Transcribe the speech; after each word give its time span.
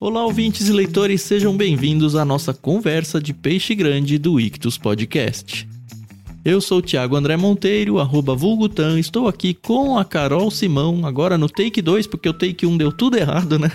Olá, 0.00 0.24
ouvintes 0.24 0.68
e 0.68 0.72
leitores, 0.72 1.22
sejam 1.22 1.56
bem-vindos 1.56 2.14
à 2.14 2.24
nossa 2.24 2.54
conversa 2.54 3.20
de 3.20 3.34
peixe 3.34 3.74
grande 3.74 4.16
do 4.16 4.38
Ictus 4.38 4.78
Podcast. 4.78 5.68
Eu 6.44 6.60
sou 6.60 6.78
o 6.78 6.82
Thiago 6.82 7.16
André 7.16 7.36
Monteiro, 7.36 7.98
arroba 7.98 8.32
Vulgutan, 8.32 9.00
estou 9.00 9.26
aqui 9.26 9.54
com 9.54 9.98
a 9.98 10.04
Carol 10.04 10.52
Simão, 10.52 11.04
agora 11.04 11.36
no 11.36 11.48
take 11.48 11.82
2, 11.82 12.06
porque 12.06 12.28
o 12.28 12.32
take 12.32 12.64
1 12.64 12.76
deu 12.76 12.92
tudo 12.92 13.18
errado, 13.18 13.58
né? 13.58 13.68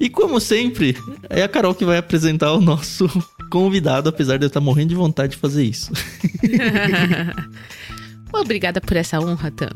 e 0.00 0.08
como 0.08 0.40
sempre, 0.40 0.96
é 1.28 1.42
a 1.42 1.48
Carol 1.48 1.74
que 1.74 1.84
vai 1.84 1.98
apresentar 1.98 2.54
o 2.54 2.60
nosso 2.60 3.06
convidado, 3.50 4.08
apesar 4.08 4.38
de 4.38 4.46
eu 4.46 4.48
estar 4.48 4.60
morrendo 4.60 4.88
de 4.88 4.94
vontade 4.94 5.32
de 5.32 5.38
fazer 5.38 5.64
isso. 5.64 5.92
Obrigada 8.32 8.80
por 8.80 8.96
essa 8.96 9.20
honra, 9.20 9.50
Tan. 9.50 9.68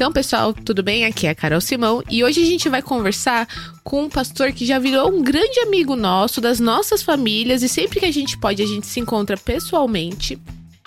Então, 0.00 0.10
pessoal, 0.10 0.54
tudo 0.54 0.82
bem? 0.82 1.04
Aqui 1.04 1.26
é 1.26 1.30
a 1.30 1.34
Carol 1.34 1.60
Simão 1.60 2.02
e 2.08 2.24
hoje 2.24 2.40
a 2.40 2.46
gente 2.46 2.70
vai 2.70 2.80
conversar 2.80 3.46
com 3.84 4.04
um 4.04 4.08
pastor 4.08 4.50
que 4.50 4.64
já 4.64 4.78
virou 4.78 5.12
um 5.12 5.22
grande 5.22 5.60
amigo 5.60 5.94
nosso, 5.94 6.40
das 6.40 6.58
nossas 6.58 7.02
famílias, 7.02 7.62
e 7.62 7.68
sempre 7.68 8.00
que 8.00 8.06
a 8.06 8.10
gente 8.10 8.38
pode, 8.38 8.62
a 8.62 8.66
gente 8.66 8.86
se 8.86 8.98
encontra 8.98 9.36
pessoalmente. 9.36 10.38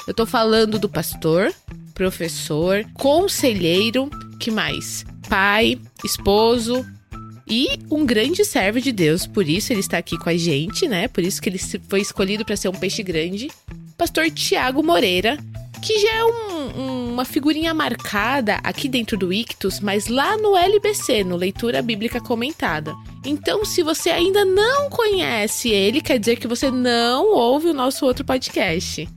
Eu 0.07 0.15
tô 0.15 0.25
falando 0.25 0.79
do 0.79 0.89
pastor, 0.89 1.53
professor, 1.93 2.83
conselheiro, 2.95 4.09
que 4.39 4.49
mais? 4.49 5.05
Pai, 5.29 5.77
esposo, 6.03 6.83
e 7.47 7.67
um 7.91 8.07
grande 8.07 8.43
servo 8.43 8.81
de 8.81 8.91
Deus, 8.91 9.27
por 9.27 9.47
isso 9.47 9.71
ele 9.71 9.81
está 9.81 9.99
aqui 9.99 10.17
com 10.17 10.29
a 10.29 10.35
gente, 10.35 10.87
né? 10.87 11.07
Por 11.07 11.23
isso 11.23 11.39
que 11.39 11.49
ele 11.49 11.59
foi 11.87 12.01
escolhido 12.01 12.43
para 12.43 12.57
ser 12.57 12.69
um 12.69 12.73
peixe 12.73 13.03
grande. 13.03 13.47
Pastor 13.95 14.31
Tiago 14.31 14.81
Moreira, 14.81 15.37
que 15.83 15.99
já 15.99 16.13
é 16.13 16.23
um, 16.23 16.79
um, 16.79 17.11
uma 17.11 17.25
figurinha 17.25 17.73
marcada 17.73 18.57
aqui 18.63 18.87
dentro 18.87 19.17
do 19.17 19.33
Ictus, 19.33 19.81
mas 19.81 20.07
lá 20.07 20.37
no 20.37 20.55
LBC, 20.55 21.25
no 21.25 21.35
Leitura 21.35 21.81
Bíblica 21.81 22.21
Comentada. 22.21 22.95
Então, 23.25 23.65
se 23.65 23.83
você 23.83 24.09
ainda 24.09 24.45
não 24.45 24.89
conhece 24.89 25.69
ele, 25.69 25.99
quer 25.99 26.17
dizer 26.17 26.37
que 26.37 26.47
você 26.47 26.71
não 26.71 27.35
ouve 27.35 27.67
o 27.67 27.73
nosso 27.73 28.05
outro 28.05 28.23
podcast. 28.23 29.09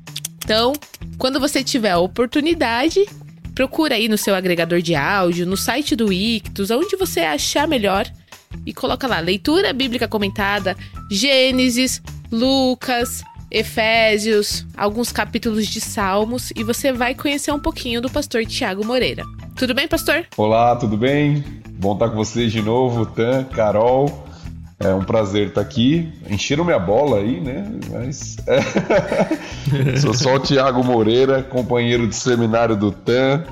Então, 0.44 0.72
quando 1.18 1.38
você 1.38 1.62
tiver 1.62 1.92
a 1.92 2.00
oportunidade, 2.00 3.06
procura 3.54 3.94
aí 3.94 4.08
no 4.08 4.18
seu 4.18 4.34
agregador 4.34 4.82
de 4.82 4.96
áudio, 4.96 5.46
no 5.46 5.56
site 5.56 5.94
do 5.94 6.12
Ictus, 6.12 6.72
onde 6.72 6.96
você 6.96 7.20
achar 7.20 7.68
melhor, 7.68 8.10
e 8.66 8.74
coloca 8.74 9.06
lá 9.06 9.20
leitura 9.20 9.72
bíblica 9.72 10.08
comentada, 10.08 10.76
Gênesis, 11.08 12.02
Lucas, 12.32 13.22
Efésios, 13.50 14.66
alguns 14.76 15.12
capítulos 15.12 15.66
de 15.66 15.80
Salmos 15.80 16.52
e 16.56 16.62
você 16.62 16.92
vai 16.92 17.14
conhecer 17.14 17.52
um 17.52 17.60
pouquinho 17.60 18.00
do 18.00 18.10
pastor 18.10 18.44
Tiago 18.44 18.84
Moreira. 18.84 19.24
Tudo 19.54 19.74
bem, 19.74 19.88
pastor? 19.88 20.26
Olá, 20.36 20.76
tudo 20.76 20.96
bem? 20.96 21.44
Bom 21.78 21.94
estar 21.94 22.08
com 22.08 22.16
vocês 22.16 22.52
de 22.52 22.62
novo, 22.62 23.06
Tan, 23.06 23.44
Carol. 23.44 24.26
É 24.78 24.92
um 24.92 25.02
prazer 25.02 25.48
estar 25.48 25.62
aqui. 25.62 26.12
Encheram 26.28 26.64
minha 26.64 26.78
bola 26.78 27.18
aí, 27.18 27.40
né? 27.40 27.66
Mas. 27.90 28.36
É... 28.46 29.96
Sou 29.96 30.12
só 30.12 30.34
o 30.34 30.38
Tiago 30.38 30.84
Moreira, 30.84 31.42
companheiro 31.42 32.06
de 32.06 32.14
seminário 32.14 32.76
do 32.76 32.92
TAN, 32.92 33.42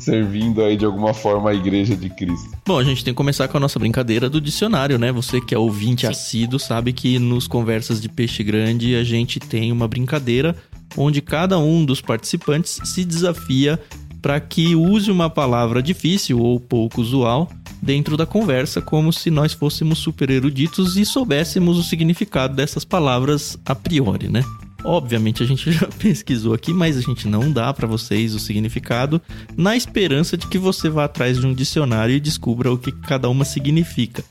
servindo 0.00 0.62
aí 0.62 0.76
de 0.76 0.84
alguma 0.84 1.14
forma 1.14 1.50
a 1.50 1.54
Igreja 1.54 1.96
de 1.96 2.08
Cristo. 2.10 2.50
Bom, 2.66 2.78
a 2.78 2.84
gente 2.84 3.04
tem 3.04 3.12
que 3.12 3.16
começar 3.16 3.48
com 3.48 3.56
a 3.56 3.60
nossa 3.60 3.78
brincadeira 3.78 4.28
do 4.28 4.40
dicionário, 4.40 4.98
né? 4.98 5.12
Você 5.12 5.40
que 5.40 5.54
é 5.54 5.58
ouvinte 5.58 6.02
Sim. 6.02 6.12
assíduo 6.12 6.58
sabe 6.58 6.92
que 6.92 7.18
nos 7.18 7.46
Conversas 7.46 8.00
de 8.00 8.08
Peixe 8.08 8.42
Grande 8.42 8.94
a 8.94 9.04
gente 9.04 9.38
tem 9.38 9.70
uma 9.72 9.86
brincadeira 9.86 10.56
onde 10.96 11.20
cada 11.20 11.58
um 11.58 11.84
dos 11.84 12.00
participantes 12.00 12.80
se 12.84 13.04
desafia 13.04 13.78
para 14.20 14.38
que 14.38 14.74
use 14.74 15.10
uma 15.10 15.30
palavra 15.30 15.82
difícil 15.82 16.38
ou 16.40 16.60
pouco 16.60 17.00
usual 17.00 17.50
dentro 17.80 18.16
da 18.16 18.26
conversa, 18.26 18.82
como 18.82 19.12
se 19.12 19.30
nós 19.30 19.52
fôssemos 19.52 19.98
super 19.98 20.28
eruditos 20.30 20.96
e 20.96 21.04
soubéssemos 21.04 21.78
o 21.78 21.82
significado 21.82 22.54
dessas 22.54 22.84
palavras 22.84 23.58
a 23.64 23.74
priori, 23.74 24.28
né? 24.28 24.44
Obviamente 24.84 25.42
a 25.42 25.46
gente 25.46 25.70
já 25.72 25.86
pesquisou 25.86 26.54
aqui, 26.54 26.72
mas 26.72 26.96
a 26.96 27.00
gente 27.00 27.28
não 27.28 27.50
dá 27.52 27.72
para 27.72 27.86
vocês 27.86 28.34
o 28.34 28.38
significado, 28.38 29.20
na 29.56 29.76
esperança 29.76 30.36
de 30.36 30.46
que 30.46 30.58
você 30.58 30.88
vá 30.88 31.04
atrás 31.04 31.38
de 31.38 31.46
um 31.46 31.54
dicionário 31.54 32.14
e 32.14 32.20
descubra 32.20 32.72
o 32.72 32.78
que 32.78 32.92
cada 32.92 33.28
uma 33.28 33.44
significa. 33.44 34.24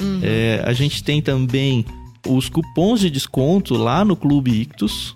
Uhum. 0.00 0.20
É, 0.22 0.62
a 0.64 0.72
gente 0.72 1.02
tem 1.02 1.20
também 1.20 1.84
os 2.26 2.48
cupons 2.48 3.00
de 3.00 3.10
desconto 3.10 3.74
lá 3.74 4.04
no 4.04 4.16
Clube 4.16 4.60
Ictus. 4.62 5.14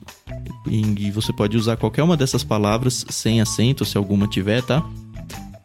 E 0.68 1.10
você 1.10 1.32
pode 1.32 1.56
usar 1.56 1.76
qualquer 1.76 2.02
uma 2.02 2.16
dessas 2.16 2.42
palavras 2.42 3.04
sem 3.10 3.40
acento, 3.40 3.84
se 3.84 3.98
alguma 3.98 4.26
tiver, 4.26 4.62
tá? 4.62 4.82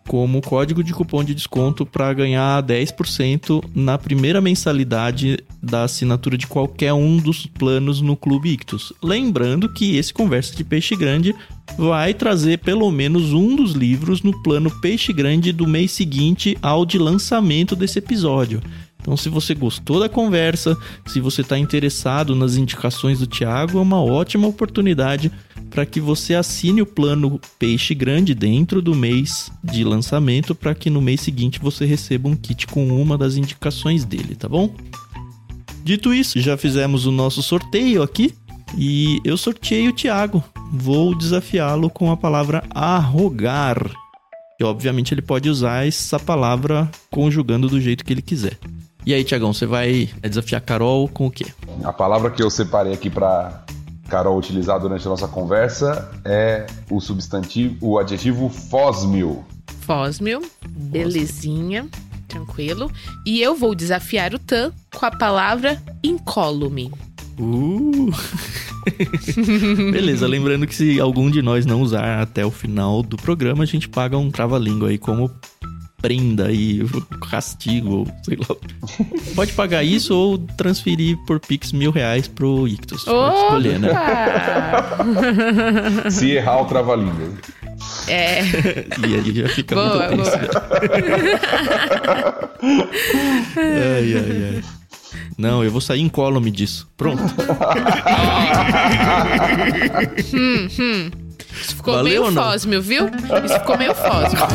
Como 0.08 0.42
código 0.42 0.82
de 0.84 0.94
cupom 0.94 1.24
de 1.24 1.36
desconto 1.36 1.86
para 1.86 2.14
ganhar 2.14 2.64
10% 2.64 3.64
na 3.76 3.98
primeira 3.98 4.40
mensalidade 4.40 5.38
da 5.62 5.84
assinatura 5.84 6.38
de 6.38 6.48
qualquer 6.48 6.94
um 6.94 7.18
dos 7.18 7.46
planos 7.46 8.00
no 8.00 8.16
Clube 8.16 8.50
Ictus. 8.50 8.94
Lembrando 9.04 9.72
que 9.72 9.98
esse 9.98 10.14
Conversa 10.14 10.56
de 10.56 10.64
Peixe 10.64 10.96
Grande 10.96 11.36
vai 11.78 12.14
trazer 12.14 12.60
pelo 12.60 12.90
menos 12.90 13.34
um 13.34 13.56
dos 13.56 13.74
livros 13.74 14.22
no 14.24 14.42
plano 14.42 14.72
Peixe 14.80 15.12
Grande 15.12 15.52
do 15.52 15.68
mês 15.68 15.92
seguinte 15.92 16.58
ao 16.62 16.86
de 16.86 16.98
lançamento 16.98 17.76
desse 17.76 18.00
episódio. 18.00 18.62
Então, 19.02 19.16
se 19.16 19.30
você 19.30 19.54
gostou 19.54 20.00
da 20.00 20.10
conversa, 20.10 20.78
se 21.06 21.20
você 21.20 21.42
está 21.42 21.58
interessado 21.58 22.36
nas 22.36 22.56
indicações 22.56 23.20
do 23.20 23.28
Thiago, 23.28 23.78
é 23.78 23.82
uma 23.82 24.02
ótima 24.02 24.48
oportunidade 24.48 25.32
para 25.70 25.86
que 25.86 26.00
você 26.00 26.34
assine 26.34 26.82
o 26.82 26.86
plano 26.86 27.40
Peixe 27.60 27.94
Grande 27.94 28.34
dentro 28.34 28.82
do 28.82 28.96
mês 28.96 29.52
de 29.64 29.84
lançamento, 29.84 30.56
para 30.56 30.74
que 30.74 30.90
no 30.90 31.02
mês 31.02 31.22
seguinte 31.22 31.60
você 31.60 31.86
receba 31.86 32.30
um 32.30 32.36
kit 32.36 32.68
com 32.68 32.88
uma 32.88 33.18
das 33.18 33.36
indicações 33.36 34.04
dele, 34.04 34.36
tá 34.36 34.48
bom? 34.48 34.74
Dito 35.84 36.14
isso, 36.14 36.40
já 36.40 36.58
fizemos 36.58 37.06
o 37.06 37.12
nosso 37.12 37.42
sorteio 37.42 38.04
aqui 38.04 38.34
e 38.78 39.22
eu 39.24 39.38
sorteei 39.38 39.88
o 39.88 39.94
Thiago. 39.94 40.44
Vou 40.72 41.16
desafiá-lo 41.16 41.90
com 41.90 42.12
a 42.12 42.18
palavra 42.18 42.64
arrogar. 42.72 43.90
E 44.60 44.64
obviamente 44.64 45.14
ele 45.14 45.22
pode 45.22 45.50
usar 45.50 45.88
essa 45.88 46.20
palavra 46.20 46.90
conjugando 47.12 47.70
do 47.70 47.80
jeito 47.80 48.04
que 48.04 48.12
ele 48.12 48.22
quiser. 48.22 48.58
E 49.06 49.14
aí, 49.14 49.24
Tiagão, 49.24 49.54
você 49.54 49.66
vai 49.66 50.10
desafiar 50.22 50.60
a 50.60 50.66
Carol 50.66 51.08
com 51.08 51.28
o 51.28 51.32
quê? 51.32 51.46
A 51.84 51.94
palavra 51.94 52.30
que 52.30 52.44
eu 52.44 52.50
separei 52.50 52.92
aqui 52.92 53.10
para 53.10 53.64
Carol 54.08 54.38
utilizar 54.38 54.80
durante 54.80 55.06
a 55.06 55.10
nossa 55.10 55.28
conversa 55.28 56.10
é 56.24 56.66
o 56.90 57.00
substantivo, 57.00 57.76
o 57.82 58.00
adjetivo 58.00 58.50
fósmil. 58.50 59.44
Fósmil, 59.82 60.42
belezinha, 60.68 61.88
tranquilo. 62.28 62.92
E 63.26 63.42
eu 63.42 63.56
vou 63.56 63.76
desafiar 63.76 64.34
o 64.34 64.40
Tan 64.40 64.72
com 64.96 65.06
a 65.06 65.12
palavra 65.12 65.82
incólume. 66.04 66.92
Uh! 67.40 68.10
Beleza, 69.92 70.26
lembrando 70.28 70.66
que 70.66 70.76
se 70.76 71.00
algum 71.00 71.30
de 71.30 71.42
nós 71.42 71.66
não 71.66 71.82
usar 71.82 72.22
até 72.22 72.46
o 72.46 72.52
final 72.52 73.04
do 73.04 73.18
programa, 73.18 73.64
a 73.64 73.68
gente 73.68 73.88
paga 73.88 74.18
um 74.18 74.32
trava-língua 74.32 74.90
aí 74.90 74.98
como 74.98 75.30
prenda 76.02 76.52
e 76.52 76.86
castigo, 77.30 78.08
sei 78.24 78.38
lá. 78.38 78.56
Pode 79.36 79.54
pagar 79.54 79.84
isso 79.84 80.16
ou 80.16 80.38
transferir 80.38 81.18
por 81.26 81.40
Pix 81.40 81.72
mil 81.72 81.92
reais 81.92 82.28
pro 82.28 82.68
Ictus. 82.68 83.04
Pode 83.04 83.36
escolher, 83.36 83.80
né? 83.80 83.90
Se 86.10 86.32
errar 86.32 86.62
o 86.62 86.66
trava-língua. 86.66 87.32
É. 88.08 88.42
e 89.08 89.16
aí 89.16 89.36
já 89.36 89.50
fica 89.50 89.76
boa, 89.76 90.10
muito 90.10 90.24
tenso. 90.24 90.38
ai, 93.58 94.14
ai, 94.14 94.56
ai. 94.56 94.64
Não, 95.38 95.64
eu 95.64 95.72
vou 95.72 95.82
sair 95.82 96.02
incólume 96.02 96.50
disso. 96.50 96.90
Pronto. 96.98 97.22
hum, 100.34 100.68
hum. 100.80 101.27
Isso 101.52 101.76
ficou 101.76 101.96
Valeu 101.96 102.24
meio 102.24 102.34
fósmio, 102.34 102.82
viu? 102.82 103.06
Isso 103.46 103.60
ficou 103.60 103.78
meio 103.78 103.94
fósmio. 103.96 104.40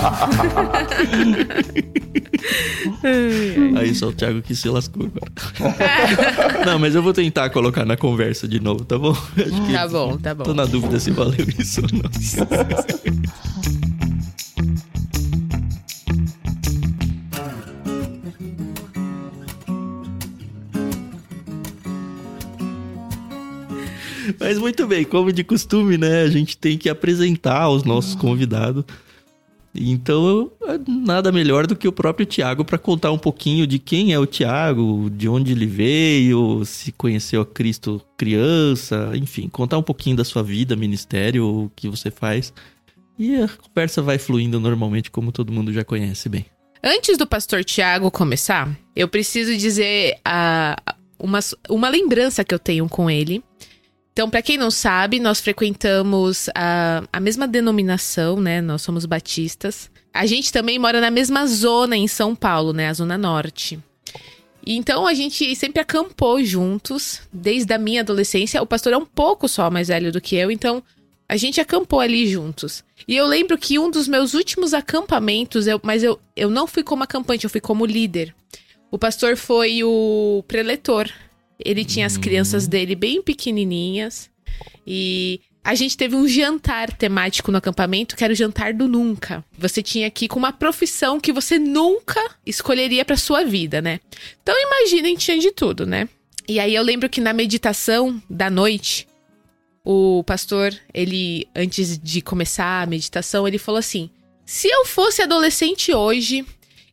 Aí 3.79 3.95
só 3.95 4.09
o 4.09 4.13
Thiago 4.13 4.43
que 4.43 4.55
se 4.55 4.69
lascou 4.69 5.07
agora. 5.07 5.33
Não, 6.67 6.79
mas 6.79 6.95
eu 6.95 7.03
vou 7.03 7.13
tentar 7.13 7.51
colocar 7.51 7.85
na 7.85 7.97
conversa 7.97 8.47
de 8.47 8.61
novo, 8.61 8.85
tá 8.85 8.97
bom? 8.99 9.17
tá 9.73 9.89
bom, 9.89 10.17
tá 10.19 10.33
bom. 10.35 10.45
Tô 10.45 10.55
na 10.55 10.65
dúvida 10.65 11.01
se 11.01 11.11
valeu 11.11 11.47
isso 11.59 11.81
ou 11.81 11.89
não. 11.93 12.03
Mas 24.39 24.59
muito 24.59 24.87
bem, 24.87 25.05
como 25.05 25.33
de 25.33 25.45
costume, 25.45 25.97
né? 25.99 26.23
A 26.23 26.29
gente 26.29 26.57
tem 26.57 26.77
que 26.79 26.89
apresentar 26.89 27.69
os 27.69 27.85
nossos 27.85 28.15
convidados. 28.15 28.85
Então, 29.75 30.53
nada 30.87 31.33
melhor 31.33 31.67
do 31.67 31.75
que 31.75 31.89
o 31.89 31.93
próprio 31.93 32.27
Tiago 32.27 32.63
para 32.63 32.77
contar 32.77 33.11
um 33.11 33.19
pouquinho 33.19 33.67
de 33.67 33.79
quem 33.79 34.13
é 34.13 34.19
o 34.19 34.27
Tiago, 34.27 35.09
de 35.11 35.29
onde 35.29 35.53
ele 35.53 35.67
veio, 35.67 36.63
se 36.65 36.93
conheceu 36.93 37.41
a 37.41 37.47
Cristo 37.47 38.01
criança, 38.17 39.13
enfim, 39.15 39.49
contar 39.49 39.79
um 39.79 39.83
pouquinho 39.83 40.17
da 40.17 40.25
sua 40.25 40.43
vida, 40.43 40.77
ministério, 40.77 41.47
o 41.47 41.73
que 41.75 41.89
você 41.89 42.11
faz. 42.11 42.53
E 43.19 43.37
a 43.37 43.49
conversa 43.49 44.03
vai 44.03 44.19
fluindo 44.19 44.61
normalmente, 44.61 45.11
como 45.11 45.33
todo 45.33 45.53
mundo 45.53 45.73
já 45.73 45.85
conhece 45.85 46.29
bem. 46.29 46.45
Antes 46.85 47.17
do 47.17 47.27
pastor 47.27 47.65
Tiago 47.65 48.11
começar, 48.11 48.69
eu 48.95 49.09
preciso 49.09 49.57
dizer 49.57 50.19
a, 50.25 50.77
uma, 51.19 51.39
uma 51.71 51.89
lembrança 51.89 52.45
que 52.45 52.55
eu 52.55 52.59
tenho 52.59 52.89
com 52.89 53.09
ele. 53.09 53.43
Então, 54.13 54.29
para 54.29 54.43
quem 54.43 54.59
não 54.59 54.71
sabe, 54.71 55.19
nós 55.19 55.41
frequentamos 55.41 56.49
a, 56.55 57.03
a 57.13 57.19
mesma 57.19 57.49
denominação, 57.49 58.41
né? 58.41 58.61
Nós 58.61 58.83
somos 58.83 59.07
batistas. 59.07 59.91
A 60.13 60.27
gente 60.27 60.53
também 60.53 60.79
mora 60.79 61.01
na 61.01 61.11
mesma 61.11 61.47
zona 61.47 61.97
em 61.97 62.07
São 62.07 62.35
Paulo, 62.35 62.73
né? 62.75 62.89
A 62.89 62.93
Zona 62.93 63.17
Norte. 63.17 63.81
Então 64.67 65.07
a 65.07 65.15
gente 65.15 65.57
sempre 65.57 65.81
acampou 65.81 66.43
juntos, 66.45 67.21
desde 67.33 67.73
a 67.73 67.79
minha 67.79 68.03
adolescência. 68.03 68.63
O 68.63 68.67
pastor 68.67 68.93
é 68.93 68.97
um 68.97 69.07
pouco 69.07 69.49
só 69.49 69.71
mais 69.71 69.89
velho 69.89 70.13
do 70.13 70.21
que 70.21 70.37
eu, 70.37 70.51
então 70.51 70.83
a 71.29 71.37
gente 71.37 71.61
acampou 71.61 71.99
ali 71.99 72.29
juntos. 72.29 72.85
E 73.09 73.17
eu 73.17 73.27
lembro 73.27 73.59
que 73.59 73.79
um 73.79 73.91
dos 73.91 74.07
meus 74.07 74.35
últimos 74.35 74.75
acampamentos, 74.75 75.67
eu, 75.67 75.81
mas 75.83 76.05
eu, 76.05 76.21
eu 76.37 76.51
não 76.51 76.67
fui 76.67 76.83
como 76.83 77.03
acampante, 77.03 77.45
eu 77.45 77.51
fui 77.51 77.61
como 77.61 77.87
líder. 77.87 78.35
O 78.91 78.99
pastor 78.99 79.37
foi 79.37 79.83
o 79.83 80.45
preletor. 80.47 81.09
Ele 81.65 81.85
tinha 81.85 82.07
as 82.07 82.17
crianças 82.17 82.67
dele 82.67 82.95
bem 82.95 83.23
pequenininhas. 83.23 84.31
E 84.87 85.41
a 85.65 85.75
gente 85.75 85.97
teve 85.97 86.17
um 86.17 86.27
jantar 86.27 86.93
temático 86.93 87.53
no 87.53 87.59
acampamento, 87.59 88.17
que 88.17 88.25
era 88.25 88.33
o 88.33 88.37
jantar 88.37 88.75
do 88.75 88.89
nunca. 88.89 89.45
Você 89.57 89.83
tinha 89.83 90.11
que 90.11 90.25
ir 90.25 90.29
com 90.29 90.39
uma 90.39 90.53
profissão 90.53 91.21
que 91.21 91.33
você 91.33 91.59
nunca 91.59 92.21
escolheria 92.45 93.05
para 93.05 93.17
sua 93.17 93.45
vida, 93.45 93.81
né? 93.81 94.01
Então 94.43 94.55
imaginem, 94.61 95.17
tinha 95.17 95.39
de 95.39 95.53
tudo, 95.53 95.87
né? 95.87 96.09
E 96.49 96.59
aí 96.59 96.75
eu 96.75 96.83
lembro 96.83 97.09
que 97.09 97.21
na 97.21 97.33
meditação 97.33 98.21
da 98.29 98.51
noite, 98.51 99.07
o 99.85 100.25
pastor, 100.25 100.75
ele 100.93 101.47
antes 101.55 101.97
de 101.97 102.21
começar 102.21 102.83
a 102.83 102.87
meditação, 102.87 103.47
ele 103.47 103.59
falou 103.59 103.79
assim: 103.79 104.11
"Se 104.45 104.69
eu 104.69 104.85
fosse 104.85 105.23
adolescente 105.23 105.95
hoje 105.95 106.45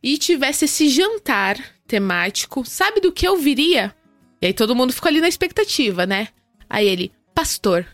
e 0.03 0.17
tivesse 0.19 0.65
esse 0.65 0.89
jantar 0.89 1.57
temático, 1.87 2.63
sabe 2.63 3.01
do 3.01 3.11
que 3.11 3.27
eu 3.27 3.37
viria?" 3.37 3.95
E 4.41 4.47
aí 4.47 4.53
todo 4.53 4.75
mundo 4.75 4.93
ficou 4.93 5.09
ali 5.09 5.21
na 5.21 5.27
expectativa, 5.27 6.05
né? 6.05 6.29
Aí 6.69 6.87
ele: 6.87 7.11
"Pastor." 7.33 7.85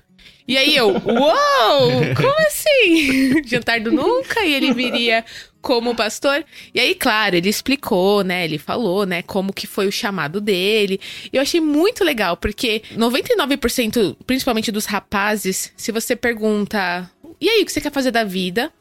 E 0.47 0.57
aí 0.57 0.75
eu, 0.75 0.89
uou, 0.89 1.91
como 2.15 2.47
assim? 2.47 3.41
Jantar 3.49 3.79
do 3.79 3.91
nunca? 3.91 4.45
E 4.45 4.53
ele 4.53 4.73
viria 4.73 5.25
como 5.59 5.95
pastor. 5.95 6.45
E 6.71 6.79
aí, 6.79 6.93
claro, 6.93 7.35
ele 7.35 7.49
explicou, 7.49 8.23
né? 8.23 8.45
Ele 8.45 8.59
falou, 8.59 9.07
né? 9.07 9.23
Como 9.23 9.51
que 9.51 9.65
foi 9.65 9.87
o 9.87 9.91
chamado 9.91 10.39
dele. 10.39 10.99
E 11.33 11.37
eu 11.37 11.41
achei 11.41 11.59
muito 11.59 12.03
legal, 12.03 12.37
porque 12.37 12.83
99%, 12.95 14.15
principalmente 14.27 14.71
dos 14.71 14.85
rapazes, 14.85 15.73
se 15.75 15.91
você 15.91 16.15
pergunta, 16.15 17.09
e 17.41 17.49
aí, 17.49 17.63
o 17.63 17.65
que 17.65 17.71
você 17.71 17.81
quer 17.81 17.91
fazer 17.91 18.11
da 18.11 18.23
vida? 18.23 18.71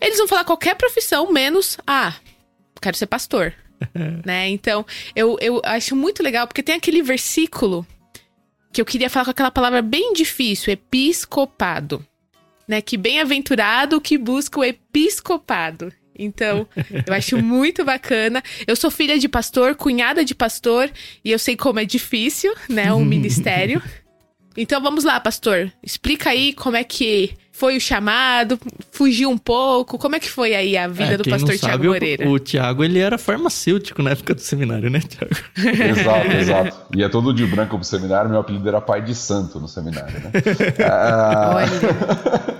Eles 0.00 0.16
vão 0.18 0.26
falar 0.26 0.44
qualquer 0.44 0.74
profissão, 0.74 1.30
menos, 1.30 1.76
ah, 1.86 2.14
quero 2.80 2.96
ser 2.96 3.06
pastor. 3.06 3.54
né? 4.24 4.48
Então, 4.48 4.84
eu, 5.14 5.36
eu 5.40 5.60
acho 5.64 5.94
muito 5.96 6.22
legal, 6.22 6.46
porque 6.46 6.62
tem 6.62 6.74
aquele 6.74 7.02
versículo 7.02 7.86
que 8.72 8.80
eu 8.80 8.84
queria 8.84 9.10
falar 9.10 9.26
com 9.26 9.30
aquela 9.30 9.50
palavra 9.50 9.82
bem 9.82 10.12
difícil, 10.12 10.72
episcopado. 10.72 12.04
Né? 12.66 12.80
Que 12.80 12.96
bem-aventurado 12.96 14.00
que 14.00 14.16
busca 14.16 14.60
o 14.60 14.64
episcopado. 14.64 15.92
Então, 16.18 16.66
eu 17.06 17.12
acho 17.14 17.36
muito 17.42 17.84
bacana. 17.84 18.42
Eu 18.66 18.76
sou 18.76 18.90
filha 18.90 19.18
de 19.18 19.28
pastor, 19.28 19.74
cunhada 19.74 20.24
de 20.24 20.34
pastor, 20.34 20.90
e 21.24 21.30
eu 21.30 21.38
sei 21.38 21.56
como 21.56 21.80
é 21.80 21.84
difícil, 21.84 22.54
né, 22.68 22.92
um 22.92 23.04
ministério. 23.04 23.82
Então 24.56 24.80
vamos 24.82 25.04
lá, 25.04 25.18
pastor. 25.20 25.72
Explica 25.82 26.30
aí 26.30 26.52
como 26.52 26.76
é 26.76 26.84
que 26.84 27.34
foi 27.54 27.76
o 27.76 27.80
chamado, 27.80 28.58
fugiu 28.90 29.30
um 29.30 29.38
pouco. 29.38 29.98
Como 29.98 30.16
é 30.16 30.20
que 30.20 30.28
foi 30.28 30.54
aí 30.54 30.76
a 30.76 30.88
vida 30.88 31.14
É, 31.14 31.16
do 31.16 31.24
pastor 31.24 31.56
Tiago 31.56 31.84
Moreira? 31.84 32.28
O, 32.28 32.32
o 32.32 32.38
Tiago, 32.38 32.82
ele 32.82 32.98
era 32.98 33.16
farmacêutico 33.18 34.02
na 34.02 34.10
época 34.10 34.34
do 34.34 34.40
seminário, 34.40 34.90
né, 34.90 35.00
Tiago? 35.00 35.34
Exato, 36.00 36.32
exato. 36.32 36.76
E 36.96 37.02
é 37.02 37.08
todo 37.08 37.32
de 37.32 37.46
branco 37.46 37.76
pro 37.76 37.84
seminário, 37.86 38.30
meu 38.30 38.40
apelido 38.40 38.66
era 38.68 38.80
pai 38.80 39.02
de 39.02 39.14
santo 39.14 39.60
no 39.60 39.68
seminário, 39.68 40.20
né? 40.20 40.30
Ah, 40.84 41.52
Olha. 41.56 42.52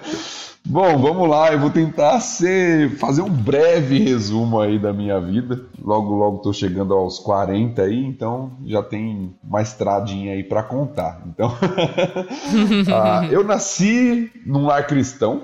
Bom, 0.65 0.97
vamos 0.99 1.29
lá, 1.29 1.53
eu 1.53 1.59
vou 1.59 1.71
tentar 1.71 2.21
ser, 2.21 2.91
fazer 2.97 3.21
um 3.21 3.29
breve 3.29 3.99
resumo 3.99 4.61
aí 4.61 4.79
da 4.79 4.93
minha 4.93 5.21
vida. 5.21 5.67
Logo, 5.83 6.15
logo 6.15 6.39
tô 6.39 6.53
chegando 6.53 6.95
aos 6.95 7.19
40 7.19 7.83
aí, 7.83 8.03
então 8.03 8.53
já 8.65 8.83
tem 8.83 9.35
uma 9.43 9.61
estradinha 9.61 10.33
aí 10.33 10.43
para 10.45 10.63
contar. 10.63 11.21
Então, 11.27 11.53
ah, 12.89 13.27
eu 13.31 13.43
nasci 13.45 14.31
num 14.47 14.67
lar 14.67 14.87
cristão, 14.87 15.43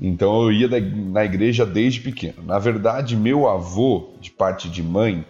então 0.00 0.44
eu 0.44 0.52
ia 0.52 0.68
da- 0.68 0.80
na 0.80 1.24
igreja 1.24 1.66
desde 1.66 2.00
pequeno. 2.00 2.42
Na 2.46 2.58
verdade, 2.58 3.16
meu 3.16 3.48
avô, 3.48 4.10
de 4.20 4.30
parte 4.30 4.70
de 4.70 4.82
mãe, 4.82 5.24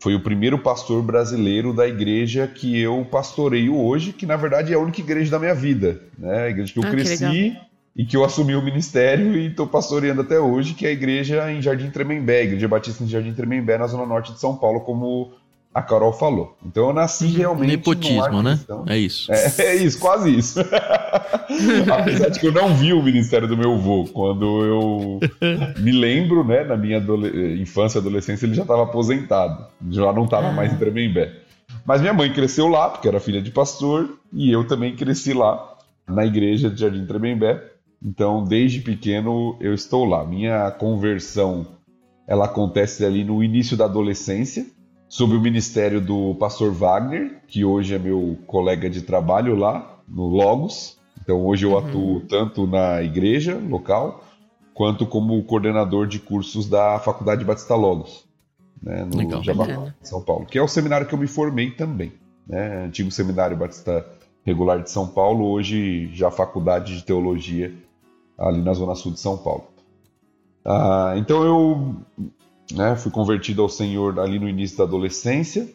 foi 0.00 0.14
o 0.14 0.20
primeiro 0.20 0.58
pastor 0.58 1.02
brasileiro 1.02 1.72
da 1.72 1.88
igreja 1.88 2.46
que 2.46 2.78
eu 2.78 3.04
pastoreio 3.10 3.76
hoje, 3.76 4.12
que 4.12 4.24
na 4.26 4.36
verdade 4.36 4.72
é 4.72 4.76
a 4.76 4.78
única 4.78 5.00
igreja 5.00 5.30
da 5.30 5.38
minha 5.38 5.54
vida, 5.54 6.00
né? 6.16 6.44
A 6.44 6.48
igreja 6.50 6.72
que 6.72 6.78
eu 6.78 6.84
Ah, 6.84 6.90
que 6.90 6.96
cresci 6.96 7.24
legal. 7.24 7.64
E 7.96 8.04
que 8.04 8.16
eu 8.16 8.24
assumi 8.24 8.54
o 8.56 8.62
ministério 8.62 9.36
e 9.36 9.46
estou 9.46 9.66
pastoreando 9.66 10.22
até 10.22 10.38
hoje, 10.40 10.74
que 10.74 10.84
é 10.84 10.88
a 10.88 10.92
igreja 10.92 11.50
em 11.52 11.62
Jardim 11.62 11.90
Tremembé, 11.90 12.44
Igreja 12.44 12.66
Batista 12.68 13.04
em 13.04 13.08
Jardim 13.08 13.32
Tremembé, 13.32 13.78
na 13.78 13.86
zona 13.86 14.04
norte 14.04 14.32
de 14.32 14.40
São 14.40 14.56
Paulo, 14.56 14.80
como 14.80 15.32
a 15.72 15.82
Carol 15.82 16.12
falou. 16.12 16.56
Então 16.64 16.88
eu 16.88 16.92
nasci 16.92 17.26
realmente 17.26 17.66
num 17.66 17.76
Nepotismo, 17.76 18.42
né? 18.42 18.58
É 18.86 18.96
isso. 18.96 19.32
É, 19.32 19.52
é 19.58 19.74
isso, 19.76 19.98
quase 19.98 20.36
isso. 20.36 20.60
Apesar 21.92 22.28
de 22.28 22.40
que 22.40 22.46
eu 22.46 22.52
não 22.52 22.74
vi 22.74 22.92
o 22.92 23.02
ministério 23.02 23.46
do 23.48 23.56
meu 23.56 23.74
avô. 23.74 24.04
Quando 24.12 24.64
eu 24.64 25.20
me 25.78 25.92
lembro, 25.92 26.44
né, 26.44 26.64
na 26.64 26.76
minha 26.76 26.98
adole- 26.98 27.60
infância 27.60 27.98
e 27.98 28.00
adolescência, 28.00 28.46
ele 28.46 28.54
já 28.54 28.62
estava 28.62 28.84
aposentado. 28.84 29.66
Já 29.90 30.12
não 30.12 30.24
estava 30.24 30.52
mais 30.52 30.72
em 30.72 30.76
Tremembé. 30.76 31.32
Mas 31.84 32.00
minha 32.00 32.12
mãe 32.12 32.32
cresceu 32.32 32.68
lá, 32.68 32.88
porque 32.90 33.08
era 33.08 33.18
filha 33.20 33.42
de 33.42 33.50
pastor, 33.50 34.08
e 34.32 34.50
eu 34.52 34.64
também 34.66 34.94
cresci 34.94 35.32
lá, 35.32 35.74
na 36.08 36.24
igreja 36.24 36.70
de 36.70 36.80
Jardim 36.80 37.04
Tremembé. 37.04 37.60
Então, 38.04 38.44
desde 38.44 38.80
pequeno, 38.80 39.56
eu 39.60 39.72
estou 39.72 40.04
lá. 40.04 40.24
Minha 40.24 40.70
conversão, 40.70 41.66
ela 42.28 42.44
acontece 42.44 43.04
ali 43.04 43.24
no 43.24 43.42
início 43.42 43.76
da 43.76 43.86
adolescência, 43.86 44.66
sob 45.08 45.34
o 45.34 45.40
ministério 45.40 46.00
do 46.00 46.34
pastor 46.34 46.70
Wagner, 46.72 47.40
que 47.46 47.64
hoje 47.64 47.94
é 47.94 47.98
meu 47.98 48.36
colega 48.46 48.90
de 48.90 49.00
trabalho 49.00 49.56
lá 49.56 50.00
no 50.06 50.26
Logos. 50.26 50.98
Então 51.22 51.46
hoje 51.46 51.64
eu 51.64 51.78
atuo 51.78 52.20
tanto 52.28 52.66
na 52.66 53.02
igreja 53.02 53.56
local 53.56 54.22
quanto 54.74 55.06
como 55.06 55.42
coordenador 55.44 56.06
de 56.06 56.18
cursos 56.18 56.68
da 56.68 56.98
Faculdade 56.98 57.44
Batista 57.44 57.74
Logos, 57.76 58.26
né, 58.82 59.04
no 59.04 59.16
Legal. 59.16 59.42
Jabapá. 59.42 59.94
São 60.02 60.20
Paulo, 60.20 60.44
que 60.46 60.58
é 60.58 60.62
o 60.62 60.68
seminário 60.68 61.06
que 61.06 61.14
eu 61.14 61.18
me 61.18 61.28
formei 61.28 61.70
também, 61.70 62.12
né, 62.46 62.84
antigo 62.84 63.10
seminário 63.10 63.56
Batista 63.56 64.04
Regular 64.44 64.82
de 64.82 64.90
São 64.90 65.06
Paulo, 65.06 65.46
hoje 65.46 66.10
já 66.12 66.30
Faculdade 66.30 66.96
de 66.96 67.04
Teologia 67.04 67.72
ali 68.38 68.60
na 68.60 68.72
zona 68.74 68.94
sul 68.94 69.12
de 69.12 69.20
São 69.20 69.36
Paulo. 69.36 69.64
Ah, 70.64 71.14
então 71.16 71.42
eu 71.44 71.96
né, 72.72 72.96
fui 72.96 73.10
convertido 73.10 73.62
ao 73.62 73.68
Senhor 73.68 74.18
ali 74.18 74.38
no 74.38 74.48
início 74.48 74.78
da 74.78 74.84
adolescência 74.84 75.68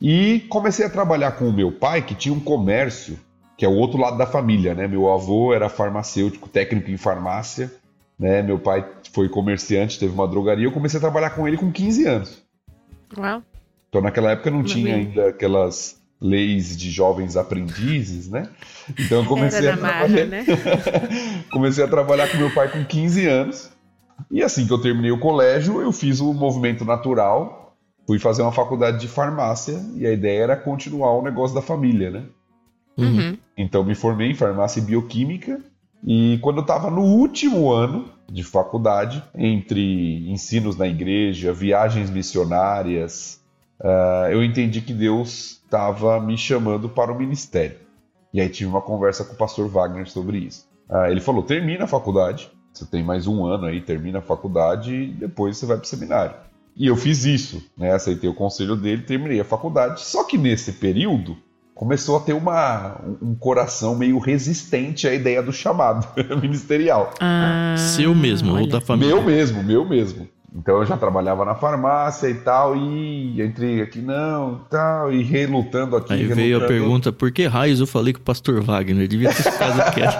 e 0.00 0.40
comecei 0.48 0.84
a 0.84 0.90
trabalhar 0.90 1.32
com 1.32 1.48
o 1.48 1.52
meu 1.52 1.72
pai, 1.72 2.02
que 2.02 2.14
tinha 2.14 2.34
um 2.34 2.40
comércio, 2.40 3.18
que 3.56 3.64
é 3.64 3.68
o 3.68 3.74
outro 3.74 3.98
lado 3.98 4.18
da 4.18 4.26
família, 4.26 4.74
né? 4.74 4.86
Meu 4.86 5.10
avô 5.10 5.54
era 5.54 5.68
farmacêutico, 5.68 6.48
técnico 6.48 6.90
em 6.90 6.96
farmácia, 6.96 7.72
né? 8.18 8.42
Meu 8.42 8.58
pai 8.58 8.86
foi 9.12 9.28
comerciante, 9.28 9.98
teve 9.98 10.12
uma 10.12 10.28
drogaria. 10.28 10.66
Eu 10.66 10.72
comecei 10.72 10.98
a 10.98 11.00
trabalhar 11.00 11.30
com 11.30 11.48
ele 11.48 11.56
com 11.56 11.72
15 11.72 12.06
anos. 12.06 12.42
Uau. 13.16 13.42
Então 13.88 14.02
naquela 14.02 14.32
época 14.32 14.50
não 14.50 14.62
tinha 14.62 14.96
ainda 14.96 15.28
aquelas 15.28 16.02
leis 16.24 16.74
de 16.74 16.90
jovens 16.90 17.36
aprendizes, 17.36 18.30
né? 18.30 18.48
Então 18.98 19.18
eu 19.18 19.26
comecei 19.26 19.68
a 19.68 19.76
na 19.76 19.82
marra, 19.82 20.06
trabalhar, 20.06 20.26
né? 20.26 20.44
comecei 21.52 21.84
a 21.84 21.88
trabalhar 21.88 22.30
com 22.30 22.38
meu 22.38 22.50
pai 22.50 22.70
com 22.70 22.82
15 22.82 23.26
anos. 23.26 23.70
E 24.30 24.42
assim 24.42 24.66
que 24.66 24.72
eu 24.72 24.80
terminei 24.80 25.10
o 25.10 25.20
colégio, 25.20 25.82
eu 25.82 25.92
fiz 25.92 26.20
o 26.20 26.32
movimento 26.32 26.82
natural, 26.82 27.76
fui 28.06 28.18
fazer 28.18 28.40
uma 28.40 28.52
faculdade 28.52 29.00
de 29.00 29.08
farmácia 29.08 29.78
e 29.96 30.06
a 30.06 30.12
ideia 30.12 30.44
era 30.44 30.56
continuar 30.56 31.12
o 31.12 31.22
negócio 31.22 31.54
da 31.54 31.60
família, 31.60 32.10
né? 32.10 32.24
Uhum. 32.96 33.36
Então 33.58 33.84
me 33.84 33.94
formei 33.94 34.30
em 34.30 34.34
farmácia 34.34 34.80
e 34.80 34.82
bioquímica 34.82 35.60
e 36.02 36.38
quando 36.40 36.58
eu 36.58 36.62
estava 36.62 36.90
no 36.90 37.02
último 37.02 37.70
ano 37.70 38.08
de 38.30 38.42
faculdade, 38.42 39.22
entre 39.34 40.30
ensinos 40.30 40.74
na 40.74 40.86
igreja, 40.86 41.52
viagens 41.52 42.08
missionárias, 42.08 43.43
ah, 43.84 44.28
eu 44.30 44.42
entendi 44.42 44.80
que 44.80 44.94
Deus 44.94 45.60
estava 45.62 46.18
me 46.18 46.38
chamando 46.38 46.88
para 46.88 47.12
o 47.12 47.18
ministério. 47.18 47.76
E 48.32 48.40
aí 48.40 48.48
tive 48.48 48.70
uma 48.70 48.80
conversa 48.80 49.24
com 49.24 49.34
o 49.34 49.36
pastor 49.36 49.68
Wagner 49.68 50.08
sobre 50.08 50.38
isso. 50.38 50.66
Ah, 50.88 51.10
ele 51.10 51.20
falou: 51.20 51.42
termina 51.42 51.84
a 51.84 51.86
faculdade, 51.86 52.50
você 52.72 52.86
tem 52.86 53.02
mais 53.02 53.26
um 53.26 53.44
ano 53.44 53.66
aí, 53.66 53.80
termina 53.80 54.20
a 54.20 54.22
faculdade 54.22 54.94
e 54.94 55.06
depois 55.08 55.58
você 55.58 55.66
vai 55.66 55.76
para 55.76 55.84
o 55.84 55.88
seminário. 55.88 56.34
E 56.76 56.86
eu 56.86 56.96
fiz 56.96 57.24
isso, 57.24 57.62
né? 57.76 57.92
Aceitei 57.92 58.28
o 58.28 58.34
conselho 58.34 58.74
dele, 58.74 59.02
terminei 59.02 59.38
a 59.38 59.44
faculdade. 59.44 60.00
Só 60.00 60.24
que 60.24 60.36
nesse 60.36 60.72
período 60.72 61.36
começou 61.72 62.16
a 62.16 62.20
ter 62.20 62.32
uma, 62.32 63.00
um 63.22 63.34
coração 63.34 63.94
meio 63.94 64.18
resistente 64.18 65.06
à 65.06 65.14
ideia 65.14 65.42
do 65.42 65.52
chamado 65.52 66.08
ministerial. 66.40 67.12
Ah, 67.20 67.76
Seu 67.78 68.14
mesmo, 68.14 68.58
ou 68.58 68.66
da 68.66 68.80
família. 68.80 69.14
Meu 69.14 69.22
mesmo, 69.22 69.62
meu 69.62 69.88
mesmo. 69.88 70.28
Então 70.54 70.76
eu 70.76 70.86
já 70.86 70.96
trabalhava 70.96 71.44
na 71.44 71.56
farmácia 71.56 72.28
e 72.28 72.34
tal, 72.34 72.76
e 72.76 73.42
entrei 73.42 73.82
aqui 73.82 74.00
não, 74.00 74.60
tal, 74.70 75.12
e 75.12 75.20
relutando 75.20 75.96
aqui. 75.96 76.12
Aí 76.12 76.20
relutando. 76.20 76.40
veio 76.40 76.62
a 76.62 76.66
pergunta, 76.66 77.12
por 77.12 77.32
que 77.32 77.46
raios 77.46 77.80
eu 77.80 77.88
falei 77.88 78.12
com 78.12 78.20
o 78.20 78.22
pastor 78.22 78.62
Wagner? 78.62 79.08
Devia 79.08 79.30
ter 79.30 79.42
ficado 79.42 79.92
quieto. 79.92 80.16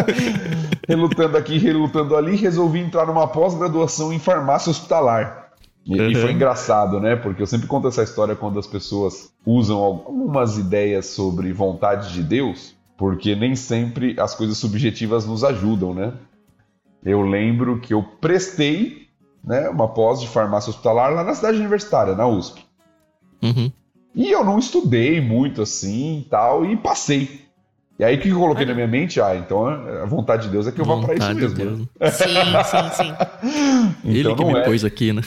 relutando 0.88 1.36
aqui, 1.36 1.58
relutando 1.58 2.16
ali, 2.16 2.36
resolvi 2.36 2.78
entrar 2.78 3.06
numa 3.06 3.28
pós-graduação 3.28 4.10
em 4.10 4.18
farmácia 4.18 4.70
hospitalar. 4.70 5.50
E, 5.84 6.00
uhum. 6.00 6.10
e, 6.10 6.14
foi 6.14 6.32
engraçado, 6.32 6.98
né? 6.98 7.16
Porque 7.16 7.42
eu 7.42 7.46
sempre 7.46 7.66
conto 7.66 7.86
essa 7.86 8.02
história 8.02 8.34
quando 8.34 8.58
as 8.58 8.66
pessoas 8.66 9.30
usam 9.44 9.78
algumas 9.78 10.56
ideias 10.56 11.06
sobre 11.06 11.52
vontade 11.52 12.14
de 12.14 12.22
Deus, 12.22 12.74
porque 12.96 13.36
nem 13.36 13.54
sempre 13.54 14.14
as 14.18 14.34
coisas 14.34 14.56
subjetivas 14.56 15.26
nos 15.26 15.44
ajudam, 15.44 15.92
né? 15.92 16.14
Eu 17.04 17.22
lembro 17.22 17.78
que 17.78 17.92
eu 17.92 18.02
prestei 18.02 19.09
né, 19.42 19.68
uma 19.68 19.88
pós 19.88 20.20
de 20.20 20.28
farmácia 20.28 20.70
hospitalar 20.70 21.12
lá 21.12 21.24
na 21.24 21.34
cidade 21.34 21.58
universitária, 21.58 22.14
na 22.14 22.26
USP. 22.26 22.64
Uhum. 23.42 23.72
E 24.14 24.30
eu 24.30 24.44
não 24.44 24.58
estudei 24.58 25.20
muito 25.20 25.62
assim 25.62 26.18
e 26.18 26.28
tal, 26.28 26.64
e 26.64 26.76
passei. 26.76 27.40
E 27.98 28.04
aí 28.04 28.16
o 28.16 28.20
que 28.20 28.30
eu 28.30 28.38
coloquei 28.38 28.64
na 28.64 28.72
minha 28.72 28.86
mente? 28.86 29.20
Ah, 29.20 29.36
então 29.36 29.66
a 29.66 30.06
vontade 30.06 30.44
de 30.44 30.48
Deus 30.48 30.66
é 30.66 30.72
que 30.72 30.80
eu 30.80 30.86
vá 30.86 30.96
para 31.02 31.14
isso 31.14 31.34
mesmo. 31.34 31.54
Deus. 31.54 31.78
Né? 31.78 32.10
Sim, 32.10 32.24
sim, 32.64 33.04
sim. 33.04 33.14
então, 34.02 34.10
Ele 34.10 34.34
que 34.34 34.44
me 34.46 34.58
é, 34.58 34.62
pôs 34.62 34.84
aqui, 34.86 35.12
né? 35.12 35.20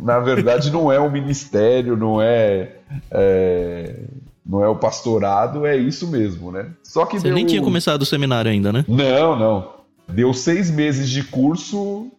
Na 0.00 0.18
verdade, 0.20 0.70
não 0.70 0.90
é 0.90 0.98
o 0.98 1.10
ministério, 1.10 1.98
não 1.98 2.22
é, 2.22 2.76
é, 3.10 4.04
não 4.44 4.64
é 4.64 4.68
o 4.68 4.74
pastorado, 4.74 5.66
é 5.66 5.76
isso 5.76 6.08
mesmo, 6.08 6.50
né? 6.50 6.70
Só 6.82 7.04
que 7.04 7.18
Você 7.18 7.24
deu... 7.24 7.34
nem 7.34 7.44
tinha 7.44 7.60
começado 7.60 8.00
o 8.00 8.06
seminário 8.06 8.50
ainda, 8.50 8.72
né? 8.72 8.86
Não, 8.88 9.38
não. 9.38 9.74
Deu 10.08 10.32
seis 10.32 10.70
meses 10.70 11.10
de 11.10 11.24
curso, 11.24 12.10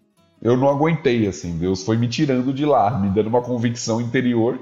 eu 0.46 0.56
não 0.56 0.70
aguentei, 0.70 1.28
assim. 1.28 1.58
Deus 1.58 1.82
foi 1.82 1.98
me 1.98 2.08
tirando 2.08 2.54
de 2.54 2.64
lá, 2.68 3.00
me 3.00 3.10
dando 3.10 3.30
uma 3.30 3.42
convicção 3.42 4.00
interior. 4.00 4.60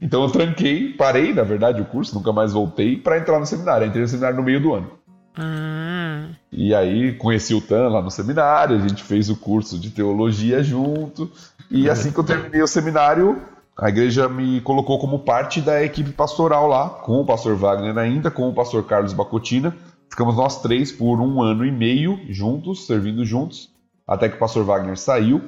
Então 0.00 0.22
eu 0.22 0.30
tranquei, 0.30 0.92
parei, 0.92 1.34
na 1.34 1.42
verdade, 1.42 1.82
o 1.82 1.84
curso, 1.84 2.14
nunca 2.14 2.32
mais 2.32 2.52
voltei 2.52 2.96
para 2.96 3.18
entrar 3.18 3.40
no 3.40 3.44
seminário. 3.44 3.84
Entrei 3.84 4.02
no 4.02 4.08
seminário 4.08 4.36
no 4.36 4.44
meio 4.44 4.62
do 4.62 4.72
ano. 4.74 4.92
Ah. 5.36 6.28
E 6.52 6.72
aí 6.72 7.14
conheci 7.14 7.52
o 7.52 7.60
Tan 7.60 7.88
lá 7.88 8.00
no 8.00 8.12
seminário, 8.12 8.76
a 8.76 8.78
gente 8.78 9.02
fez 9.02 9.28
o 9.28 9.34
curso 9.34 9.76
de 9.76 9.90
teologia 9.90 10.62
junto. 10.62 11.28
E 11.68 11.90
assim 11.90 12.12
que 12.12 12.18
eu 12.20 12.24
terminei 12.24 12.62
o 12.62 12.68
seminário, 12.68 13.42
a 13.76 13.88
igreja 13.88 14.28
me 14.28 14.60
colocou 14.60 15.00
como 15.00 15.18
parte 15.18 15.60
da 15.60 15.82
equipe 15.82 16.12
pastoral 16.12 16.68
lá, 16.68 16.88
com 16.88 17.20
o 17.20 17.26
pastor 17.26 17.56
Wagner 17.56 17.98
ainda, 17.98 18.30
com 18.30 18.48
o 18.48 18.54
pastor 18.54 18.84
Carlos 18.84 19.12
Bacotina. 19.12 19.74
Ficamos 20.08 20.36
nós 20.36 20.62
três 20.62 20.92
por 20.92 21.20
um 21.20 21.42
ano 21.42 21.66
e 21.66 21.72
meio 21.72 22.20
juntos, 22.28 22.86
servindo 22.86 23.24
juntos 23.24 23.73
até 24.06 24.28
que 24.28 24.36
o 24.36 24.38
pastor 24.38 24.64
Wagner 24.64 24.96
saiu, 24.98 25.42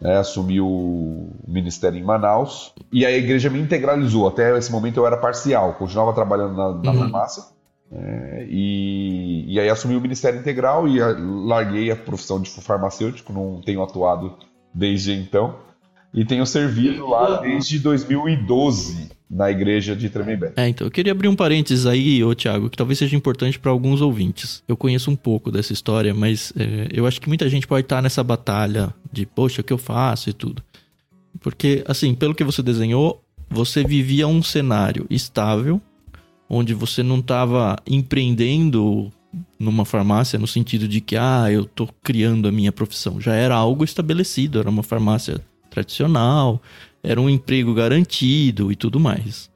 né, 0.00 0.18
assumiu 0.18 0.66
o 0.66 1.30
ministério 1.46 1.98
em 1.98 2.02
Manaus, 2.02 2.72
e 2.92 3.04
a 3.04 3.10
igreja 3.10 3.50
me 3.50 3.60
integralizou. 3.60 4.26
Até 4.28 4.56
esse 4.56 4.70
momento 4.70 4.98
eu 4.98 5.06
era 5.06 5.16
parcial, 5.16 5.74
continuava 5.74 6.12
trabalhando 6.12 6.56
na, 6.56 6.72
na 6.72 6.90
uhum. 6.92 6.98
farmácia, 6.98 7.44
é, 7.92 8.46
e, 8.48 9.44
e 9.54 9.60
aí 9.60 9.68
assumi 9.68 9.96
o 9.96 10.00
ministério 10.00 10.40
integral 10.40 10.88
e 10.88 11.00
a, 11.00 11.14
larguei 11.18 11.90
a 11.90 11.96
profissão 11.96 12.40
de 12.40 12.50
farmacêutico, 12.50 13.32
não 13.32 13.60
tenho 13.60 13.82
atuado 13.82 14.36
desde 14.72 15.12
então, 15.12 15.56
e 16.12 16.24
tenho 16.24 16.46
servido 16.46 17.08
lá 17.08 17.40
desde 17.40 17.78
2012 17.78 19.10
na 19.28 19.50
igreja 19.50 19.96
de 19.96 20.08
Tremembé. 20.08 20.52
É, 20.56 20.68
então, 20.68 20.86
eu 20.86 20.90
queria 20.90 21.12
abrir 21.12 21.28
um 21.28 21.36
parênteses 21.36 21.86
aí, 21.86 22.22
ô 22.22 22.34
Thiago, 22.34 22.70
que 22.70 22.76
talvez 22.76 22.98
seja 22.98 23.16
importante 23.16 23.58
para 23.58 23.70
alguns 23.70 24.00
ouvintes. 24.00 24.62
Eu 24.68 24.76
conheço 24.76 25.10
um 25.10 25.16
pouco 25.16 25.50
dessa 25.50 25.72
história, 25.72 26.14
mas 26.14 26.52
é, 26.56 26.88
eu 26.92 27.06
acho 27.06 27.20
que 27.20 27.28
muita 27.28 27.48
gente 27.48 27.66
pode 27.66 27.84
estar 27.84 28.02
nessa 28.02 28.22
batalha 28.22 28.94
de, 29.12 29.26
poxa, 29.26 29.60
o 29.60 29.64
que 29.64 29.72
eu 29.72 29.78
faço 29.78 30.30
e 30.30 30.32
tudo. 30.32 30.62
Porque, 31.40 31.82
assim, 31.86 32.14
pelo 32.14 32.34
que 32.34 32.44
você 32.44 32.62
desenhou, 32.62 33.22
você 33.50 33.82
vivia 33.82 34.26
um 34.26 34.42
cenário 34.42 35.06
estável, 35.10 35.80
onde 36.48 36.74
você 36.74 37.02
não 37.02 37.18
estava 37.18 37.76
empreendendo 37.86 39.12
numa 39.58 39.84
farmácia 39.84 40.38
no 40.38 40.46
sentido 40.46 40.86
de 40.86 41.00
que, 41.00 41.16
ah, 41.16 41.50
eu 41.50 41.64
tô 41.64 41.88
criando 42.02 42.46
a 42.46 42.52
minha 42.52 42.70
profissão. 42.70 43.20
Já 43.20 43.34
era 43.34 43.54
algo 43.54 43.82
estabelecido, 43.84 44.60
era 44.60 44.70
uma 44.70 44.82
farmácia 44.82 45.40
tradicional, 45.70 46.62
era 47.04 47.20
um 47.20 47.28
emprego 47.28 47.74
garantido 47.74 48.72
e 48.72 48.76
tudo 48.76 48.98
mais. 48.98 49.50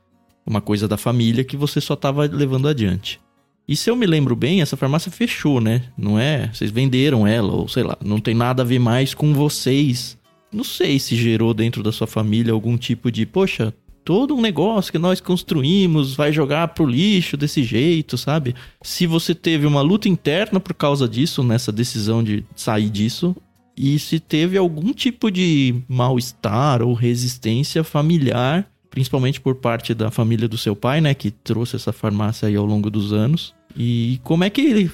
Uma 0.46 0.60
coisa 0.60 0.86
da 0.86 0.96
família 0.96 1.44
que 1.44 1.56
você 1.56 1.80
só 1.80 1.94
estava 1.94 2.26
levando 2.26 2.68
adiante. 2.68 3.20
E 3.66 3.76
se 3.76 3.90
eu 3.90 3.96
me 3.96 4.06
lembro 4.06 4.36
bem, 4.36 4.62
essa 4.62 4.76
farmácia 4.76 5.10
fechou, 5.10 5.60
né? 5.60 5.82
Não 5.96 6.18
é? 6.18 6.50
Vocês 6.52 6.70
venderam 6.70 7.26
ela, 7.26 7.52
ou 7.52 7.68
sei 7.68 7.82
lá, 7.82 7.98
não 8.02 8.18
tem 8.18 8.34
nada 8.34 8.62
a 8.62 8.66
ver 8.66 8.78
mais 8.78 9.12
com 9.12 9.34
vocês. 9.34 10.16
Não 10.52 10.64
sei 10.64 10.98
se 10.98 11.16
gerou 11.16 11.52
dentro 11.52 11.82
da 11.82 11.92
sua 11.92 12.06
família 12.06 12.52
algum 12.52 12.78
tipo 12.78 13.10
de, 13.12 13.26
poxa, 13.26 13.74
todo 14.02 14.34
um 14.34 14.40
negócio 14.40 14.90
que 14.90 14.98
nós 14.98 15.20
construímos 15.20 16.14
vai 16.14 16.32
jogar 16.32 16.68
pro 16.68 16.86
lixo 16.86 17.36
desse 17.36 17.62
jeito, 17.62 18.16
sabe? 18.16 18.54
Se 18.80 19.06
você 19.06 19.34
teve 19.34 19.66
uma 19.66 19.82
luta 19.82 20.08
interna 20.08 20.58
por 20.58 20.72
causa 20.72 21.06
disso, 21.06 21.42
nessa 21.42 21.70
decisão 21.70 22.24
de 22.24 22.42
sair 22.56 22.88
disso, 22.88 23.36
e 23.78 23.98
se 23.98 24.18
teve 24.18 24.58
algum 24.58 24.92
tipo 24.92 25.30
de 25.30 25.76
mal-estar 25.88 26.82
ou 26.82 26.92
resistência 26.94 27.84
familiar, 27.84 28.68
principalmente 28.90 29.40
por 29.40 29.54
parte 29.54 29.94
da 29.94 30.10
família 30.10 30.48
do 30.48 30.58
seu 30.58 30.74
pai, 30.74 31.00
né, 31.00 31.14
que 31.14 31.30
trouxe 31.30 31.76
essa 31.76 31.92
farmácia 31.92 32.48
aí 32.48 32.56
ao 32.56 32.66
longo 32.66 32.90
dos 32.90 33.12
anos. 33.12 33.54
E 33.76 34.20
como 34.24 34.42
é 34.42 34.50
que 34.50 34.60
ele 34.60 34.90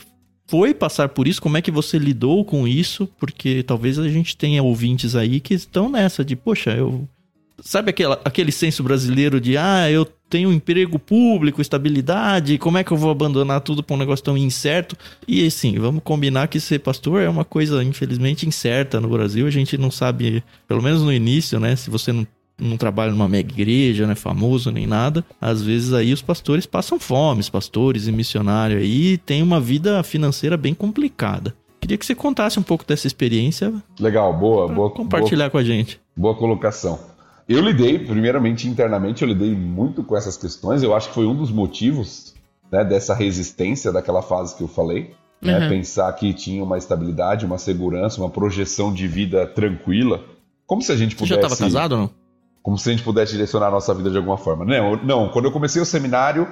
foi 0.46 0.74
passar 0.74 1.08
por 1.08 1.26
isso? 1.26 1.40
Como 1.40 1.56
é 1.56 1.62
que 1.62 1.70
você 1.70 1.98
lidou 1.98 2.44
com 2.44 2.68
isso? 2.68 3.08
Porque 3.18 3.62
talvez 3.62 3.98
a 3.98 4.08
gente 4.08 4.36
tenha 4.36 4.62
ouvintes 4.62 5.16
aí 5.16 5.40
que 5.40 5.54
estão 5.54 5.88
nessa 5.88 6.22
de, 6.22 6.36
poxa, 6.36 6.72
eu 6.72 7.08
Sabe 7.62 7.90
aquela, 7.90 8.20
aquele 8.24 8.50
senso 8.50 8.82
brasileiro 8.82 9.40
de, 9.40 9.56
ah, 9.56 9.88
eu 9.90 10.04
tenho 10.34 10.48
um 10.48 10.52
emprego 10.52 10.98
público, 10.98 11.62
estabilidade, 11.62 12.58
como 12.58 12.76
é 12.76 12.82
que 12.82 12.90
eu 12.90 12.96
vou 12.96 13.12
abandonar 13.12 13.60
tudo 13.60 13.84
para 13.84 13.94
um 13.94 13.98
negócio 14.00 14.24
tão 14.24 14.36
incerto? 14.36 14.96
E 15.28 15.46
assim, 15.46 15.78
vamos 15.78 16.02
combinar 16.02 16.48
que 16.48 16.58
ser 16.58 16.80
pastor 16.80 17.22
é 17.22 17.28
uma 17.28 17.44
coisa, 17.44 17.84
infelizmente, 17.84 18.44
incerta 18.44 19.00
no 19.00 19.08
Brasil. 19.08 19.46
A 19.46 19.50
gente 19.50 19.78
não 19.78 19.92
sabe, 19.92 20.42
pelo 20.66 20.82
menos 20.82 21.02
no 21.02 21.12
início, 21.12 21.60
né? 21.60 21.76
Se 21.76 21.88
você 21.88 22.12
não, 22.12 22.26
não 22.58 22.76
trabalha 22.76 23.12
numa 23.12 23.28
mega 23.28 23.52
igreja, 23.52 24.06
não 24.06 24.12
é 24.12 24.16
famoso 24.16 24.72
nem 24.72 24.88
nada, 24.88 25.24
às 25.40 25.62
vezes 25.62 25.92
aí 25.92 26.12
os 26.12 26.20
pastores 26.20 26.66
passam 26.66 26.98
fome, 26.98 27.38
os 27.38 27.48
pastores 27.48 28.08
e 28.08 28.12
missionários 28.12 28.82
aí 28.82 29.16
têm 29.18 29.40
uma 29.40 29.60
vida 29.60 30.02
financeira 30.02 30.56
bem 30.56 30.74
complicada. 30.74 31.54
Queria 31.80 31.96
que 31.96 32.04
você 32.04 32.14
contasse 32.16 32.58
um 32.58 32.62
pouco 32.64 32.84
dessa 32.84 33.06
experiência. 33.06 33.72
Legal, 34.00 34.36
boa, 34.36 34.66
boa. 34.66 34.90
Compartilhar 34.90 35.44
boa, 35.44 35.50
com 35.50 35.58
a 35.58 35.62
gente. 35.62 36.00
Boa 36.16 36.34
colocação. 36.34 37.13
Eu 37.48 37.60
lidei, 37.60 37.98
primeiramente, 37.98 38.66
internamente, 38.68 39.22
eu 39.22 39.28
lidei 39.28 39.54
muito 39.54 40.02
com 40.02 40.16
essas 40.16 40.36
questões. 40.36 40.82
Eu 40.82 40.94
acho 40.94 41.08
que 41.08 41.14
foi 41.14 41.26
um 41.26 41.36
dos 41.36 41.50
motivos 41.50 42.34
né, 42.72 42.84
dessa 42.84 43.14
resistência 43.14 43.92
daquela 43.92 44.22
fase 44.22 44.56
que 44.56 44.62
eu 44.62 44.68
falei. 44.68 45.14
Né, 45.42 45.58
uhum. 45.58 45.68
Pensar 45.68 46.10
que 46.14 46.32
tinha 46.32 46.64
uma 46.64 46.78
estabilidade, 46.78 47.44
uma 47.44 47.58
segurança, 47.58 48.20
uma 48.20 48.30
projeção 48.30 48.92
de 48.92 49.06
vida 49.06 49.46
tranquila. 49.46 50.24
Como 50.66 50.80
se 50.80 50.90
a 50.90 50.96
gente 50.96 51.14
pudesse. 51.14 51.34
Você 51.34 51.40
já 51.40 51.46
estava 51.48 51.56
casado 51.56 51.92
ou 51.92 51.98
não? 51.98 52.10
Como 52.62 52.78
se 52.78 52.88
a 52.88 52.92
gente 52.92 53.04
pudesse 53.04 53.32
direcionar 53.32 53.66
a 53.66 53.70
nossa 53.70 53.92
vida 53.94 54.10
de 54.10 54.16
alguma 54.16 54.38
forma. 54.38 54.64
Não, 54.64 54.96
não, 55.04 55.28
quando 55.28 55.44
eu 55.44 55.52
comecei 55.52 55.82
o 55.82 55.84
seminário, 55.84 56.50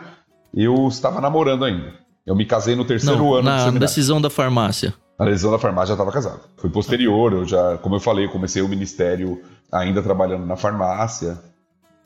eu 0.54 0.86
estava 0.88 1.22
namorando 1.22 1.64
ainda. 1.64 1.94
Eu 2.26 2.36
me 2.36 2.44
casei 2.44 2.76
no 2.76 2.84
terceiro 2.84 3.16
não, 3.16 3.34
ano. 3.34 3.42
Na 3.42 3.70
decisão 3.70 4.20
da 4.20 4.28
farmácia. 4.28 4.92
Na 5.18 5.26
decisão 5.26 5.50
da 5.50 5.58
farmácia 5.58 5.88
já 5.88 5.94
estava 5.94 6.10
casado. 6.10 6.40
Foi 6.56 6.70
posterior, 6.70 7.32
eu 7.32 7.44
já, 7.44 7.78
como 7.78 7.96
eu 7.96 8.00
falei, 8.00 8.24
eu 8.24 8.30
comecei 8.30 8.62
o 8.62 8.68
ministério 8.68 9.42
ainda 9.70 10.02
trabalhando 10.02 10.46
na 10.46 10.56
farmácia, 10.56 11.38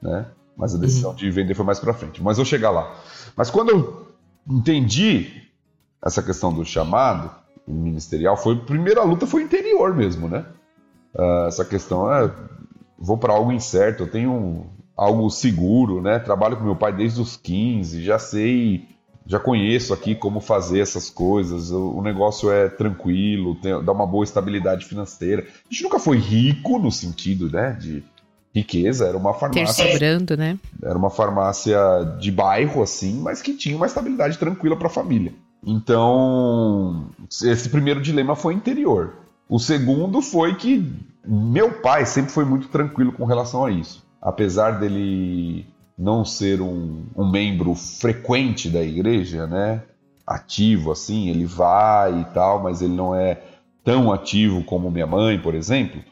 né? 0.02 0.26
Mas 0.56 0.74
a 0.74 0.78
decisão 0.78 1.10
uhum. 1.10 1.16
de 1.16 1.30
vender 1.30 1.54
foi 1.54 1.64
mais 1.64 1.78
para 1.78 1.92
frente. 1.92 2.22
Mas 2.22 2.36
vou 2.36 2.46
chegar 2.46 2.70
lá. 2.70 2.94
Mas 3.36 3.50
quando 3.50 3.70
eu 3.70 4.06
entendi 4.48 5.42
essa 6.04 6.22
questão 6.22 6.52
do 6.52 6.64
chamado 6.64 7.30
ministerial, 7.66 8.36
foi 8.36 8.54
a 8.54 8.60
primeira 8.60 9.02
luta 9.02 9.26
foi 9.26 9.42
interior 9.42 9.94
mesmo, 9.94 10.28
né? 10.28 10.46
Uh, 11.14 11.46
essa 11.46 11.64
questão 11.64 12.12
é 12.12 12.30
vou 12.98 13.18
para 13.18 13.32
algo 13.32 13.52
incerto, 13.52 14.04
eu 14.04 14.10
tenho 14.10 14.66
algo 14.96 15.28
seguro, 15.30 16.00
né? 16.00 16.18
Trabalho 16.18 16.56
com 16.56 16.64
meu 16.64 16.76
pai 16.76 16.92
desde 16.92 17.20
os 17.20 17.36
15, 17.36 18.02
já 18.02 18.18
sei, 18.18 18.88
já 19.26 19.40
conheço 19.40 19.92
aqui 19.92 20.14
como 20.14 20.40
fazer 20.40 20.80
essas 20.80 21.10
coisas, 21.10 21.70
o, 21.70 22.00
negócio 22.00 22.50
é 22.50 22.68
tranquilo, 22.68 23.56
tem, 23.56 23.82
dá 23.82 23.92
uma 23.92 24.06
boa 24.06 24.24
estabilidade 24.24 24.84
financeira. 24.84 25.44
A 25.68 25.72
gente 25.72 25.82
nunca 25.82 25.98
foi 25.98 26.16
rico 26.18 26.78
no 26.78 26.92
sentido, 26.92 27.50
né, 27.50 27.72
de 27.72 28.04
riqueza, 28.54 29.06
era 29.06 29.16
uma 29.18 29.34
farmácia. 29.34 29.84
Ter 29.84 29.92
sobrando, 29.92 30.36
né? 30.36 30.58
Era 30.82 30.96
uma 30.96 31.10
farmácia 31.10 31.78
de 32.18 32.30
bairro, 32.30 32.82
assim, 32.82 33.20
mas 33.20 33.42
que 33.42 33.52
tinha 33.52 33.76
uma 33.76 33.86
estabilidade 33.86 34.38
tranquila 34.38 34.76
para 34.76 34.86
a 34.86 34.90
família. 34.90 35.34
Então, 35.64 37.10
esse 37.42 37.68
primeiro 37.68 38.00
dilema 38.00 38.36
foi 38.36 38.54
interior. 38.54 39.14
O 39.48 39.58
segundo 39.58 40.22
foi 40.22 40.54
que 40.54 40.90
meu 41.26 41.72
pai 41.72 42.06
sempre 42.06 42.30
foi 42.30 42.44
muito 42.44 42.68
tranquilo 42.68 43.12
com 43.12 43.24
relação 43.24 43.64
a 43.64 43.70
isso. 43.70 44.04
Apesar 44.22 44.78
dele 44.78 45.66
não 45.98 46.24
ser 46.24 46.60
um, 46.60 47.04
um 47.16 47.30
membro 47.30 47.74
frequente 47.74 48.68
da 48.68 48.82
igreja, 48.82 49.46
né? 49.46 49.82
Ativo 50.26 50.92
assim, 50.92 51.28
ele 51.28 51.46
vai 51.46 52.20
e 52.20 52.24
tal, 52.26 52.62
mas 52.62 52.82
ele 52.82 52.94
não 52.94 53.14
é 53.14 53.40
tão 53.84 54.12
ativo 54.12 54.62
como 54.64 54.90
minha 54.90 55.06
mãe, 55.06 55.38
por 55.38 55.54
exemplo. 55.54 56.02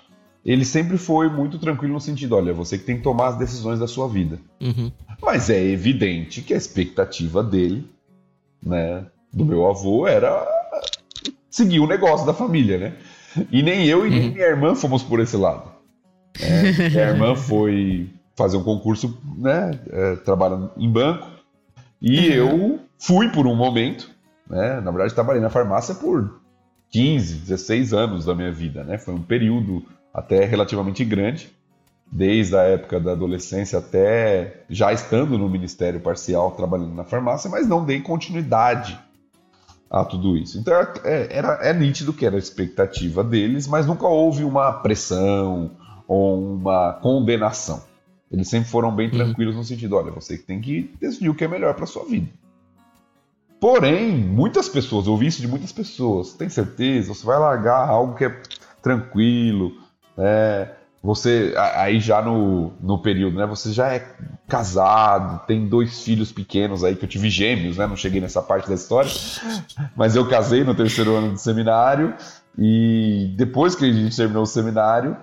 ele 0.45 0.65
sempre 0.65 0.97
foi 0.97 1.29
muito 1.29 1.59
tranquilo 1.59 1.95
no 1.95 2.01
sentido, 2.01 2.37
olha, 2.37 2.53
você 2.53 2.79
que 2.79 2.85
tem 2.85 2.99
que 2.99 3.03
tomar 3.03 3.29
as 3.29 3.39
decisões 3.39 3.79
da 3.79 3.89
sua 3.89 4.09
vida. 4.09 4.39
Uhum. 4.61 4.93
Mas 5.21 5.51
é 5.51 5.63
evidente 5.63 6.43
que 6.43 6.55
a 6.55 6.57
expectativa 6.57 7.43
dele, 7.43 7.91
né, 8.63 9.07
do 9.33 9.45
meu 9.45 9.67
avô, 9.67 10.07
era 10.07 10.47
seguir 11.51 11.81
o 11.81 11.87
negócio 11.87 12.27
da 12.27 12.35
família, 12.35 12.79
né? 12.79 12.97
E 13.51 13.63
nem 13.63 13.87
eu 13.87 14.07
e 14.07 14.11
nem 14.11 14.31
minha 14.31 14.47
irmã 14.47 14.75
fomos 14.75 15.03
por 15.03 15.19
esse 15.19 15.37
lado. 15.37 15.73
É, 16.41 16.89
minha 16.89 17.09
irmã 17.09 17.35
foi 17.35 18.09
fazer 18.37 18.57
um 18.57 18.63
concurso, 18.63 19.19
né, 19.37 19.79
é, 19.91 20.17
trabalhando 20.17 20.71
em 20.77 20.91
banco, 20.91 21.29
e 22.01 22.27
eu 22.27 22.81
fui 22.99 23.29
por 23.31 23.47
um 23.47 23.55
momento, 23.55 24.11
né, 24.49 24.81
na 24.81 24.91
verdade 24.91 25.15
trabalhei 25.15 25.41
na 25.41 25.51
farmácia 25.51 25.95
por 25.95 26.41
15, 26.91 27.37
16 27.37 27.93
anos 27.93 28.25
da 28.25 28.35
minha 28.35 28.53
vida, 28.53 28.85
né, 28.85 28.99
foi 28.99 29.15
um 29.15 29.23
período 29.23 29.85
até 30.13 30.45
relativamente 30.45 31.05
grande, 31.05 31.51
desde 32.11 32.57
a 32.57 32.63
época 32.63 33.01
da 33.01 33.13
adolescência 33.13 33.79
até 33.79 34.65
já 34.69 34.93
estando 34.93 35.37
no 35.37 35.49
Ministério 35.49 36.01
Parcial, 36.01 36.53
trabalhando 36.53 36.95
na 36.95 37.05
farmácia, 37.05 37.51
mas 37.51 37.67
não 37.67 37.85
dei 37.85 38.01
continuidade 38.01 38.99
a 39.91 40.05
tudo 40.05 40.37
isso. 40.37 40.59
Então 40.59 40.75
é, 41.05 41.29
era, 41.31 41.59
é 41.63 41.73
nítido 41.73 42.13
que 42.13 42.27
era 42.27 42.37
a 42.37 42.39
expectativa 42.39 43.23
deles, 43.23 43.67
mas 43.67 43.87
nunca 43.87 44.07
houve 44.07 44.45
uma 44.45 44.73
pressão 44.73 45.73
ou 46.07 46.57
uma 46.57 46.95
condenação. 46.95 47.83
Eles 48.35 48.49
sempre 48.49 48.69
foram 48.69 48.91
bem 48.95 49.07
uhum. 49.07 49.15
tranquilos 49.15 49.55
no 49.55 49.63
sentido, 49.63 49.95
olha, 49.95 50.11
você 50.11 50.37
que 50.37 50.43
tem 50.43 50.61
que 50.61 50.93
decidir 51.01 51.29
o 51.29 51.35
que 51.35 51.45
é 51.45 51.49
melhor 51.49 51.73
para 51.75 51.87
sua 51.87 52.05
vida. 52.05 52.27
Porém, 53.61 54.13
muitas 54.13 54.69
pessoas, 54.69 55.07
eu 55.07 55.13
ouvi 55.13 55.29
isso 55.29 55.41
de 55.41 55.47
muitas 55.47 55.71
pessoas, 55.71 56.33
tem 56.33 56.49
certeza? 56.49 57.15
Você 57.15 57.25
vai 57.25 57.39
largar 57.39 57.89
algo 57.89 58.17
que 58.17 58.25
é 58.25 58.43
tranquilo, 58.83 59.73
né? 60.17 60.69
Você, 61.01 61.55
aí 61.57 62.01
já 62.01 62.21
no, 62.21 62.73
no 62.81 63.01
período, 63.01 63.39
né? 63.39 63.47
Você 63.47 63.73
já 63.73 63.95
é 63.95 64.05
casado, 64.49 65.47
tem 65.47 65.69
dois 65.69 66.03
filhos 66.03 66.33
pequenos 66.33 66.83
aí, 66.83 66.97
que 66.97 67.05
eu 67.05 67.09
tive 67.09 67.31
gêmeos, 67.31 67.77
né? 67.77 67.87
Não 67.87 67.95
cheguei 67.95 68.21
nessa 68.21 68.43
parte 68.43 68.69
da 68.69 68.75
história. 68.75 69.11
Mas 69.95 70.17
eu 70.17 70.27
casei 70.27 70.65
no 70.65 70.75
terceiro 70.75 71.15
ano 71.15 71.35
de 71.35 71.41
seminário. 71.41 72.15
E 72.59 73.33
depois 73.37 73.75
que 73.77 73.85
a 73.85 73.93
gente 73.93 74.17
terminou 74.17 74.43
o 74.43 74.47
seminário, 74.47 75.17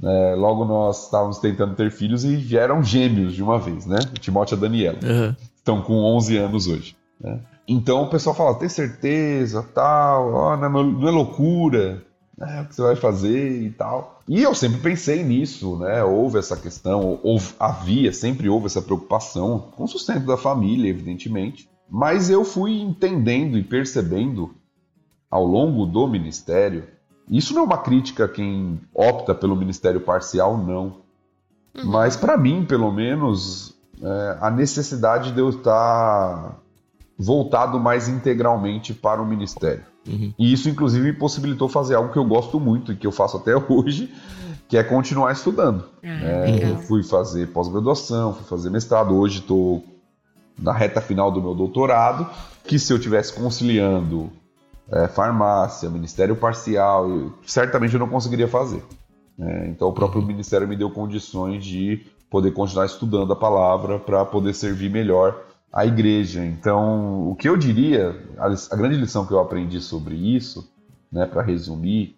né, 0.00 0.34
logo 0.34 0.64
nós 0.64 1.04
estávamos 1.04 1.38
tentando 1.38 1.74
ter 1.74 1.90
filhos 1.90 2.24
e 2.24 2.36
vieram 2.36 2.82
gêmeos 2.82 3.34
de 3.34 3.42
uma 3.42 3.58
vez, 3.58 3.86
né? 3.86 3.98
O 4.10 4.18
Timóteo 4.18 4.54
e 4.54 4.58
a 4.58 4.60
Daniela. 4.60 4.98
Uhum. 5.02 5.36
Estão 5.54 5.82
com 5.82 5.94
11 6.16 6.38
anos 6.38 6.66
hoje. 6.66 6.96
Né? 7.20 7.40
Então 7.68 8.04
o 8.04 8.10
pessoal 8.10 8.34
fala, 8.34 8.54
tem 8.54 8.68
certeza, 8.68 9.62
tal, 9.74 10.32
oh, 10.32 10.56
não, 10.56 10.66
é, 10.66 10.84
não 10.84 11.08
é 11.08 11.10
loucura, 11.10 12.02
né, 12.36 12.62
o 12.62 12.68
que 12.68 12.74
você 12.74 12.82
vai 12.82 12.96
fazer 12.96 13.62
e 13.62 13.70
tal. 13.70 14.20
E 14.26 14.42
eu 14.42 14.54
sempre 14.54 14.80
pensei 14.80 15.22
nisso, 15.22 15.76
né? 15.76 16.02
Houve 16.02 16.38
essa 16.38 16.56
questão, 16.56 17.20
houve, 17.22 17.52
havia, 17.58 18.12
sempre 18.12 18.48
houve 18.48 18.66
essa 18.66 18.80
preocupação 18.80 19.70
com 19.76 19.84
o 19.84 19.88
sustento 19.88 20.24
da 20.24 20.36
família, 20.36 20.88
evidentemente. 20.88 21.68
Mas 21.88 22.30
eu 22.30 22.44
fui 22.44 22.80
entendendo 22.80 23.58
e 23.58 23.62
percebendo 23.62 24.54
ao 25.30 25.44
longo 25.44 25.84
do 25.84 26.06
ministério. 26.06 26.84
Isso 27.30 27.54
não 27.54 27.62
é 27.62 27.64
uma 27.64 27.78
crítica 27.78 28.24
a 28.24 28.28
quem 28.28 28.80
opta 28.92 29.34
pelo 29.34 29.54
ministério 29.54 30.00
parcial, 30.00 30.58
não. 30.58 30.96
Uhum. 31.76 31.84
Mas 31.84 32.16
para 32.16 32.36
mim, 32.36 32.64
pelo 32.64 32.90
menos, 32.90 33.74
é, 34.02 34.38
a 34.40 34.50
necessidade 34.50 35.30
de 35.30 35.38
eu 35.38 35.50
estar 35.50 36.58
voltado 37.16 37.78
mais 37.78 38.08
integralmente 38.08 38.92
para 38.92 39.22
o 39.22 39.26
ministério. 39.26 39.84
Uhum. 40.08 40.34
E 40.38 40.52
isso, 40.52 40.68
inclusive, 40.68 41.12
me 41.12 41.12
possibilitou 41.12 41.68
fazer 41.68 41.94
algo 41.94 42.12
que 42.12 42.18
eu 42.18 42.24
gosto 42.24 42.58
muito 42.58 42.92
e 42.92 42.96
que 42.96 43.06
eu 43.06 43.12
faço 43.12 43.36
até 43.36 43.54
hoje, 43.68 44.12
que 44.68 44.76
é 44.76 44.82
continuar 44.82 45.32
estudando. 45.32 45.84
Ah, 46.02 46.08
é, 46.08 46.72
eu 46.72 46.78
fui 46.78 47.02
fazer 47.04 47.48
pós-graduação, 47.48 48.34
fui 48.34 48.44
fazer 48.44 48.70
mestrado, 48.70 49.14
hoje 49.14 49.38
estou 49.38 49.84
na 50.58 50.72
reta 50.72 51.00
final 51.00 51.30
do 51.30 51.40
meu 51.40 51.54
doutorado, 51.54 52.28
que 52.64 52.78
se 52.78 52.92
eu 52.92 52.98
tivesse 52.98 53.32
conciliando 53.32 54.30
é, 54.92 55.08
farmácia, 55.08 55.88
ministério 55.88 56.36
parcial, 56.36 57.32
certamente 57.46 57.94
eu 57.94 58.00
não 58.00 58.08
conseguiria 58.08 58.48
fazer. 58.48 58.82
É, 59.38 59.68
então 59.68 59.88
o 59.88 59.92
próprio 59.92 60.22
ministério 60.22 60.68
me 60.68 60.76
deu 60.76 60.90
condições 60.90 61.64
de 61.64 62.06
poder 62.28 62.52
continuar 62.52 62.86
estudando 62.86 63.32
a 63.32 63.36
palavra 63.36 63.98
para 63.98 64.24
poder 64.24 64.54
servir 64.54 64.90
melhor 64.90 65.44
a 65.72 65.86
igreja. 65.86 66.44
Então, 66.44 67.28
o 67.28 67.34
que 67.34 67.48
eu 67.48 67.56
diria, 67.56 68.16
a, 68.38 68.46
a 68.46 68.76
grande 68.76 68.96
lição 68.96 69.24
que 69.24 69.32
eu 69.32 69.40
aprendi 69.40 69.80
sobre 69.80 70.14
isso, 70.14 70.68
né, 71.10 71.26
para 71.26 71.42
resumir, 71.42 72.16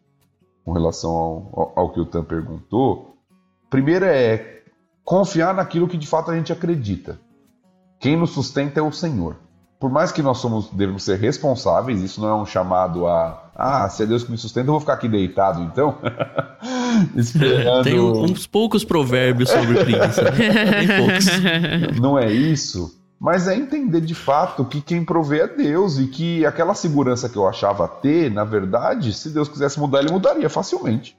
com 0.65 0.73
relação 0.73 1.11
ao, 1.11 1.51
ao, 1.53 1.73
ao 1.77 1.93
que 1.93 2.01
o 2.01 2.07
Tam 2.07 2.25
perguntou, 2.25 3.17
primeiro 3.69 4.05
é 4.05 4.63
confiar 5.05 5.55
naquilo 5.55 5.89
que 5.89 5.99
de 5.99 6.07
fato 6.07 6.31
a 6.31 6.37
gente 6.37 6.53
acredita. 6.53 7.19
Quem 7.99 8.17
nos 8.17 8.31
sustenta 8.31 8.81
é 8.81 8.83
o 8.83 8.93
Senhor. 8.93 9.37
Por 9.83 9.91
mais 9.91 10.13
que 10.13 10.23
nós 10.23 10.39
somos, 10.39 10.71
devemos 10.71 11.03
ser 11.03 11.19
responsáveis, 11.19 12.01
isso 12.01 12.21
não 12.21 12.29
é 12.29 12.35
um 12.37 12.47
chamado 12.47 13.05
a 13.09 13.51
ah, 13.57 13.89
se 13.89 14.05
é 14.05 14.07
Deus 14.07 14.23
que 14.23 14.31
me 14.31 14.39
sustenta, 14.39 14.69
eu 14.69 14.75
vou 14.75 14.81
ficar 14.81 14.93
aqui 14.93 15.09
deitado, 15.09 15.61
então. 15.61 15.99
Esperando... 17.17 17.83
Tem 17.83 17.99
uns 17.99 18.47
poucos 18.47 18.85
provérbios 18.85 19.51
sobre 19.51 19.83
preguiça. 19.83 20.23
Tem 20.31 20.87
poucos. 20.87 22.01
Não 22.01 22.17
é 22.17 22.31
isso 22.31 22.97
mas 23.19 23.47
é 23.47 23.55
entender 23.55 24.01
de 24.01 24.17
fato 24.17 24.65
que 24.65 24.81
quem 24.81 25.05
provê 25.05 25.43
é 25.43 25.47
Deus 25.47 25.97
e 25.97 26.09
que 26.09 26.45
aquela 26.45 26.75
segurança 26.75 27.29
que 27.29 27.37
eu 27.37 27.47
achava 27.47 27.87
ter, 27.87 28.29
na 28.29 28.43
verdade, 28.43 29.13
se 29.13 29.31
Deus 29.31 29.49
quisesse 29.49 29.79
mudar, 29.79 30.01
ele 30.01 30.11
mudaria 30.11 30.51
facilmente. 30.51 31.17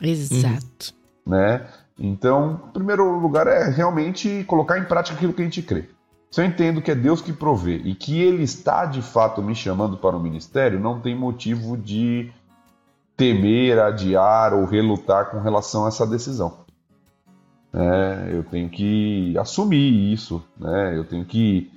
Exato. 0.00 0.94
Né? 1.26 1.66
Então, 1.98 2.60
em 2.68 2.72
primeiro 2.72 3.18
lugar 3.18 3.48
é 3.48 3.68
realmente 3.68 4.44
colocar 4.46 4.78
em 4.78 4.84
prática 4.84 5.16
aquilo 5.16 5.32
que 5.32 5.42
a 5.42 5.44
gente 5.44 5.60
crê. 5.60 5.88
Se 6.34 6.40
eu 6.40 6.46
entendo 6.46 6.82
que 6.82 6.90
é 6.90 6.96
Deus 6.96 7.20
que 7.20 7.32
provê 7.32 7.76
e 7.84 7.94
que 7.94 8.20
Ele 8.20 8.42
está 8.42 8.86
de 8.86 9.00
fato 9.00 9.40
me 9.40 9.54
chamando 9.54 9.96
para 9.96 10.16
o 10.16 10.20
ministério, 10.20 10.80
não 10.80 10.98
tem 10.98 11.14
motivo 11.14 11.76
de 11.76 12.28
temer, 13.16 13.78
adiar 13.78 14.52
ou 14.52 14.64
relutar 14.64 15.30
com 15.30 15.38
relação 15.38 15.84
a 15.84 15.88
essa 15.88 16.04
decisão. 16.04 16.58
É, 17.72 18.30
eu 18.32 18.42
tenho 18.42 18.68
que 18.68 19.38
assumir 19.38 20.12
isso, 20.12 20.42
né? 20.58 20.98
Eu 20.98 21.04
tenho 21.04 21.24
que 21.24 21.70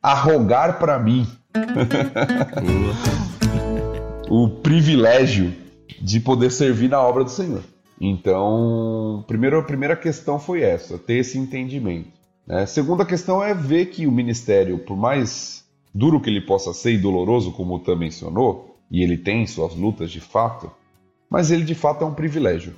arrogar 0.00 0.78
para 0.78 1.00
mim 1.00 1.26
o 4.30 4.48
privilégio 4.48 5.52
de 6.00 6.20
poder 6.20 6.52
servir 6.52 6.88
na 6.88 7.02
obra 7.02 7.24
do 7.24 7.30
Senhor. 7.30 7.64
Então, 8.00 9.24
primeiro, 9.26 9.58
a 9.58 9.64
primeira 9.64 9.96
questão 9.96 10.38
foi 10.38 10.62
essa, 10.62 10.96
ter 10.96 11.14
esse 11.14 11.36
entendimento. 11.36 12.15
Né? 12.46 12.66
Segunda 12.66 13.04
questão 13.04 13.42
é 13.42 13.52
ver 13.52 13.86
que 13.86 14.06
o 14.06 14.12
ministério, 14.12 14.78
por 14.78 14.96
mais 14.96 15.64
duro 15.94 16.20
que 16.20 16.30
ele 16.30 16.40
possa 16.40 16.72
ser 16.72 16.92
e 16.92 16.98
doloroso, 16.98 17.52
como 17.52 17.74
o 17.74 17.78
Tam 17.78 17.96
mencionou, 17.96 18.76
e 18.90 19.02
ele 19.02 19.16
tem 19.16 19.46
suas 19.46 19.74
lutas 19.74 20.10
de 20.10 20.20
fato, 20.20 20.70
mas 21.28 21.50
ele 21.50 21.64
de 21.64 21.74
fato 21.74 22.04
é 22.04 22.06
um 22.06 22.14
privilégio 22.14 22.74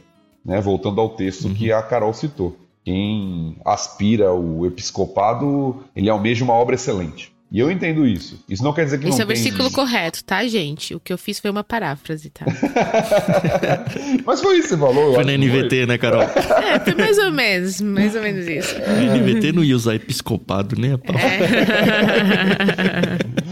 né? 0.48 0.62
Voltando 0.62 1.00
ao 1.00 1.10
texto 1.10 1.46
uhum. 1.48 1.54
que 1.54 1.70
a 1.70 1.82
Carol 1.82 2.14
citou. 2.14 2.56
Quem 2.82 3.56
aspira 3.64 4.32
o 4.32 4.64
episcopado, 4.64 5.84
ele 5.94 6.08
almeja 6.08 6.42
uma 6.42 6.54
obra 6.54 6.74
excelente. 6.74 7.30
E 7.50 7.58
eu 7.58 7.70
entendo 7.70 8.06
isso. 8.06 8.44
Isso 8.46 8.62
não 8.62 8.74
quer 8.74 8.84
dizer 8.84 8.98
que 8.98 9.08
Esse 9.08 9.16
não 9.16 9.22
é 9.22 9.24
o 9.24 9.28
versículo 9.28 9.70
correto, 9.70 10.22
tá, 10.22 10.46
gente? 10.46 10.94
O 10.94 11.00
que 11.00 11.10
eu 11.10 11.16
fiz 11.16 11.38
foi 11.38 11.50
uma 11.50 11.64
paráfrase, 11.64 12.28
tá? 12.28 12.44
Mas 14.26 14.42
foi 14.42 14.58
isso 14.58 14.68
que 14.68 14.74
você 14.74 14.80
falou. 14.80 15.14
Foi 15.14 15.24
na 15.24 15.32
NVT, 15.32 15.68
foi. 15.68 15.86
né, 15.86 15.96
Carol? 15.96 16.22
É, 16.22 16.78
foi 16.78 16.94
mais 16.94 17.16
ou 17.16 17.32
menos, 17.32 17.80
mais 17.80 18.14
ou 18.14 18.20
menos 18.20 18.46
isso. 18.46 18.76
A 18.76 19.16
NVT 19.16 19.52
não 19.52 19.64
ia 19.64 19.74
usar 19.74 19.94
episcopado, 19.94 20.78
né? 20.78 20.98
É. 23.38 23.38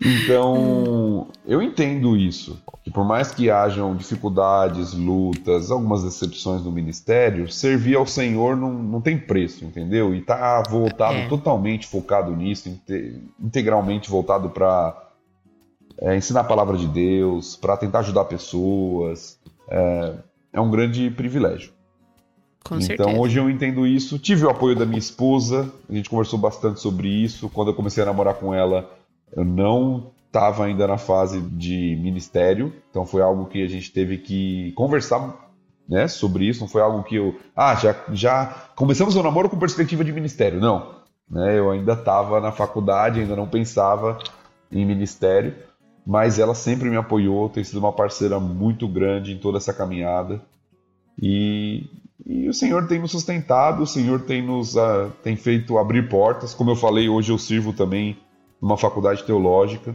então, 0.00 1.26
eu 1.46 1.60
entendo 1.60 2.16
isso 2.16 2.62
que 2.84 2.90
por 2.90 3.04
mais 3.04 3.32
que 3.32 3.50
hajam 3.50 3.96
dificuldades, 3.96 4.94
lutas, 4.94 5.70
algumas 5.70 6.04
decepções 6.04 6.62
no 6.62 6.70
ministério, 6.70 7.50
servir 7.50 7.96
ao 7.96 8.06
Senhor 8.06 8.56
não, 8.56 8.72
não 8.72 9.00
tem 9.00 9.18
preço, 9.18 9.64
entendeu? 9.64 10.14
E 10.14 10.22
tá 10.22 10.62
voltado 10.62 11.18
é. 11.18 11.28
totalmente 11.28 11.86
focado 11.86 12.34
nisso, 12.34 12.80
integralmente 13.38 14.08
voltado 14.08 14.50
para 14.50 15.10
é, 16.00 16.16
ensinar 16.16 16.40
a 16.40 16.44
palavra 16.44 16.76
de 16.76 16.86
Deus, 16.86 17.56
para 17.56 17.76
tentar 17.76 18.00
ajudar 18.00 18.24
pessoas. 18.24 19.38
É, 19.68 20.14
é 20.52 20.60
um 20.60 20.70
grande 20.70 21.10
privilégio. 21.10 21.72
Com 22.64 22.76
então 22.76 22.86
certeza. 22.86 23.20
hoje 23.20 23.38
eu 23.38 23.50
entendo 23.50 23.86
isso. 23.86 24.18
Tive 24.18 24.44
o 24.44 24.50
apoio 24.50 24.76
da 24.76 24.86
minha 24.86 24.98
esposa, 24.98 25.72
a 25.88 25.92
gente 25.92 26.08
conversou 26.08 26.38
bastante 26.38 26.80
sobre 26.80 27.08
isso. 27.08 27.48
Quando 27.48 27.68
eu 27.68 27.74
comecei 27.74 28.02
a 28.02 28.06
namorar 28.06 28.34
com 28.34 28.54
ela, 28.54 28.90
eu 29.32 29.44
não 29.44 30.10
estava 30.26 30.64
ainda 30.64 30.86
na 30.86 30.98
fase 30.98 31.40
de 31.40 31.96
ministério, 32.00 32.72
então 32.90 33.06
foi 33.06 33.22
algo 33.22 33.46
que 33.46 33.62
a 33.62 33.68
gente 33.68 33.90
teve 33.90 34.18
que 34.18 34.72
conversar 34.72 35.48
né, 35.88 36.06
sobre 36.06 36.46
isso, 36.46 36.60
não 36.60 36.68
foi 36.68 36.82
algo 36.82 37.02
que 37.02 37.16
eu. 37.16 37.34
Ah, 37.56 37.74
já, 37.74 37.96
já 38.12 38.68
começamos 38.76 39.16
o 39.16 39.22
namoro 39.22 39.48
com 39.48 39.58
perspectiva 39.58 40.04
de 40.04 40.12
ministério. 40.12 40.60
Não. 40.60 40.98
Né, 41.30 41.58
eu 41.58 41.70
ainda 41.70 41.94
estava 41.94 42.40
na 42.40 42.52
faculdade, 42.52 43.20
ainda 43.20 43.34
não 43.34 43.48
pensava 43.48 44.18
em 44.70 44.84
ministério, 44.84 45.54
mas 46.06 46.38
ela 46.38 46.54
sempre 46.54 46.90
me 46.90 46.96
apoiou, 46.96 47.48
tem 47.48 47.64
sido 47.64 47.78
uma 47.78 47.92
parceira 47.92 48.38
muito 48.38 48.86
grande 48.86 49.32
em 49.32 49.38
toda 49.38 49.56
essa 49.56 49.72
caminhada. 49.72 50.42
E, 51.20 51.86
e 52.24 52.48
o 52.48 52.54
Senhor 52.54 52.86
tem 52.86 52.98
nos 52.98 53.10
sustentado, 53.10 53.82
o 53.82 53.86
Senhor 53.86 54.20
tem 54.22 54.42
nos 54.42 54.74
uh, 54.76 55.10
tem 55.22 55.36
feito 55.36 55.78
abrir 55.78 56.08
portas. 56.08 56.54
Como 56.54 56.70
eu 56.70 56.76
falei, 56.76 57.08
hoje 57.08 57.32
eu 57.32 57.38
sirvo 57.38 57.72
também 57.72 58.16
numa 58.60 58.76
faculdade 58.76 59.24
teológica, 59.24 59.94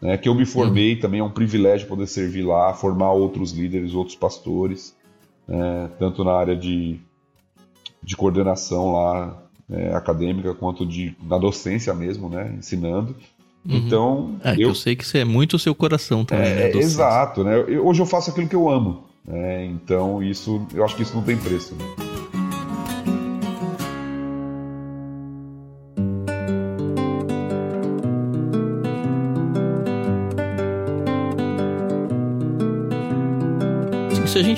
né, 0.00 0.16
que 0.16 0.28
eu 0.28 0.34
me 0.34 0.46
formei, 0.46 0.96
também 0.96 1.20
é 1.20 1.24
um 1.24 1.30
privilégio 1.30 1.88
poder 1.88 2.06
servir 2.06 2.42
lá, 2.42 2.72
formar 2.72 3.12
outros 3.12 3.52
líderes, 3.52 3.94
outros 3.94 4.16
pastores, 4.16 4.94
né, 5.46 5.90
tanto 5.98 6.22
na 6.22 6.32
área 6.32 6.56
de, 6.56 7.00
de 8.02 8.16
coordenação 8.16 8.92
lá 8.92 9.42
é, 9.70 9.94
acadêmica 9.94 10.54
quanto 10.54 10.86
de, 10.86 11.16
na 11.22 11.38
docência 11.38 11.92
mesmo, 11.92 12.28
né, 12.28 12.54
ensinando. 12.58 13.14
Uhum. 13.68 13.76
Então. 13.76 14.36
É, 14.44 14.54
eu, 14.54 14.68
eu 14.68 14.74
sei 14.74 14.94
que 14.94 15.04
isso 15.04 15.16
é 15.16 15.24
muito 15.24 15.56
o 15.56 15.58
seu 15.58 15.74
coração 15.74 16.24
também. 16.24 16.46
É, 16.46 16.72
né, 16.72 16.78
exato, 16.78 17.42
né? 17.42 17.64
Eu, 17.66 17.86
hoje 17.86 18.00
eu 18.00 18.06
faço 18.06 18.30
aquilo 18.30 18.48
que 18.48 18.56
eu 18.56 18.68
amo. 18.68 19.04
Né? 19.26 19.66
Então, 19.66 20.22
isso, 20.22 20.66
eu 20.72 20.84
acho 20.84 20.96
que 20.96 21.02
isso 21.02 21.14
não 21.14 21.22
tem 21.22 21.36
preço. 21.36 21.74
Né? 21.74 22.07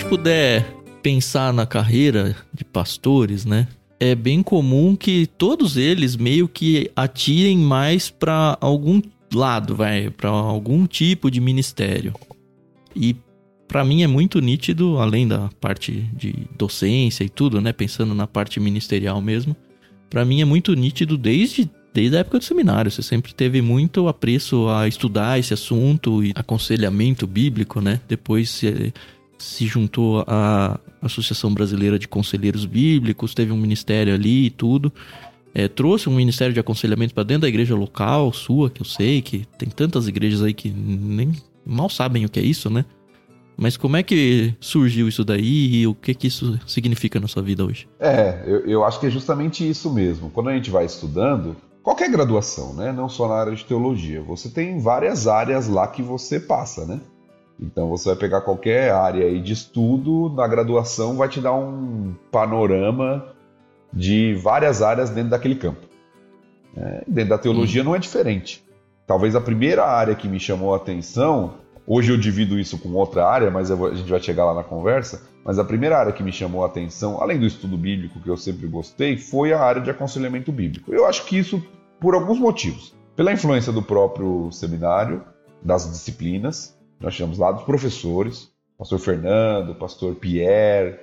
Gente 0.00 0.08
puder 0.08 0.64
pensar 1.02 1.52
na 1.52 1.66
carreira 1.66 2.34
de 2.54 2.64
pastores, 2.64 3.44
né? 3.44 3.68
é 3.98 4.14
bem 4.14 4.42
comum 4.42 4.96
que 4.96 5.26
todos 5.26 5.76
eles 5.76 6.16
meio 6.16 6.48
que 6.48 6.90
atirem 6.96 7.58
mais 7.58 8.08
para 8.08 8.56
algum 8.58 9.02
lado, 9.32 9.76
vai, 9.76 10.08
para 10.08 10.30
algum 10.30 10.86
tipo 10.86 11.30
de 11.30 11.38
ministério. 11.38 12.14
E 12.96 13.14
para 13.68 13.84
mim 13.84 14.02
é 14.02 14.06
muito 14.06 14.40
nítido, 14.40 14.98
além 14.98 15.28
da 15.28 15.50
parte 15.60 16.08
de 16.14 16.34
docência 16.56 17.22
e 17.22 17.28
tudo, 17.28 17.60
né, 17.60 17.70
pensando 17.70 18.14
na 18.14 18.26
parte 18.26 18.58
ministerial 18.58 19.20
mesmo, 19.20 19.54
para 20.08 20.24
mim 20.24 20.40
é 20.40 20.46
muito 20.46 20.72
nítido 20.72 21.18
desde 21.18 21.70
desde 21.92 22.16
a 22.16 22.20
época 22.20 22.38
do 22.38 22.44
seminário. 22.44 22.90
Você 22.90 23.02
sempre 23.02 23.34
teve 23.34 23.60
muito 23.60 24.08
apreço 24.08 24.68
a 24.68 24.88
estudar 24.88 25.38
esse 25.38 25.52
assunto 25.52 26.24
e 26.24 26.32
aconselhamento 26.34 27.26
bíblico, 27.26 27.80
né? 27.80 28.00
Depois 28.08 28.48
você 28.48 28.92
se 29.42 29.66
juntou 29.66 30.22
à 30.26 30.78
Associação 31.00 31.52
Brasileira 31.52 31.98
de 31.98 32.06
Conselheiros 32.06 32.66
Bíblicos, 32.66 33.34
teve 33.34 33.50
um 33.50 33.56
ministério 33.56 34.14
ali 34.14 34.46
e 34.46 34.50
tudo. 34.50 34.92
É, 35.54 35.66
trouxe 35.66 36.08
um 36.08 36.14
ministério 36.14 36.52
de 36.54 36.60
aconselhamento 36.60 37.14
para 37.14 37.24
dentro 37.24 37.42
da 37.42 37.48
igreja 37.48 37.74
local 37.74 38.32
sua, 38.32 38.70
que 38.70 38.82
eu 38.82 38.84
sei 38.84 39.20
que 39.20 39.46
tem 39.58 39.68
tantas 39.68 40.06
igrejas 40.06 40.42
aí 40.42 40.54
que 40.54 40.68
nem 40.70 41.32
mal 41.64 41.88
sabem 41.88 42.24
o 42.24 42.28
que 42.28 42.38
é 42.38 42.42
isso, 42.42 42.70
né? 42.70 42.84
Mas 43.56 43.76
como 43.76 43.96
é 43.96 44.02
que 44.02 44.54
surgiu 44.60 45.08
isso 45.08 45.24
daí 45.24 45.80
e 45.80 45.86
o 45.86 45.94
que, 45.94 46.14
que 46.14 46.26
isso 46.26 46.58
significa 46.66 47.18
na 47.18 47.26
sua 47.26 47.42
vida 47.42 47.64
hoje? 47.64 47.88
É, 47.98 48.42
eu, 48.46 48.66
eu 48.66 48.84
acho 48.84 49.00
que 49.00 49.06
é 49.06 49.10
justamente 49.10 49.68
isso 49.68 49.92
mesmo. 49.92 50.30
Quando 50.30 50.48
a 50.48 50.54
gente 50.54 50.70
vai 50.70 50.84
estudando, 50.84 51.56
qualquer 51.82 52.10
graduação, 52.10 52.74
né? 52.74 52.92
Não 52.92 53.08
só 53.08 53.28
na 53.28 53.34
área 53.34 53.54
de 53.54 53.64
teologia, 53.64 54.22
você 54.22 54.48
tem 54.48 54.78
várias 54.78 55.26
áreas 55.26 55.66
lá 55.66 55.86
que 55.88 56.02
você 56.02 56.38
passa, 56.38 56.86
né? 56.86 57.00
Então 57.60 57.88
você 57.88 58.08
vai 58.08 58.16
pegar 58.16 58.40
qualquer 58.40 58.92
área 58.92 59.26
aí 59.26 59.40
de 59.40 59.52
estudo, 59.52 60.32
na 60.34 60.48
graduação 60.48 61.16
vai 61.16 61.28
te 61.28 61.40
dar 61.40 61.54
um 61.54 62.14
panorama 62.30 63.26
de 63.92 64.34
várias 64.34 64.80
áreas 64.80 65.10
dentro 65.10 65.30
daquele 65.30 65.56
campo. 65.56 65.86
É, 66.76 67.04
dentro 67.06 67.30
da 67.30 67.38
teologia 67.38 67.82
hum. 67.82 67.86
não 67.86 67.94
é 67.94 67.98
diferente. 67.98 68.64
Talvez 69.06 69.34
a 69.34 69.40
primeira 69.40 69.84
área 69.84 70.14
que 70.14 70.28
me 70.28 70.38
chamou 70.38 70.72
a 70.72 70.76
atenção, 70.76 71.54
hoje 71.86 72.12
eu 72.12 72.16
divido 72.16 72.58
isso 72.58 72.78
com 72.78 72.90
outra 72.90 73.26
área, 73.26 73.50
mas 73.50 73.68
vou, 73.68 73.88
a 73.88 73.94
gente 73.94 74.08
vai 74.08 74.20
chegar 74.20 74.44
lá 74.44 74.54
na 74.54 74.62
conversa. 74.62 75.28
Mas 75.44 75.58
a 75.58 75.64
primeira 75.64 75.98
área 75.98 76.12
que 76.12 76.22
me 76.22 76.32
chamou 76.32 76.62
a 76.62 76.66
atenção, 76.66 77.20
além 77.20 77.38
do 77.38 77.46
estudo 77.46 77.76
bíblico 77.76 78.20
que 78.20 78.28
eu 78.28 78.36
sempre 78.36 78.66
gostei, 78.68 79.16
foi 79.16 79.52
a 79.52 79.60
área 79.60 79.82
de 79.82 79.90
aconselhamento 79.90 80.52
bíblico. 80.52 80.94
Eu 80.94 81.06
acho 81.06 81.26
que 81.26 81.36
isso 81.36 81.62
por 81.98 82.14
alguns 82.14 82.38
motivos. 82.38 82.94
Pela 83.16 83.32
influência 83.32 83.72
do 83.72 83.82
próprio 83.82 84.50
seminário, 84.52 85.24
das 85.62 85.90
disciplinas, 85.90 86.78
nós 87.00 87.14
tivemos 87.14 87.38
lá 87.38 87.50
dos 87.50 87.62
professores, 87.62 88.50
pastor 88.78 88.98
Fernando, 88.98 89.74
pastor 89.74 90.14
Pierre, 90.14 90.98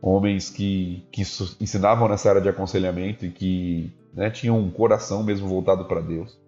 homens 0.00 0.50
que, 0.50 1.04
que 1.10 1.22
ensinavam 1.60 2.08
nessa 2.08 2.28
área 2.28 2.40
de 2.40 2.48
aconselhamento 2.48 3.24
e 3.24 3.30
que 3.30 3.90
né, 4.12 4.28
tinham 4.30 4.58
um 4.58 4.70
coração 4.70 5.22
mesmo 5.22 5.48
voltado 5.48 5.84
para 5.86 6.00
Deus, 6.00 6.38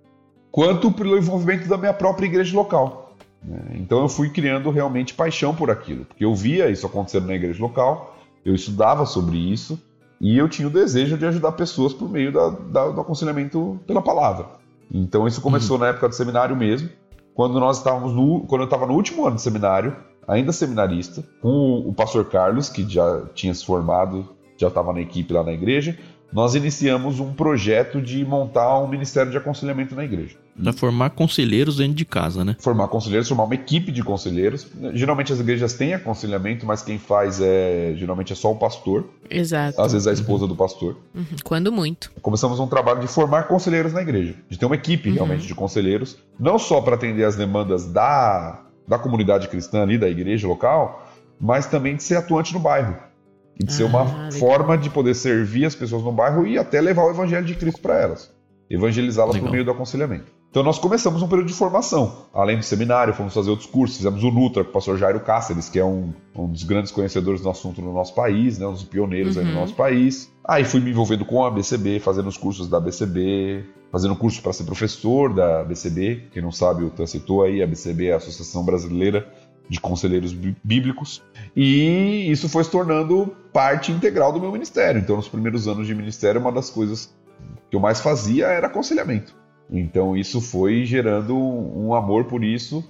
quanto 0.50 0.92
pelo 0.92 1.16
envolvimento 1.16 1.68
da 1.68 1.78
minha 1.78 1.94
própria 1.94 2.26
igreja 2.26 2.54
local. 2.54 3.16
Né? 3.42 3.76
Então 3.76 4.00
eu 4.00 4.08
fui 4.08 4.28
criando 4.28 4.70
realmente 4.70 5.14
paixão 5.14 5.54
por 5.54 5.70
aquilo, 5.70 6.04
porque 6.04 6.24
eu 6.24 6.34
via 6.34 6.68
isso 6.68 6.86
acontecendo 6.86 7.26
na 7.26 7.34
igreja 7.34 7.62
local, 7.62 8.16
eu 8.44 8.54
estudava 8.54 9.06
sobre 9.06 9.38
isso 9.38 9.80
e 10.20 10.36
eu 10.36 10.48
tinha 10.48 10.68
o 10.68 10.70
desejo 10.70 11.16
de 11.16 11.24
ajudar 11.24 11.52
pessoas 11.52 11.92
por 11.92 12.10
meio 12.10 12.32
da, 12.32 12.48
da, 12.50 12.88
do 12.90 13.00
aconselhamento 13.00 13.80
pela 13.86 14.02
palavra. 14.02 14.46
Então 14.92 15.26
isso 15.26 15.40
começou 15.40 15.76
uhum. 15.76 15.82
na 15.82 15.88
época 15.88 16.08
do 16.08 16.14
seminário 16.14 16.54
mesmo, 16.54 16.90
quando 17.34 17.58
nós 17.58 17.78
estávamos 17.78 18.12
no, 18.12 18.40
quando 18.46 18.62
eu 18.62 18.66
estava 18.66 18.86
no 18.86 18.94
último 18.94 19.26
ano 19.26 19.36
de 19.36 19.42
seminário, 19.42 19.96
ainda 20.26 20.52
seminarista, 20.52 21.22
com 21.40 21.82
o 21.86 21.92
pastor 21.92 22.26
Carlos, 22.26 22.68
que 22.68 22.88
já 22.88 23.26
tinha 23.34 23.52
se 23.52 23.64
formado, 23.64 24.28
já 24.56 24.68
estava 24.68 24.92
na 24.92 25.00
equipe 25.00 25.32
lá 25.32 25.42
na 25.42 25.52
igreja, 25.52 25.98
nós 26.32 26.54
iniciamos 26.54 27.20
um 27.20 27.32
projeto 27.32 28.00
de 28.00 28.24
montar 28.24 28.78
um 28.78 28.88
ministério 28.88 29.30
de 29.30 29.36
aconselhamento 29.36 29.94
na 29.94 30.04
igreja. 30.04 30.36
Para 30.62 30.72
formar 30.72 31.10
conselheiros 31.10 31.76
dentro 31.78 31.94
de 31.94 32.04
casa, 32.04 32.44
né? 32.44 32.56
Formar 32.60 32.88
conselheiros, 32.88 33.28
formar 33.28 33.44
uma 33.44 33.54
equipe 33.54 33.90
de 33.90 34.02
conselheiros. 34.02 34.66
Geralmente 34.92 35.32
as 35.32 35.40
igrejas 35.40 35.74
têm 35.74 35.94
aconselhamento, 35.94 36.64
mas 36.64 36.82
quem 36.82 36.98
faz 36.98 37.40
é 37.40 37.94
geralmente 37.96 38.32
é 38.32 38.36
só 38.36 38.52
o 38.52 38.56
pastor. 38.56 39.08
Exato. 39.28 39.80
Às 39.80 39.92
vezes 39.92 40.06
a 40.06 40.12
esposa 40.12 40.46
do 40.46 40.54
pastor. 40.54 40.96
Uhum. 41.14 41.24
Quando 41.42 41.72
muito. 41.72 42.12
Começamos 42.22 42.60
um 42.60 42.66
trabalho 42.66 43.00
de 43.00 43.08
formar 43.08 43.44
conselheiros 43.44 43.92
na 43.92 44.02
igreja, 44.02 44.34
de 44.48 44.58
ter 44.58 44.66
uma 44.66 44.76
equipe 44.76 45.08
uhum. 45.08 45.14
realmente 45.14 45.46
de 45.46 45.54
conselheiros, 45.54 46.16
não 46.38 46.58
só 46.58 46.80
para 46.80 46.94
atender 46.94 47.24
as 47.24 47.36
demandas 47.36 47.86
da, 47.86 48.62
da 48.86 48.98
comunidade 48.98 49.48
cristã 49.48 49.82
ali, 49.82 49.98
da 49.98 50.08
igreja 50.08 50.46
local, 50.46 51.08
mas 51.40 51.66
também 51.66 51.96
de 51.96 52.02
ser 52.02 52.16
atuante 52.16 52.52
no 52.52 52.60
bairro 52.60 52.96
e 53.58 53.64
de 53.64 53.72
ah, 53.72 53.76
ser 53.76 53.84
uma 53.84 54.02
legal. 54.02 54.32
forma 54.32 54.78
de 54.78 54.90
poder 54.90 55.14
servir 55.14 55.64
as 55.64 55.74
pessoas 55.74 56.02
no 56.02 56.12
bairro 56.12 56.46
e 56.46 56.58
até 56.58 56.80
levar 56.80 57.04
o 57.04 57.10
evangelho 57.10 57.46
de 57.46 57.54
Cristo 57.54 57.80
para 57.80 58.00
elas, 58.00 58.32
evangelizá-las 58.68 59.36
por 59.36 59.50
meio 59.50 59.64
do 59.64 59.70
aconselhamento. 59.70 60.33
Então 60.54 60.62
nós 60.62 60.78
começamos 60.78 61.20
um 61.20 61.26
período 61.26 61.48
de 61.48 61.52
formação. 61.52 62.28
Além 62.32 62.56
do 62.56 62.62
seminário, 62.62 63.12
fomos 63.12 63.34
fazer 63.34 63.50
outros 63.50 63.68
cursos, 63.68 63.96
fizemos 63.96 64.22
o 64.22 64.30
Nutra 64.30 64.62
com 64.62 64.70
o 64.70 64.72
pastor 64.72 64.96
Jairo 64.96 65.18
Cáceres, 65.18 65.68
que 65.68 65.80
é 65.80 65.84
um, 65.84 66.14
um 66.32 66.46
dos 66.46 66.62
grandes 66.62 66.92
conhecedores 66.92 67.40
do 67.40 67.50
assunto 67.50 67.82
no 67.82 67.92
nosso 67.92 68.14
país, 68.14 68.56
né, 68.56 68.64
um 68.64 68.72
dos 68.72 68.84
pioneiros 68.84 69.36
uhum. 69.36 69.46
no 69.46 69.52
nosso 69.52 69.74
país. 69.74 70.30
Aí 70.44 70.62
fui 70.62 70.78
me 70.78 70.92
envolvendo 70.92 71.24
com 71.24 71.44
a 71.44 71.50
BCB, 71.50 71.98
fazendo 71.98 72.28
os 72.28 72.36
cursos 72.36 72.68
da 72.68 72.78
BCB, 72.78 73.64
fazendo 73.90 74.14
curso 74.14 74.40
para 74.40 74.52
ser 74.52 74.62
professor 74.62 75.34
da 75.34 75.64
BCB. 75.64 76.28
Quem 76.32 76.40
não 76.40 76.52
sabe, 76.52 76.84
o 76.84 76.90
Tan 76.90 77.04
citou 77.04 77.42
aí, 77.42 77.60
a 77.60 77.66
BCB 77.66 78.06
é 78.06 78.12
a 78.12 78.18
Associação 78.18 78.64
Brasileira 78.64 79.26
de 79.68 79.80
Conselheiros 79.80 80.32
Bíblicos. 80.62 81.20
E 81.56 82.30
isso 82.30 82.48
foi 82.48 82.62
se 82.62 82.70
tornando 82.70 83.34
parte 83.52 83.90
integral 83.90 84.32
do 84.32 84.40
meu 84.40 84.52
ministério. 84.52 85.00
Então, 85.00 85.16
nos 85.16 85.26
primeiros 85.26 85.66
anos 85.66 85.84
de 85.84 85.96
ministério, 85.96 86.40
uma 86.40 86.52
das 86.52 86.70
coisas 86.70 87.12
que 87.68 87.74
eu 87.74 87.80
mais 87.80 88.00
fazia 88.00 88.46
era 88.46 88.68
aconselhamento. 88.68 89.42
Então 89.70 90.16
isso 90.16 90.40
foi 90.40 90.84
gerando 90.84 91.36
um 91.36 91.94
amor 91.94 92.24
por 92.24 92.44
isso 92.44 92.84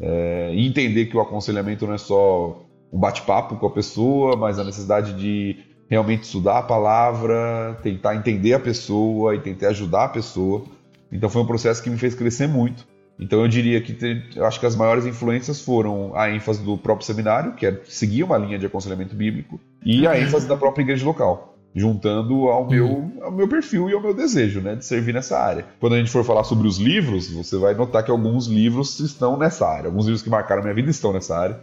é, 0.00 0.52
entender 0.54 1.06
que 1.06 1.16
o 1.16 1.20
aconselhamento 1.20 1.86
não 1.86 1.94
é 1.94 1.98
só 1.98 2.62
um 2.92 2.98
bate-papo 2.98 3.56
com 3.56 3.66
a 3.66 3.70
pessoa, 3.70 4.36
mas 4.36 4.58
a 4.58 4.64
necessidade 4.64 5.12
de 5.14 5.56
realmente 5.90 6.22
estudar 6.22 6.58
a 6.58 6.62
palavra, 6.62 7.78
tentar 7.82 8.14
entender 8.14 8.54
a 8.54 8.60
pessoa 8.60 9.34
e 9.34 9.40
tentar 9.40 9.68
ajudar 9.68 10.04
a 10.04 10.08
pessoa. 10.08 10.64
Então 11.10 11.28
foi 11.28 11.42
um 11.42 11.46
processo 11.46 11.82
que 11.82 11.90
me 11.90 11.98
fez 11.98 12.14
crescer 12.14 12.46
muito. 12.46 12.86
Então 13.18 13.40
eu 13.40 13.48
diria 13.48 13.80
que 13.80 13.96
eu 14.36 14.46
acho 14.46 14.60
que 14.60 14.66
as 14.66 14.76
maiores 14.76 15.04
influências 15.04 15.60
foram 15.60 16.14
a 16.14 16.30
ênfase 16.30 16.62
do 16.62 16.78
próprio 16.78 17.04
seminário, 17.04 17.54
que 17.54 17.66
é 17.66 17.80
seguir 17.84 18.22
uma 18.22 18.38
linha 18.38 18.58
de 18.58 18.66
aconselhamento 18.66 19.16
bíblico, 19.16 19.58
e 19.84 20.06
a 20.06 20.18
ênfase 20.18 20.46
da 20.46 20.56
própria 20.56 20.82
igreja 20.82 21.04
local 21.04 21.57
juntando 21.78 22.48
ao 22.48 22.68
meu, 22.68 22.86
uhum. 22.86 23.12
ao 23.22 23.30
meu 23.30 23.48
perfil 23.48 23.88
e 23.88 23.94
ao 23.94 24.00
meu 24.00 24.14
desejo, 24.14 24.60
né, 24.60 24.74
de 24.74 24.84
servir 24.84 25.14
nessa 25.14 25.38
área. 25.38 25.66
Quando 25.80 25.94
a 25.94 25.98
gente 25.98 26.10
for 26.10 26.24
falar 26.24 26.44
sobre 26.44 26.66
os 26.66 26.78
livros, 26.78 27.30
você 27.30 27.56
vai 27.56 27.74
notar 27.74 28.04
que 28.04 28.10
alguns 28.10 28.46
livros 28.46 28.98
estão 29.00 29.36
nessa 29.36 29.66
área. 29.66 29.88
Alguns 29.88 30.06
livros 30.06 30.22
que 30.22 30.30
marcaram 30.30 30.62
minha 30.62 30.74
vida 30.74 30.90
estão 30.90 31.12
nessa 31.12 31.36
área, 31.36 31.60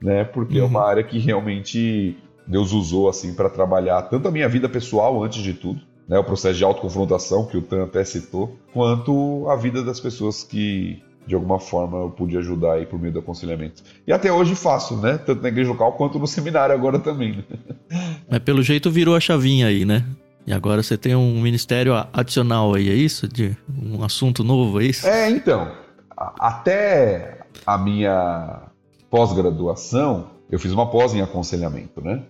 né, 0.00 0.24
porque 0.24 0.58
uhum. 0.58 0.64
é 0.64 0.68
uma 0.68 0.80
uhum. 0.80 0.86
área 0.86 1.04
que 1.04 1.18
realmente 1.18 2.16
Deus 2.46 2.72
usou 2.72 3.08
assim 3.08 3.34
para 3.34 3.48
trabalhar 3.48 4.02
tanto 4.02 4.28
a 4.28 4.30
minha 4.30 4.48
vida 4.48 4.68
pessoal 4.68 5.22
antes 5.22 5.42
de 5.42 5.54
tudo, 5.54 5.80
né, 6.08 6.18
o 6.18 6.24
processo 6.24 6.58
de 6.58 6.64
autoconfrontação 6.64 7.46
que 7.46 7.56
o 7.56 7.62
Tan 7.62 7.84
até 7.84 8.04
citou, 8.04 8.56
quanto 8.72 9.48
a 9.48 9.56
vida 9.56 9.82
das 9.82 10.00
pessoas 10.00 10.42
que 10.42 11.02
de 11.26 11.34
alguma 11.34 11.58
forma 11.58 11.98
eu 11.98 12.10
pude 12.10 12.36
ajudar 12.36 12.74
aí 12.74 12.86
por 12.86 13.00
meio 13.00 13.12
do 13.12 13.20
aconselhamento. 13.20 13.82
E 14.06 14.12
até 14.12 14.32
hoje 14.32 14.54
faço, 14.54 14.96
né? 14.96 15.18
Tanto 15.18 15.42
na 15.42 15.48
igreja 15.48 15.70
local 15.70 15.92
quanto 15.92 16.18
no 16.18 16.26
seminário 16.26 16.74
agora 16.74 16.98
também. 16.98 17.36
Né? 17.36 17.44
Mas 18.28 18.40
pelo 18.40 18.62
jeito 18.62 18.90
virou 18.90 19.14
a 19.14 19.20
chavinha 19.20 19.66
aí, 19.66 19.84
né? 19.84 20.04
E 20.46 20.52
agora 20.52 20.82
você 20.82 20.96
tem 20.96 21.14
um 21.14 21.40
ministério 21.40 21.94
adicional 22.12 22.74
aí, 22.74 22.88
é 22.88 22.94
isso? 22.94 23.28
De 23.28 23.56
um 23.80 24.02
assunto 24.02 24.42
novo, 24.42 24.80
é 24.80 24.84
isso? 24.84 25.06
É, 25.06 25.30
então. 25.30 25.70
Até 26.16 27.46
a 27.64 27.78
minha 27.78 28.62
pós-graduação, 29.08 30.30
eu 30.50 30.58
fiz 30.58 30.72
uma 30.72 30.90
pós 30.90 31.14
em 31.14 31.20
aconselhamento, 31.20 32.00
né? 32.00 32.24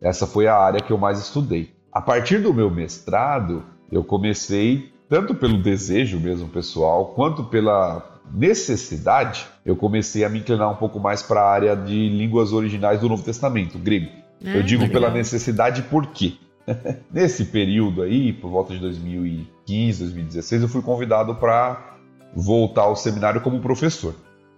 Essa 0.00 0.26
foi 0.26 0.46
a 0.46 0.56
área 0.56 0.80
que 0.80 0.92
eu 0.92 0.98
mais 0.98 1.20
estudei. 1.20 1.72
A 1.92 2.00
partir 2.00 2.38
do 2.38 2.52
meu 2.52 2.70
mestrado, 2.70 3.64
eu 3.90 4.04
comecei, 4.04 4.92
tanto 5.08 5.34
pelo 5.34 5.62
desejo 5.62 6.18
mesmo 6.18 6.48
pessoal, 6.48 7.06
quanto 7.14 7.44
pela 7.44 8.20
necessidade, 8.32 9.46
eu 9.64 9.74
comecei 9.74 10.24
a 10.24 10.28
me 10.28 10.40
inclinar 10.40 10.70
um 10.70 10.76
pouco 10.76 11.00
mais 11.00 11.22
para 11.22 11.40
a 11.40 11.50
área 11.50 11.74
de 11.74 12.08
línguas 12.08 12.52
originais 12.52 13.00
do 13.00 13.08
Novo 13.08 13.22
Testamento, 13.22 13.78
grego. 13.78 14.10
Ah, 14.44 14.50
eu 14.50 14.62
digo 14.62 14.82
legal. 14.82 15.00
pela 15.00 15.12
necessidade 15.12 15.82
por 15.82 16.06
quê? 16.08 16.34
Nesse 17.10 17.46
período 17.46 18.02
aí, 18.02 18.32
por 18.32 18.50
volta 18.50 18.74
de 18.74 18.80
2015, 18.80 20.04
2016, 20.04 20.62
eu 20.62 20.68
fui 20.68 20.82
convidado 20.82 21.34
para 21.34 21.96
voltar 22.34 22.82
ao 22.82 22.96
seminário 22.96 23.40
como 23.40 23.60
professor. 23.60 24.14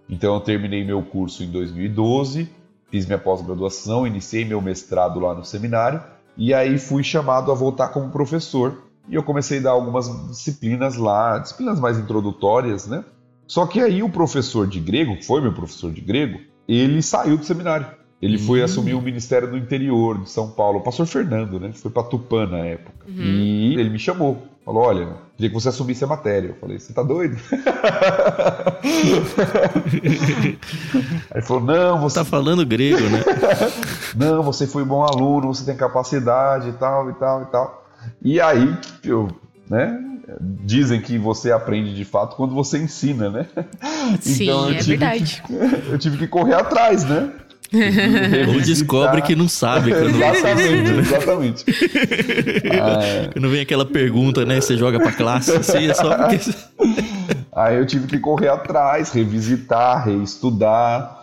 Então 0.09 0.35
eu 0.35 0.41
terminei 0.41 0.85
meu 0.85 1.03
curso 1.03 1.45
em 1.45 1.51
2012, 1.51 2.49
fiz 2.91 3.07
minha 3.07 3.19
pós-graduação, 3.19 4.07
iniciei 4.07 4.45
meu 4.45 4.61
mestrado 4.61 5.21
lá 5.21 5.33
no 5.35 5.45
seminário 5.45 6.03
e 6.37 6.53
aí 6.53 6.79
fui 6.79 7.05
chamado 7.05 7.53
a 7.53 7.55
voltar 7.55 7.89
como 7.89 8.11
professor. 8.11 8.90
E 9.09 9.15
eu 9.15 9.23
comecei 9.23 9.59
a 9.59 9.63
dar 9.63 9.71
algumas 9.71 10.09
disciplinas 10.29 10.97
lá, 10.97 11.39
disciplinas 11.39 11.81
mais 11.81 11.99
introdutórias, 11.99 12.87
né? 12.87 13.05
Só 13.47 13.67
que 13.67 13.81
aí 13.81 14.03
o 14.03 14.09
professor 14.09 14.67
de 14.67 14.79
grego, 14.79 15.17
que 15.17 15.27
foi 15.27 15.41
meu 15.41 15.53
professor 15.53 15.91
de 15.91 16.01
grego, 16.01 16.41
ele 16.69 17.03
saiu 17.03 17.37
do 17.37 17.45
seminário. 17.45 17.87
Ele 18.23 18.37
uhum. 18.37 18.45
foi 18.45 18.63
assumir 18.63 18.95
o 18.95 19.01
Ministério 19.01 19.51
do 19.51 19.57
Interior 19.57 20.19
de 20.19 20.31
São 20.31 20.51
Paulo, 20.51 20.79
o 20.79 20.83
pastor 20.83 21.07
Fernando, 21.07 21.59
né? 21.59 21.73
Foi 21.73 21.91
para 21.91 22.03
Tupã 22.03 22.47
na 22.47 22.59
época. 22.59 23.07
Uhum. 23.09 23.15
E 23.17 23.81
ele 23.81 23.89
me 23.89 23.99
chamou. 23.99 24.47
Falou: 24.65 24.85
Olha, 24.85 25.17
queria 25.37 25.49
que 25.49 25.55
você 25.55 25.71
assumisse 25.71 26.05
a 26.05 26.07
matéria. 26.07 26.49
Eu 26.49 26.55
falei: 26.57 26.79
Você 26.79 26.93
tá 26.93 27.03
doido? 27.03 27.37
Aí 30.05 30.59
ele 31.35 31.43
falou: 31.43 31.63
Não, 31.63 31.99
você. 31.99 32.19
Tá 32.19 32.25
falando 32.27 32.65
grego, 32.67 33.01
né? 33.01 33.25
não, 34.15 34.43
você 34.43 34.67
foi 34.67 34.85
bom 34.85 35.03
aluno, 35.03 35.49
você 35.49 35.65
tem 35.65 35.75
capacidade 35.75 36.69
e 36.69 36.73
tal, 36.73 37.09
e 37.09 37.15
tal, 37.15 37.43
e 37.43 37.47
tal. 37.47 37.80
E 38.23 38.41
aí, 38.41 38.77
eu, 39.05 39.29
né? 39.69 39.99
Dizem 40.41 41.01
que 41.01 41.19
você 41.19 41.51
aprende 41.51 41.95
de 41.95 42.05
fato 42.05 42.37
quando 42.37 42.55
você 42.55 42.79
ensina, 42.79 43.31
né? 43.31 43.47
Sim, 44.21 44.45
então, 44.45 44.71
é 44.71 44.83
verdade. 44.83 45.43
Que, 45.47 45.53
eu 45.93 45.99
tive 45.99 46.19
que 46.19 46.27
correr 46.29 46.55
atrás, 46.55 47.05
né? 47.05 47.33
Ou 48.49 48.61
descobre 48.61 49.23
que 49.23 49.37
não 49.37 49.49
sabe. 49.49 49.91
exatamente, 49.95 50.91
exatamente. 50.99 51.65
ah, 52.81 53.31
Quando 53.33 53.51
vem 53.51 53.61
aquela 53.61 53.87
pergunta, 53.87 54.45
né? 54.45 54.61
Você 54.61 54.77
joga 54.77 54.99
pra 54.99 55.13
classe, 55.13 55.53
assim, 55.53 55.89
é 55.89 55.95
só 55.95 56.17
porque... 56.17 56.39
Aí 57.53 57.77
eu 57.77 57.87
tive 57.87 58.07
que 58.07 58.19
correr 58.19 58.49
atrás, 58.49 59.13
revisitar, 59.13 60.05
reestudar, 60.05 61.20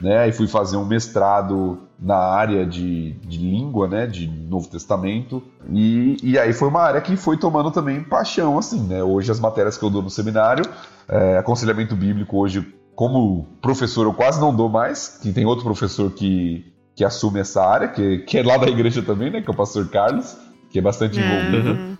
né? 0.00 0.28
E 0.28 0.32
fui 0.32 0.46
fazer 0.46 0.76
um 0.76 0.84
mestrado 0.84 1.78
na 1.98 2.16
área 2.16 2.64
de, 2.64 3.12
de 3.26 3.38
língua, 3.38 3.88
né? 3.88 4.06
De 4.06 4.26
Novo 4.26 4.68
Testamento. 4.68 5.42
E, 5.70 6.16
e 6.22 6.38
aí 6.38 6.52
foi 6.52 6.68
uma 6.68 6.82
área 6.82 7.00
que 7.00 7.16
foi 7.16 7.36
tomando 7.36 7.70
também 7.70 8.02
paixão, 8.02 8.58
assim, 8.58 8.80
né? 8.80 9.02
Hoje 9.02 9.30
as 9.30 9.40
matérias 9.40 9.76
que 9.76 9.84
eu 9.84 9.90
dou 9.90 10.02
no 10.02 10.10
seminário, 10.10 10.64
é, 11.08 11.38
aconselhamento 11.38 11.96
bíblico 11.96 12.38
hoje 12.38 12.74
como 12.94 13.46
professor 13.62 14.06
eu 14.06 14.12
quase 14.12 14.40
não 14.40 14.52
dou 14.52 14.68
mais, 14.68 15.18
que 15.22 15.32
tem 15.32 15.46
outro 15.46 15.64
professor 15.64 16.10
que, 16.10 16.66
que 16.96 17.04
assume 17.04 17.38
essa 17.38 17.64
área, 17.64 17.86
que, 17.86 18.18
que 18.18 18.38
é 18.38 18.42
lá 18.42 18.56
da 18.56 18.66
igreja 18.66 19.02
também, 19.02 19.30
né? 19.30 19.40
Que 19.40 19.48
é 19.48 19.52
o 19.52 19.56
pastor 19.56 19.88
Carlos, 19.88 20.36
que 20.70 20.78
é 20.78 20.82
bastante 20.82 21.20
envolvido. 21.20 21.70
Uhum. 21.70 21.96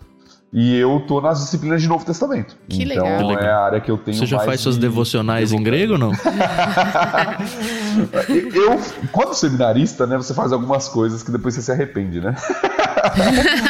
E 0.51 0.75
eu 0.77 1.01
tô 1.07 1.21
nas 1.21 1.41
disciplinas 1.41 1.83
de 1.83 1.89
Novo 1.89 2.07
Testamento. 2.07 2.57
Que 2.69 2.85
então 2.85 3.27
legal. 3.27 3.45
é 3.45 3.51
a 3.51 3.59
área 3.59 3.81
que 3.81 3.91
eu 3.91 3.99
tenho 3.99 4.17
Você 4.17 4.25
já 4.25 4.39
faz 4.39 4.63
suas 4.63 4.79
devocionais 4.79 5.53
em 5.53 5.63
grego 5.63 5.93
ou 5.93 5.99
não? 5.99 6.13
eu, 8.55 8.81
quando 9.13 9.35
seminarista, 9.35 10.07
né, 10.07 10.17
você 10.17 10.33
faz 10.33 10.51
algumas 10.51 10.89
coisas 10.89 11.23
que 11.23 11.31
depois 11.31 11.55
você 11.55 11.61
se 11.61 11.71
arrepende, 11.71 12.21
né? 12.21 12.35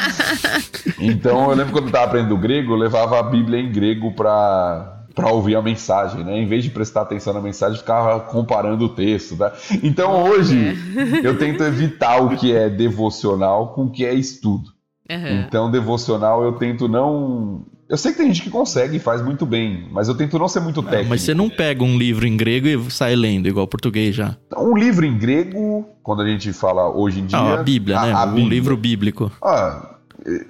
então 1.01 1.51
eu 1.51 1.57
lembro 1.57 1.73
quando 1.73 1.87
eu 1.87 1.93
tava 1.93 2.05
aprendendo 2.05 2.39
grego, 2.39 2.75
eu 2.75 2.77
levava 2.77 3.19
a 3.19 3.25
Bíblia 3.25 3.59
em 3.61 3.73
grego 3.73 4.13
para 4.13 4.95
para 5.15 5.33
ouvir 5.33 5.57
a 5.57 5.63
mensagem, 5.63 6.23
né? 6.23 6.39
Em 6.39 6.47
vez 6.47 6.63
de 6.63 6.71
prestar 6.71 7.01
atenção 7.01 7.35
na 7.35 7.41
mensagem, 7.41 7.77
ficava 7.77 8.21
comparando 8.21 8.85
o 8.85 8.89
texto, 8.89 9.37
tá? 9.37 9.53
Então 9.83 10.23
hoje 10.23 10.79
é. 10.97 11.27
eu 11.27 11.37
tento 11.37 11.65
evitar 11.65 12.23
o 12.23 12.37
que 12.37 12.55
é 12.55 12.71
devocional 12.71 13.75
com 13.75 13.87
o 13.87 13.91
que 13.91 14.07
é 14.07 14.15
estudo. 14.15 14.78
Uhum. 15.11 15.41
Então 15.41 15.71
devocional 15.71 16.43
eu 16.43 16.53
tento 16.53 16.87
não 16.89 17.65
eu 17.89 17.97
sei 17.97 18.13
que 18.13 18.19
tem 18.19 18.27
gente 18.27 18.43
que 18.43 18.51
consegue 18.51 18.99
e 18.99 19.01
faz 19.01 19.23
muito 19.23 19.47
bem, 19.47 19.89
mas 19.91 20.09
eu 20.09 20.15
tento 20.15 20.39
não 20.39 20.47
ser 20.47 20.61
muito 20.61 20.83
técnico. 20.83 21.09
mas 21.09 21.23
você 21.23 21.33
não 21.33 21.49
pega 21.49 21.83
um 21.83 21.97
livro 21.97 22.27
em 22.27 22.37
grego 22.37 22.69
e 22.69 22.91
sai 22.91 23.17
lendo, 23.17 23.49
igual 23.49 23.67
português 23.67 24.15
já. 24.15 24.37
Um 24.55 24.77
livro 24.77 25.07
em 25.07 25.17
grego, 25.17 25.89
quando 26.03 26.21
a 26.21 26.29
gente 26.29 26.53
fala 26.53 26.91
hoje 26.91 27.21
em 27.21 27.27
dia. 27.27 27.39
Ah, 27.39 27.55
a 27.55 27.63
Bíblia, 27.63 27.99
a, 27.99 28.07
né? 28.07 28.13
A 28.13 28.25
um 28.27 28.35
Bíblia. 28.35 28.49
livro 28.51 28.77
bíblico. 28.77 29.33
Ah, 29.43 29.97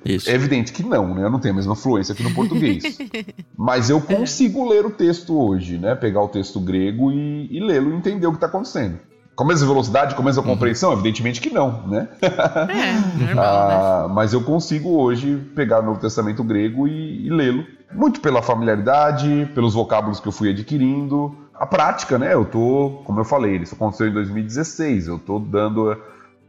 isso. 0.04 0.28
É 0.28 0.34
evidente 0.34 0.72
que 0.72 0.82
não, 0.82 1.14
né? 1.14 1.22
Eu 1.22 1.30
não 1.30 1.38
tenho 1.38 1.54
a 1.54 1.56
mesma 1.56 1.76
fluência 1.76 2.12
aqui 2.12 2.24
no 2.24 2.34
português. 2.34 2.98
Mas 3.56 3.88
eu 3.88 4.00
consigo 4.00 4.68
ler 4.68 4.84
o 4.84 4.90
texto 4.90 5.38
hoje, 5.38 5.78
né? 5.78 5.94
Pegar 5.94 6.22
o 6.22 6.28
texto 6.28 6.58
grego 6.58 7.12
e, 7.12 7.56
e 7.56 7.60
lê-lo 7.60 7.92
e 7.92 7.96
entender 7.96 8.26
o 8.26 8.30
que 8.30 8.38
está 8.38 8.48
acontecendo. 8.48 8.98
Com 9.38 9.44
a 9.44 9.46
mesma 9.46 9.68
velocidade, 9.68 10.16
com 10.16 10.22
a 10.22 10.24
mesma 10.24 10.42
uhum. 10.42 10.48
compreensão? 10.48 10.92
Evidentemente 10.92 11.40
que 11.40 11.48
não, 11.48 11.86
né? 11.86 12.08
É, 12.20 12.98
normal, 13.24 13.44
ah, 13.44 14.08
né? 14.08 14.12
Mas 14.12 14.32
eu 14.32 14.42
consigo 14.42 15.00
hoje 15.00 15.36
pegar 15.54 15.78
o 15.78 15.82
Novo 15.84 16.00
Testamento 16.00 16.42
grego 16.42 16.88
e, 16.88 17.24
e 17.24 17.30
lê-lo. 17.30 17.64
Muito 17.94 18.20
pela 18.20 18.42
familiaridade, 18.42 19.48
pelos 19.54 19.74
vocábulos 19.74 20.18
que 20.18 20.26
eu 20.26 20.32
fui 20.32 20.50
adquirindo. 20.50 21.36
A 21.54 21.64
prática, 21.64 22.18
né? 22.18 22.34
Eu 22.34 22.44
tô, 22.44 23.00
como 23.04 23.20
eu 23.20 23.24
falei, 23.24 23.58
isso 23.58 23.76
aconteceu 23.76 24.08
em 24.08 24.12
2016. 24.12 25.06
Eu 25.06 25.20
tô 25.20 25.38
dando 25.38 25.96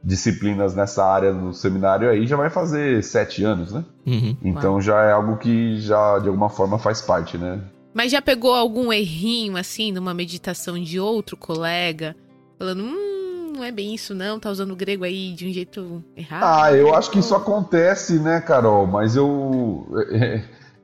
disciplinas 0.03 0.73
nessa 0.73 1.05
área 1.05 1.31
no 1.31 1.53
seminário 1.53 2.09
aí 2.09 2.25
já 2.25 2.37
vai 2.37 2.49
fazer 2.49 3.03
sete 3.03 3.43
anos, 3.43 3.71
né? 3.71 3.85
Uhum. 4.07 4.35
Então 4.43 4.81
já 4.81 4.99
é 5.03 5.11
algo 5.11 5.37
que 5.37 5.79
já 5.79 6.17
de 6.17 6.27
alguma 6.27 6.49
forma 6.49 6.79
faz 6.79 7.03
parte, 7.03 7.37
né? 7.37 7.61
Mas 7.93 8.11
já 8.11 8.19
pegou 8.19 8.55
algum 8.55 8.91
errinho 8.91 9.57
assim 9.57 9.91
numa 9.91 10.11
meditação 10.11 10.81
de 10.81 10.99
outro 10.99 11.37
colega, 11.37 12.15
falando, 12.59 12.83
hum, 12.83 13.53
não 13.55 13.63
é 13.63 13.71
bem 13.71 13.95
isso 13.95 14.13
não, 14.13 14.39
tá 14.39 14.51
usando 14.51 14.71
o 14.71 14.75
grego 14.75 15.05
aí 15.05 15.33
de 15.33 15.47
um 15.47 15.53
jeito 15.53 16.03
errado? 16.15 16.43
Ah, 16.43 16.73
eu 16.73 16.93
acho 16.93 17.09
que 17.09 17.19
isso 17.19 17.33
acontece, 17.33 18.19
né, 18.19 18.41
Carol? 18.41 18.85
Mas 18.85 19.15
eu, 19.15 19.87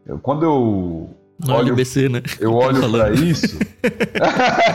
eu 0.07 0.17
quando 0.19 0.43
eu 0.43 1.09
não 1.37 1.55
olho, 1.55 1.67
LBC, 1.67 2.07
né? 2.07 2.23
Eu 2.39 2.53
olho 2.53 2.89
para 2.89 3.11
isso. 3.11 3.59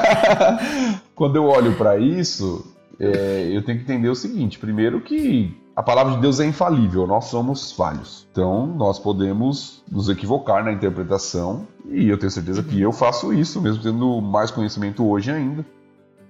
quando 1.17 1.37
eu 1.37 1.47
olho 1.47 1.75
para 1.75 1.99
isso, 1.99 2.77
é, 3.01 3.49
eu 3.51 3.63
tenho 3.65 3.79
que 3.79 3.85
entender 3.85 4.11
o 4.11 4.15
seguinte: 4.15 4.59
primeiro, 4.59 5.01
que 5.01 5.57
a 5.75 5.83
palavra 5.83 6.15
de 6.15 6.21
Deus 6.21 6.39
é 6.39 6.45
infalível, 6.45 7.07
nós 7.07 7.25
somos 7.27 7.73
falhos. 7.73 8.29
Então, 8.31 8.67
nós 8.67 8.99
podemos 8.99 9.83
nos 9.91 10.11
equivocar 10.11 10.63
na 10.63 10.71
interpretação, 10.71 11.67
e 11.89 12.09
eu 12.09 12.19
tenho 12.19 12.31
certeza 12.31 12.63
que 12.63 12.79
eu 12.79 12.93
faço 12.93 13.33
isso, 13.33 13.61
mesmo 13.63 13.83
tendo 13.83 14.21
mais 14.21 14.51
conhecimento 14.51 15.09
hoje 15.09 15.31
ainda. 15.31 15.65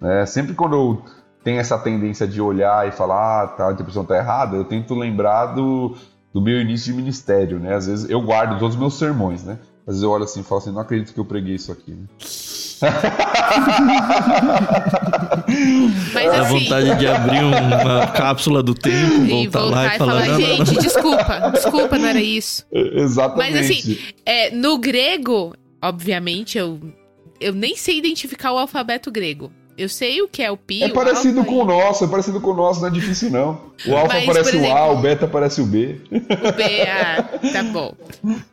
É, 0.02 0.24
sempre 0.26 0.54
quando 0.54 0.74
eu 0.74 1.04
tenho 1.44 1.58
essa 1.58 1.78
tendência 1.78 2.26
de 2.26 2.40
olhar 2.40 2.86
e 2.88 2.92
falar, 2.92 3.44
ah, 3.44 3.46
tá, 3.48 3.68
a 3.68 3.72
interpretação 3.72 4.02
está 4.02 4.16
errada, 4.16 4.56
eu 4.56 4.64
tento 4.64 4.94
lembrar 4.94 5.46
do, 5.46 5.96
do 6.32 6.40
meu 6.40 6.60
início 6.60 6.92
de 6.92 6.98
ministério, 6.98 7.58
né? 7.58 7.74
Às 7.74 7.86
vezes 7.86 8.10
eu 8.10 8.20
guardo 8.20 8.58
todos 8.58 8.74
os 8.74 8.80
meus 8.80 8.94
sermões, 8.98 9.44
né? 9.44 9.58
Às 9.86 9.94
vezes 9.94 10.02
eu 10.02 10.10
olho 10.10 10.24
assim 10.24 10.40
e 10.40 10.42
falo 10.42 10.60
assim, 10.60 10.72
não 10.72 10.80
acredito 10.80 11.12
que 11.12 11.20
eu 11.20 11.24
preguei 11.24 11.54
isso 11.54 11.72
aqui, 11.72 11.92
né? 11.92 12.04
Mas, 16.14 16.28
assim... 16.28 16.58
vontade 16.60 16.98
de 16.98 17.06
abrir 17.06 17.42
uma 17.42 18.06
cápsula 18.08 18.62
do 18.62 18.74
tempo, 18.74 19.26
voltar, 19.26 19.26
e 19.26 19.48
voltar 19.48 19.74
lá 19.74 19.84
e, 19.84 19.94
e 19.94 19.98
falar, 19.98 20.24
falar 20.24 20.40
gente, 20.40 20.78
desculpa, 20.78 21.50
desculpa, 21.52 21.98
não 21.98 22.08
era 22.08 22.22
isso. 22.22 22.64
Exatamente. 22.72 23.52
Mas 23.52 23.70
assim, 23.70 23.98
é, 24.24 24.50
no 24.50 24.78
grego, 24.78 25.54
obviamente, 25.82 26.56
eu, 26.56 26.80
eu 27.38 27.52
nem 27.52 27.76
sei 27.76 27.98
identificar 27.98 28.52
o 28.52 28.58
alfabeto 28.58 29.10
grego. 29.10 29.52
Eu 29.80 29.88
sei 29.88 30.20
o 30.20 30.28
que 30.28 30.42
é 30.42 30.50
o 30.50 30.58
pi. 30.58 30.82
É 30.82 30.90
parecido 30.90 31.42
com 31.42 31.54
o 31.54 31.64
nosso, 31.64 32.04
é 32.04 32.06
parecido 32.06 32.38
com 32.38 32.50
o 32.50 32.54
nosso, 32.54 32.82
não 32.82 32.88
é 32.88 32.90
difícil 32.90 33.30
não. 33.30 33.70
O 33.86 33.96
alfa 33.96 34.12
Mas, 34.12 34.26
parece 34.26 34.50
exemplo, 34.50 34.68
o 34.68 34.76
A, 34.76 34.92
o 34.92 35.00
beta 35.00 35.26
parece 35.26 35.62
o 35.62 35.64
B. 35.64 35.96
O 36.10 36.52
B, 36.52 36.82
ah, 36.86 37.22
tá 37.50 37.62
bom. 37.62 37.96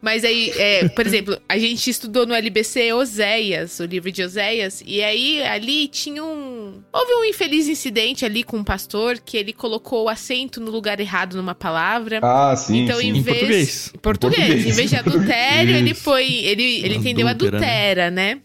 Mas 0.02 0.24
aí, 0.24 0.54
é, 0.56 0.88
por 0.88 1.06
exemplo, 1.06 1.38
a 1.50 1.58
gente 1.58 1.90
estudou 1.90 2.26
no 2.26 2.34
LBC 2.34 2.94
Oséias, 2.94 3.78
o 3.82 3.84
livro 3.84 4.10
de 4.10 4.24
Oséias, 4.24 4.82
e 4.86 5.04
aí 5.04 5.44
ali 5.44 5.90
tinha 5.90 6.24
um. 6.24 6.82
Houve 6.94 7.14
um 7.16 7.26
infeliz 7.26 7.68
incidente 7.68 8.24
ali 8.24 8.42
com 8.42 8.56
um 8.56 8.64
pastor 8.64 9.20
que 9.20 9.36
ele 9.36 9.52
colocou 9.52 10.06
o 10.06 10.10
acento 10.10 10.62
no 10.62 10.72
lugar 10.72 10.98
errado 11.02 11.36
numa 11.36 11.54
palavra. 11.54 12.22
Ah, 12.24 12.56
sim. 12.56 12.86
Então, 12.86 13.02
sim. 13.02 13.10
em 13.10 13.22
vez. 13.22 13.92
Em 13.94 14.00
português. 14.00 14.38
Português. 14.38 14.66
Em 14.66 14.72
vez 14.72 14.90
de 14.90 14.96
adultério, 14.96 15.76
ele 15.76 15.94
foi. 15.94 16.26
Ele, 16.26 16.86
ele 16.86 16.96
entendeu 16.96 17.28
adultera, 17.28 18.10
né? 18.10 18.40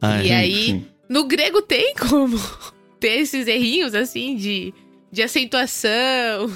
Ah, 0.00 0.22
e 0.22 0.30
aí. 0.30 0.66
Sim 0.66 0.93
no 1.08 1.24
grego 1.24 1.62
tem 1.62 1.94
como 1.94 2.38
ter 3.00 3.20
esses 3.20 3.46
errinhos, 3.46 3.94
assim, 3.94 4.36
de, 4.36 4.74
de 5.10 5.22
acentuação. 5.22 6.50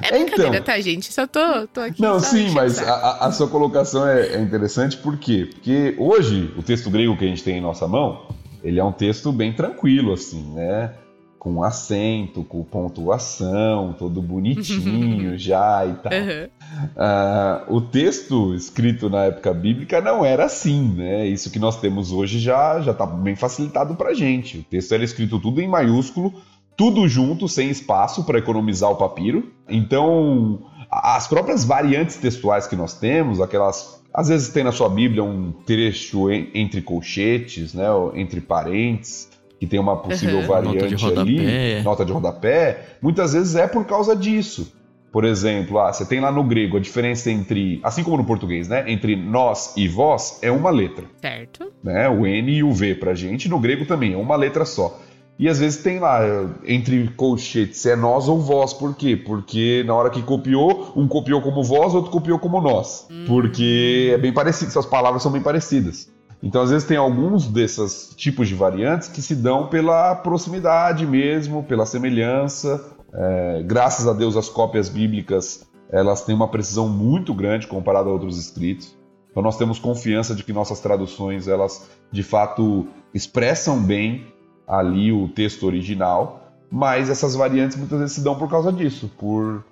É 0.00 0.10
brincadeira, 0.10 0.56
então, 0.56 0.62
tá, 0.64 0.80
gente? 0.80 1.12
Só 1.12 1.26
tô, 1.26 1.66
tô 1.72 1.80
aqui. 1.80 2.00
Não, 2.00 2.18
sim, 2.18 2.50
mas 2.50 2.78
a, 2.78 3.26
a, 3.26 3.32
sua 3.32 3.48
colocação 3.48 4.08
é, 4.08 4.28
é, 4.28 4.40
interessante 4.40 4.96
por 4.96 5.18
quê? 5.18 5.48
Porque 5.52 5.94
hoje, 5.98 6.52
o 6.56 6.62
texto 6.62 6.90
grego 6.90 7.16
que 7.16 7.24
a 7.24 7.28
gente 7.28 7.44
tem 7.44 7.58
em 7.58 7.60
nossa 7.60 7.86
mão, 7.86 8.26
ele 8.64 8.80
é 8.80 8.84
um 8.84 8.92
texto 8.92 9.30
bem 9.30 9.52
tranquilo, 9.52 10.12
assim, 10.12 10.42
né? 10.54 10.94
Com 11.42 11.64
acento, 11.64 12.44
com 12.44 12.62
pontuação, 12.62 13.92
todo 13.98 14.22
bonitinho 14.22 15.34
já 15.36 15.84
e 15.84 15.94
tal. 15.94 16.12
Uhum. 16.12 16.48
Uh, 16.94 17.78
o 17.78 17.80
texto 17.80 18.54
escrito 18.54 19.10
na 19.10 19.24
época 19.24 19.52
bíblica 19.52 20.00
não 20.00 20.24
era 20.24 20.44
assim, 20.44 20.94
né? 20.94 21.26
Isso 21.26 21.50
que 21.50 21.58
nós 21.58 21.80
temos 21.80 22.12
hoje 22.12 22.38
já 22.38 22.80
já 22.80 22.92
está 22.92 23.04
bem 23.04 23.34
facilitado 23.34 23.96
para 23.96 24.14
gente. 24.14 24.58
O 24.58 24.62
texto 24.62 24.92
era 24.92 25.02
escrito 25.02 25.40
tudo 25.40 25.60
em 25.60 25.66
maiúsculo, 25.66 26.32
tudo 26.76 27.08
junto, 27.08 27.48
sem 27.48 27.70
espaço 27.70 28.22
para 28.22 28.38
economizar 28.38 28.92
o 28.92 28.94
papiro. 28.94 29.50
Então, 29.68 30.60
as 30.88 31.26
próprias 31.26 31.64
variantes 31.64 32.18
textuais 32.18 32.68
que 32.68 32.76
nós 32.76 32.94
temos, 32.94 33.40
aquelas 33.40 34.00
às 34.14 34.28
vezes 34.28 34.50
tem 34.50 34.62
na 34.62 34.70
sua 34.70 34.88
Bíblia 34.88 35.24
um 35.24 35.50
trecho 35.50 36.30
entre 36.30 36.82
colchetes, 36.82 37.74
né, 37.74 37.86
entre 38.14 38.40
parênteses 38.40 39.31
que 39.62 39.66
tem 39.68 39.78
uma 39.78 39.96
possível 39.96 40.40
uhum. 40.40 40.46
variante 40.48 41.00
nota 41.00 41.20
ali, 41.20 41.82
nota 41.84 42.04
de 42.04 42.10
rodapé, 42.10 42.96
muitas 43.00 43.32
vezes 43.32 43.54
é 43.54 43.68
por 43.68 43.84
causa 43.84 44.16
disso. 44.16 44.72
Por 45.12 45.24
exemplo, 45.24 45.78
ah, 45.78 45.92
você 45.92 46.04
tem 46.04 46.18
lá 46.18 46.32
no 46.32 46.42
grego 46.42 46.78
a 46.78 46.80
diferença 46.80 47.30
entre, 47.30 47.78
assim 47.80 48.02
como 48.02 48.16
no 48.16 48.24
português, 48.24 48.66
né? 48.66 48.82
Entre 48.88 49.14
nós 49.14 49.72
e 49.76 49.86
vós 49.86 50.40
é 50.42 50.50
uma 50.50 50.68
letra. 50.68 51.04
Certo. 51.20 51.70
Né? 51.80 52.08
O 52.08 52.26
N 52.26 52.50
e 52.50 52.64
o 52.64 52.72
V 52.72 52.96
pra 52.96 53.14
gente, 53.14 53.48
no 53.48 53.60
grego 53.60 53.86
também, 53.86 54.14
é 54.14 54.16
uma 54.16 54.34
letra 54.34 54.64
só. 54.64 55.00
E 55.38 55.48
às 55.48 55.60
vezes 55.60 55.80
tem 55.80 56.00
lá, 56.00 56.20
entre 56.66 57.06
colchetes, 57.16 57.86
é 57.86 57.94
nós 57.94 58.28
ou 58.28 58.40
vós. 58.40 58.72
Por 58.72 58.96
quê? 58.96 59.16
Porque 59.16 59.84
na 59.86 59.94
hora 59.94 60.10
que 60.10 60.22
copiou, 60.22 60.92
um 60.96 61.06
copiou 61.06 61.40
como 61.40 61.62
vós, 61.62 61.94
outro 61.94 62.10
copiou 62.10 62.40
como 62.40 62.60
nós. 62.60 63.06
Hum. 63.08 63.26
Porque 63.28 64.10
é 64.12 64.18
bem 64.18 64.32
parecido, 64.32 64.70
essas 64.70 64.86
palavras 64.86 65.22
são 65.22 65.30
bem 65.30 65.40
parecidas. 65.40 66.11
Então, 66.42 66.62
às 66.62 66.70
vezes, 66.70 66.86
tem 66.86 66.96
alguns 66.96 67.46
desses 67.46 68.12
tipos 68.16 68.48
de 68.48 68.54
variantes 68.54 69.08
que 69.08 69.22
se 69.22 69.34
dão 69.34 69.68
pela 69.68 70.14
proximidade 70.16 71.06
mesmo, 71.06 71.62
pela 71.62 71.86
semelhança. 71.86 72.84
É, 73.14 73.62
graças 73.64 74.08
a 74.08 74.12
Deus, 74.12 74.36
as 74.36 74.48
cópias 74.48 74.88
bíblicas 74.88 75.70
elas 75.90 76.22
têm 76.22 76.34
uma 76.34 76.48
precisão 76.48 76.88
muito 76.88 77.34
grande 77.34 77.66
comparada 77.66 78.08
a 78.08 78.12
outros 78.12 78.38
escritos. 78.38 78.96
Então, 79.30 79.42
nós 79.42 79.56
temos 79.56 79.78
confiança 79.78 80.34
de 80.34 80.42
que 80.42 80.52
nossas 80.52 80.80
traduções, 80.80 81.46
elas 81.46 81.88
de 82.10 82.22
fato 82.22 82.86
expressam 83.14 83.78
bem 83.78 84.26
ali 84.66 85.12
o 85.12 85.28
texto 85.28 85.66
original, 85.66 86.50
mas 86.70 87.10
essas 87.10 87.34
variantes 87.34 87.76
muitas 87.76 87.98
vezes 87.98 88.14
se 88.14 88.22
dão 88.22 88.34
por 88.34 88.48
causa 88.48 88.72
disso, 88.72 89.10
por 89.18 89.62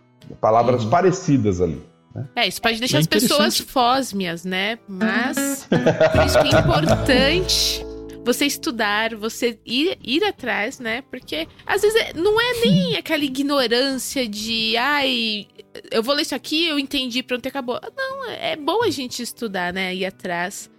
palavras 0.40 0.84
uhum. 0.84 0.90
parecidas 0.90 1.60
ali. 1.60 1.82
Né? 2.14 2.28
É, 2.36 2.48
isso 2.48 2.60
pode 2.60 2.78
deixar 2.78 2.98
é 2.98 3.00
as 3.00 3.06
pessoas 3.06 3.58
fósmias, 3.58 4.44
né? 4.44 4.78
Mas 4.88 5.66
por 6.12 6.26
isso 6.26 6.42
que 6.42 6.54
é 6.54 6.58
importante 6.58 7.90
você 8.24 8.46
estudar, 8.46 9.14
você 9.14 9.58
ir, 9.64 9.98
ir 10.02 10.22
atrás, 10.24 10.78
né? 10.78 11.02
Porque 11.10 11.48
às 11.66 11.82
vezes 11.82 12.00
é, 12.00 12.12
não 12.14 12.40
é 12.40 12.60
nem 12.64 12.96
aquela 12.98 13.24
ignorância 13.24 14.28
de, 14.28 14.76
ai, 14.76 15.46
eu 15.90 16.02
vou 16.02 16.14
ler 16.14 16.22
isso 16.22 16.34
aqui, 16.34 16.66
eu 16.66 16.78
entendi, 16.78 17.22
pronto, 17.22 17.46
acabou. 17.46 17.80
Não, 17.96 18.30
é 18.30 18.56
bom 18.56 18.82
a 18.82 18.90
gente 18.90 19.22
estudar, 19.22 19.72
né? 19.72 19.94
Ir 19.94 20.04
atrás. 20.04 20.70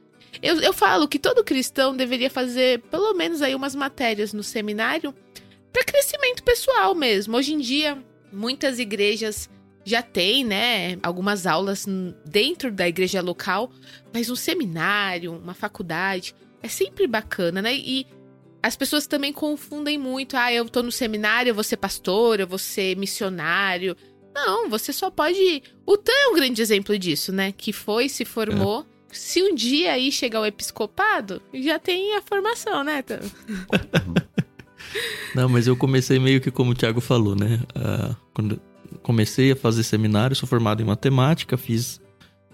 Eu, 0.42 0.60
eu 0.62 0.74
falo 0.74 1.08
que 1.08 1.20
todo 1.20 1.44
cristão 1.44 1.96
deveria 1.96 2.30
fazer 2.30 2.80
pelo 2.84 3.14
menos 3.14 3.42
aí 3.42 3.54
umas 3.54 3.76
matérias 3.76 4.32
no 4.34 4.44
seminário 4.44 5.14
para 5.74 5.84
crescimento 5.84 6.44
pessoal 6.44 6.96
mesmo. 6.96 7.36
Hoje 7.36 7.54
em 7.54 7.60
dia, 7.60 7.98
muitas 8.32 8.80
igrejas 8.80 9.50
já 9.84 10.02
tem, 10.02 10.44
né, 10.44 10.98
algumas 11.02 11.48
aulas 11.48 11.86
dentro 12.26 12.72
da 12.72 12.88
igreja 12.88 13.22
local, 13.22 13.72
mas 14.14 14.30
um 14.30 14.36
seminário, 14.36 15.34
uma 15.34 15.54
faculdade, 15.54 16.36
é 16.62 16.68
sempre 16.68 17.08
bacana, 17.08 17.62
né? 17.62 17.74
E 17.74 18.06
as 18.62 18.76
pessoas 18.76 19.08
também 19.08 19.34
confundem 19.34 19.98
muito. 19.98 20.38
Ah, 20.38 20.54
eu 20.54 20.70
tô 20.70 20.84
no 20.84 20.92
seminário, 20.92 21.50
eu 21.50 21.56
vou 21.56 21.64
ser 21.64 21.78
pastor, 21.78 22.40
eu 22.40 22.48
vou 22.48 22.60
ser 22.60 22.96
missionário. 22.96 23.96
Não, 24.34 24.70
você 24.70 24.94
só 24.94 25.10
pode. 25.10 25.64
O 25.86 25.98
Tan 25.98 26.12
é 26.12 26.28
um 26.28 26.36
grande 26.36 26.62
exemplo 26.62 26.98
disso, 26.98 27.32
né? 27.32 27.52
Que 27.52 27.74
foi, 27.74 28.08
se 28.08 28.24
formou. 28.24 28.82
É. 28.82 28.86
Se 29.12 29.42
um 29.42 29.54
dia 29.54 29.94
aí 29.94 30.12
chegar 30.12 30.40
o 30.40 30.46
episcopado, 30.46 31.42
já 31.54 31.78
tem 31.78 32.16
a 32.16 32.22
formação, 32.22 32.84
né, 32.84 33.02
Tan? 33.02 33.20
Não, 35.36 35.50
mas 35.50 35.68
eu 35.68 35.76
comecei 35.76 36.20
meio 36.20 36.40
que 36.40 36.52
como 36.52 36.72
o 36.72 36.76
Thiago 36.76 37.02
falou, 37.02 37.36
né? 37.36 37.60
Uh, 37.76 38.16
quando 38.34 38.62
comecei 39.02 39.52
a 39.52 39.56
fazer 39.56 39.84
seminário, 39.84 40.36
sou 40.36 40.48
formado 40.48 40.82
em 40.82 40.86
matemática, 40.86 41.58
fiz 41.58 42.02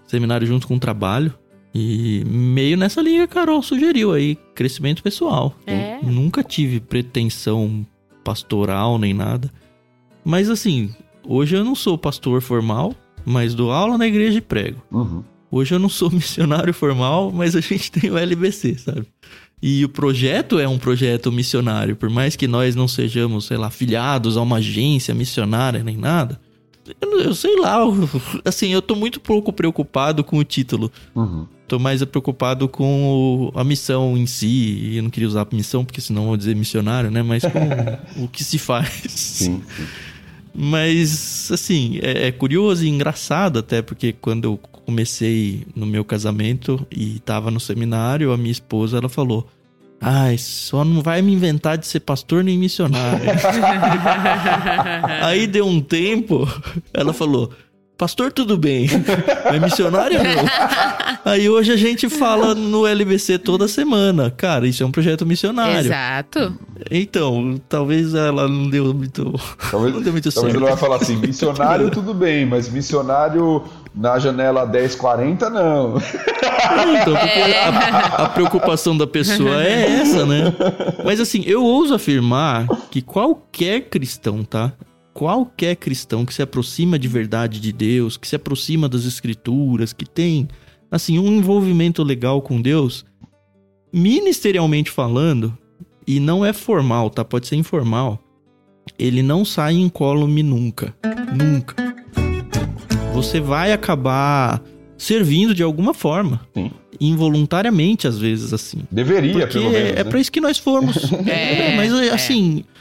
seminário 0.06 0.46
junto 0.46 0.66
com 0.66 0.76
o 0.76 0.80
trabalho. 0.80 1.32
E 1.74 2.24
meio 2.26 2.76
nessa 2.76 3.00
linha, 3.00 3.28
Carol 3.28 3.62
sugeriu 3.62 4.12
aí, 4.12 4.36
crescimento 4.54 5.02
pessoal. 5.02 5.54
É. 5.66 5.98
nunca 6.02 6.42
tive 6.42 6.80
pretensão 6.80 7.86
pastoral 8.24 8.98
nem 8.98 9.14
nada. 9.14 9.50
Mas 10.24 10.50
assim, 10.50 10.94
hoje 11.26 11.56
eu 11.56 11.64
não 11.64 11.74
sou 11.74 11.96
pastor 11.96 12.40
formal, 12.42 12.94
mas 13.24 13.54
dou 13.54 13.70
aula 13.70 13.96
na 13.96 14.06
igreja 14.06 14.38
e 14.38 14.42
prego. 14.42 14.82
Uhum. 14.90 15.22
Hoje 15.50 15.74
eu 15.74 15.78
não 15.78 15.88
sou 15.88 16.10
missionário 16.12 16.74
formal, 16.74 17.30
mas 17.30 17.54
a 17.54 17.60
gente 17.60 17.90
tem 17.92 18.10
o 18.10 18.18
LBC, 18.18 18.76
sabe? 18.78 19.06
E 19.60 19.84
o 19.84 19.88
projeto 19.88 20.58
é 20.58 20.68
um 20.68 20.78
projeto 20.78 21.32
missionário, 21.32 21.96
por 21.96 22.08
mais 22.08 22.36
que 22.36 22.46
nós 22.46 22.76
não 22.76 22.86
sejamos, 22.86 23.46
sei 23.46 23.56
lá, 23.56 23.70
filiados 23.70 24.36
a 24.36 24.42
uma 24.42 24.56
agência 24.56 25.14
missionária 25.14 25.82
nem 25.82 25.96
nada. 25.96 26.40
Eu, 27.00 27.20
eu 27.20 27.34
sei 27.34 27.56
lá, 27.56 27.78
assim, 28.44 28.68
eu 28.68 28.80
tô 28.80 28.94
muito 28.94 29.20
pouco 29.20 29.52
preocupado 29.52 30.22
com 30.22 30.38
o 30.38 30.44
título. 30.44 30.90
Uhum. 31.14 31.46
Tô 31.66 31.78
mais 31.78 32.02
preocupado 32.04 32.66
com 32.66 33.50
o, 33.54 33.58
a 33.58 33.62
missão 33.62 34.16
em 34.16 34.26
si. 34.26 34.94
Eu 34.94 35.02
não 35.02 35.10
queria 35.10 35.28
usar 35.28 35.46
missão, 35.52 35.84
porque 35.84 36.00
senão 36.00 36.26
vou 36.26 36.36
dizer 36.36 36.56
missionário, 36.56 37.10
né? 37.10 37.22
Mas 37.22 37.42
com 37.42 38.24
o 38.24 38.28
que 38.28 38.42
se 38.42 38.58
faz. 38.58 38.88
Sim, 39.06 39.62
sim. 39.76 39.86
Mas, 40.54 41.50
assim, 41.52 41.98
é, 42.02 42.28
é, 42.28 42.32
curioso 42.32 42.84
e 42.84 42.88
engraçado 42.88 43.58
até, 43.58 43.82
porque 43.82 44.12
quando 44.12 44.44
eu 44.44 44.60
comecei 44.88 45.66
no 45.76 45.84
meu 45.84 46.02
casamento 46.02 46.86
e 46.90 47.18
tava 47.20 47.50
no 47.50 47.60
seminário, 47.60 48.32
a 48.32 48.38
minha 48.38 48.50
esposa, 48.50 48.96
ela 48.96 49.08
falou... 49.10 49.46
Ai, 50.00 50.38
só 50.38 50.82
não 50.82 51.02
vai 51.02 51.20
me 51.20 51.32
inventar 51.32 51.76
de 51.76 51.86
ser 51.86 52.00
pastor 52.00 52.42
nem 52.42 52.56
missionário. 52.56 53.26
Aí 55.22 55.44
deu 55.46 55.66
um 55.66 55.80
tempo, 55.80 56.46
ela 56.94 57.12
falou: 57.12 57.52
Pastor, 57.98 58.30
tudo 58.32 58.56
bem. 58.56 58.88
É 59.48 59.58
missionário 59.58 60.18
não? 60.22 60.44
Aí 61.24 61.48
hoje 61.48 61.72
a 61.72 61.76
gente 61.76 62.08
fala 62.08 62.54
no 62.54 62.86
LBC 62.86 63.38
toda 63.38 63.66
semana. 63.66 64.30
Cara, 64.30 64.66
isso 64.66 64.82
é 64.82 64.86
um 64.86 64.90
projeto 64.90 65.24
missionário. 65.24 65.86
Exato. 65.86 66.54
Então, 66.90 67.58
talvez 67.66 68.14
ela 68.14 68.46
não 68.46 68.68
deu 68.68 68.92
muito. 68.92 69.32
Talvez, 69.70 69.94
não 69.94 70.02
deu 70.02 70.12
muito 70.12 70.30
talvez 70.30 70.52
certo. 70.52 70.56
ela 70.56 70.76
vai 70.76 70.76
falar 70.76 70.96
assim: 70.96 71.16
missionário 71.16 71.90
tudo 71.90 72.12
bem, 72.12 72.44
mas 72.44 72.68
missionário 72.68 73.64
na 73.94 74.18
janela 74.18 74.66
1040 74.66 75.48
não. 75.48 75.96
Então, 75.96 77.16
porque 77.16 77.38
é. 77.38 77.64
a, 77.64 78.24
a 78.24 78.28
preocupação 78.28 78.96
da 78.96 79.06
pessoa 79.06 79.64
é 79.64 80.00
essa, 80.00 80.26
né? 80.26 80.54
Mas 81.04 81.20
assim, 81.20 81.42
eu 81.46 81.64
ouso 81.64 81.94
afirmar 81.94 82.66
que 82.90 83.00
qualquer 83.00 83.88
cristão, 83.88 84.44
tá? 84.44 84.72
Qualquer 85.18 85.74
cristão 85.74 86.24
que 86.24 86.32
se 86.32 86.42
aproxima 86.42 86.96
de 86.96 87.08
verdade 87.08 87.58
de 87.58 87.72
Deus, 87.72 88.16
que 88.16 88.28
se 88.28 88.36
aproxima 88.36 88.88
das 88.88 89.04
escrituras, 89.04 89.92
que 89.92 90.08
tem 90.08 90.46
assim 90.92 91.18
um 91.18 91.26
envolvimento 91.26 92.04
legal 92.04 92.40
com 92.40 92.62
Deus, 92.62 93.04
ministerialmente 93.92 94.92
falando, 94.92 95.58
e 96.06 96.20
não 96.20 96.44
é 96.44 96.52
formal, 96.52 97.10
tá? 97.10 97.24
Pode 97.24 97.48
ser 97.48 97.56
informal. 97.56 98.22
Ele 98.96 99.20
não 99.20 99.44
sai 99.44 99.74
incólume 99.74 100.40
nunca, 100.44 100.94
nunca. 101.36 101.74
Você 103.12 103.40
vai 103.40 103.72
acabar 103.72 104.62
servindo 104.96 105.52
de 105.52 105.64
alguma 105.64 105.92
forma. 105.92 106.46
Sim. 106.54 106.70
Involuntariamente, 107.00 108.06
às 108.06 108.18
vezes, 108.18 108.52
assim. 108.52 108.82
Deveria, 108.88 109.32
Porque 109.32 109.58
pelo 109.58 109.70
menos. 109.70 109.90
É 109.90 109.94
né? 109.96 110.04
para 110.04 110.20
isso 110.20 110.30
que 110.30 110.40
nós 110.40 110.58
fomos. 110.58 111.12
é, 111.26 111.72
é, 111.74 111.76
mas, 111.76 111.92
assim, 112.12 112.64
é 112.64 112.77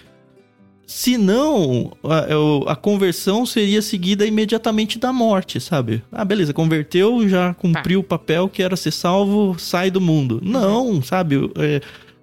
se 0.88 1.18
não, 1.18 1.92
a, 2.02 2.72
a, 2.72 2.76
conversão 2.78 3.46
seria 3.46 3.82
seguida 3.82 4.26
imediatamente 4.26 4.98
da 4.98 5.12
morte, 5.12 5.60
sabe? 5.60 6.02
Ah, 6.10 6.24
beleza, 6.24 6.54
converteu, 6.54 7.28
já 7.28 7.54
cumpriu 7.54 8.00
tá. 8.00 8.06
o 8.06 8.08
papel 8.08 8.48
que 8.48 8.64
era 8.64 8.78
ser 8.78 8.92
salvo, 8.92 9.60
sai 9.60 9.92
do 9.92 10.00
mundo. 10.00 10.42
Uhum. 10.42 10.50
Não, 10.50 11.02
sabe? 11.02 11.36
É, 11.58 11.82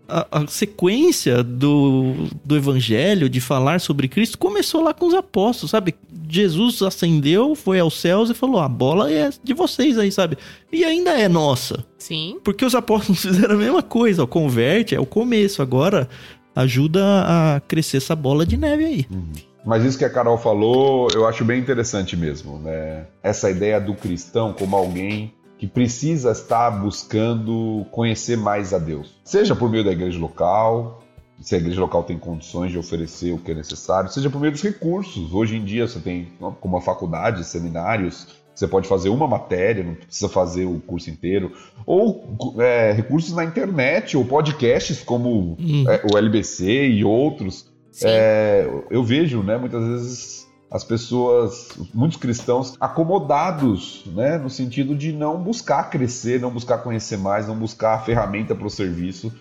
a, 0.09 0.27
a, 0.41 0.47
sequência 0.47 1.43
do, 1.43 2.27
do 2.43 2.57
evangelho, 2.57 3.29
de 3.29 3.39
falar 3.39 3.83
sobre 3.83 4.09
Cristo, 4.09 4.39
começou 4.39 4.83
lá 4.83 4.95
com 4.95 5.07
os 5.07 5.15
apóstolos, 5.15 5.71
sabe? 5.71 5.95
Jesus 6.27 6.81
ascendeu, 6.81 7.55
foi 7.55 7.79
aos 7.79 8.01
céus 8.01 8.31
e 8.31 8.35
falou: 8.35 8.61
a 8.61 8.69
bola 8.69 9.13
é 9.13 9.29
de 9.45 9.53
vocês 9.53 9.99
aí, 9.99 10.11
sabe? 10.11 10.39
E 10.73 10.87
ainda 10.87 11.11
é 11.11 11.29
nossa. 11.29 11.85
Sim. 11.99 12.39
Porque 12.43 12.65
os 12.65 12.75
apóstolos 12.75 13.21
fizeram 13.23 13.57
a 13.57 13.59
mesma 13.59 13.83
coisa, 13.83 14.23
ó, 14.23 14.27
converte, 14.27 14.95
é 14.95 15.01
o 15.01 15.05
começo. 15.05 15.61
Agora 15.61 16.09
ajuda 16.55 17.03
a 17.05 17.61
crescer 17.61 17.99
essa 17.99 18.15
bola 18.15 18.47
de 18.47 18.57
neve 18.57 18.85
aí. 18.85 19.07
Uhum. 19.11 19.33
Mas 19.65 19.85
isso 19.85 19.99
que 19.99 20.05
a 20.05 20.11
Carol 20.11 20.37
falou, 20.37 21.09
eu 21.15 21.27
acho 21.27 21.45
bem 21.45 21.59
interessante 21.59 22.17
mesmo, 22.17 22.59
né? 22.59 23.07
Essa 23.23 23.51
ideia 23.51 23.81
do 23.81 23.95
cristão 23.95 24.53
como 24.53 24.77
alguém 24.77 25.33
que 25.59 25.67
precisa 25.67 26.33
estar 26.33 26.71
buscando 26.71 27.87
conhecer 27.91 28.37
mais 28.37 28.75
a 28.75 28.79
Deus. 28.79 29.19
Seja 29.25 29.57
por 29.57 29.71
meio 29.71 29.83
da 29.83 29.93
igreja 29.93 30.19
local, 30.19 31.03
se 31.41 31.55
a 31.55 31.59
igreja 31.59 31.81
local 31.81 32.03
tem 32.03 32.19
condições 32.19 32.73
de 32.73 32.79
oferecer 32.79 33.33
o 33.33 33.39
que 33.39 33.53
é 33.53 33.55
necessário, 33.55 34.11
seja 34.11 34.29
por 34.29 34.41
meio 34.41 34.53
dos 34.53 34.63
recursos. 34.63 35.33
Hoje 35.33 35.57
em 35.57 35.65
dia 35.65 35.87
você 35.87 35.99
tem, 35.99 36.29
como 36.61 36.77
a 36.77 36.83
faculdade, 36.83 37.45
seminários, 37.45 38.29
você 38.55 38.69
pode 38.69 38.89
fazer 38.89 39.09
uma 39.09 39.27
matéria, 39.27 39.83
não 39.83 39.95
precisa 39.95 40.29
fazer 40.29 40.65
o 40.65 40.81
curso 40.81 41.11
inteiro. 41.11 41.53
Ou 41.85 42.55
é, 42.59 42.93
recursos 42.93 43.35
na 43.35 43.45
internet, 43.45 44.17
ou 44.17 44.25
podcasts 44.25 45.03
como 45.03 45.57
hum. 45.59 45.85
é, 45.89 46.03
o 46.13 46.17
LBC 46.17 46.89
e 46.89 47.05
outros. 47.05 47.73
É, 48.03 48.69
eu 48.91 49.05
vejo, 49.05 49.43
né, 49.43 49.57
muitas 49.57 49.85
vezes 49.87 50.45
as 50.71 50.83
pessoas, 50.83 51.69
muitos 51.93 52.19
cristãos, 52.19 52.75
acomodados, 52.81 54.03
né, 54.07 54.39
no 54.39 54.51
sentido 54.51 54.95
de 54.95 55.13
não 55.13 55.41
buscar 55.41 55.89
crescer, 55.89 56.41
não 56.41 56.51
buscar 56.51 56.79
conhecer 56.79 57.17
mais, 57.17 57.47
não 57.47 57.57
buscar 57.57 57.95
a 57.95 58.01
ferramenta 58.01 58.55
para 58.57 58.67
o 58.67 58.71
serviço. 58.71 59.33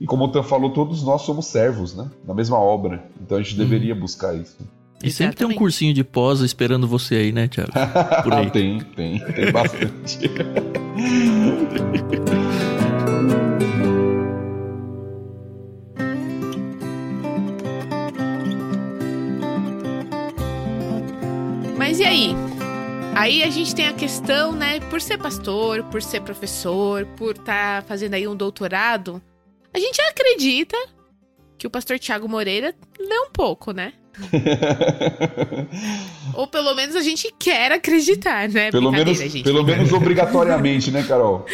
E 0.00 0.06
como 0.06 0.24
o 0.24 0.28
Tan 0.28 0.42
falou, 0.42 0.72
todos 0.72 1.04
nós 1.04 1.22
somos 1.22 1.46
servos, 1.46 1.94
né, 1.94 2.10
na 2.26 2.34
mesma 2.34 2.58
obra. 2.58 3.04
Então 3.20 3.38
a 3.38 3.42
gente 3.42 3.52
uhum. 3.52 3.58
deveria 3.58 3.94
buscar 3.94 4.34
isso. 4.34 4.58
E 5.02 5.10
sempre 5.10 5.36
tem 5.36 5.46
um 5.46 5.54
cursinho 5.54 5.94
de 5.94 6.04
pós 6.04 6.40
esperando 6.40 6.86
você 6.86 7.14
aí, 7.16 7.32
né, 7.32 7.48
Thiago? 7.48 7.72
Por 8.22 8.34
aí. 8.34 8.50
tem, 8.50 8.80
tem, 8.80 9.18
tem 9.18 9.50
bastante. 9.50 10.18
Mas 21.78 21.98
e 21.98 22.04
aí? 22.04 22.34
Aí 23.16 23.42
a 23.42 23.50
gente 23.50 23.74
tem 23.74 23.88
a 23.88 23.92
questão, 23.92 24.52
né, 24.52 24.80
por 24.80 25.00
ser 25.00 25.18
pastor, 25.18 25.82
por 25.84 26.02
ser 26.02 26.20
professor, 26.20 27.06
por 27.16 27.32
estar 27.32 27.82
tá 27.82 27.88
fazendo 27.88 28.14
aí 28.14 28.28
um 28.28 28.36
doutorado, 28.36 29.20
a 29.74 29.78
gente 29.78 30.00
acredita 30.02 30.76
que 31.58 31.66
o 31.66 31.70
pastor 31.70 31.98
Tiago 31.98 32.28
Moreira 32.28 32.74
lê 32.98 33.18
um 33.18 33.30
pouco, 33.30 33.72
né? 33.72 33.92
Ou 36.34 36.46
pelo 36.46 36.74
menos 36.74 36.96
a 36.96 37.02
gente 37.02 37.32
quer 37.38 37.72
acreditar, 37.72 38.48
né? 38.48 38.70
Pelo 38.70 38.90
menos, 38.90 39.18
gente, 39.18 39.42
pelo 39.42 39.64
menos 39.64 39.92
obrigatoriamente, 39.92 40.90
né, 40.90 41.02
Carol? 41.02 41.46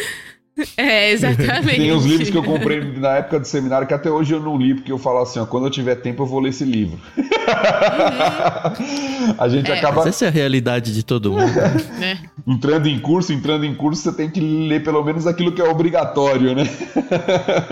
É, 0.75 1.11
exatamente. 1.11 1.77
Tem 1.77 1.91
uns 1.91 2.05
livros 2.05 2.29
que 2.29 2.37
eu 2.37 2.43
comprei 2.43 2.81
na 2.81 3.17
época 3.17 3.39
do 3.39 3.45
seminário 3.45 3.87
que 3.87 3.93
até 3.93 4.09
hoje 4.09 4.33
eu 4.33 4.39
não 4.39 4.57
li, 4.57 4.73
porque 4.73 4.91
eu 4.91 4.97
falo 4.97 5.19
assim, 5.19 5.39
ó, 5.39 5.45
quando 5.45 5.67
eu 5.67 5.69
tiver 5.69 5.95
tempo 5.95 6.23
eu 6.23 6.25
vou 6.25 6.39
ler 6.39 6.49
esse 6.49 6.63
livro. 6.63 6.99
Uhum. 7.15 7.27
a 9.37 9.49
gente 9.49 9.71
é, 9.71 9.77
acaba. 9.77 9.97
Mas 9.97 10.07
essa 10.07 10.25
é 10.25 10.27
a 10.27 10.31
realidade 10.31 10.93
de 10.93 11.03
todo 11.03 11.31
mundo. 11.31 11.53
Né? 11.99 12.19
entrando 12.47 12.87
em 12.87 12.99
curso, 12.99 13.33
entrando 13.33 13.65
em 13.65 13.75
curso, 13.75 14.01
você 14.01 14.13
tem 14.13 14.29
que 14.29 14.39
ler 14.39 14.83
pelo 14.83 15.03
menos 15.03 15.27
aquilo 15.27 15.51
que 15.51 15.61
é 15.61 15.65
obrigatório, 15.65 16.55
né? 16.55 16.63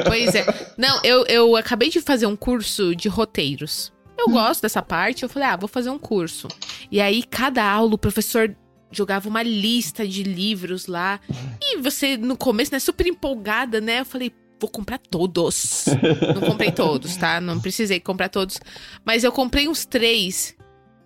pois 0.05 0.35
é. 0.35 0.45
Não, 0.77 0.99
eu, 1.03 1.25
eu 1.27 1.55
acabei 1.55 1.89
de 1.89 2.01
fazer 2.01 2.25
um 2.25 2.35
curso 2.35 2.95
de 2.95 3.07
roteiros. 3.07 3.94
Eu 4.25 4.33
gosto 4.33 4.61
dessa 4.61 4.81
parte, 4.81 5.23
eu 5.23 5.29
falei, 5.29 5.49
ah, 5.49 5.55
vou 5.55 5.67
fazer 5.67 5.89
um 5.89 5.99
curso. 5.99 6.47
E 6.91 6.99
aí, 6.99 7.23
cada 7.23 7.63
aula, 7.63 7.95
o 7.95 7.97
professor 7.97 8.55
jogava 8.91 9.29
uma 9.29 9.43
lista 9.43 10.07
de 10.07 10.23
livros 10.23 10.87
lá. 10.87 11.19
E 11.61 11.77
você, 11.77 12.17
no 12.17 12.37
começo, 12.37 12.71
né, 12.71 12.79
super 12.79 13.05
empolgada, 13.05 13.81
né? 13.81 13.99
Eu 14.01 14.05
falei, 14.05 14.31
vou 14.59 14.69
comprar 14.69 14.97
todos. 14.97 15.85
Não 16.33 16.41
comprei 16.41 16.71
todos, 16.71 17.15
tá? 17.17 17.39
Não 17.41 17.59
precisei 17.59 17.99
comprar 17.99 18.29
todos. 18.29 18.59
Mas 19.03 19.23
eu 19.23 19.31
comprei 19.31 19.67
uns 19.67 19.85
três 19.85 20.55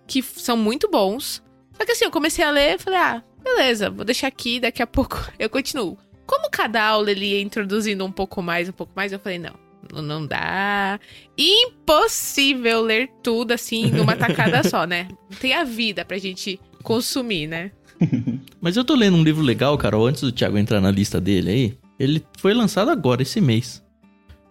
que 0.06 0.22
são 0.22 0.56
muito 0.56 0.88
bons. 0.90 1.42
Só 1.76 1.84
que 1.84 1.92
assim, 1.92 2.04
eu 2.04 2.10
comecei 2.10 2.44
a 2.44 2.50
ler 2.50 2.76
e 2.76 2.78
falei, 2.78 2.98
ah, 2.98 3.22
beleza, 3.42 3.90
vou 3.90 4.04
deixar 4.04 4.28
aqui, 4.28 4.60
daqui 4.60 4.82
a 4.82 4.86
pouco 4.86 5.16
eu 5.38 5.48
continuo. 5.48 5.98
Como 6.26 6.48
cada 6.50 6.82
aula 6.82 7.10
ele 7.10 7.26
ia 7.26 7.40
introduzindo 7.40 8.04
um 8.04 8.12
pouco 8.12 8.40
mais, 8.40 8.68
um 8.68 8.72
pouco 8.72 8.92
mais, 8.94 9.12
eu 9.12 9.18
falei, 9.18 9.38
não, 9.38 9.54
não 9.92 10.26
dá. 10.26 10.98
Impossível 11.36 12.82
ler 12.82 13.10
tudo 13.22 13.52
assim 13.52 13.90
numa 13.90 14.16
tacada 14.16 14.62
só, 14.68 14.86
né? 14.86 15.08
Tem 15.40 15.52
a 15.54 15.64
vida 15.64 16.04
pra 16.04 16.18
gente 16.18 16.60
consumir, 16.82 17.46
né? 17.46 17.70
Mas 18.60 18.76
eu 18.76 18.84
tô 18.84 18.94
lendo 18.94 19.16
um 19.16 19.22
livro 19.22 19.42
legal, 19.42 19.76
Carol, 19.76 20.06
antes 20.06 20.22
do 20.22 20.32
Thiago 20.32 20.58
entrar 20.58 20.80
na 20.80 20.90
lista 20.90 21.20
dele 21.20 21.50
aí. 21.50 21.78
Ele 21.98 22.24
foi 22.38 22.54
lançado 22.54 22.90
agora, 22.90 23.22
esse 23.22 23.40
mês. 23.40 23.82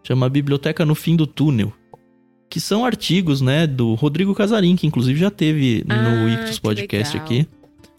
Chama 0.04 0.30
Biblioteca 0.30 0.86
no 0.86 0.96
Fim 0.96 1.16
do 1.16 1.26
Túnel. 1.26 1.74
Que 2.50 2.60
são 2.60 2.86
artigos, 2.86 3.42
né, 3.42 3.68
do 3.68 3.94
Rodrigo 3.94 4.34
Casarim, 4.34 4.76
que 4.76 4.88
inclusive 4.88 5.20
já 5.20 5.30
teve 5.30 5.84
no 5.88 5.94
ah, 5.94 6.30
Ictus 6.32 6.60
Podcast 6.60 7.14
legal. 7.14 7.26
aqui. 7.26 7.48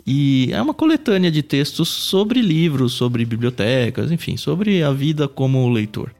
E 0.07 0.51
é 0.53 0.61
uma 0.61 0.74
coletânea 0.74 1.31
de 1.31 1.43
textos 1.43 1.89
sobre 1.89 2.41
livros, 2.41 2.93
sobre 2.95 3.24
bibliotecas, 3.24 4.11
enfim, 4.11 4.37
sobre 4.37 4.83
a 4.83 4.93
vida 4.93 5.28
como 5.28 5.68
leitor. 5.68 6.12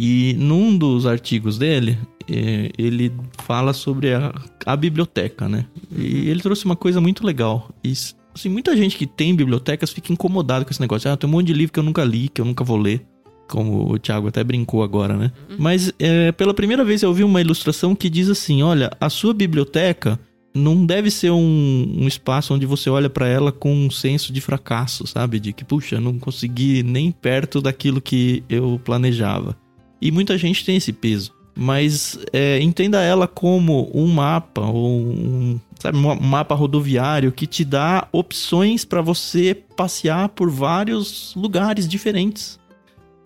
E 0.00 0.36
num 0.38 0.78
dos 0.78 1.06
artigos 1.06 1.58
dele, 1.58 1.98
é, 2.30 2.70
ele 2.78 3.12
fala 3.42 3.72
sobre 3.72 4.14
a, 4.14 4.32
a, 4.64 4.76
biblioteca, 4.76 5.48
né? 5.48 5.66
E 5.90 6.28
ele 6.30 6.40
trouxe 6.40 6.64
uma 6.64 6.76
coisa 6.76 7.00
muito 7.00 7.26
legal. 7.26 7.68
E, 7.82 7.92
assim, 8.32 8.48
muita 8.48 8.76
gente 8.76 8.96
que 8.96 9.08
tem 9.08 9.34
bibliotecas 9.34 9.90
fica 9.90 10.12
incomodado 10.12 10.64
com 10.64 10.70
esse 10.70 10.80
negócio. 10.80 11.10
Ah, 11.10 11.16
tem 11.16 11.28
um 11.28 11.32
monte 11.32 11.48
de 11.48 11.52
livro 11.52 11.72
que 11.72 11.80
eu 11.80 11.84
nunca 11.84 12.04
li, 12.04 12.28
que 12.28 12.40
eu 12.40 12.44
nunca 12.44 12.62
vou 12.62 12.76
ler. 12.76 13.04
Como 13.48 13.92
o 13.92 13.98
Thiago 13.98 14.28
até 14.28 14.44
brincou 14.44 14.84
agora, 14.84 15.16
né? 15.16 15.32
Uhum. 15.50 15.56
Mas 15.58 15.92
é, 15.98 16.30
pela 16.30 16.54
primeira 16.54 16.84
vez 16.84 17.02
eu 17.02 17.12
vi 17.12 17.24
uma 17.24 17.40
ilustração 17.40 17.96
que 17.96 18.08
diz 18.08 18.28
assim: 18.28 18.62
olha, 18.62 18.92
a 19.00 19.10
sua 19.10 19.34
biblioteca 19.34 20.20
não 20.54 20.86
deve 20.86 21.10
ser 21.10 21.30
um, 21.30 21.94
um 21.98 22.06
espaço 22.06 22.54
onde 22.54 22.66
você 22.66 22.88
olha 22.88 23.10
para 23.10 23.26
ela 23.26 23.50
com 23.50 23.74
um 23.74 23.90
senso 23.90 24.32
de 24.32 24.40
fracasso, 24.40 25.06
sabe? 25.06 25.40
De 25.40 25.52
que, 25.52 25.64
puxa, 25.64 25.98
não 25.98 26.18
consegui 26.18 26.84
nem 26.84 27.10
perto 27.10 27.60
daquilo 27.60 28.00
que 28.00 28.44
eu 28.48 28.80
planejava. 28.84 29.56
E 30.00 30.10
muita 30.10 30.38
gente 30.38 30.64
tem 30.64 30.76
esse 30.76 30.92
peso. 30.92 31.32
Mas 31.54 32.18
é, 32.32 32.60
entenda 32.60 33.02
ela 33.02 33.26
como 33.26 33.90
um 33.92 34.06
mapa 34.06 34.60
ou 34.60 35.00
um, 35.00 35.60
sabe, 35.78 35.98
um 35.98 36.14
mapa 36.20 36.54
rodoviário 36.54 37.32
que 37.32 37.48
te 37.48 37.64
dá 37.64 38.06
opções 38.12 38.84
para 38.84 39.00
você 39.00 39.54
passear 39.76 40.28
por 40.28 40.48
vários 40.50 41.34
lugares 41.34 41.88
diferentes. 41.88 42.60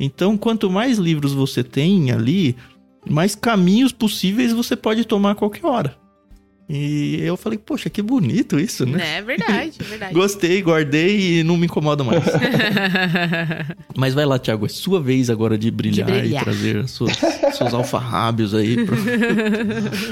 Então, 0.01 0.39
quanto 0.39 0.71
mais 0.71 0.97
livros 0.99 1.35
você 1.35 1.63
tem 1.63 2.11
ali, 2.11 2.57
mais 3.09 3.35
caminhos 3.35 3.93
possíveis 3.93 4.53
você 4.53 4.75
pode 4.75 5.05
tomar 5.05 5.33
a 5.33 5.35
qualquer 5.35 5.67
hora. 5.67 6.02
E 6.75 7.23
eu 7.23 7.37
falei, 7.37 7.59
poxa, 7.59 7.91
que 7.91 8.01
bonito 8.01 8.59
isso, 8.59 8.87
né? 8.87 9.19
É 9.19 9.21
verdade, 9.21 9.77
é 9.79 9.85
verdade. 9.85 10.15
Gostei, 10.17 10.63
guardei 10.63 11.41
e 11.41 11.45
não 11.45 11.59
me 11.59 11.67
incomoda 11.67 12.03
mais. 12.03 12.25
Mas 13.95 14.15
vai 14.15 14.25
lá, 14.25 14.39
Thiago, 14.39 14.65
é 14.65 14.71
sua 14.71 14.99
vez 14.99 15.29
agora 15.29 15.59
de 15.59 15.71
brilhar, 15.71 16.07
de 16.07 16.13
brilhar. 16.15 16.41
e 16.41 16.45
trazer 16.47 16.89
seus, 16.89 17.13
seus 17.13 17.75
alfarrábios 17.75 18.55
aí 18.55 18.87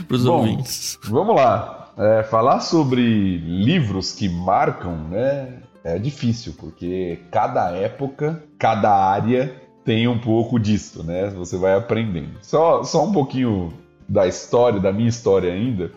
para 0.07 0.15
os 0.15 0.27
ouvintes. 0.27 0.99
Vamos 1.05 1.35
lá. 1.35 1.95
É, 1.97 2.25
falar 2.25 2.61
sobre 2.61 3.39
livros 3.39 4.13
que 4.13 4.29
marcam, 4.29 5.09
né? 5.09 5.61
É 5.83 5.99
difícil, 5.99 6.55
porque 6.59 7.21
cada 7.31 7.71
época, 7.71 8.45
cada 8.59 8.95
área 8.95 9.51
tem 9.83 10.07
um 10.07 10.19
pouco 10.19 10.61
disso, 10.61 11.03
né? 11.03 11.31
Você 11.31 11.57
vai 11.57 11.73
aprendendo. 11.75 12.33
Só, 12.43 12.85
só 12.85 13.03
um 13.03 13.13
pouquinho 13.13 13.73
da 14.07 14.27
história, 14.27 14.79
da 14.79 14.93
minha 14.93 15.09
história 15.09 15.51
ainda 15.51 15.91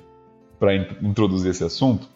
para 0.60 0.76
introduzir 0.76 1.52
esse 1.52 1.64
assunto, 1.64 2.08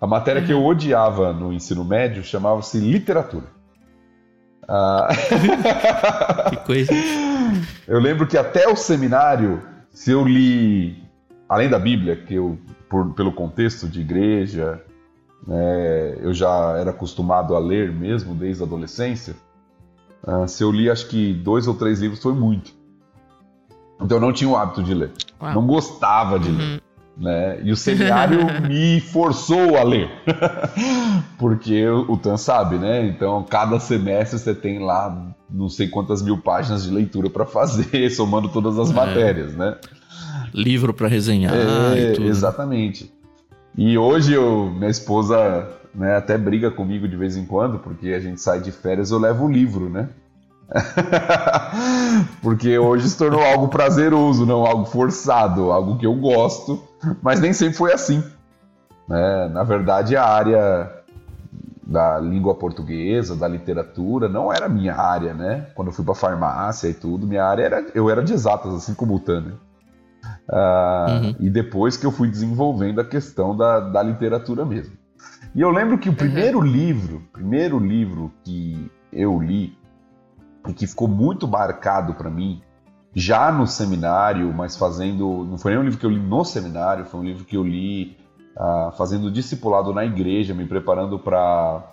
a 0.00 0.06
matéria 0.06 0.40
uhum. 0.40 0.46
que 0.46 0.52
eu 0.52 0.60
uhum. 0.60 0.66
odiava 0.66 1.32
no 1.32 1.52
ensino 1.52 1.84
médio 1.84 2.22
chamava-se 2.22 2.78
literatura. 2.78 3.46
Ah... 4.68 5.08
que 6.50 6.56
coisa. 6.58 6.92
Eu 7.86 8.00
lembro 8.00 8.26
que 8.26 8.38
até 8.38 8.68
o 8.68 8.76
seminário, 8.76 9.62
se 9.90 10.10
eu 10.10 10.24
li, 10.26 11.02
além 11.48 11.68
da 11.68 11.78
Bíblia, 11.78 12.16
que 12.16 12.34
eu, 12.34 12.58
por, 12.88 13.12
pelo 13.14 13.32
contexto 13.32 13.86
de 13.86 14.00
igreja, 14.00 14.82
né, 15.46 16.16
eu 16.20 16.32
já 16.32 16.76
era 16.78 16.90
acostumado 16.90 17.54
a 17.54 17.58
ler 17.58 17.92
mesmo 17.92 18.34
desde 18.34 18.62
a 18.62 18.66
adolescência, 18.66 19.34
ah, 20.24 20.46
se 20.46 20.62
eu 20.62 20.70
li 20.70 20.88
acho 20.88 21.08
que 21.08 21.34
dois 21.34 21.66
ou 21.66 21.74
três 21.74 22.00
livros 22.00 22.22
foi 22.22 22.32
muito. 22.32 22.72
Então 24.00 24.16
eu 24.16 24.20
não 24.20 24.32
tinha 24.32 24.48
o 24.48 24.56
hábito 24.56 24.82
de 24.82 24.94
ler. 24.94 25.10
Uau. 25.40 25.54
Não 25.54 25.66
gostava 25.66 26.38
de 26.38 26.50
uhum. 26.50 26.56
ler. 26.56 26.82
Né? 27.16 27.60
E 27.62 27.70
o 27.70 27.76
seminário 27.76 28.40
me 28.66 29.00
forçou 29.00 29.76
a 29.76 29.82
ler, 29.82 30.10
porque 31.38 31.86
o 31.86 32.16
Tan 32.16 32.36
sabe, 32.36 32.76
né? 32.76 33.06
Então, 33.06 33.44
cada 33.48 33.78
semestre 33.78 34.38
você 34.38 34.54
tem 34.54 34.78
lá 34.78 35.34
não 35.52 35.68
sei 35.68 35.88
quantas 35.88 36.22
mil 36.22 36.38
páginas 36.38 36.84
de 36.84 36.90
leitura 36.90 37.28
para 37.28 37.44
fazer, 37.44 38.08
somando 38.10 38.48
todas 38.48 38.78
as 38.78 38.90
é. 38.90 38.94
matérias, 38.94 39.54
né? 39.54 39.76
Livro 40.54 40.94
para 40.94 41.08
resenhar 41.08 41.54
é, 41.54 42.12
e 42.12 42.12
tudo. 42.14 42.28
Exatamente. 42.28 43.12
E 43.76 43.96
hoje 43.96 44.32
eu, 44.32 44.70
minha 44.70 44.90
esposa 44.90 45.68
né, 45.94 46.16
até 46.16 46.36
briga 46.36 46.70
comigo 46.70 47.06
de 47.06 47.16
vez 47.16 47.36
em 47.36 47.44
quando, 47.44 47.78
porque 47.78 48.08
a 48.08 48.20
gente 48.20 48.40
sai 48.40 48.60
de 48.60 48.72
férias, 48.72 49.10
eu 49.10 49.18
levo 49.18 49.46
o 49.46 49.52
livro, 49.52 49.88
né? 49.88 50.08
Porque 52.40 52.78
hoje 52.78 53.08
se 53.08 53.18
tornou 53.18 53.42
algo 53.42 53.68
prazeroso, 53.68 54.46
não 54.46 54.64
algo 54.64 54.86
forçado, 54.86 55.70
algo 55.70 55.98
que 55.98 56.06
eu 56.06 56.14
gosto, 56.14 56.82
mas 57.22 57.40
nem 57.40 57.52
sempre 57.52 57.76
foi 57.76 57.92
assim. 57.92 58.22
Né? 59.08 59.48
Na 59.48 59.62
verdade, 59.62 60.16
a 60.16 60.24
área 60.24 61.02
da 61.82 62.18
língua 62.18 62.54
portuguesa, 62.54 63.36
da 63.36 63.46
literatura, 63.46 64.28
não 64.28 64.52
era 64.52 64.68
minha 64.68 64.94
área, 64.94 65.34
né? 65.34 65.66
Quando 65.74 65.88
eu 65.88 65.92
fui 65.92 66.04
para 66.04 66.14
farmácia 66.14 66.88
e 66.88 66.94
tudo, 66.94 67.26
minha 67.26 67.44
área 67.44 67.64
era 67.64 67.86
eu 67.94 68.08
era 68.08 68.22
de 68.22 68.32
exatas, 68.32 68.72
assim 68.74 68.94
como 68.94 69.14
o 69.14 69.20
Tânia. 69.20 69.54
Uh, 70.48 71.10
uhum. 71.10 71.36
E 71.40 71.50
depois 71.50 71.96
que 71.96 72.06
eu 72.06 72.12
fui 72.12 72.28
desenvolvendo 72.28 73.00
a 73.00 73.04
questão 73.04 73.56
da, 73.56 73.80
da 73.80 74.02
literatura 74.02 74.64
mesmo. 74.64 74.96
E 75.54 75.60
eu 75.60 75.70
lembro 75.70 75.98
que 75.98 76.08
o 76.08 76.14
primeiro 76.14 76.58
uhum. 76.58 76.64
livro, 76.64 77.22
primeiro 77.32 77.78
livro 77.78 78.32
que 78.44 78.90
eu 79.12 79.40
li 79.40 79.76
e 80.66 80.72
que 80.72 80.86
ficou 80.86 81.08
muito 81.08 81.46
marcado 81.46 82.14
para 82.14 82.30
mim, 82.30 82.62
já 83.14 83.52
no 83.52 83.66
seminário, 83.66 84.52
mas 84.52 84.76
fazendo. 84.76 85.44
Não 85.44 85.58
foi 85.58 85.72
nem 85.72 85.80
um 85.80 85.84
livro 85.84 85.98
que 85.98 86.06
eu 86.06 86.10
li 86.10 86.20
no 86.20 86.44
seminário, 86.44 87.04
foi 87.04 87.20
um 87.20 87.24
livro 87.24 87.44
que 87.44 87.56
eu 87.56 87.64
li 87.64 88.16
uh, 88.56 88.92
fazendo 88.96 89.30
discipulado 89.30 89.92
na 89.92 90.04
igreja, 90.04 90.54
me 90.54 90.66
preparando 90.66 91.18
para 91.18 91.92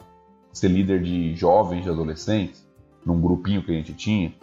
ser 0.52 0.70
líder 0.70 1.02
de 1.02 1.36
jovens, 1.36 1.84
de 1.84 1.90
adolescentes, 1.90 2.66
num 3.06 3.20
grupinho 3.20 3.64
que 3.64 3.72
a 3.72 3.76
gente 3.76 3.94
tinha. 3.94 4.34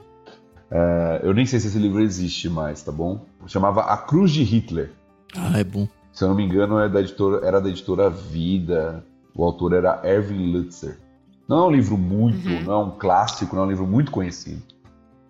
Uh, 0.71 1.23
eu 1.23 1.33
nem 1.33 1.47
sei 1.47 1.61
se 1.61 1.69
esse 1.69 1.79
livro 1.79 2.01
existe 2.01 2.49
mais, 2.49 2.83
tá 2.83 2.93
bom? 2.93 3.25
Chamava 3.47 3.83
A 3.83 3.97
Cruz 3.97 4.31
de 4.33 4.43
Hitler. 4.43 4.93
Ah, 5.37 5.59
é 5.59 5.65
bom. 5.65 5.89
Se 6.13 6.25
eu 6.25 6.29
não 6.29 6.35
me 6.35 6.45
engano, 6.45 6.79
era 6.79 6.87
é 6.87 6.89
da 6.89 7.01
editora, 7.01 7.47
era 7.47 7.61
da 7.61 7.69
editora 7.69 8.11
Vida. 8.11 9.05
O 9.35 9.45
autor 9.45 9.75
era 9.75 10.01
Erwin 10.03 10.51
Lutzer. 10.51 10.99
Não 11.47 11.59
é 11.59 11.67
um 11.69 11.71
livro 11.71 11.97
muito, 11.97 12.49
uhum. 12.49 12.63
não 12.65 12.73
é 12.73 12.79
um 12.79 12.91
clássico, 12.91 13.55
não 13.55 13.63
é 13.63 13.67
um 13.67 13.69
livro 13.69 13.87
muito 13.87 14.11
conhecido. 14.11 14.63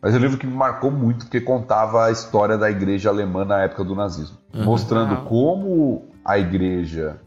Mas 0.06 0.14
é 0.14 0.18
um 0.18 0.20
livro 0.20 0.38
que 0.38 0.46
me 0.46 0.54
marcou 0.54 0.88
muito 0.88 1.24
porque 1.24 1.40
contava 1.40 2.04
a 2.04 2.12
história 2.12 2.56
da 2.56 2.70
igreja 2.70 3.08
alemã 3.08 3.44
na 3.44 3.62
época 3.62 3.82
do 3.82 3.92
nazismo. 3.92 4.36
Uhum. 4.54 4.62
Mostrando 4.62 5.16
como 5.24 6.04
a 6.24 6.38
igreja, 6.38 7.20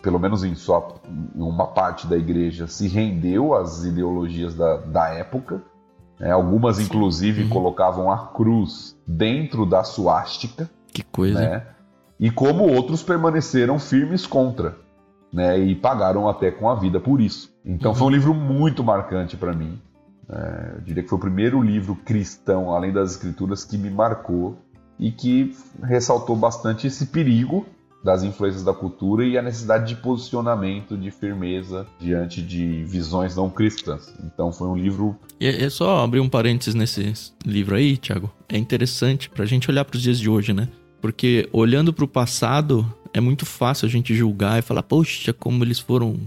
pelo 0.00 0.20
menos 0.20 0.44
em 0.44 0.54
só 0.54 1.00
em 1.34 1.42
uma 1.42 1.66
parte 1.66 2.06
da 2.06 2.16
igreja, 2.16 2.68
se 2.68 2.86
rendeu 2.86 3.52
às 3.56 3.82
ideologias 3.82 4.54
da, 4.54 4.76
da 4.76 5.08
época. 5.08 5.62
É, 6.20 6.30
algumas, 6.30 6.78
inclusive, 6.78 7.42
uhum. 7.42 7.48
colocavam 7.48 8.08
a 8.08 8.28
cruz 8.28 8.96
dentro 9.04 9.66
da 9.66 9.82
suástica. 9.82 10.70
Que 10.92 11.02
coisa. 11.02 11.40
Né? 11.40 11.66
E 12.20 12.30
como 12.30 12.72
outros 12.72 13.02
permaneceram 13.02 13.80
firmes 13.80 14.28
contra. 14.28 14.76
Né, 15.32 15.58
e 15.58 15.74
pagaram 15.74 16.28
até 16.28 16.52
com 16.52 16.70
a 16.70 16.76
vida 16.76 17.00
por 17.00 17.20
isso. 17.20 17.52
Então 17.64 17.90
uhum. 17.90 17.96
foi 17.96 18.06
um 18.06 18.10
livro 18.10 18.32
muito 18.32 18.84
marcante 18.84 19.36
para 19.36 19.52
mim. 19.52 19.80
É, 20.28 20.72
eu 20.76 20.80
diria 20.80 21.02
que 21.02 21.08
foi 21.08 21.18
o 21.18 21.20
primeiro 21.20 21.62
livro 21.62 21.96
cristão, 21.96 22.72
além 22.74 22.92
das 22.92 23.12
escrituras, 23.12 23.64
que 23.64 23.76
me 23.76 23.90
marcou 23.90 24.56
e 24.98 25.10
que 25.10 25.54
ressaltou 25.82 26.36
bastante 26.36 26.86
esse 26.86 27.06
perigo 27.06 27.66
das 28.04 28.22
influências 28.22 28.64
da 28.64 28.74
cultura 28.74 29.24
e 29.24 29.38
a 29.38 29.42
necessidade 29.42 29.94
de 29.94 30.00
posicionamento, 30.00 30.96
de 30.96 31.10
firmeza 31.10 31.86
diante 32.00 32.42
de 32.42 32.82
visões 32.84 33.36
não 33.36 33.48
cristãs. 33.48 34.12
Então 34.24 34.52
foi 34.52 34.66
um 34.68 34.76
livro. 34.76 35.16
E 35.40 35.46
é 35.46 35.70
só 35.70 36.02
abrir 36.02 36.20
um 36.20 36.28
parênteses 36.28 36.74
nesse 36.74 37.14
livro 37.46 37.76
aí, 37.76 37.96
Thiago. 37.96 38.30
É 38.48 38.58
interessante 38.58 39.30
para 39.30 39.44
a 39.44 39.46
gente 39.46 39.70
olhar 39.70 39.84
para 39.84 39.96
os 39.96 40.02
dias 40.02 40.18
de 40.18 40.28
hoje, 40.28 40.52
né? 40.52 40.68
Porque 41.00 41.48
olhando 41.52 41.92
para 41.92 42.04
o 42.04 42.08
passado 42.08 42.92
é 43.12 43.20
muito 43.20 43.46
fácil 43.46 43.86
a 43.86 43.90
gente 43.90 44.14
julgar 44.14 44.58
e 44.58 44.62
falar, 44.62 44.82
poxa, 44.82 45.32
como 45.32 45.62
eles 45.62 45.78
foram 45.78 46.18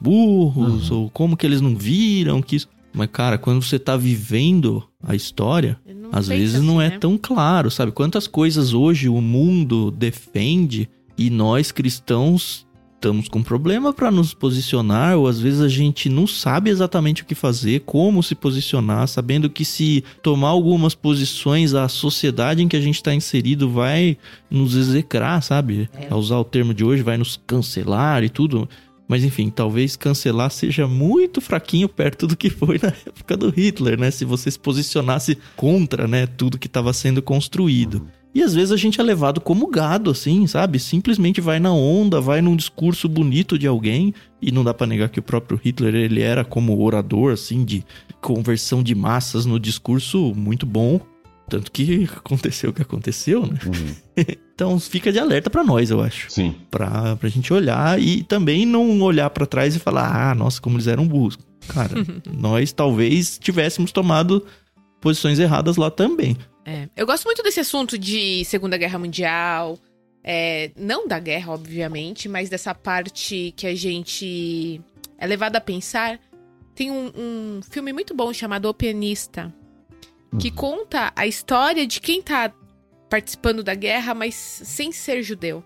burros, 0.00 0.90
uhum. 0.90 1.02
ou 1.02 1.10
como 1.10 1.36
que 1.36 1.46
eles 1.46 1.60
não 1.60 1.74
viram 1.74 2.42
que 2.42 2.56
isso. 2.56 2.68
Mas, 2.94 3.08
cara, 3.12 3.36
quando 3.36 3.60
você 3.60 3.78
tá 3.78 3.96
vivendo 3.96 4.84
a 5.02 5.16
história, 5.16 5.76
às 6.12 6.28
vezes 6.28 6.54
assim, 6.54 6.66
não 6.66 6.80
é 6.80 6.90
né? 6.90 6.98
tão 6.98 7.18
claro, 7.18 7.70
sabe? 7.70 7.90
Quantas 7.90 8.28
coisas 8.28 8.72
hoje 8.72 9.08
o 9.08 9.20
mundo 9.20 9.90
defende 9.90 10.88
e 11.18 11.28
nós 11.28 11.72
cristãos 11.72 12.64
estamos 12.94 13.28
com 13.28 13.42
problema 13.42 13.92
para 13.92 14.10
nos 14.10 14.32
posicionar, 14.32 15.18
ou 15.18 15.28
às 15.28 15.38
vezes 15.38 15.60
a 15.60 15.68
gente 15.68 16.08
não 16.08 16.26
sabe 16.26 16.70
exatamente 16.70 17.22
o 17.22 17.26
que 17.26 17.34
fazer, 17.34 17.80
como 17.80 18.22
se 18.22 18.34
posicionar, 18.34 19.06
sabendo 19.08 19.50
que 19.50 19.62
se 19.62 20.02
tomar 20.22 20.48
algumas 20.48 20.94
posições, 20.94 21.74
a 21.74 21.86
sociedade 21.86 22.62
em 22.62 22.68
que 22.68 22.76
a 22.76 22.80
gente 22.80 22.94
está 22.94 23.14
inserido 23.14 23.68
vai 23.68 24.16
nos 24.50 24.74
execrar, 24.74 25.42
sabe? 25.42 25.88
É. 25.92 26.06
A 26.08 26.16
usar 26.16 26.38
o 26.38 26.44
termo 26.44 26.72
de 26.72 26.82
hoje, 26.82 27.02
vai 27.02 27.18
nos 27.18 27.38
cancelar 27.46 28.24
e 28.24 28.30
tudo. 28.30 28.66
Mas 29.08 29.22
enfim, 29.22 29.50
talvez 29.50 29.96
cancelar 29.96 30.50
seja 30.50 30.88
muito 30.88 31.40
fraquinho 31.40 31.88
perto 31.88 32.26
do 32.26 32.36
que 32.36 32.48
foi 32.48 32.80
na 32.82 32.88
época 32.88 33.36
do 33.36 33.50
Hitler, 33.50 33.98
né? 33.98 34.10
Se 34.10 34.24
você 34.24 34.50
se 34.50 34.58
posicionasse 34.58 35.36
contra, 35.56 36.08
né, 36.08 36.26
tudo 36.26 36.58
que 36.58 36.66
estava 36.66 36.92
sendo 36.92 37.20
construído. 37.20 38.06
E 38.34 38.42
às 38.42 38.52
vezes 38.52 38.72
a 38.72 38.76
gente 38.76 39.00
é 39.00 39.04
levado 39.04 39.40
como 39.40 39.68
gado, 39.68 40.10
assim, 40.10 40.44
sabe? 40.48 40.80
Simplesmente 40.80 41.40
vai 41.40 41.60
na 41.60 41.72
onda, 41.72 42.20
vai 42.20 42.42
num 42.42 42.56
discurso 42.56 43.08
bonito 43.08 43.56
de 43.56 43.66
alguém. 43.66 44.12
E 44.42 44.50
não 44.50 44.64
dá 44.64 44.74
para 44.74 44.88
negar 44.88 45.08
que 45.08 45.20
o 45.20 45.22
próprio 45.22 45.60
Hitler, 45.62 45.94
ele 45.94 46.20
era 46.20 46.44
como 46.44 46.82
orador, 46.82 47.32
assim, 47.32 47.64
de 47.64 47.84
conversão 48.20 48.82
de 48.82 48.92
massas 48.92 49.46
no 49.46 49.60
discurso 49.60 50.34
muito 50.34 50.66
bom. 50.66 51.00
Tanto 51.48 51.70
que 51.70 52.08
aconteceu 52.16 52.70
o 52.70 52.72
que 52.72 52.82
aconteceu, 52.82 53.46
né? 53.46 53.58
Uhum. 53.64 54.24
então 54.54 54.78
fica 54.78 55.12
de 55.12 55.18
alerta 55.18 55.50
para 55.50 55.64
nós, 55.64 55.90
eu 55.90 56.00
acho. 56.00 56.30
Sim. 56.30 56.54
Pra, 56.70 57.16
pra 57.16 57.28
gente 57.28 57.52
olhar 57.52 58.00
e 58.00 58.22
também 58.22 58.64
não 58.64 59.00
olhar 59.02 59.28
para 59.30 59.46
trás 59.46 59.74
e 59.74 59.80
falar, 59.80 60.30
ah, 60.30 60.34
nossa, 60.34 60.60
como 60.60 60.76
eles 60.76 60.86
eram 60.86 61.06
burros. 61.06 61.36
Cara, 61.68 61.90
nós 62.32 62.72
talvez 62.72 63.36
tivéssemos 63.38 63.90
tomado 63.90 64.46
posições 65.00 65.40
erradas 65.40 65.76
lá 65.76 65.90
também. 65.90 66.36
É. 66.64 66.88
Eu 66.96 67.04
gosto 67.04 67.24
muito 67.24 67.42
desse 67.42 67.60
assunto 67.60 67.98
de 67.98 68.44
Segunda 68.44 68.76
Guerra 68.76 68.98
Mundial. 68.98 69.76
É, 70.22 70.70
não 70.76 71.06
da 71.06 71.18
guerra, 71.18 71.52
obviamente, 71.52 72.28
mas 72.28 72.48
dessa 72.48 72.74
parte 72.74 73.52
que 73.56 73.66
a 73.66 73.74
gente 73.74 74.80
é 75.18 75.26
levado 75.26 75.56
a 75.56 75.60
pensar. 75.60 76.18
Tem 76.74 76.90
um, 76.90 77.10
um 77.14 77.60
filme 77.68 77.92
muito 77.92 78.14
bom 78.14 78.32
chamado 78.32 78.68
O 78.68 78.74
Pianista, 78.74 79.52
que 80.38 80.48
uhum. 80.48 80.54
conta 80.54 81.12
a 81.14 81.26
história 81.26 81.86
de 81.86 82.00
quem 82.00 82.22
tá 82.22 82.52
participando 83.14 83.62
da 83.62 83.76
guerra, 83.76 84.12
mas 84.12 84.34
sem 84.34 84.90
ser 84.90 85.22
judeu. 85.22 85.62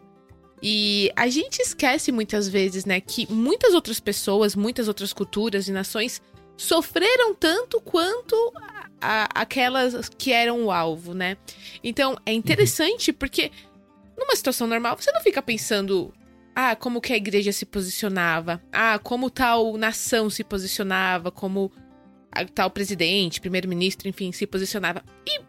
E 0.63 1.11
a 1.17 1.29
gente 1.29 1.61
esquece 1.61 2.13
muitas 2.13 2.47
vezes, 2.47 2.85
né, 2.85 3.01
que 3.01 3.27
muitas 3.33 3.73
outras 3.73 3.99
pessoas, 3.99 4.55
muitas 4.55 4.87
outras 4.87 5.15
culturas 5.15 5.67
e 5.67 5.73
nações 5.73 6.21
sofreram 6.59 7.35
tanto 7.35 7.81
quanto 7.81 8.37
a, 9.01 9.31
aquelas 9.35 10.11
que 10.11 10.31
eram 10.31 10.65
o 10.65 10.71
alvo, 10.71 11.15
né? 11.15 11.39
Então 11.83 12.19
é 12.27 12.35
interessante 12.35 13.15
porque 13.15 13.51
numa 14.15 14.37
situação 14.37 14.67
normal 14.67 14.99
você 15.01 15.11
não 15.11 15.23
fica 15.23 15.41
pensando 15.41 16.13
ah, 16.55 16.77
como 16.77 17.01
que 17.01 17.15
a 17.15 17.17
igreja 17.17 17.51
se 17.51 17.65
posicionava, 17.65 18.63
ah, 18.71 18.99
como 18.99 19.31
tal 19.31 19.79
nação 19.79 20.29
se 20.29 20.45
posicionava, 20.45 21.31
como 21.31 21.73
tal 22.55 22.71
presidente, 22.71 23.41
primeiro-ministro, 23.41 24.07
enfim, 24.07 24.33
se 24.33 24.47
posicionava. 24.47 25.03
E 25.27 25.41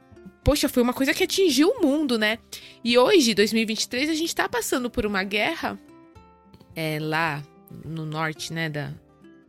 poxa, 0.43 0.69
foi 0.69 0.83
uma 0.83 0.93
coisa 0.93 1.13
que 1.13 1.23
atingiu 1.23 1.69
o 1.69 1.81
mundo, 1.81 2.17
né? 2.17 2.39
E 2.83 2.97
hoje, 2.97 3.33
2023, 3.33 4.09
a 4.09 4.13
gente 4.13 4.35
tá 4.35 4.47
passando 4.47 4.89
por 4.89 5.05
uma 5.05 5.23
guerra 5.23 5.79
é, 6.75 6.97
lá 6.99 7.43
no 7.85 8.05
norte, 8.05 8.51
né, 8.51 8.69
da, 8.69 8.93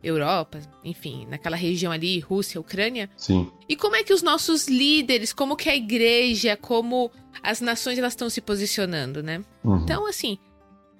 Europa, 0.03 0.59
enfim, 0.83 1.27
naquela 1.29 1.55
região 1.55 1.91
ali, 1.91 2.19
Rússia, 2.19 2.59
Ucrânia. 2.59 3.09
Sim. 3.15 3.51
E 3.69 3.75
como 3.75 3.95
é 3.95 4.03
que 4.03 4.13
os 4.13 4.23
nossos 4.23 4.67
líderes, 4.67 5.31
como 5.31 5.55
que 5.55 5.69
a 5.69 5.75
igreja, 5.75 6.57
como 6.57 7.11
as 7.43 7.61
nações 7.61 7.97
elas 7.97 8.13
estão 8.13 8.29
se 8.29 8.41
posicionando, 8.41 9.21
né? 9.21 9.43
Uhum. 9.63 9.77
Então, 9.77 10.07
assim, 10.07 10.37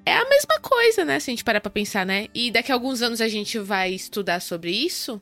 é 0.06 0.14
a 0.14 0.30
mesma 0.30 0.60
coisa, 0.62 1.04
né? 1.04 1.20
Se 1.20 1.30
a 1.30 1.34
gente 1.34 1.44
parar 1.44 1.62
pra 1.62 1.72
pensar, 1.72 2.06
né? 2.06 2.28
E 2.34 2.52
daqui 2.52 2.72
a 2.72 2.76
alguns 2.76 3.02
anos 3.02 3.22
a 3.22 3.28
gente 3.28 3.58
vai 3.58 3.92
estudar 3.92 4.40
sobre 4.40 4.72
isso. 4.72 5.22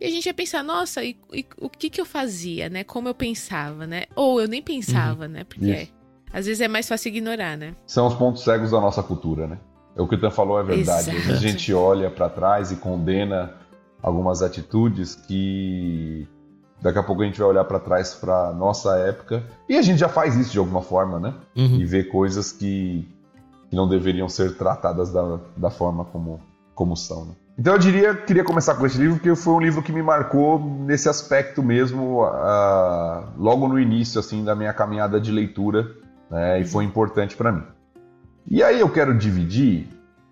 E 0.00 0.06
a 0.06 0.10
gente 0.10 0.24
vai 0.24 0.34
pensar, 0.34 0.62
nossa, 0.62 1.02
e, 1.02 1.16
e 1.32 1.44
o 1.60 1.68
que 1.68 1.90
que 1.90 2.00
eu 2.00 2.06
fazia, 2.06 2.68
né? 2.68 2.84
Como 2.84 3.08
eu 3.08 3.14
pensava, 3.14 3.86
né? 3.86 4.04
Ou 4.14 4.40
eu 4.40 4.46
nem 4.46 4.62
pensava, 4.62 5.24
uhum. 5.24 5.30
né? 5.30 5.44
Porque 5.44 5.70
é, 5.70 5.88
às 6.32 6.46
vezes 6.46 6.60
é 6.60 6.68
mais 6.68 6.88
fácil 6.88 7.08
ignorar, 7.08 7.56
né? 7.56 7.74
São 7.86 8.06
os 8.06 8.14
pontos 8.14 8.44
cegos 8.44 8.70
da 8.70 8.80
nossa 8.80 9.02
cultura, 9.02 9.46
né? 9.46 9.58
É 9.96 10.02
o 10.02 10.06
que 10.06 10.14
o 10.14 10.20
Tan 10.20 10.30
falou 10.30 10.60
é 10.60 10.62
verdade. 10.62 11.10
Exato. 11.10 11.32
A 11.32 11.36
gente 11.36 11.74
olha 11.74 12.10
para 12.10 12.28
trás 12.28 12.70
e 12.70 12.76
condena 12.76 13.54
algumas 14.00 14.42
atitudes 14.42 15.16
que 15.16 16.26
daqui 16.80 16.98
a 16.98 17.02
pouco 17.02 17.22
a 17.22 17.24
gente 17.24 17.38
vai 17.38 17.48
olhar 17.48 17.64
para 17.64 17.80
trás 17.80 18.14
para 18.14 18.52
nossa 18.52 18.96
época 18.98 19.44
e 19.68 19.76
a 19.76 19.82
gente 19.82 19.98
já 19.98 20.08
faz 20.08 20.36
isso 20.36 20.52
de 20.52 20.58
alguma 20.58 20.82
forma, 20.82 21.18
né? 21.18 21.34
Uhum. 21.56 21.80
E 21.80 21.84
vê 21.84 22.04
coisas 22.04 22.52
que, 22.52 23.08
que, 23.68 23.74
não 23.74 23.88
deveriam 23.88 24.28
ser 24.28 24.56
tratadas 24.56 25.12
da, 25.12 25.40
da 25.56 25.70
forma 25.70 26.04
como, 26.04 26.40
como 26.78 26.96
são. 26.96 27.24
Né? 27.24 27.32
Então 27.58 27.72
eu 27.72 27.78
diria, 27.78 28.14
queria 28.14 28.44
começar 28.44 28.76
com 28.76 28.86
esse 28.86 28.96
livro 28.96 29.16
porque 29.16 29.34
foi 29.34 29.52
um 29.52 29.60
livro 29.60 29.82
que 29.82 29.90
me 29.90 30.00
marcou 30.00 30.60
nesse 30.60 31.08
aspecto 31.08 31.60
mesmo, 31.60 32.24
uh, 32.24 33.24
logo 33.36 33.66
no 33.66 33.80
início 33.80 34.20
assim 34.20 34.44
da 34.44 34.54
minha 34.54 34.72
caminhada 34.72 35.20
de 35.20 35.32
leitura, 35.32 35.88
né? 36.30 36.60
E 36.60 36.64
foi 36.64 36.84
importante 36.84 37.36
para 37.36 37.50
mim. 37.50 37.64
E 38.46 38.62
aí 38.62 38.78
eu 38.78 38.88
quero 38.88 39.12
dividir 39.12 39.88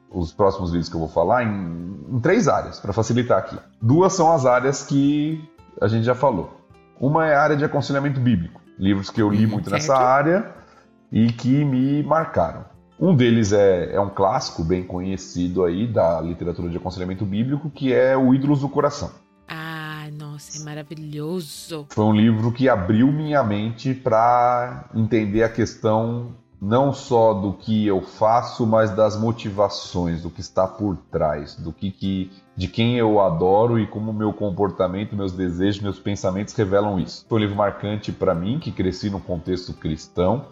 os 0.09 0.33
próximos 0.33 0.71
vídeos 0.71 0.89
que 0.89 0.95
eu 0.95 1.01
vou 1.01 1.09
falar 1.09 1.43
em, 1.43 1.99
em 2.11 2.21
três 2.21 2.47
áreas, 2.47 2.79
para 2.79 2.93
facilitar 2.93 3.39
aqui. 3.39 3.59
Duas 3.83 4.13
são 4.13 4.33
as 4.33 4.47
áreas 4.47 4.85
que 4.85 5.45
a 5.81 5.89
gente 5.89 6.05
já 6.05 6.15
falou. 6.15 6.61
Uma 7.01 7.27
é 7.27 7.35
a 7.35 7.43
área 7.43 7.57
de 7.57 7.65
aconselhamento 7.65 8.21
bíblico, 8.21 8.61
livros 8.79 9.11
que 9.11 9.21
eu 9.21 9.29
li 9.29 9.49
muito 9.49 9.69
certo. 9.69 9.73
nessa 9.73 9.97
área 9.97 10.53
e 11.11 11.33
que 11.33 11.65
me 11.65 12.05
marcaram. 12.05 12.76
Um 12.99 13.15
deles 13.15 13.53
é, 13.53 13.95
é, 13.95 14.01
um 14.01 14.09
clássico 14.09 14.65
bem 14.65 14.83
conhecido 14.83 15.65
aí 15.65 15.87
da 15.87 16.21
literatura 16.21 16.71
de 16.71 16.79
aconselhamento 16.79 17.27
bíblico, 17.27 17.69
que 17.69 17.93
é 17.93 18.17
o 18.17 18.35
Ídolos 18.35 18.61
do 18.61 18.69
Coração. 18.71 19.11
Ah, 19.47 20.09
nossa 20.19 20.61
é 20.61 20.65
maravilhoso. 20.65 21.87
Foi 21.91 22.05
um 22.05 22.15
livro 22.15 22.51
que 22.51 22.69
abriu 22.69 23.13
minha 23.13 23.45
mente 23.45 23.93
para 23.93 24.89
entender 24.95 25.43
a 25.43 25.49
questão 25.49 26.35
não 26.59 26.91
só 26.91 27.35
do 27.35 27.53
que 27.53 27.87
eu 27.87 28.01
faço, 28.01 28.67
mas 28.67 28.91
das 28.91 29.15
motivações, 29.15 30.23
do 30.23 30.31
que 30.31 30.41
está 30.41 30.67
por 30.67 30.97
trás, 31.11 31.55
do 31.55 31.71
que, 31.71 31.91
que 31.91 32.33
de 32.57 32.67
quem 32.67 32.97
eu 32.97 33.21
adoro 33.21 33.79
e 33.79 33.87
como 33.87 34.11
meu 34.11 34.33
comportamento, 34.33 35.15
meus 35.15 35.33
desejos, 35.33 35.83
meus 35.83 35.99
pensamentos 35.99 36.55
revelam 36.55 36.99
isso. 36.99 37.27
Foi 37.29 37.39
um 37.39 37.43
livro 37.43 37.57
marcante 37.57 38.11
para 38.11 38.35
mim, 38.35 38.59
que 38.59 38.73
cresci 38.73 39.11
no 39.11 39.21
contexto 39.21 39.75
cristão 39.75 40.47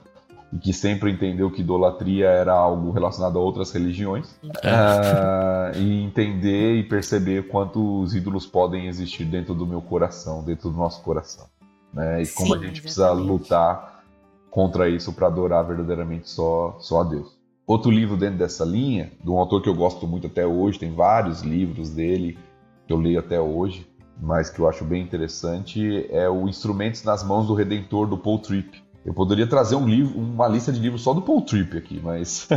e 0.53 0.59
que 0.59 0.73
sempre 0.73 1.11
entendeu 1.11 1.51
que 1.51 1.63
idolatria 1.63 2.29
era 2.29 2.53
algo 2.53 2.91
relacionado 2.93 3.39
a 3.39 3.43
outras 3.43 3.73
religiões, 3.73 4.31
uh, 4.45 5.77
e 5.77 6.03
entender 6.03 6.77
e 6.77 6.83
perceber 6.85 7.49
quantos 7.49 8.15
ídolos 8.15 8.47
podem 8.47 8.87
existir 8.87 9.25
dentro 9.25 9.55
do 9.55 9.67
meu 9.67 9.83
coração, 9.83 10.45
dentro 10.45 10.71
do 10.71 10.77
nosso 10.77 11.03
coração, 11.03 11.47
né? 11.93 12.23
E 12.23 12.27
Sim, 12.27 12.35
como 12.37 12.55
a 12.55 12.59
gente 12.59 12.81
exatamente. 12.81 12.83
precisa 12.83 13.13
lutar 13.13 14.05
contra 14.51 14.89
isso 14.89 15.13
para 15.13 15.27
adorar 15.27 15.67
verdadeiramente 15.67 16.31
só, 16.31 16.77
só 16.79 17.01
a 17.01 17.05
Deus. 17.05 17.37
Outro 17.67 17.91
livro 17.91 18.17
dentro 18.17 18.39
dessa 18.39 18.65
linha, 18.65 19.11
de 19.23 19.31
um 19.31 19.39
autor 19.39 19.63
que 19.63 19.69
eu 19.69 19.75
gosto 19.75 20.07
muito 20.07 20.27
até 20.27 20.47
hoje, 20.47 20.79
tem 20.79 20.95
vários 20.95 21.41
livros 21.41 21.91
dele 21.91 22.39
que 22.87 22.93
eu 22.93 22.99
leio 22.99 23.19
até 23.19 23.41
hoje, 23.41 23.87
mas 24.21 24.51
que 24.51 24.61
eu 24.61 24.69
acho 24.69 24.85
bem 24.85 25.03
interessante, 25.03 26.07
é 26.11 26.29
o 26.29 26.47
Instrumentos 26.47 27.03
nas 27.03 27.25
Mãos 27.25 27.47
do 27.47 27.55
Redentor, 27.55 28.07
do 28.07 28.19
Paul 28.19 28.39
Tripp. 28.39 28.84
Eu 29.05 29.13
poderia 29.13 29.47
trazer 29.47 29.77
um 29.77 29.87
livro, 29.87 30.19
uma 30.19 30.49
lista 30.49 30.73
de 30.73 30.81
livros 30.81 31.03
só 31.03 31.13
do 31.13 31.21
Paul 31.21 31.43
Tripp 31.43 31.77
aqui, 31.77 32.01
mas 32.03 32.49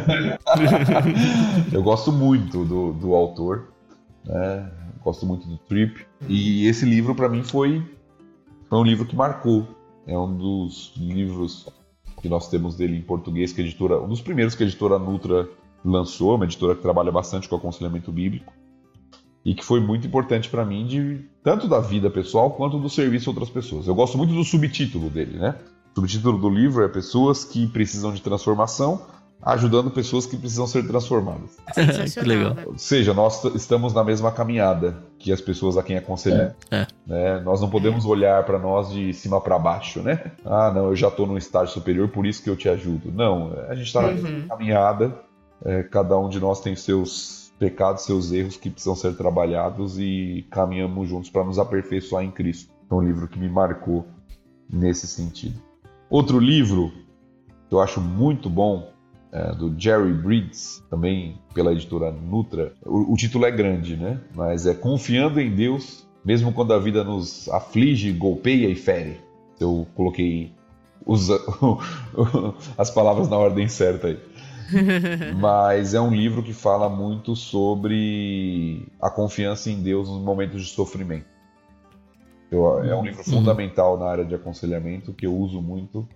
eu 1.74 1.84
gosto 1.84 2.12
muito 2.12 2.64
do, 2.64 2.94
do 2.94 3.14
autor, 3.14 3.68
né? 4.26 4.72
gosto 5.04 5.26
muito 5.26 5.48
do 5.48 5.58
Tripp. 5.58 6.06
E 6.28 6.66
esse 6.68 6.86
livro 6.86 7.14
para 7.14 7.28
mim 7.28 7.44
foi, 7.44 7.84
foi 8.70 8.78
um 8.78 8.84
livro 8.84 9.06
que 9.06 9.16
marcou. 9.16 9.68
É 10.06 10.18
um 10.18 10.38
dos 10.38 10.94
livros 10.96 11.68
que 12.22 12.30
nós 12.30 12.50
temos 12.50 12.76
dele 12.76 12.98
em 12.98 13.02
português, 13.02 13.52
que 13.52 13.62
a 13.62 13.64
editora, 13.64 14.02
um 14.02 14.08
dos 14.08 14.22
primeiros 14.22 14.56
que 14.56 14.64
a 14.64 14.66
editora 14.66 14.98
Nutra 14.98 15.50
lançou, 15.84 16.36
uma 16.36 16.46
editora 16.46 16.76
que 16.76 16.82
trabalha 16.82 17.12
bastante 17.12 17.48
com 17.48 17.56
aconselhamento 17.56 18.12
bíblico, 18.12 18.54
e 19.46 19.54
que 19.54 19.64
foi 19.64 19.80
muito 19.80 20.08
importante 20.08 20.50
para 20.50 20.66
mim, 20.66 20.86
de 20.86 21.26
tanto 21.44 21.68
da 21.68 21.80
vida 21.80 22.10
pessoal 22.10 22.52
quanto 22.52 22.80
do 22.80 22.90
serviço 22.90 23.30
a 23.30 23.32
outras 23.32 23.50
pessoas. 23.50 23.88
Eu 23.88 23.96
gosto 23.96 24.18
muito 24.18 24.34
do 24.34 24.44
subtítulo 24.44 25.10
dele, 25.10 25.38
né? 25.38 25.56
O 25.98 26.00
subtítulo 26.00 26.38
do 26.38 26.48
livro 26.48 26.86
é 26.86 26.88
Pessoas 26.88 27.44
que 27.44 27.66
precisam 27.66 28.14
de 28.14 28.22
transformação, 28.22 29.02
ajudando 29.42 29.90
pessoas 29.90 30.28
que 30.28 30.38
precisam 30.38 30.68
ser 30.68 30.86
transformadas. 30.86 31.58
que 32.14 32.20
legal. 32.20 32.54
Né? 32.54 32.66
Ou 32.68 32.78
seja, 32.78 33.16
nós 33.16 33.44
estamos 33.56 33.96
na 33.96 34.04
mesma 34.04 34.32
caminhada 34.32 34.96
que 35.18 35.32
as 35.32 35.42
pessoas 35.42 35.76
a 35.76 35.82
quem 35.82 35.98
aconselhamos. 35.98 36.54
É. 36.70 36.82
É. 36.82 36.88
Né? 37.08 37.40
Nós 37.40 37.62
não 37.62 37.68
podemos 37.68 38.06
olhar 38.06 38.46
para 38.46 38.60
nós 38.60 38.92
de 38.92 39.12
cima 39.12 39.42
para 39.42 39.58
baixo, 39.58 40.00
né? 40.04 40.34
Ah, 40.46 40.72
não, 40.72 40.90
eu 40.90 40.96
já 40.96 41.08
estou 41.08 41.26
num 41.26 41.36
estágio 41.36 41.74
superior, 41.74 42.08
por 42.10 42.28
isso 42.28 42.44
que 42.44 42.50
eu 42.52 42.56
te 42.56 42.70
ajudo. 42.70 43.12
Não, 43.12 43.54
a 43.68 43.74
gente 43.74 43.88
está 43.88 44.04
na 44.04 44.10
mesma 44.10 44.30
uhum. 44.30 44.48
caminhada. 44.48 45.20
É, 45.66 45.82
cada 45.82 46.16
um 46.16 46.30
de 46.30 46.40
nós 46.40 46.62
tem 46.62 46.76
seus 46.76 47.52
pecados, 47.58 48.04
seus 48.04 48.32
erros 48.32 48.56
que 48.56 48.70
precisam 48.70 48.96
ser 48.96 49.18
trabalhados 49.18 49.98
e 49.98 50.46
caminhamos 50.52 51.10
juntos 51.10 51.32
para 51.32 51.44
nos 51.44 51.58
aperfeiçoar 51.58 52.24
em 52.24 52.30
Cristo. 52.30 52.72
É 52.88 52.94
um 52.94 53.02
livro 53.02 53.28
que 53.28 53.40
me 53.40 53.50
marcou 53.50 54.06
nesse 54.72 55.08
sentido. 55.08 55.66
Outro 56.10 56.40
livro 56.40 56.92
que 57.70 57.76
eu 57.76 57.82
acho 57.82 58.00
muito 58.00 58.50
bom 58.50 58.92
é, 59.32 59.54
do 59.54 59.74
Jerry 59.78 60.14
Bridges, 60.14 60.84
também 60.90 61.38
pela 61.54 61.74
editora 61.74 62.12
Nutra. 62.12 62.74
O, 62.86 63.14
o, 63.14 63.16
título 63.16 63.46
é 63.46 63.52
grande, 63.52 63.98
né? 63.98 64.20
Mas 64.34 64.66
é 64.66 64.74
Confiando 64.74 65.42
em 65.42 65.54
Deus, 65.54 66.08
mesmo 66.24 66.54
quando 66.54 66.74
a 66.74 66.80
vida 66.80 67.04
nos 67.04 67.50
aflige, 67.50 68.12
golpeia 68.12 68.70
e 68.70 68.76
fere. 68.76 69.20
Eu 69.60 69.86
coloquei 69.96 70.54
os, 71.06 71.30
as 72.78 72.90
palavras 72.90 73.30
na 73.30 73.38
ordem 73.38 73.68
certa 73.68 74.08
aí. 74.08 74.20
Mas 75.40 75.94
é 75.94 76.02
um 76.02 76.14
livro 76.14 76.44
que 76.44 76.54
fala 76.54 76.90
muito 76.90 77.36
sobre 77.36 78.86
a 79.02 79.10
confiança 79.10 79.70
em 79.70 79.82
Deus 79.82 80.10
nos 80.10 80.22
momentos 80.22 80.66
de 80.66 80.72
sofrimento. 80.72 81.37
Eu, 82.50 82.84
é 82.84 82.96
um 82.96 83.04
livro 83.04 83.20
uhum. 83.20 83.34
fundamental 83.34 83.98
na 83.98 84.06
área 84.06 84.26
de 84.26 84.34
aconselhamento 84.34 85.14
que 85.14 85.26
eu 85.26 85.36
uso 85.36 85.62
muito 85.62 86.08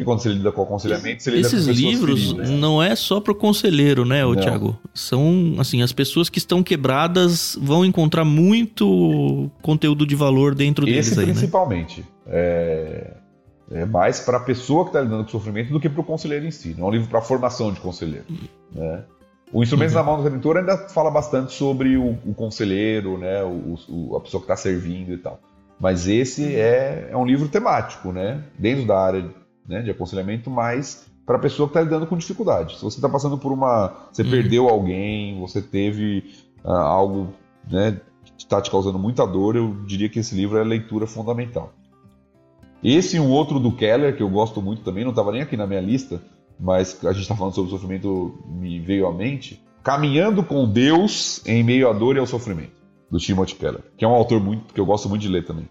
porque 0.00 0.04
quando 0.04 0.20
você 0.20 0.30
lida 0.30 0.50
com 0.50 0.62
aconselhamento, 0.62 1.22
você 1.22 1.30
lida 1.30 1.46
Esses 1.46 1.66
com 1.66 1.72
livros 1.72 2.30
feridas. 2.30 2.50
não 2.50 2.82
é 2.82 2.96
só 2.96 3.20
pro 3.20 3.34
conselheiro, 3.34 4.06
né, 4.06 4.24
ô 4.24 4.34
Thiago? 4.34 4.78
São, 4.94 5.56
assim, 5.58 5.82
as 5.82 5.92
pessoas 5.92 6.30
que 6.30 6.38
estão 6.38 6.62
quebradas 6.62 7.58
vão 7.60 7.84
encontrar 7.84 8.24
muito 8.24 9.50
conteúdo 9.60 10.06
de 10.06 10.14
valor 10.14 10.54
dentro 10.54 10.86
deles 10.86 11.08
Esse 11.08 11.20
aí, 11.20 11.26
né? 11.26 11.32
principalmente. 11.32 12.00
Né? 12.00 12.06
É... 12.28 13.16
é 13.72 13.84
mais 13.84 14.20
para 14.20 14.38
a 14.38 14.40
pessoa 14.40 14.84
que 14.84 14.88
está 14.88 15.02
lidando 15.02 15.24
com 15.24 15.30
sofrimento 15.30 15.70
do 15.70 15.78
que 15.78 15.88
para 15.88 16.00
o 16.00 16.04
conselheiro 16.04 16.46
em 16.46 16.50
si. 16.50 16.74
Não 16.78 16.86
é 16.86 16.88
um 16.88 16.92
livro 16.92 17.08
para 17.08 17.20
formação 17.20 17.70
de 17.70 17.80
conselheiro. 17.80 18.24
Né? 18.72 19.04
O 19.52 19.62
Instrumentos 19.62 19.94
uhum. 19.94 20.00
na 20.00 20.06
Mão 20.06 20.16
do 20.16 20.22
Redentor 20.22 20.56
ainda 20.56 20.76
fala 20.88 21.10
bastante 21.10 21.52
sobre 21.52 21.96
o, 21.96 22.18
o 22.24 22.34
conselheiro, 22.34 23.18
né? 23.18 23.42
O, 23.42 23.76
o, 23.88 24.16
a 24.16 24.20
pessoa 24.20 24.40
que 24.40 24.44
está 24.44 24.56
servindo 24.56 25.12
e 25.12 25.18
tal. 25.18 25.40
Mas 25.78 26.06
esse 26.06 26.54
é, 26.54 27.08
é 27.10 27.16
um 27.16 27.24
livro 27.24 27.48
temático, 27.48 28.12
né? 28.12 28.44
Dentro 28.58 28.86
da 28.86 28.98
área 28.98 29.30
né, 29.66 29.82
de 29.82 29.90
aconselhamento, 29.90 30.50
mas 30.50 31.06
para 31.26 31.36
a 31.36 31.40
pessoa 31.40 31.68
que 31.68 31.70
está 31.70 31.80
lidando 31.80 32.06
com 32.06 32.16
dificuldade. 32.16 32.76
Se 32.76 32.82
você 32.82 32.98
está 32.98 33.08
passando 33.08 33.38
por 33.38 33.52
uma. 33.52 34.08
Você 34.12 34.22
uhum. 34.22 34.30
perdeu 34.30 34.68
alguém, 34.68 35.38
você 35.40 35.62
teve 35.62 36.24
uh, 36.64 36.70
algo 36.70 37.32
né, 37.70 38.00
que 38.24 38.44
está 38.44 38.60
te 38.60 38.70
causando 38.70 38.98
muita 38.98 39.26
dor, 39.26 39.56
eu 39.56 39.76
diria 39.86 40.08
que 40.08 40.18
esse 40.18 40.34
livro 40.34 40.58
é 40.58 40.60
a 40.60 40.64
leitura 40.64 41.06
fundamental. 41.06 41.72
Esse 42.82 43.16
e 43.16 43.20
um 43.20 43.30
outro 43.30 43.60
do 43.60 43.72
Keller, 43.72 44.16
que 44.16 44.22
eu 44.22 44.28
gosto 44.28 44.62
muito 44.62 44.82
também, 44.82 45.04
não 45.04 45.10
estava 45.10 45.32
nem 45.32 45.42
aqui 45.42 45.56
na 45.56 45.66
minha 45.66 45.80
lista, 45.80 46.20
mas 46.60 47.02
a 47.04 47.12
gente 47.12 47.22
está 47.22 47.34
falando 47.34 47.54
sobre 47.54 47.70
sofrimento, 47.70 48.38
me 48.46 48.78
veio 48.78 49.06
à 49.06 49.12
mente. 49.12 49.64
Caminhando 49.82 50.44
com 50.44 50.70
Deus 50.70 51.42
em 51.46 51.64
meio 51.64 51.88
à 51.88 51.92
dor 51.92 52.16
e 52.16 52.18
ao 52.18 52.26
sofrimento, 52.26 52.82
do 53.10 53.18
Timothy 53.18 53.54
Keller, 53.54 53.82
que 53.96 54.04
é 54.04 54.08
um 54.08 54.12
autor 54.12 54.40
muito 54.40 54.74
que 54.74 54.80
eu 54.80 54.84
gosto 54.84 55.08
muito 55.08 55.22
de 55.22 55.28
ler 55.28 55.46
também. 55.46 55.68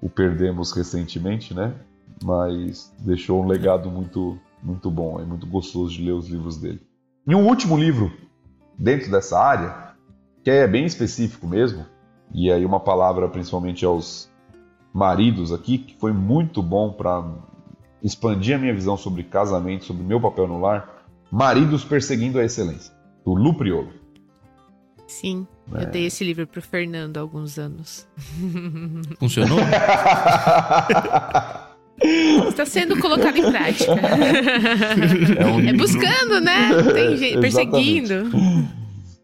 O 0.00 0.08
perdemos 0.08 0.72
recentemente, 0.72 1.52
né? 1.52 1.74
mas 2.22 2.92
deixou 2.98 3.42
um 3.42 3.46
legado 3.46 3.90
muito, 3.90 4.38
muito 4.62 4.90
bom, 4.90 5.20
é 5.20 5.24
muito 5.24 5.46
gostoso 5.46 5.92
de 5.92 6.04
ler 6.04 6.12
os 6.12 6.28
livros 6.28 6.56
dele. 6.56 6.80
E 7.26 7.34
um 7.34 7.46
último 7.46 7.76
livro 7.76 8.12
dentro 8.78 9.10
dessa 9.10 9.38
área, 9.38 9.94
que 10.44 10.50
é 10.50 10.66
bem 10.66 10.84
específico 10.84 11.46
mesmo, 11.46 11.84
e 12.32 12.50
aí 12.50 12.64
uma 12.64 12.80
palavra 12.80 13.28
principalmente 13.28 13.84
aos 13.84 14.30
maridos 14.92 15.52
aqui, 15.52 15.78
que 15.78 15.96
foi 15.96 16.12
muito 16.12 16.62
bom 16.62 16.92
para 16.92 17.24
expandir 18.02 18.56
a 18.56 18.58
minha 18.58 18.74
visão 18.74 18.96
sobre 18.96 19.22
casamento, 19.22 19.84
sobre 19.84 20.02
meu 20.02 20.20
papel 20.20 20.46
no 20.46 20.60
lar, 20.60 21.04
Maridos 21.30 21.84
Perseguindo 21.84 22.38
a 22.38 22.44
Excelência, 22.44 22.92
do 23.24 23.34
Lu 23.34 23.54
Priolo. 23.54 23.92
Sim, 25.06 25.46
é. 25.74 25.82
eu 25.82 25.86
dei 25.86 26.06
esse 26.06 26.22
livro 26.22 26.46
pro 26.46 26.62
Fernando 26.62 27.16
há 27.16 27.20
alguns 27.20 27.58
anos. 27.58 28.06
Funcionou? 29.18 29.58
Está 32.48 32.64
sendo 32.66 32.96
colocado 33.00 33.36
em 33.36 33.50
prática. 33.50 33.92
É, 33.92 35.46
um 35.46 35.68
é 35.68 35.72
buscando, 35.72 36.40
né? 36.40 36.70
Tem 36.94 37.16
gente 37.16 37.40
perseguindo. 37.40 38.30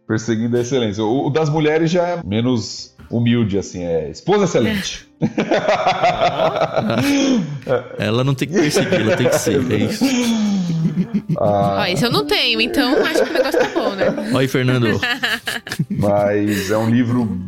Perseguindo 0.09 0.57
a 0.57 0.61
excelência. 0.61 1.05
O, 1.05 1.29
o, 1.29 1.31
das 1.31 1.49
mulheres 1.49 1.89
já 1.89 2.03
é 2.03 2.23
menos 2.25 2.96
humilde, 3.11 3.59
assim, 3.59 3.83
é 3.85 4.11
esposa 4.11 4.45
excelente. 4.45 5.07
ela 7.99 8.23
não 8.25 8.35
tem 8.35 8.49
que 8.49 8.55
perseguir, 8.55 9.01
ela 9.01 9.17
tem 9.17 9.29
que 9.29 9.39
ser, 9.39 9.73
é 9.73 9.77
isso. 9.77 10.05
Ah, 11.39 11.79
Ó, 11.81 11.87
isso 11.87 12.07
eu 12.07 12.13
não 12.13 12.27
tenho, 12.27 12.61
então 12.61 12.97
acho 13.05 13.25
que 13.25 13.31
o 13.31 13.33
negócio 13.33 13.61
tá 13.61 13.69
bom, 13.75 13.95
né? 13.95 14.07
Olha 14.29 14.39
aí, 14.41 14.49
Fernando. 14.49 15.01
Mas 15.91 16.71
é 16.71 16.77
um 16.77 16.89
livro 16.89 17.39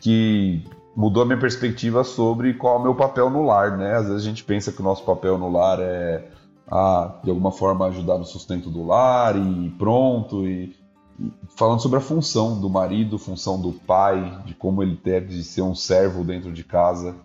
que 0.00 0.62
mudou 0.96 1.22
a 1.22 1.26
minha 1.26 1.38
perspectiva 1.38 2.04
sobre 2.04 2.54
qual 2.54 2.76
é 2.76 2.78
o 2.78 2.82
meu 2.82 2.94
papel 2.94 3.30
no 3.30 3.42
lar, 3.44 3.76
né? 3.76 3.96
Às 3.96 4.06
vezes 4.06 4.22
a 4.22 4.24
gente 4.28 4.44
pensa 4.44 4.72
que 4.72 4.80
o 4.80 4.84
nosso 4.84 5.04
papel 5.04 5.38
no 5.38 5.50
lar 5.50 5.78
é, 5.80 6.24
ah, 6.70 7.14
de 7.22 7.30
alguma 7.30 7.52
forma, 7.52 7.86
ajudar 7.86 8.18
no 8.18 8.24
sustento 8.24 8.70
do 8.70 8.86
lar 8.86 9.36
e 9.36 9.70
pronto. 9.78 10.46
E 10.46 10.74
falando 11.56 11.80
sobre 11.80 11.98
a 11.98 12.00
função 12.00 12.60
do 12.60 12.68
marido, 12.68 13.18
função 13.18 13.60
do 13.60 13.72
pai, 13.72 14.42
de 14.44 14.54
como 14.54 14.82
ele 14.82 14.98
deve 15.02 15.42
ser 15.42 15.62
um 15.62 15.74
servo 15.74 16.24
dentro 16.24 16.52
de 16.52 16.64
casa, 16.64 17.16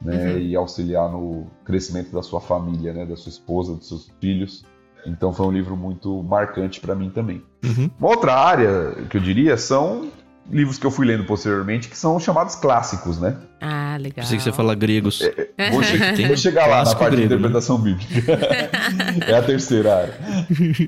né? 0.00 0.32
Uhum. 0.32 0.38
E 0.38 0.56
auxiliar 0.56 1.10
no 1.10 1.46
crescimento 1.64 2.12
da 2.12 2.22
sua 2.22 2.40
família, 2.40 2.92
né? 2.92 3.04
Da 3.04 3.16
sua 3.16 3.30
esposa, 3.30 3.74
dos 3.74 3.88
seus 3.88 4.10
filhos. 4.20 4.64
Então 5.06 5.32
foi 5.32 5.46
um 5.46 5.52
livro 5.52 5.76
muito 5.76 6.22
marcante 6.22 6.80
para 6.80 6.94
mim 6.94 7.10
também. 7.10 7.42
Uhum. 7.64 7.90
Uma 7.98 8.10
outra 8.10 8.34
área 8.34 8.92
que 9.08 9.16
eu 9.16 9.20
diria 9.20 9.56
são 9.56 10.10
livros 10.50 10.78
que 10.78 10.86
eu 10.86 10.90
fui 10.90 11.06
lendo 11.06 11.24
posteriormente 11.24 11.88
que 11.88 11.96
são 11.96 12.18
chamados 12.18 12.54
clássicos, 12.54 13.20
né? 13.20 13.36
Ah, 13.60 13.96
legal. 13.96 14.24
Pensei 14.24 14.38
que 14.38 14.44
você 14.44 14.52
fala 14.52 14.74
gregos. 14.74 15.20
É, 15.20 15.50
é 15.56 15.70
vou, 15.70 15.82
che 15.82 16.26
vou, 16.26 16.36
chegar 16.36 16.66
lá 16.66 16.84
na 16.84 16.94
parte 16.94 17.16
grego, 17.16 17.16
de 17.16 17.20
né? 17.20 17.24
interpretação 17.26 17.78
né? 17.78 17.84
bíblica. 17.84 18.32
é 19.26 19.34
a 19.34 19.42
terceira 19.42 19.96
área. 19.96 20.14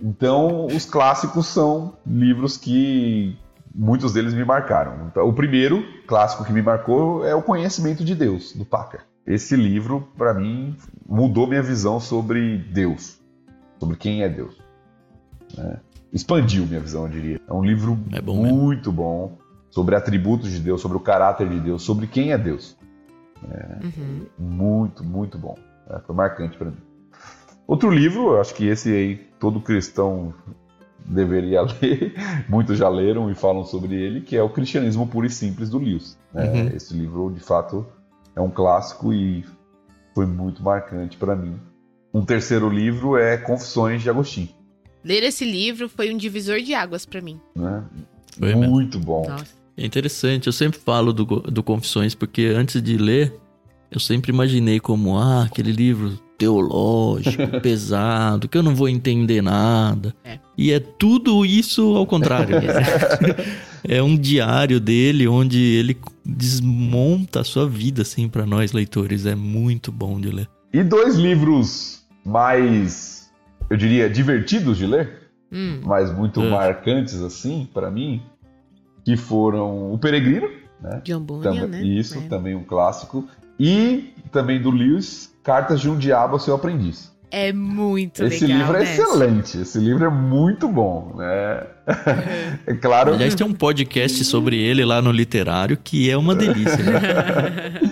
Então, 0.02 0.66
os 0.66 0.84
clássicos 0.84 1.46
são 1.46 1.96
livros 2.07 2.57
que 2.57 3.36
muitos 3.74 4.12
deles 4.12 4.34
me 4.34 4.44
marcaram. 4.44 5.07
Então, 5.11 5.28
o 5.28 5.32
primeiro 5.32 5.84
clássico 6.07 6.44
que 6.44 6.52
me 6.52 6.62
marcou 6.62 7.26
é 7.26 7.34
O 7.34 7.42
Conhecimento 7.42 8.05
de 8.05 8.14
Deus, 8.14 8.52
do 8.52 8.64
Packer. 8.64 9.00
Esse 9.26 9.57
livro, 9.57 10.09
para 10.18 10.34
mim, 10.34 10.76
mudou 11.09 11.46
minha 11.46 11.62
visão 11.62 11.98
sobre 11.98 12.59
Deus, 12.59 13.18
sobre 13.80 13.96
quem 13.96 14.22
é 14.22 14.28
Deus. 14.28 14.57
Né? 15.57 15.78
Expandiu 16.12 16.66
minha 16.66 16.80
visão, 16.80 17.05
eu 17.05 17.09
diria. 17.09 17.40
É 17.48 17.52
um 17.52 17.64
livro 17.64 17.98
É 18.12 18.20
bom 18.20 18.36
muito 18.36 18.92
bom 18.92 19.36
sobre 19.74 19.96
atributos 19.96 20.52
de 20.52 20.60
Deus, 20.60 20.80
sobre 20.80 20.96
o 20.96 21.00
caráter 21.00 21.48
de 21.48 21.58
Deus, 21.58 21.82
sobre 21.82 22.06
quem 22.06 22.30
é 22.30 22.38
Deus. 22.38 22.76
Uhum. 23.42 24.26
Muito, 24.38 25.02
muito 25.02 25.36
bom. 25.36 25.58
É, 25.90 25.98
foi 25.98 26.14
marcante 26.14 26.56
para 26.56 26.70
mim. 26.70 26.76
Outro 27.66 27.90
livro, 27.90 28.34
eu 28.34 28.40
acho 28.40 28.54
que 28.54 28.68
esse 28.68 28.88
aí 28.94 29.16
todo 29.40 29.60
cristão 29.60 30.32
deveria 31.04 31.62
ler, 31.82 32.14
muitos 32.48 32.78
já 32.78 32.88
leram 32.88 33.28
e 33.32 33.34
falam 33.34 33.64
sobre 33.64 33.96
ele, 33.96 34.20
que 34.20 34.36
é 34.36 34.42
o 34.44 34.48
Cristianismo 34.48 35.08
Puro 35.08 35.26
e 35.26 35.30
Simples 35.30 35.68
do 35.68 35.78
Lewis. 35.78 36.16
né? 36.32 36.48
Uhum. 36.48 36.68
Esse 36.68 36.94
livro, 36.94 37.32
de 37.32 37.40
fato, 37.40 37.84
é 38.36 38.40
um 38.40 38.50
clássico 38.50 39.12
e 39.12 39.44
foi 40.14 40.24
muito 40.24 40.62
marcante 40.62 41.16
para 41.16 41.34
mim. 41.34 41.58
Um 42.14 42.24
terceiro 42.24 42.70
livro 42.70 43.16
é 43.16 43.36
Confissões 43.36 44.02
de 44.02 44.08
Agostinho. 44.08 44.50
Ler 45.02 45.24
esse 45.24 45.44
livro 45.44 45.88
foi 45.88 46.14
um 46.14 46.16
divisor 46.16 46.60
de 46.60 46.74
águas 46.74 47.04
pra 47.04 47.20
mim. 47.20 47.40
Né? 47.56 47.84
Foi 48.38 48.54
mesmo. 48.54 48.70
muito 48.70 49.00
bom. 49.00 49.28
Nossa. 49.28 49.63
É 49.76 49.84
interessante, 49.84 50.46
eu 50.46 50.52
sempre 50.52 50.78
falo 50.78 51.12
do, 51.12 51.24
do 51.24 51.62
Confissões, 51.62 52.14
porque 52.14 52.46
antes 52.46 52.80
de 52.82 52.96
ler, 52.96 53.34
eu 53.90 53.98
sempre 53.98 54.30
imaginei 54.32 54.78
como, 54.80 55.18
ah, 55.18 55.44
aquele 55.44 55.72
livro 55.72 56.18
teológico, 56.38 57.42
pesado, 57.60 58.48
que 58.48 58.56
eu 58.56 58.62
não 58.62 58.74
vou 58.74 58.88
entender 58.88 59.42
nada. 59.42 60.14
É. 60.24 60.38
E 60.56 60.72
é 60.72 60.78
tudo 60.78 61.44
isso 61.44 61.96
ao 61.96 62.06
contrário. 62.06 62.56
é 63.82 64.02
um 64.02 64.16
diário 64.16 64.78
dele 64.80 65.26
onde 65.26 65.58
ele 65.60 65.96
desmonta 66.24 67.40
a 67.40 67.44
sua 67.44 67.68
vida, 67.68 68.02
assim, 68.02 68.28
para 68.28 68.46
nós 68.46 68.72
leitores. 68.72 69.26
É 69.26 69.34
muito 69.34 69.90
bom 69.90 70.20
de 70.20 70.30
ler. 70.30 70.48
E 70.72 70.82
dois 70.82 71.16
livros 71.16 72.04
mais, 72.24 73.30
eu 73.70 73.76
diria, 73.76 74.08
divertidos 74.08 74.78
de 74.78 74.86
ler, 74.86 75.24
Hum. 75.52 75.80
mas 75.84 76.12
muito 76.16 76.40
É. 76.42 76.50
marcantes 76.50 77.20
assim 77.22 77.68
para 77.72 77.88
mim, 77.90 78.20
que 79.05 79.16
foram 79.16 79.92
O 79.92 79.98
Peregrino, 79.98 80.48
né? 80.80 81.00
John 81.05 81.20
Bunyan, 81.20 81.42
Também- 81.42 81.68
né? 81.68 81.82
Isso, 81.82 82.18
É. 82.18 82.22
também 82.28 82.55
um 82.55 82.64
clássico. 82.64 83.26
E 83.59 84.12
também 84.32 84.61
do 84.61 84.70
Lewis, 84.70 85.32
Cartas 85.42 85.80
de 85.80 85.88
um 85.88 85.96
Diabo 85.96 86.34
ao 86.34 86.40
Seu 86.40 86.55
Aprendiz. 86.55 87.12
É 87.30 87.52
muito 87.52 88.22
Esse 88.24 88.46
legal, 88.46 88.59
livro 88.61 88.76
é 88.76 88.84
né? 88.84 88.92
excelente, 88.92 89.59
esse 89.59 89.78
livro 89.78 90.05
é 90.05 90.09
muito 90.09 90.68
bom, 90.68 91.14
né? 91.16 91.66
é 92.64 92.74
claro, 92.80 93.12
Aliás, 93.12 93.34
tem 93.34 93.44
um 93.44 93.52
podcast 93.52 94.24
sobre 94.24 94.57
ele 94.57 94.84
lá 94.84 95.02
no 95.02 95.11
Literário 95.11 95.76
que 95.76 96.09
é 96.09 96.16
uma 96.16 96.34
delícia. 96.34 96.76
Né? 96.76 97.00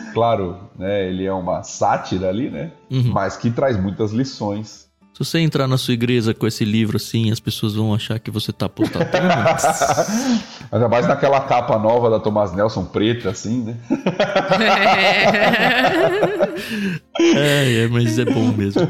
claro, 0.15 0.71
né? 0.79 1.09
Ele 1.09 1.25
é 1.25 1.33
uma 1.33 1.63
sátira 1.65 2.29
ali, 2.29 2.51
né? 2.51 2.71
Uhum. 2.91 3.11
Mas 3.13 3.37
que 3.37 3.51
traz 3.51 3.77
muitas 3.77 4.13
lições. 4.13 4.89
Se 5.13 5.19
você 5.19 5.41
entrar 5.41 5.69
na 5.69 5.77
sua 5.77 5.93
igreja 5.93 6.33
com 6.33 6.47
esse 6.47 6.65
livro 6.65 6.97
assim, 6.97 7.31
as 7.31 7.39
pessoas 7.39 7.75
vão 7.75 7.93
achar 7.93 8.19
que 8.19 8.31
você 8.31 8.51
tá 8.51 8.65
apostatando. 8.65 9.29
Ainda 10.73 10.89
mais 10.89 11.07
naquela 11.07 11.39
capa 11.41 11.79
nova 11.79 12.09
da 12.09 12.19
Thomas 12.19 12.55
Nelson 12.55 12.87
preta, 12.87 13.29
assim, 13.29 13.63
né? 13.63 13.77
é, 17.37 17.83
é, 17.83 17.89
mas 17.89 18.19
é 18.19 18.25
bom 18.25 18.55
mesmo. 18.57 18.81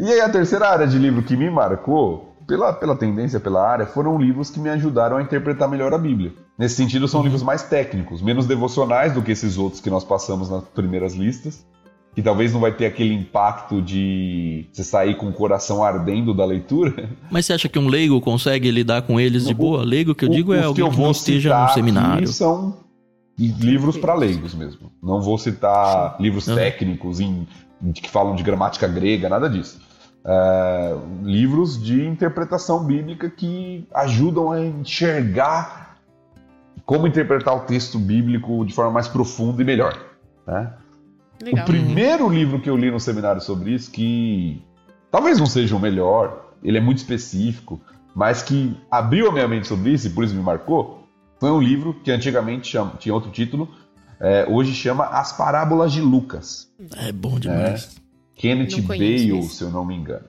E 0.00 0.12
aí 0.12 0.20
a 0.20 0.28
terceira 0.28 0.68
área 0.68 0.86
de 0.86 0.98
livro 0.98 1.22
que 1.22 1.34
me 1.34 1.48
marcou, 1.48 2.36
pela, 2.46 2.74
pela 2.74 2.94
tendência, 2.94 3.40
pela 3.40 3.66
área, 3.66 3.86
foram 3.86 4.18
livros 4.18 4.50
que 4.50 4.60
me 4.60 4.68
ajudaram 4.68 5.16
a 5.16 5.22
interpretar 5.22 5.66
melhor 5.66 5.94
a 5.94 5.98
Bíblia. 5.98 6.34
Nesse 6.58 6.74
sentido, 6.74 7.08
são 7.08 7.22
livros 7.22 7.42
mais 7.42 7.62
técnicos, 7.62 8.20
menos 8.20 8.46
devocionais 8.46 9.14
do 9.14 9.22
que 9.22 9.32
esses 9.32 9.56
outros 9.56 9.80
que 9.80 9.88
nós 9.88 10.04
passamos 10.04 10.50
nas 10.50 10.62
primeiras 10.64 11.14
listas. 11.14 11.64
Que 12.14 12.20
talvez 12.22 12.52
não 12.52 12.60
vai 12.60 12.72
ter 12.72 12.86
aquele 12.86 13.14
impacto 13.14 13.80
de 13.80 14.66
você 14.72 14.82
sair 14.82 15.16
com 15.16 15.28
o 15.28 15.32
coração 15.32 15.82
ardendo 15.84 16.34
da 16.34 16.44
leitura. 16.44 17.08
Mas 17.30 17.46
você 17.46 17.52
acha 17.52 17.68
que 17.68 17.78
um 17.78 17.86
leigo 17.86 18.20
consegue 18.20 18.68
lidar 18.70 19.02
com 19.02 19.20
eles 19.20 19.46
de 19.46 19.54
boa? 19.54 19.84
Leigo 19.84 20.14
que 20.14 20.24
eu 20.24 20.28
digo 20.28 20.52
é 20.52 20.64
alguém 20.64 20.84
eu 20.84 20.90
que 20.90 20.96
vou 20.96 21.04
não 21.06 21.12
esteja 21.12 21.48
citar 21.50 21.58
no 21.60 21.64
aqui 21.66 21.74
seminário. 21.74 22.28
são 22.28 22.76
livros 23.38 23.96
para 23.96 24.14
leigos 24.14 24.54
mesmo. 24.54 24.90
Não 25.02 25.22
vou 25.22 25.38
citar 25.38 26.16
livros 26.20 26.46
Uhum. 26.48 26.56
técnicos 26.56 27.20
em- 27.20 27.46
em 27.82 27.92
que 27.92 28.10
falam 28.10 28.34
de 28.34 28.42
gramática 28.42 28.86
grega, 28.88 29.28
nada 29.28 29.48
disso. 29.48 29.80
É, 30.26 30.94
livros 31.22 31.82
de 31.82 32.04
interpretação 32.04 32.84
bíblica 32.84 33.30
que 33.30 33.86
ajudam 33.94 34.50
a 34.52 34.60
enxergar 34.60 35.96
como 36.84 37.06
interpretar 37.06 37.56
o 37.56 37.60
texto 37.60 37.98
bíblico 37.98 38.66
de 38.66 38.74
forma 38.74 38.90
mais 38.90 39.06
profunda 39.08 39.62
e 39.62 39.64
melhor. 39.64 39.96
né? 40.46 40.72
Legal. 41.42 41.64
O 41.64 41.66
primeiro 41.66 42.28
livro 42.28 42.60
que 42.60 42.68
eu 42.68 42.76
li 42.76 42.90
no 42.90 43.00
seminário 43.00 43.40
sobre 43.40 43.72
isso, 43.72 43.90
que 43.90 44.62
talvez 45.10 45.38
não 45.38 45.46
seja 45.46 45.74
o 45.74 45.80
melhor, 45.80 46.52
ele 46.62 46.78
é 46.78 46.80
muito 46.80 46.98
específico, 46.98 47.80
mas 48.14 48.42
que 48.42 48.76
abriu 48.90 49.28
a 49.28 49.32
minha 49.32 49.48
mente 49.48 49.66
sobre 49.66 49.90
isso 49.92 50.06
e 50.06 50.10
por 50.10 50.24
isso 50.24 50.34
me 50.34 50.42
marcou, 50.42 51.06
foi 51.38 51.50
um 51.50 51.60
livro 51.60 51.94
que 52.04 52.10
antigamente 52.10 52.68
chama- 52.68 52.92
tinha 52.98 53.14
outro 53.14 53.30
título, 53.30 53.68
é, 54.20 54.46
hoje 54.50 54.74
chama 54.74 55.04
As 55.06 55.32
Parábolas 55.32 55.92
de 55.92 56.00
Lucas. 56.02 56.68
É 56.98 57.10
bom 57.10 57.38
demais. 57.38 57.96
Kenneth 58.34 58.76
Não 58.78 58.82
conheço 58.82 59.26
Bale, 59.28 59.38
esse. 59.38 59.54
se 59.56 59.64
eu 59.64 59.70
não 59.70 59.84
me 59.84 59.94
engano. 59.94 60.24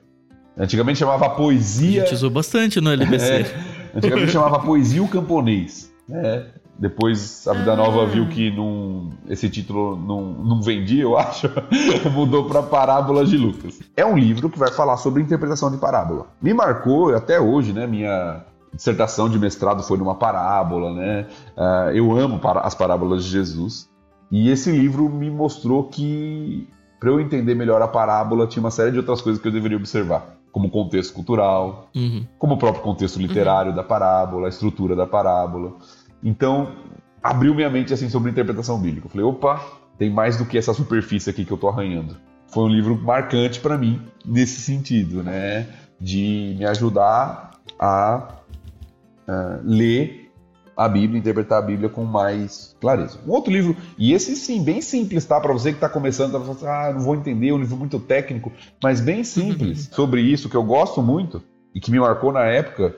Antigamente 0.56 0.98
chamava 0.98 1.26
A 1.26 1.30
Poesia. 1.30 2.00
gente 2.02 2.14
usou 2.14 2.30
bastante 2.30 2.80
no 2.80 2.90
LBC. 2.90 3.24
É, 3.32 3.96
antigamente 3.96 4.32
chamava 4.32 4.60
Poesia 4.60 5.02
o 5.02 5.08
Camponês. 5.08 5.92
né? 6.08 6.46
Depois 6.82 7.46
a 7.46 7.52
Vida 7.52 7.74
Ah. 7.74 7.76
Nova 7.76 8.04
viu 8.06 8.26
que 8.28 8.50
não- 8.50 9.10
esse 9.28 9.48
título 9.48 9.96
não, 9.96 10.20
não 10.32 10.60
vendia, 10.60 11.02
eu 11.04 11.16
acho. 11.16 11.48
Mudou 12.12 12.46
para 12.46 12.60
Parábolas 12.60 13.30
de 13.30 13.36
Lucas. 13.38 13.78
É 13.96 14.04
um 14.04 14.18
livro 14.18 14.50
que 14.50 14.58
vai 14.58 14.72
falar 14.72 14.96
sobre 14.96 15.22
interpretação 15.22 15.70
de 15.70 15.76
parábola. 15.76 16.26
Me 16.42 16.52
marcou 16.52 17.14
até 17.14 17.38
hoje, 17.40 17.72
né? 17.72 17.86
Minha 17.86 18.44
dissertação 18.74 19.28
de 19.28 19.38
mestrado 19.38 19.80
foi 19.84 19.96
numa 19.96 20.16
parábola, 20.16 20.92
né? 20.92 21.26
Ah, 21.56 21.90
eu 21.94 22.10
amo 22.18 22.40
as 22.62 22.74
parábolas 22.74 23.22
de 23.24 23.30
Jesus. 23.30 23.88
E 24.28 24.50
esse 24.50 24.72
livro 24.72 25.08
me 25.08 25.30
mostrou 25.30 25.84
que, 25.84 26.66
para 26.98 27.10
eu 27.10 27.20
entender 27.20 27.54
melhor 27.54 27.80
a 27.80 27.86
parábola, 27.86 28.44
tinha 28.48 28.60
uma 28.60 28.72
série 28.72 28.90
de 28.90 28.98
outras 28.98 29.20
coisas 29.20 29.40
que 29.40 29.46
eu 29.46 29.52
deveria 29.52 29.76
observar, 29.76 30.36
como 30.50 30.68
contexto 30.70 31.12
cultural, 31.14 31.88
Uhum. 31.94 32.24
como 32.38 32.54
o 32.54 32.56
próprio 32.58 32.82
contexto 32.82 33.18
literário 33.20 33.72
da 33.74 33.82
parábola, 33.84 34.46
a 34.46 34.48
estrutura 34.48 34.96
da 34.96 35.06
parábola. 35.06 35.72
Então, 36.22 36.72
abriu 37.22 37.54
minha 37.54 37.70
mente 37.70 37.92
assim 37.92 38.08
sobre 38.08 38.30
interpretação 38.30 38.78
bíblica. 38.80 39.06
Eu 39.06 39.10
falei, 39.10 39.26
opa, 39.26 39.64
tem 39.98 40.10
mais 40.10 40.36
do 40.36 40.46
que 40.46 40.58
essa 40.58 40.74
superfície 40.74 41.30
aqui 41.30 41.44
que 41.44 41.52
eu 41.52 41.58
tô 41.58 41.68
arranhando. 41.68 42.16
Foi 42.48 42.64
um 42.64 42.68
livro 42.68 42.96
marcante 42.96 43.60
para 43.60 43.78
mim 43.78 44.00
nesse 44.24 44.60
sentido, 44.60 45.22
né, 45.22 45.68
de 46.00 46.54
me 46.58 46.66
ajudar 46.66 47.52
a 47.78 48.28
ah, 49.26 49.60
ler 49.64 50.30
a 50.76 50.88
Bíblia, 50.88 51.18
interpretar 51.18 51.58
a 51.58 51.62
Bíblia 51.62 51.88
com 51.88 52.04
mais 52.04 52.76
clareza. 52.80 53.18
Um 53.26 53.30
outro 53.30 53.52
livro, 53.52 53.76
e 53.98 54.12
esse 54.12 54.34
sim, 54.36 54.62
bem 54.62 54.80
simples, 54.80 55.24
tá? 55.24 55.40
Para 55.40 55.52
você 55.52 55.70
que 55.70 55.76
está 55.76 55.88
começando, 55.88 56.32
tá 56.32 56.40
falando 56.40 56.56
assim, 56.56 56.66
ah, 56.66 56.92
não 56.92 57.00
vou 57.00 57.14
entender, 57.14 57.48
é 57.48 57.52
um 57.52 57.58
livro 57.58 57.76
muito 57.76 58.00
técnico, 58.00 58.50
mas 58.82 59.00
bem 59.00 59.22
simples 59.22 59.88
sobre 59.92 60.22
isso, 60.22 60.48
que 60.48 60.56
eu 60.56 60.64
gosto 60.64 61.02
muito 61.02 61.42
e 61.74 61.80
que 61.80 61.90
me 61.90 62.00
marcou 62.00 62.32
na 62.32 62.44
época, 62.44 62.94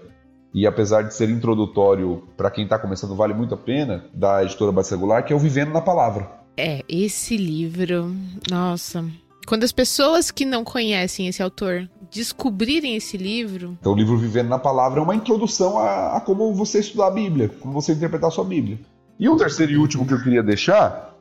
e 0.54 0.66
apesar 0.68 1.02
de 1.02 1.12
ser 1.12 1.28
introdutório 1.28 2.22
para 2.36 2.50
quem 2.50 2.62
está 2.62 2.78
começando, 2.78 3.16
vale 3.16 3.34
muito 3.34 3.54
a 3.54 3.56
pena, 3.56 4.04
da 4.14 4.44
editora 4.44 4.70
Bacegular, 4.70 5.24
que 5.24 5.32
é 5.32 5.36
o 5.36 5.38
Vivendo 5.38 5.72
na 5.72 5.80
Palavra. 5.80 6.30
É, 6.56 6.84
esse 6.88 7.36
livro, 7.36 8.14
nossa. 8.48 9.04
Quando 9.46 9.64
as 9.64 9.72
pessoas 9.72 10.30
que 10.30 10.44
não 10.44 10.62
conhecem 10.62 11.26
esse 11.26 11.42
autor 11.42 11.90
descobrirem 12.10 12.94
esse 12.94 13.16
livro, 13.16 13.76
Então, 13.80 13.92
o 13.92 13.96
livro 13.96 14.16
Vivendo 14.16 14.48
na 14.48 14.58
Palavra 14.58 15.00
é 15.00 15.02
uma 15.02 15.16
introdução 15.16 15.76
a, 15.76 16.16
a 16.16 16.20
como 16.20 16.54
você 16.54 16.78
estudar 16.78 17.08
a 17.08 17.10
Bíblia, 17.10 17.50
como 17.60 17.74
você 17.74 17.92
interpretar 17.92 18.28
a 18.28 18.30
sua 18.30 18.44
Bíblia. 18.44 18.78
E 19.18 19.28
um 19.28 19.36
terceiro 19.36 19.72
e 19.72 19.76
último 19.76 20.06
que 20.06 20.14
eu 20.14 20.22
queria 20.22 20.42
deixar, 20.42 21.16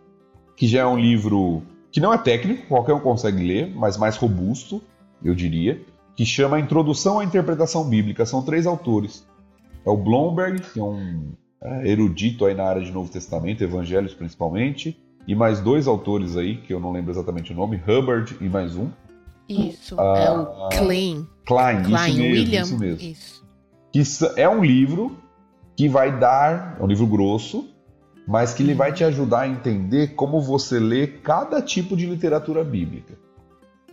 que 0.55 0.67
já 0.67 0.81
é 0.81 0.85
um 0.85 0.97
livro 0.97 1.63
que 1.91 1.99
não 1.99 2.13
é 2.13 2.17
técnico, 2.17 2.67
qualquer 2.67 2.93
um 2.93 2.99
consegue 2.99 3.43
ler, 3.43 3.73
mas 3.75 3.97
mais 3.97 4.15
robusto, 4.15 4.81
eu 5.23 5.33
diria, 5.33 5.81
que 6.15 6.25
chama 6.25 6.59
Introdução 6.59 7.19
à 7.19 7.23
Interpretação 7.23 7.83
Bíblica. 7.87 8.25
São 8.25 8.43
três 8.43 8.65
autores. 8.67 9.25
É 9.85 9.89
o 9.89 9.97
Blomberg, 9.97 10.61
que 10.61 10.79
é 10.79 10.83
um 10.83 11.33
é, 11.61 11.87
erudito 11.89 12.45
aí 12.45 12.53
na 12.53 12.63
área 12.63 12.81
de 12.81 12.91
Novo 12.91 13.11
Testamento, 13.11 13.63
Evangelhos 13.63 14.13
principalmente, 14.13 14.97
e 15.27 15.35
mais 15.35 15.59
dois 15.59 15.87
autores 15.87 16.35
aí, 16.35 16.57
que 16.57 16.73
eu 16.73 16.79
não 16.79 16.91
lembro 16.91 17.11
exatamente 17.11 17.51
o 17.51 17.55
nome, 17.55 17.81
Hubbard 17.87 18.37
e 18.39 18.49
mais 18.49 18.75
um. 18.75 18.89
isso 19.47 19.95
Ah, 19.99 20.17
é 20.17 20.31
o 20.31 20.69
Klein. 20.69 21.27
Klein, 21.45 21.83
Klein, 21.83 21.95
isso 21.95 22.17
mesmo, 22.17 22.23
William. 22.23 22.61
isso 22.61 22.79
mesmo. 22.79 23.09
Isso. 23.09 23.45
que 23.91 24.41
é 24.41 24.49
um 24.49 24.63
livro 24.63 25.17
que 25.75 25.89
vai 25.89 26.17
dar, 26.17 26.77
é 26.79 26.83
um 26.83 26.87
livro 26.87 27.07
grosso, 27.07 27.69
mas 28.27 28.53
que 28.53 28.63
ele 28.63 28.73
vai 28.73 28.93
te 28.93 29.03
ajudar 29.03 29.41
a 29.41 29.47
entender 29.47 30.15
como 30.15 30.41
você 30.41 30.79
lê 30.79 31.07
cada 31.07 31.61
tipo 31.61 31.95
de 31.95 32.05
literatura 32.05 32.63
bíblica. 32.63 33.17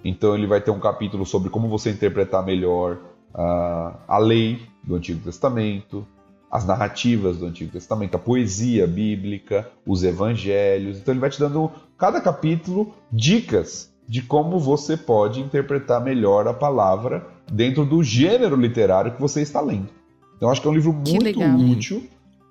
Então 0.05 0.34
ele 0.34 0.46
vai 0.46 0.61
ter 0.61 0.70
um 0.70 0.80
capítulo 0.80 1.26
sobre 1.26 1.51
como 1.51 1.68
você 1.68 1.90
interpretar 1.90 2.44
melhor 2.44 2.98
ah, 3.34 3.94
a 4.09 4.18
lei 4.18 4.61
do 4.82 4.94
Antigo 4.94 5.20
Testamento, 5.20 6.07
as 6.51 6.66
narrativas 6.66 7.36
do 7.36 7.46
Antigo 7.46 7.70
Testamento, 7.70 8.16
a 8.16 8.18
poesia 8.18 8.86
bíblica, 8.86 9.70
os 9.86 10.03
evangelhos. 10.03 10.98
Então 10.98 11.12
ele 11.12 11.20
vai 11.20 11.30
te 11.30 11.38
dando, 11.38 11.70
cada 11.96 12.20
capítulo, 12.20 12.92
dicas 13.12 13.90
de 14.09 14.20
como 14.20 14.59
você 14.59 14.96
pode 14.96 15.40
interpretar 15.40 16.03
melhor 16.03 16.48
a 16.48 16.55
palavra 16.55 17.24
dentro 17.51 17.84
do 17.84 18.03
gênero 18.03 18.57
literário 18.57 19.12
que 19.12 19.20
você 19.20 19.40
está 19.40 19.61
lendo. 19.61 19.88
Então 20.36 20.51
acho 20.51 20.61
que 20.61 20.66
é 20.66 20.70
um 20.70 20.74
livro 20.74 20.92
muito 20.92 21.40
útil. 21.70 22.03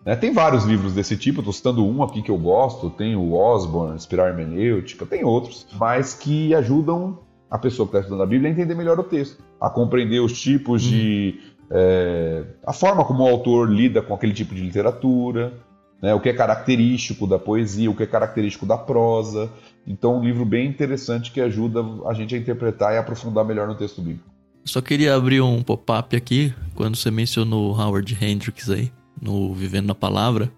Né? 0.05 0.15
Tem 0.15 0.31
vários 0.31 0.63
livros 0.63 0.93
desse 0.93 1.17
tipo, 1.17 1.39
estou 1.39 1.51
citando 1.51 1.85
um 1.85 2.01
aqui 2.01 2.21
que 2.21 2.31
eu 2.31 2.37
gosto, 2.37 2.89
tem 2.89 3.15
o 3.15 3.33
Osborne, 3.33 3.97
Espiral 3.97 4.27
Hermenêutica, 4.27 5.05
tem 5.05 5.25
outros, 5.25 5.67
mas 5.77 6.13
que 6.13 6.55
ajudam 6.55 7.19
a 7.49 7.57
pessoa 7.57 7.87
que 7.87 7.91
está 7.91 7.99
estudando 8.01 8.23
a 8.23 8.25
Bíblia 8.25 8.49
a 8.49 8.53
entender 8.53 8.75
melhor 8.75 8.99
o 8.99 9.03
texto, 9.03 9.43
a 9.59 9.69
compreender 9.69 10.19
os 10.19 10.39
tipos 10.39 10.81
de 10.81 11.39
é, 11.71 12.43
a 12.65 12.73
forma 12.73 13.05
como 13.05 13.23
o 13.23 13.27
autor 13.27 13.71
lida 13.71 14.01
com 14.01 14.13
aquele 14.13 14.33
tipo 14.33 14.55
de 14.55 14.61
literatura, 14.61 15.53
né, 16.01 16.13
o 16.13 16.19
que 16.19 16.29
é 16.29 16.33
característico 16.33 17.27
da 17.27 17.37
poesia, 17.37 17.89
o 17.91 17.95
que 17.95 18.03
é 18.03 18.07
característico 18.07 18.65
da 18.65 18.77
prosa. 18.77 19.49
Então, 19.85 20.17
um 20.17 20.23
livro 20.23 20.45
bem 20.45 20.67
interessante 20.67 21.31
que 21.31 21.41
ajuda 21.41 21.83
a 22.07 22.13
gente 22.13 22.35
a 22.35 22.37
interpretar 22.37 22.93
e 22.93 22.97
aprofundar 22.97 23.45
melhor 23.45 23.67
no 23.67 23.75
texto 23.75 24.01
bíblico. 24.01 24.29
Só 24.65 24.81
queria 24.81 25.15
abrir 25.15 25.41
um 25.41 25.61
pop-up 25.63 26.15
aqui, 26.15 26.53
quando 26.75 26.95
você 26.95 27.09
mencionou 27.09 27.73
Howard 27.79 28.17
Hendricks 28.21 28.69
aí, 28.69 28.91
no 29.21 29.53
Vivendo 29.53 29.87
na 29.87 29.95
Palavra. 29.95 30.51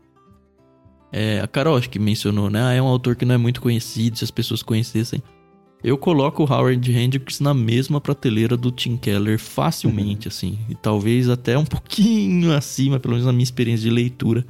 É, 1.11 1.39
a 1.41 1.47
Carol 1.47 1.77
acho 1.77 1.89
que 1.89 1.99
mencionou, 1.99 2.49
né? 2.49 2.61
Ah, 2.61 2.73
é 2.73 2.81
um 2.81 2.87
autor 2.87 3.15
que 3.15 3.25
não 3.25 3.35
é 3.35 3.37
muito 3.37 3.61
conhecido, 3.61 4.17
se 4.17 4.23
as 4.23 4.31
pessoas 4.31 4.63
conhecessem. 4.63 5.21
Eu 5.83 5.97
coloco 5.97 6.43
o 6.43 6.45
Howard 6.45 6.91
Hendricks 6.91 7.39
na 7.39 7.53
mesma 7.53 7.99
prateleira 7.99 8.55
do 8.55 8.71
Tim 8.71 8.97
Keller 8.97 9.39
facilmente, 9.39 10.27
uhum. 10.27 10.29
assim. 10.33 10.59
E 10.69 10.75
talvez 10.75 11.27
até 11.27 11.57
um 11.57 11.65
pouquinho 11.65 12.53
acima, 12.55 12.99
pelo 12.99 13.13
menos 13.13 13.25
na 13.25 13.31
minha 13.31 13.43
experiência 13.43 13.89
de 13.89 13.93
leitura. 13.93 14.45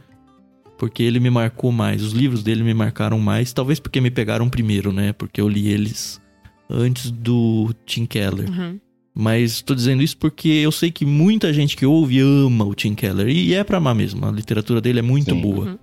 Porque 0.77 1.03
ele 1.03 1.19
me 1.19 1.29
marcou 1.29 1.71
mais. 1.71 2.01
Os 2.01 2.11
livros 2.11 2.43
dele 2.43 2.63
me 2.63 2.73
marcaram 2.73 3.19
mais. 3.19 3.53
Talvez 3.53 3.79
porque 3.79 4.01
me 4.01 4.09
pegaram 4.09 4.49
primeiro, 4.49 4.91
né? 4.91 5.13
Porque 5.13 5.39
eu 5.39 5.47
li 5.47 5.67
eles 5.67 6.19
antes 6.67 7.11
do 7.11 7.73
Tim 7.85 8.05
Keller. 8.05 8.49
Uhum. 8.49 8.79
Mas 9.13 9.61
tô 9.61 9.75
dizendo 9.75 10.01
isso 10.01 10.17
porque 10.17 10.47
eu 10.47 10.71
sei 10.71 10.89
que 10.89 11.05
muita 11.05 11.53
gente 11.53 11.77
que 11.77 11.85
ouve 11.85 12.19
ama 12.19 12.65
o 12.65 12.73
Tim 12.73 12.95
Keller. 12.95 13.27
E 13.27 13.53
é 13.53 13.63
pra 13.63 13.77
amar 13.77 13.93
mesmo. 13.93 14.25
A 14.25 14.31
literatura 14.31 14.81
dele 14.81 14.99
é 14.99 15.03
muito 15.03 15.35
Sim. 15.35 15.41
boa. 15.41 15.65
Uhum. 15.65 15.77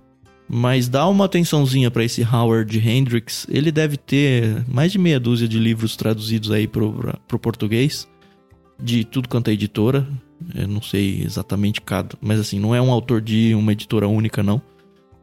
Mas 0.49 0.89
dá 0.89 1.07
uma 1.07 1.25
atençãozinha 1.25 1.91
para 1.91 2.03
esse 2.03 2.23
Howard 2.23 2.77
Hendricks. 2.79 3.45
Ele 3.49 3.71
deve 3.71 3.97
ter 3.97 4.65
mais 4.67 4.91
de 4.91 4.97
meia 4.97 5.19
dúzia 5.19 5.47
de 5.47 5.59
livros 5.59 5.95
traduzidos 5.95 6.49
aí 6.49 6.67
pro, 6.67 7.15
pro 7.27 7.37
português. 7.37 8.07
De 8.81 9.05
tudo 9.05 9.29
quanto 9.29 9.49
é 9.49 9.53
editora. 9.53 10.07
Eu 10.55 10.67
não 10.67 10.81
sei 10.81 11.21
exatamente 11.23 11.81
cada. 11.81 12.17
Mas 12.19 12.39
assim, 12.39 12.59
não 12.59 12.73
é 12.73 12.81
um 12.81 12.91
autor 12.91 13.21
de 13.21 13.53
uma 13.53 13.73
editora 13.73 14.07
única, 14.07 14.41
não. 14.41 14.59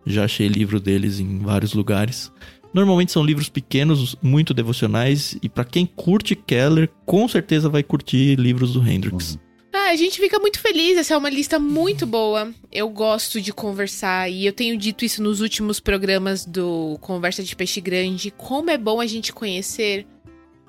Já 0.07 0.25
achei 0.25 0.47
livro 0.47 0.79
deles 0.79 1.19
em 1.19 1.41
vários 1.41 1.75
lugares. 1.75 2.31
Normalmente 2.73 3.11
são 3.11 3.25
livros 3.25 3.49
pequenos, 3.49 4.15
muito 4.23 4.55
devocionais. 4.55 5.37
E 5.43 5.49
para 5.49 5.65
quem 5.65 5.87
curte 5.87 6.37
Keller, 6.37 6.89
com 7.05 7.27
certeza 7.27 7.69
vai 7.69 7.83
curtir 7.83 8.37
livros 8.37 8.75
do 8.75 8.89
Hendricks. 8.89 9.35
Uhum. 9.35 9.46
Ah, 9.79 9.91
a 9.91 9.97
gente 9.97 10.19
fica 10.19 10.39
muito 10.39 10.59
feliz, 10.59 10.97
essa 10.97 11.13
é 11.13 11.17
uma 11.19 11.29
lista 11.29 11.59
muito 11.59 12.07
boa. 12.07 12.51
Eu 12.73 12.89
gosto 12.89 13.43
de 13.43 13.53
conversar 13.53 14.31
e 14.31 14.47
eu 14.47 14.53
tenho 14.53 14.75
dito 14.79 15.05
isso 15.05 15.23
nos 15.23 15.43
últimos 15.43 15.81
programas 15.81 16.47
do 16.47 16.97
Conversa 17.03 17.43
de 17.43 17.55
Peixe 17.55 17.79
Grande, 17.79 18.31
como 18.31 18.71
é 18.71 18.79
bom 18.79 19.03
a 19.03 19.07
gente 19.07 19.35
conhecer 19.35 20.07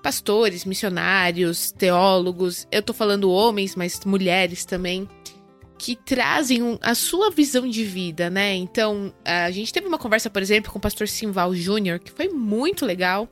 pastores, 0.04 0.66
missionários, 0.66 1.72
teólogos. 1.72 2.68
Eu 2.70 2.82
tô 2.82 2.92
falando 2.92 3.32
homens, 3.32 3.78
mas 3.78 3.98
mulheres 4.04 4.66
também 4.66 5.08
que 5.78 5.96
trazem 5.96 6.78
a 6.82 6.94
sua 6.94 7.32
visão 7.32 7.66
de 7.66 7.86
vida, 7.86 8.30
né? 8.30 8.56
Então, 8.56 9.14
a 9.24 9.50
gente 9.52 9.72
teve 9.72 9.88
uma 9.88 9.98
conversa, 9.98 10.30
por 10.30 10.42
exemplo, 10.42 10.70
com 10.70 10.80
o 10.80 10.82
pastor 10.82 11.08
Simval 11.08 11.56
Júnior, 11.56 12.00
que 12.00 12.12
foi 12.12 12.28
muito 12.28 12.86
legal. 12.86 13.30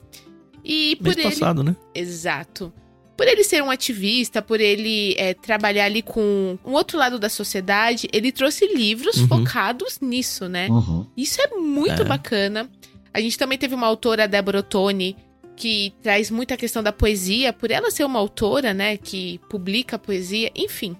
E 0.63 0.95
por 0.95 1.07
Mês 1.07 1.17
ele... 1.17 1.29
passado, 1.31 1.63
né? 1.63 1.75
Exato 1.93 2.71
por 3.15 3.27
ele 3.27 3.43
ser 3.43 3.63
um 3.63 3.71
ativista, 3.71 4.41
por 4.41 4.59
ele 4.59 5.15
é, 5.17 5.33
trabalhar 5.33 5.85
ali 5.85 6.01
com 6.01 6.57
um 6.65 6.73
outro 6.73 6.97
lado 6.97 7.17
da 7.17 7.29
sociedade, 7.29 8.09
ele 8.11 8.31
trouxe 8.31 8.67
livros 8.67 9.17
uhum. 9.17 9.27
focados 9.27 9.99
nisso, 10.01 10.49
né? 10.49 10.67
Uhum. 10.67 11.05
Isso 11.15 11.41
é 11.41 11.47
muito 11.55 12.01
é. 12.01 12.05
bacana. 12.05 12.69
A 13.13 13.21
gente 13.21 13.37
também 13.37 13.57
teve 13.57 13.73
uma 13.73 13.87
autora, 13.87 14.27
Débora 14.27 14.59
Ottoni, 14.59 15.15
que 15.55 15.93
traz 16.03 16.29
muita 16.29 16.57
questão 16.57 16.83
da 16.83 16.91
poesia, 16.91 17.53
por 17.53 17.71
ela 17.71 17.89
ser 17.89 18.03
uma 18.03 18.19
autora, 18.19 18.73
né, 18.73 18.97
que 18.97 19.39
publica 19.49 19.97
poesia, 19.97 20.51
enfim. 20.53 20.97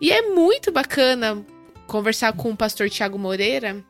E 0.00 0.10
é 0.10 0.22
muito 0.22 0.72
bacana 0.72 1.44
conversar 1.86 2.32
com 2.32 2.50
o 2.50 2.56
pastor 2.56 2.88
Tiago 2.88 3.18
Moreira, 3.18 3.84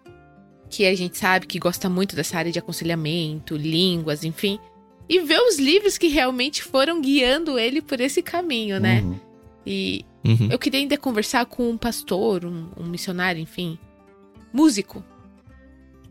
que 0.69 0.85
a 0.85 0.95
gente 0.97 1.17
sabe 1.17 1.47
que 1.47 1.61
gosta 1.61 1.89
muito 1.89 2.17
dessa 2.17 2.37
área 2.37 2.51
de 2.51 2.59
aconselhamento, 2.59 3.57
línguas, 3.57 4.25
enfim 4.25 4.59
e 5.13 5.21
ver 5.21 5.39
os 5.43 5.59
livros 5.59 5.99
que 5.99 6.09
realmente 6.09 6.63
foram 6.63 6.99
guiando 7.03 7.59
ele 7.59 7.83
por 7.83 8.01
esse 8.01 8.23
caminho, 8.23 8.81
né? 8.81 9.03
Uhum. 9.03 9.21
E 9.67 10.07
uhum. 10.25 10.49
eu 10.51 10.59
queria 10.59 10.81
ainda 10.81 10.97
conversar 10.97 11.45
com 11.45 11.69
um 11.69 11.77
pastor, 11.77 12.47
um, 12.47 12.71
um 12.79 12.87
missionário, 12.87 13.39
enfim, 13.39 13.79
músico, 14.51 15.05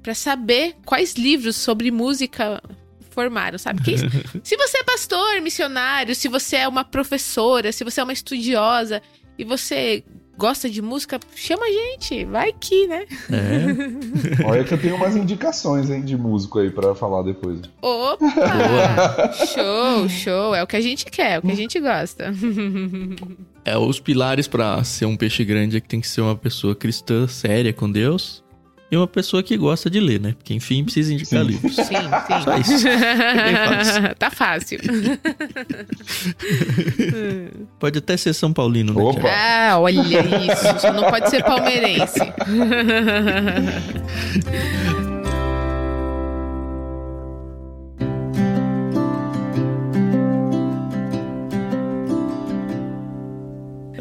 para 0.04 0.14
saber 0.14 0.76
quais 0.86 1.16
livros 1.16 1.56
sobre 1.56 1.90
música 1.90 2.62
formaram, 3.10 3.58
sabe? 3.58 3.82
Que, 3.82 3.98
se 4.44 4.56
você 4.56 4.78
é 4.78 4.84
pastor, 4.84 5.42
missionário, 5.42 6.14
se 6.14 6.28
você 6.28 6.58
é 6.58 6.68
uma 6.68 6.84
professora, 6.84 7.72
se 7.72 7.84
você 7.84 8.02
é 8.02 8.04
uma 8.04 8.14
estudiosa 8.14 9.02
e 9.36 9.44
você 9.44 10.04
gosta 10.42 10.68
de 10.68 10.82
música, 10.82 11.20
chama 11.36 11.64
a 11.66 11.72
gente, 11.72 12.26
vai 12.26 12.52
que, 12.52 12.88
né? 12.88 13.06
É. 13.30 14.42
Olha 14.44 14.64
que 14.64 14.74
eu 14.74 14.82
tenho 14.82 14.96
umas 14.96 15.16
indicações, 15.16 15.88
hein, 15.92 16.02
de 16.02 16.18
músico 16.18 16.58
aí 16.58 16.72
para 16.72 16.96
falar 16.96 17.22
depois. 17.22 17.60
Opa! 17.80 18.26
show, 19.46 20.10
show, 20.10 20.56
é 20.56 20.64
o 20.64 20.68
que 20.68 20.76
a 20.76 20.82
gente 20.82 21.06
quer, 21.06 21.34
é 21.34 21.38
o 21.38 21.44
que 21.44 21.52
a 21.52 21.56
gente 21.56 21.80
gosta. 21.80 22.34
É, 23.64 23.78
os 23.78 24.00
pilares 24.00 24.48
para 24.48 24.84
ser 24.84 25.06
um 25.06 25.16
peixe 25.16 25.46
grande 25.46 25.78
é 25.78 25.80
que 25.80 25.88
tem 25.88 26.02
que 26.02 26.08
ser 26.08 26.22
uma 26.22 26.36
pessoa 26.36 26.74
cristã, 26.74 27.28
séria 27.28 27.72
com 27.72 27.92
Deus, 27.92 28.44
e 28.92 28.98
uma 28.98 29.08
pessoa 29.08 29.42
que 29.42 29.56
gosta 29.56 29.90
de 29.90 30.02
ler, 30.02 30.20
né? 30.20 30.36
Porque, 30.38 30.54
enfim, 30.54 30.84
precisa 30.84 31.14
indicar 31.14 31.42
sim. 31.42 31.48
livros. 31.48 31.78
Sim, 31.78 31.84
sim. 31.86 31.94
Só 32.44 32.58
isso. 32.58 32.86
É 32.90 33.66
fácil. 33.66 34.16
tá 34.20 34.30
fácil. 34.30 34.80
pode 37.80 38.00
até 38.00 38.18
ser 38.18 38.34
São 38.34 38.52
Paulino, 38.52 38.94
né? 38.94 39.02
Opa. 39.02 39.30
Ah, 39.30 39.80
olha 39.80 40.02
isso. 40.02 40.80
Só 40.80 40.92
não 40.92 41.10
pode 41.10 41.30
ser 41.30 41.42
palmeirense. 41.42 42.20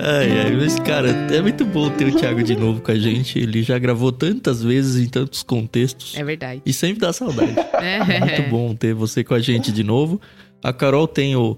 Ai, 0.02 0.40
ai, 0.40 0.56
mas 0.56 0.78
cara, 0.78 1.10
é 1.10 1.42
muito 1.42 1.62
bom 1.64 1.90
ter 1.90 2.06
o 2.06 2.16
Thiago 2.16 2.42
de 2.42 2.56
novo 2.56 2.80
com 2.80 2.90
a 2.90 2.98
gente. 2.98 3.38
Ele 3.38 3.62
já 3.62 3.78
gravou 3.78 4.10
tantas 4.10 4.62
vezes 4.62 5.04
em 5.04 5.08
tantos 5.08 5.42
contextos. 5.42 6.16
É 6.16 6.24
verdade. 6.24 6.62
E 6.64 6.72
sempre 6.72 7.00
dá 7.00 7.12
saudade. 7.12 7.54
É, 7.74 7.96
é 8.16 8.20
muito 8.20 8.50
bom 8.50 8.74
ter 8.74 8.94
você 8.94 9.22
com 9.22 9.34
a 9.34 9.40
gente 9.40 9.70
de 9.70 9.84
novo. 9.84 10.18
A 10.64 10.72
Carol 10.72 11.06
tem 11.06 11.36
o, 11.36 11.54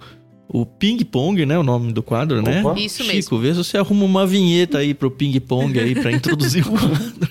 o 0.49 0.67
Ping 0.67 1.05
Pong, 1.05 1.47
né? 1.47 1.57
O 1.57 1.63
nome 1.63 1.93
do 1.93 2.03
quadro, 2.03 2.43
né? 2.43 2.61
Opa. 2.61 2.75
né? 2.75 2.81
Isso 2.81 3.05
mesmo. 3.05 3.23
Chico, 3.23 3.39
vê 3.39 3.53
se 3.53 3.59
você 3.59 3.79
arruma 3.79 4.05
uma 4.05 4.27
vinheta 4.27 4.79
aí 4.79 4.93
pro 4.93 5.11
Ping 5.11 5.39
Pong 5.39 5.79
aí 5.79 5.95
pra 5.95 6.11
introduzir 6.11 6.67
o 6.67 6.71
quadro. 6.73 7.29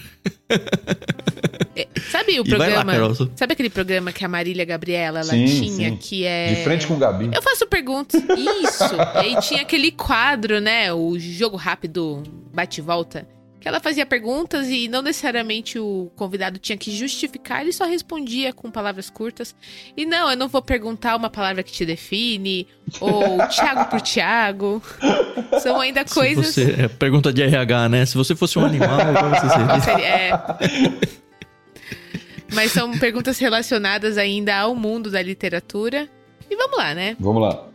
É, 1.73 1.87
sabe 2.11 2.37
o 2.39 2.43
programa? 2.43 2.97
Lá, 2.97 3.15
sabe 3.35 3.53
aquele 3.53 3.69
programa 3.69 4.11
que 4.11 4.25
a 4.25 4.27
Marília 4.27 4.65
Gabriela 4.65 5.19
ela 5.19 5.29
sim, 5.29 5.45
tinha 5.45 5.89
sim. 5.89 5.95
que 5.95 6.25
é 6.25 6.55
De 6.55 6.63
frente 6.63 6.85
com 6.85 6.95
o 6.95 6.97
Gabi. 6.97 7.29
Eu 7.33 7.41
faço 7.41 7.65
perguntas. 7.65 8.21
Isso. 8.21 8.83
e 9.15 9.17
aí 9.19 9.41
tinha 9.41 9.61
aquele 9.61 9.91
quadro, 9.91 10.59
né, 10.59 10.93
o 10.93 11.17
jogo 11.17 11.55
rápido 11.55 12.23
bate 12.53 12.81
volta, 12.81 13.25
que 13.61 13.67
ela 13.67 13.79
fazia 13.79 14.07
perguntas 14.07 14.67
e 14.67 14.87
não 14.87 15.03
necessariamente 15.03 15.77
o 15.77 16.11
convidado 16.15 16.57
tinha 16.57 16.75
que 16.75 16.89
justificar, 16.89 17.61
ele 17.61 17.71
só 17.71 17.85
respondia 17.85 18.51
com 18.51 18.71
palavras 18.71 19.07
curtas. 19.07 19.55
E 19.95 20.03
não, 20.03 20.31
eu 20.31 20.35
não 20.35 20.47
vou 20.47 20.63
perguntar 20.63 21.15
uma 21.15 21.29
palavra 21.29 21.61
que 21.61 21.71
te 21.71 21.85
define, 21.85 22.67
ou 22.99 23.37
Tiago 23.49 23.85
por 23.91 24.01
Tiago. 24.01 24.81
São 25.61 25.79
ainda 25.79 26.03
coisas. 26.03 26.47
Você, 26.47 26.75
é 26.75 26.87
pergunta 26.87 27.31
de 27.31 27.43
RH, 27.43 27.89
né? 27.89 28.05
Se 28.07 28.17
você 28.17 28.35
fosse 28.35 28.57
um 28.57 28.65
animal, 28.65 28.97
como 28.97 29.29
você 29.29 29.49
seria? 29.85 30.07
É. 30.07 30.31
Mas 32.51 32.71
são 32.71 32.97
perguntas 32.97 33.37
relacionadas 33.37 34.17
ainda 34.17 34.57
ao 34.57 34.73
mundo 34.73 35.11
da 35.11 35.21
literatura. 35.21 36.09
E 36.49 36.55
vamos 36.55 36.77
lá, 36.77 36.95
né? 36.95 37.15
Vamos 37.19 37.43
lá. 37.43 37.70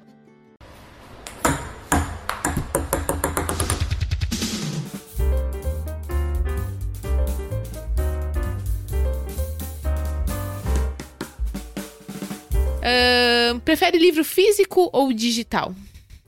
Uh, 12.87 13.59
prefere 13.61 13.99
livro 13.99 14.25
físico 14.25 14.89
ou 14.93 15.13
digital? 15.13 15.75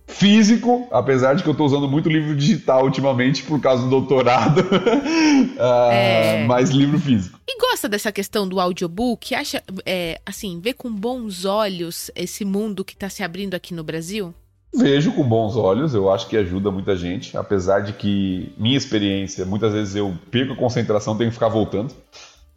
físico, 0.09 0.89
apesar 0.91 1.35
de 1.35 1.43
que 1.43 1.49
eu 1.49 1.53
estou 1.53 1.67
usando 1.67 1.87
muito 1.87 2.09
livro 2.09 2.35
digital 2.35 2.85
ultimamente 2.85 3.43
por 3.43 3.61
causa 3.61 3.85
do 3.85 3.91
doutorado, 3.91 4.61
uh, 4.61 5.61
é... 5.93 6.45
mas 6.47 6.71
livro 6.71 6.99
físico. 6.99 7.39
E 7.47 7.61
gosta 7.61 7.89
dessa 7.89 8.11
questão 8.11 8.49
do 8.49 8.59
audiobook? 8.59 9.35
Acha, 9.35 9.63
é, 9.85 10.19
assim, 10.25 10.61
vê 10.61 10.73
com 10.73 10.91
bons 10.91 11.45
olhos 11.45 12.11
esse 12.17 12.45
mundo 12.45 12.85
que 12.85 12.95
está 12.95 13.09
se 13.09 13.23
abrindo 13.23 13.55
aqui 13.55 13.75
no 13.75 13.85
Brasil? 13.85 14.35
Vejo 14.75 15.13
com 15.13 15.25
bons 15.25 15.57
olhos, 15.57 15.95
eu 15.95 16.11
acho 16.11 16.27
que 16.29 16.37
ajuda 16.37 16.71
muita 16.71 16.95
gente, 16.97 17.37
apesar 17.37 17.81
de 17.81 17.93
que 17.93 18.53
minha 18.59 18.77
experiência, 18.77 19.45
muitas 19.45 19.73
vezes 19.73 19.95
eu 19.95 20.17
perco 20.31 20.53
a 20.53 20.57
concentração, 20.57 21.17
tenho 21.17 21.31
que 21.31 21.35
ficar 21.35 21.49
voltando 21.49 21.95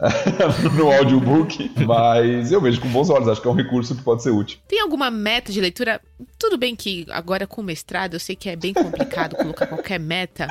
no 0.75 0.91
audiobook, 0.91 1.71
mas 1.85 2.51
eu 2.51 2.59
vejo 2.59 2.81
com 2.81 2.89
bons 2.89 3.09
olhos, 3.09 3.27
acho 3.27 3.41
que 3.41 3.47
é 3.47 3.51
um 3.51 3.55
recurso 3.55 3.95
que 3.95 4.03
pode 4.03 4.23
ser 4.23 4.31
útil. 4.31 4.59
Tem 4.67 4.81
alguma 4.81 5.11
meta 5.11 5.51
de 5.51 5.61
leitura? 5.61 6.01
Tudo 6.39 6.57
bem 6.57 6.75
que 6.75 7.05
agora 7.09 7.45
com 7.45 7.61
o 7.61 7.63
mestrado 7.63 8.15
eu 8.15 8.19
sei 8.19 8.35
que 8.35 8.49
é 8.49 8.55
bem 8.55 8.73
complicado 8.73 9.35
colocar 9.35 9.67
qualquer 9.67 9.99
meta, 9.99 10.47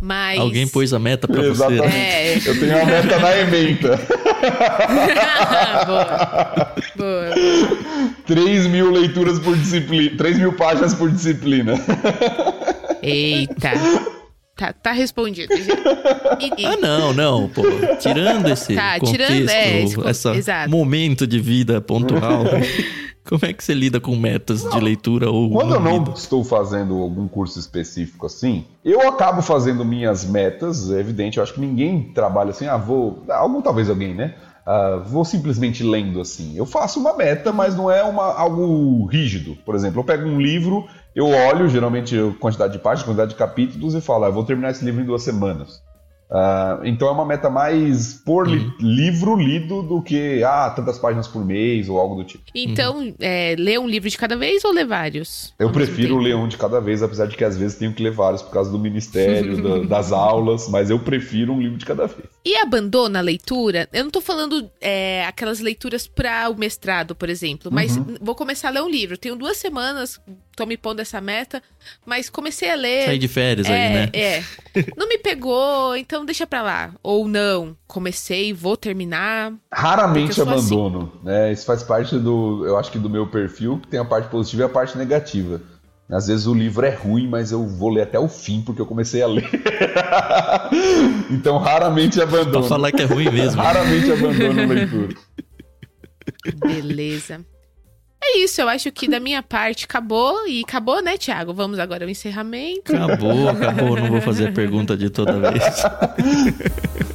mas... 0.00 0.40
Alguém 0.40 0.66
pôs 0.66 0.92
a 0.92 0.98
meta 0.98 1.28
pra 1.28 1.44
Exatamente. 1.44 1.82
você. 1.82 1.96
É. 1.96 2.40
Eu 2.46 2.58
tenho 2.58 2.76
uma 2.76 2.86
meta 2.86 3.18
na 3.18 3.38
ementa. 3.38 4.00
boa. 5.86 6.74
Boa. 6.96 8.14
3 8.26 8.66
mil 8.68 8.90
leituras 8.90 9.38
por 9.38 9.56
disciplina. 9.56 10.16
3 10.16 10.38
mil 10.38 10.52
páginas 10.54 10.94
por 10.94 11.10
disciplina. 11.10 11.74
Eita. 13.02 13.72
Tá, 14.60 14.74
tá 14.74 14.92
respondido. 14.92 15.54
E, 16.40 16.62
e... 16.62 16.66
Ah, 16.66 16.76
não, 16.76 17.12
não, 17.12 17.48
pô. 17.50 17.62
Tirando 17.98 18.48
esse 18.48 18.74
tá, 18.74 18.98
contexto, 18.98 19.12
tirando, 19.12 19.50
é, 19.50 19.82
esse, 19.82 20.28
esse 20.30 20.68
momento 20.68 21.26
de 21.26 21.38
vida 21.38 21.82
pontual. 21.82 22.44
Como 23.28 23.44
é 23.44 23.52
que 23.52 23.62
você 23.62 23.74
lida 23.74 24.00
com 24.00 24.16
metas 24.16 24.62
de 24.62 24.80
leitura 24.80 25.30
ou 25.30 25.50
Quando 25.50 25.74
eu 25.74 25.80
não 25.80 26.02
estou 26.14 26.42
fazendo 26.42 26.94
algum 27.02 27.28
curso 27.28 27.58
específico 27.58 28.24
assim, 28.24 28.64
eu 28.82 29.06
acabo 29.06 29.42
fazendo 29.42 29.84
minhas 29.84 30.24
metas, 30.24 30.90
é 30.90 31.00
evidente, 31.00 31.36
eu 31.36 31.42
acho 31.42 31.52
que 31.52 31.60
ninguém 31.60 32.10
trabalha 32.14 32.50
assim, 32.50 32.66
ah, 32.66 32.78
vou, 32.78 33.22
algum 33.28 33.60
talvez 33.60 33.90
alguém, 33.90 34.14
né? 34.14 34.34
Uh, 34.66 35.02
vou 35.04 35.24
simplesmente 35.24 35.82
lendo 35.82 36.20
assim. 36.20 36.56
Eu 36.56 36.64
faço 36.64 37.00
uma 37.00 37.14
meta, 37.14 37.52
mas 37.52 37.76
não 37.76 37.90
é 37.90 38.02
uma, 38.02 38.32
algo 38.34 39.04
rígido. 39.06 39.56
Por 39.64 39.74
exemplo, 39.74 40.00
eu 40.00 40.04
pego 40.04 40.28
um 40.28 40.40
livro, 40.40 40.86
eu 41.14 41.26
olho, 41.26 41.68
geralmente, 41.68 42.16
quantidade 42.38 42.72
de 42.72 42.78
páginas, 42.78 43.06
quantidade 43.06 43.30
de 43.30 43.36
capítulos, 43.36 43.94
e 43.94 44.00
falo, 44.00 44.24
ah, 44.24 44.30
vou 44.30 44.44
terminar 44.44 44.70
esse 44.70 44.84
livro 44.84 45.02
em 45.02 45.06
duas 45.06 45.22
semanas. 45.22 45.82
Uh, 46.30 46.86
então 46.86 47.08
é 47.08 47.10
uma 47.10 47.26
meta 47.26 47.50
mais 47.50 48.14
por 48.24 48.46
li 48.46 48.58
uhum. 48.58 48.72
livro 48.78 49.34
lido 49.34 49.82
do 49.82 50.00
que 50.00 50.44
ah, 50.44 50.70
tantas 50.70 50.96
páginas 50.96 51.26
por 51.26 51.44
mês 51.44 51.88
ou 51.88 51.98
algo 51.98 52.14
do 52.14 52.22
tipo. 52.22 52.44
Então, 52.54 53.00
uhum. 53.00 53.14
é, 53.18 53.56
ler 53.58 53.80
um 53.80 53.88
livro 53.88 54.08
de 54.08 54.16
cada 54.16 54.36
vez 54.36 54.64
ou 54.64 54.72
ler 54.72 54.86
vários? 54.86 55.52
Eu 55.58 55.72
prefiro 55.72 56.18
ler 56.18 56.36
um 56.36 56.46
de 56.46 56.56
cada 56.56 56.80
vez, 56.80 57.02
apesar 57.02 57.26
de 57.26 57.36
que 57.36 57.42
às 57.42 57.56
vezes 57.56 57.76
tenho 57.76 57.92
que 57.92 58.00
ler 58.00 58.12
vários 58.12 58.42
por 58.42 58.52
causa 58.52 58.70
do 58.70 58.78
ministério, 58.78 59.60
da, 59.60 59.78
das 59.96 60.12
aulas, 60.12 60.68
mas 60.68 60.88
eu 60.88 61.00
prefiro 61.00 61.52
um 61.52 61.60
livro 61.60 61.76
de 61.76 61.84
cada 61.84 62.06
vez. 62.06 62.28
E 62.44 62.56
abandona 62.56 63.18
a 63.18 63.22
leitura? 63.22 63.88
Eu 63.92 64.04
não 64.04 64.10
tô 64.10 64.20
falando 64.20 64.70
é, 64.80 65.24
aquelas 65.26 65.58
leituras 65.58 66.06
para 66.06 66.48
o 66.48 66.56
mestrado, 66.56 67.14
por 67.14 67.28
exemplo, 67.28 67.70
mas 67.72 67.96
uhum. 67.96 68.16
vou 68.20 68.34
começar 68.34 68.68
a 68.68 68.70
ler 68.70 68.82
um 68.82 68.88
livro. 68.88 69.18
Tenho 69.18 69.36
duas 69.36 69.56
semanas, 69.56 70.20
tô 70.56 70.64
me 70.64 70.76
pondo 70.76 71.00
essa 71.00 71.20
meta, 71.20 71.62
mas 72.06 72.30
comecei 72.30 72.70
a 72.70 72.74
ler. 72.76 73.06
Sair 73.06 73.18
de 73.18 73.28
férias 73.28 73.68
é, 73.68 73.72
aí, 73.72 73.94
né? 73.94 74.10
É. 74.12 74.44
Não 74.96 75.08
me 75.08 75.18
pegou, 75.18 75.96
então 75.96 76.20
então 76.20 76.26
deixa 76.26 76.46
pra 76.46 76.60
lá. 76.60 76.92
Ou 77.02 77.26
não, 77.26 77.74
comecei, 77.86 78.52
vou 78.52 78.76
terminar. 78.76 79.54
Raramente 79.72 80.40
abandono, 80.40 81.12
assim. 81.14 81.24
né? 81.24 81.52
Isso 81.52 81.64
faz 81.64 81.82
parte 81.82 82.18
do, 82.18 82.66
eu 82.66 82.76
acho 82.76 82.92
que 82.92 82.98
do 82.98 83.08
meu 83.08 83.26
perfil, 83.26 83.78
que 83.78 83.88
tem 83.88 83.98
a 83.98 84.04
parte 84.04 84.28
positiva 84.28 84.64
e 84.64 84.66
a 84.66 84.68
parte 84.68 84.98
negativa. 84.98 85.62
Às 86.12 86.26
vezes 86.26 86.46
o 86.46 86.54
livro 86.54 86.84
é 86.84 86.90
ruim, 86.90 87.28
mas 87.28 87.52
eu 87.52 87.66
vou 87.66 87.90
ler 87.90 88.02
até 88.02 88.18
o 88.18 88.28
fim 88.28 88.62
porque 88.62 88.80
eu 88.80 88.86
comecei 88.86 89.22
a 89.22 89.26
ler. 89.26 89.48
então 91.30 91.58
raramente 91.58 92.20
abandono. 92.20 92.60
Pra 92.60 92.62
falar 92.62 92.92
que 92.92 93.02
é 93.02 93.04
ruim 93.04 93.30
mesmo. 93.30 93.62
raramente 93.62 94.10
abandono 94.10 94.62
a 94.62 94.66
leitura. 94.66 95.14
Beleza. 96.56 97.44
É 98.22 98.38
isso, 98.38 98.60
eu 98.60 98.68
acho 98.68 98.92
que 98.92 99.08
da 99.08 99.18
minha 99.18 99.42
parte 99.42 99.86
acabou. 99.86 100.46
E 100.46 100.60
acabou, 100.60 101.02
né, 101.02 101.16
Thiago? 101.16 101.54
Vamos 101.54 101.78
agora 101.78 102.04
ao 102.04 102.10
encerramento. 102.10 102.94
Acabou, 102.94 103.48
acabou. 103.48 103.96
Não 103.96 104.08
vou 104.08 104.20
fazer 104.20 104.48
a 104.48 104.52
pergunta 104.52 104.96
de 104.96 105.08
toda 105.08 105.50
vez. 105.50 105.64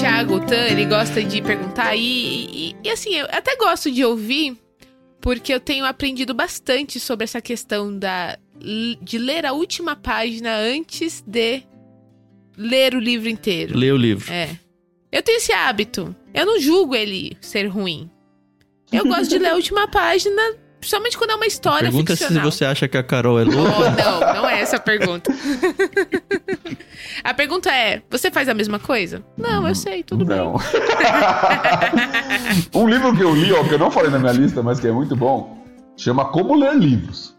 Thiago, 0.00 0.40
Tan, 0.46 0.66
ele 0.66 0.86
gosta 0.86 1.22
de 1.22 1.42
perguntar 1.42 1.94
e, 1.94 2.70
e, 2.70 2.76
e 2.82 2.88
assim, 2.88 3.16
eu 3.16 3.26
até 3.26 3.54
gosto 3.56 3.90
de 3.90 4.02
ouvir, 4.02 4.56
porque 5.20 5.52
eu 5.52 5.60
tenho 5.60 5.84
aprendido 5.84 6.32
bastante 6.32 6.98
sobre 6.98 7.24
essa 7.24 7.38
questão 7.38 7.94
da, 7.94 8.38
de 9.02 9.18
ler 9.18 9.44
a 9.44 9.52
última 9.52 9.94
página 9.94 10.56
antes 10.56 11.22
de 11.26 11.62
ler 12.56 12.94
o 12.94 12.98
livro 12.98 13.28
inteiro. 13.28 13.76
Ler 13.76 13.92
o 13.92 13.96
livro. 13.98 14.32
É. 14.32 14.58
Eu 15.12 15.22
tenho 15.22 15.36
esse 15.36 15.52
hábito. 15.52 16.16
Eu 16.32 16.46
não 16.46 16.58
julgo 16.58 16.96
ele 16.96 17.36
ser 17.38 17.66
ruim. 17.66 18.10
Eu 18.90 19.04
gosto 19.04 19.28
de 19.28 19.38
ler 19.38 19.50
a 19.50 19.54
última 19.54 19.86
página, 19.86 20.56
principalmente 20.80 21.16
quando 21.18 21.30
é 21.30 21.34
uma 21.34 21.46
história 21.46 21.88
a 21.88 21.92
pergunta 21.92 22.16
ficcional. 22.16 22.48
é 22.48 22.50
se 22.50 22.56
você 22.56 22.64
acha 22.64 22.88
que 22.88 22.96
a 22.96 23.02
Carol 23.02 23.38
é 23.38 23.44
louca. 23.44 23.72
Oh, 23.78 23.90
não, 23.90 24.34
não 24.34 24.48
é 24.48 24.60
essa 24.60 24.76
a 24.76 24.80
pergunta. 24.80 25.32
a 27.22 27.34
pergunta 27.34 27.70
é: 27.70 28.02
você 28.10 28.30
faz 28.30 28.48
a 28.48 28.54
mesma 28.54 28.78
coisa? 28.78 29.22
Não, 29.36 29.68
eu 29.68 29.74
sei, 29.74 30.02
tudo 30.02 30.24
não. 30.24 30.54
bem. 30.54 30.60
um 32.74 32.88
livro 32.88 33.14
que 33.14 33.22
eu 33.22 33.34
li, 33.34 33.52
ó, 33.52 33.62
que 33.62 33.74
eu 33.74 33.78
não 33.78 33.90
falei 33.90 34.10
na 34.10 34.18
minha 34.18 34.32
lista, 34.32 34.62
mas 34.62 34.80
que 34.80 34.88
é 34.88 34.92
muito 34.92 35.14
bom, 35.14 35.62
chama 35.96 36.24
Como 36.24 36.54
Ler 36.54 36.74
Livros. 36.74 37.38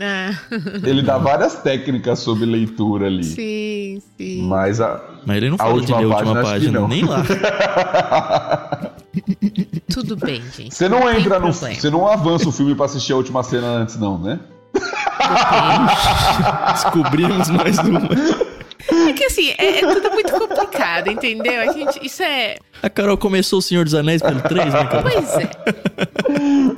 É. 0.00 0.34
Ele 0.82 1.02
dá 1.02 1.18
várias 1.18 1.56
técnicas 1.56 2.20
sobre 2.20 2.46
leitura 2.46 3.06
ali. 3.06 3.22
Sim, 3.22 4.00
sim. 4.16 4.48
Mas 4.48 4.80
a. 4.80 4.98
Mas 5.26 5.36
ele 5.36 5.50
não 5.50 5.58
fala 5.58 5.78
de 5.78 5.92
ler 5.92 6.04
a 6.04 6.08
última 6.08 6.42
página, 6.42 6.88
nem 6.88 7.04
lá. 7.04 7.22
Tudo 9.92 10.16
bem, 10.16 10.42
gente. 10.56 10.74
Você 10.74 10.88
não, 10.88 11.00
não 11.00 11.12
entra 11.12 11.38
no. 11.38 11.52
Você 11.52 11.90
não 11.90 12.06
avança 12.06 12.48
o 12.48 12.52
filme 12.52 12.74
pra 12.74 12.86
assistir 12.86 13.12
a 13.12 13.16
última 13.16 13.42
cena 13.42 13.66
antes, 13.66 13.98
não, 13.98 14.16
né? 14.16 14.40
Descobrimos 16.72 17.50
mais 17.50 17.78
uma. 17.78 18.00
É 19.08 19.12
que 19.12 19.24
assim, 19.24 19.50
é, 19.58 19.80
é, 19.80 19.94
tudo 19.94 20.10
muito 20.12 20.32
complicado, 20.32 21.08
entendeu? 21.08 21.60
A 21.60 21.72
gente, 21.72 22.04
isso 22.04 22.22
é. 22.22 22.56
A 22.82 22.88
Carol 22.88 23.18
começou 23.18 23.58
o 23.58 23.62
Senhor 23.62 23.84
dos 23.84 23.94
Anéis 23.94 24.22
pelo 24.22 24.40
3, 24.40 24.72
né, 24.72 24.86
Carol? 24.86 25.02
Pois 25.02 25.36
é. 25.36 25.50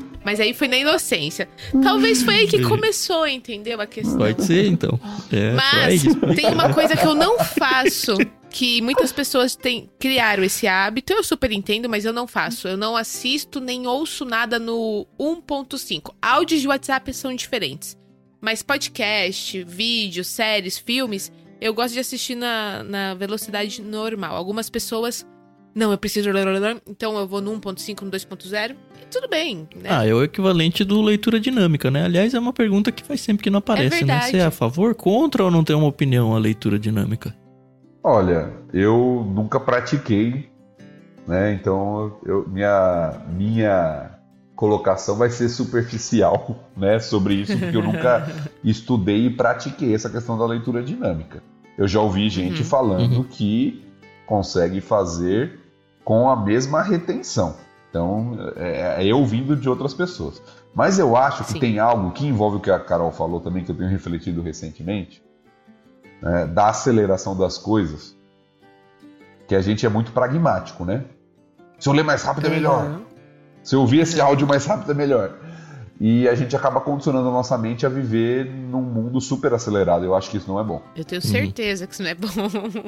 Mas 0.25 0.41
aí 0.41 0.55
foi 0.55 0.69
na 0.69 0.77
inocência. 0.77 1.49
Talvez 1.83 2.23
foi 2.23 2.35
aí 2.35 2.47
que 2.47 2.63
começou, 2.63 3.27
entendeu? 3.27 3.81
A 3.81 3.87
questão. 3.87 4.19
Pode 4.19 4.45
ser, 4.45 4.67
então. 4.67 4.99
É, 5.33 5.53
Mas 5.53 6.03
tem 6.37 6.47
uma 6.47 6.73
coisa 6.73 6.97
que 6.97 7.07
eu 7.07 7.15
não 7.15 7.39
faço. 7.39 8.17
Que 8.49 8.83
muitas 8.83 9.11
pessoas 9.11 9.57
têm, 9.57 9.89
criaram 9.99 10.45
esse 10.45 10.67
hábito, 10.67 11.15
eu 11.15 11.25
super 11.25 11.51
entendo, 11.51 11.89
mas 11.89 12.05
eu 12.05 12.13
não 12.13 12.27
faço. 12.27 12.69
Eu 12.69 12.77
não 12.77 12.95
assisto 12.95 13.61
nem 13.61 13.87
ouço 13.87 14.27
nada 14.27 14.59
no 14.59 15.07
1.5. 15.19 16.13
Áudios 16.21 16.61
de 16.61 16.69
WhatsApp 16.69 17.15
são 17.15 17.35
diferentes. 17.35 17.97
Mas 18.43 18.63
podcast, 18.63 19.65
vídeos, 19.65 20.27
séries, 20.27 20.77
filmes, 20.77 21.33
eu 21.63 21.73
gosto 21.73 21.95
de 21.95 22.01
assistir 22.01 22.35
na, 22.35 22.83
na 22.83 23.15
velocidade 23.15 23.81
normal. 23.81 24.37
Algumas 24.37 24.69
pessoas 24.69 25.25
não, 25.75 25.91
eu 25.91 25.99
preciso. 25.99 26.29
Então 26.87 27.17
eu 27.17 27.27
vou 27.27 27.41
no 27.41 27.59
1.5, 27.59 28.03
no 28.03 28.11
2.0. 28.11 28.77
Tudo 29.13 29.29
bem. 29.29 29.69
Né? 29.77 29.91
Ah, 29.91 30.07
é 30.07 30.15
o 30.15 30.25
equivalente 30.25 30.85
do 30.85 31.03
leitura 31.03 31.39
dinâmica, 31.39 31.91
né? 31.91 32.07
Aliás, 32.07 32.33
é 32.33 32.39
uma 32.39 32.53
pergunta 32.53 32.91
que 32.91 33.05
faz 33.05 33.21
sempre 33.21 33.45
que 33.45 33.51
não 33.51 33.59
aparece, 33.59 34.03
é 34.03 34.07
né? 34.07 34.21
Você 34.23 34.39
é 34.39 34.45
a 34.45 34.51
favor, 34.51 34.95
contra 34.95 35.45
ou 35.45 35.51
não 35.51 35.63
tem 35.63 35.77
uma 35.77 35.87
opinião 35.87 36.35
a 36.35 36.39
leitura 36.39 36.79
dinâmica? 36.79 37.37
Olha, 38.03 38.51
eu 38.73 39.31
nunca 39.35 39.61
pratiquei, 39.61 40.51
né? 41.29 41.53
Então 41.53 42.17
eu, 42.25 42.49
minha, 42.49 43.21
minha 43.29 44.13
colocação 44.57 45.17
vai 45.17 45.29
ser 45.29 45.51
superficial, 45.51 46.67
né? 46.75 46.99
Sobre 46.99 47.35
isso, 47.35 47.59
porque 47.59 47.77
eu 47.77 47.83
nunca 47.83 48.27
estudei 48.65 49.27
e 49.27 49.31
pratiquei 49.31 49.95
essa 49.95 50.09
questão 50.09 50.39
da 50.39 50.47
leitura 50.47 50.83
dinâmica. 50.83 51.43
Eu 51.77 51.87
já 51.87 52.01
ouvi 52.01 52.31
gente 52.31 52.61
uhum. 52.61 52.67
falando 52.67 53.17
uhum. 53.19 53.25
que 53.25 53.85
consegue 54.25 54.81
fazer 54.81 55.61
com 56.03 56.31
a 56.31 56.37
mesma 56.37 56.83
retenção. 56.83 57.57
Então, 57.93 58.39
é, 58.57 59.03
é 59.03 59.07
eu 59.07 59.19
ouvindo 59.19 59.55
de 59.55 59.69
outras 59.69 59.93
pessoas. 59.93 60.41
Mas 60.75 60.99
eu 60.99 61.15
acho 61.15 61.45
que 61.45 61.53
Sim. 61.53 61.61
tem 61.61 61.79
algo 61.79 62.11
que 62.13 62.27
envolve 62.27 62.57
o 62.57 62.61
que 62.61 62.71
a 62.71 62.81
Carol 62.81 63.13
falou 63.13 63.39
também, 63.39 63.63
que 63.63 63.71
eu 63.71 63.77
tenho 63.77 63.91
refletido 63.91 64.41
recentemente, 64.41 65.23
né, 66.23 66.47
da 66.47 66.71
aceleração 66.71 67.37
das 67.37 67.59
coisas, 67.59 68.17
que 69.47 69.55
a 69.55 69.61
gente 69.61 69.85
é 69.85 69.91
muito 69.91 70.11
pragmático, 70.11 70.87
né? 70.87 71.05
Se 71.79 71.87
eu 71.87 71.93
ler 71.93 72.03
mais 72.03 72.23
rápido 72.23 72.47
é 72.47 72.51
melhor. 72.51 73.03
Se 73.63 73.75
eu 73.75 73.81
ouvir 73.81 74.01
esse 74.01 74.19
áudio 74.19 74.47
mais 74.47 74.65
rápido 74.65 74.91
é 74.91 74.95
melhor. 74.95 75.39
E 76.05 76.29
a 76.29 76.35
gente 76.35 76.57
acaba 76.57 76.81
condicionando 76.81 77.29
a 77.29 77.31
nossa 77.31 77.57
mente 77.57 77.87
a 77.87 77.89
viver 77.89 78.45
num 78.45 78.83
mundo 78.83 79.21
super 79.21 79.55
acelerado. 79.55 80.05
Eu 80.05 80.17
acho 80.17 80.29
que 80.29 80.37
isso 80.37 80.49
não 80.49 80.59
é 80.59 80.65
bom. 80.65 80.83
Eu 80.97 81.05
tenho 81.05 81.23
certeza 81.23 81.85
uhum. 81.85 81.89
que 81.89 81.95
isso 81.95 82.03
não 82.03 82.11
é 82.11 82.15
bom. 82.17 82.29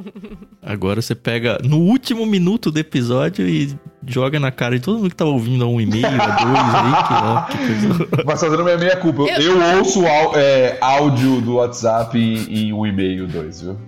Agora 0.61 1.01
você 1.01 1.15
pega 1.15 1.61
no 1.63 1.79
último 1.79 2.27
minuto 2.27 2.73
do 2.73 2.79
episódio 2.81 3.47
e 3.49 3.79
joga 4.05 4.41
na 4.41 4.51
cara 4.51 4.77
de 4.77 4.85
todo 4.85 4.99
mundo 4.99 5.11
que 5.11 5.15
tá 5.15 5.25
ouvindo 5.25 5.63
a 5.63 5.69
um 5.69 5.81
e 5.81 5.87
meio, 5.87 6.05
a 6.05 6.11
dois 6.11 6.75
aí, 6.75 7.05
que, 7.07 7.15
ó, 7.15 7.43
que 7.43 7.57
coisa. 7.57 8.09
Mas 8.27 8.41
fazendo 8.41 8.65
minha 8.65 8.79
meia 8.79 8.97
culpa, 8.97 9.23
eu, 9.23 9.41
eu 9.43 9.79
ouço 9.79 10.05
é, 10.35 10.77
áudio 10.81 11.41
do 11.41 11.55
WhatsApp 11.55 12.19
em, 12.19 12.67
em 12.67 12.73
um 12.73 12.85
e 12.85 12.91
meio, 12.91 13.29
dois, 13.29 13.63
viu? 13.63 13.79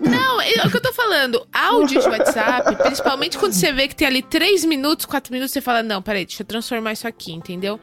Não, 0.00 0.40
é 0.40 0.66
o 0.66 0.70
que 0.70 0.78
eu 0.78 0.82
tô 0.82 0.92
falando. 0.92 1.46
Áudio 1.52 2.00
de 2.02 2.08
WhatsApp, 2.08 2.74
principalmente 2.82 3.38
quando 3.38 3.52
você 3.52 3.70
vê 3.72 3.86
que 3.86 3.94
tem 3.94 4.08
ali 4.08 4.20
3 4.20 4.64
minutos, 4.64 5.06
4 5.06 5.32
minutos, 5.32 5.52
você 5.52 5.60
fala, 5.60 5.80
não, 5.80 6.02
peraí, 6.02 6.24
deixa 6.24 6.42
eu 6.42 6.46
transformar 6.46 6.92
isso 6.92 7.06
aqui, 7.06 7.32
entendeu? 7.32 7.78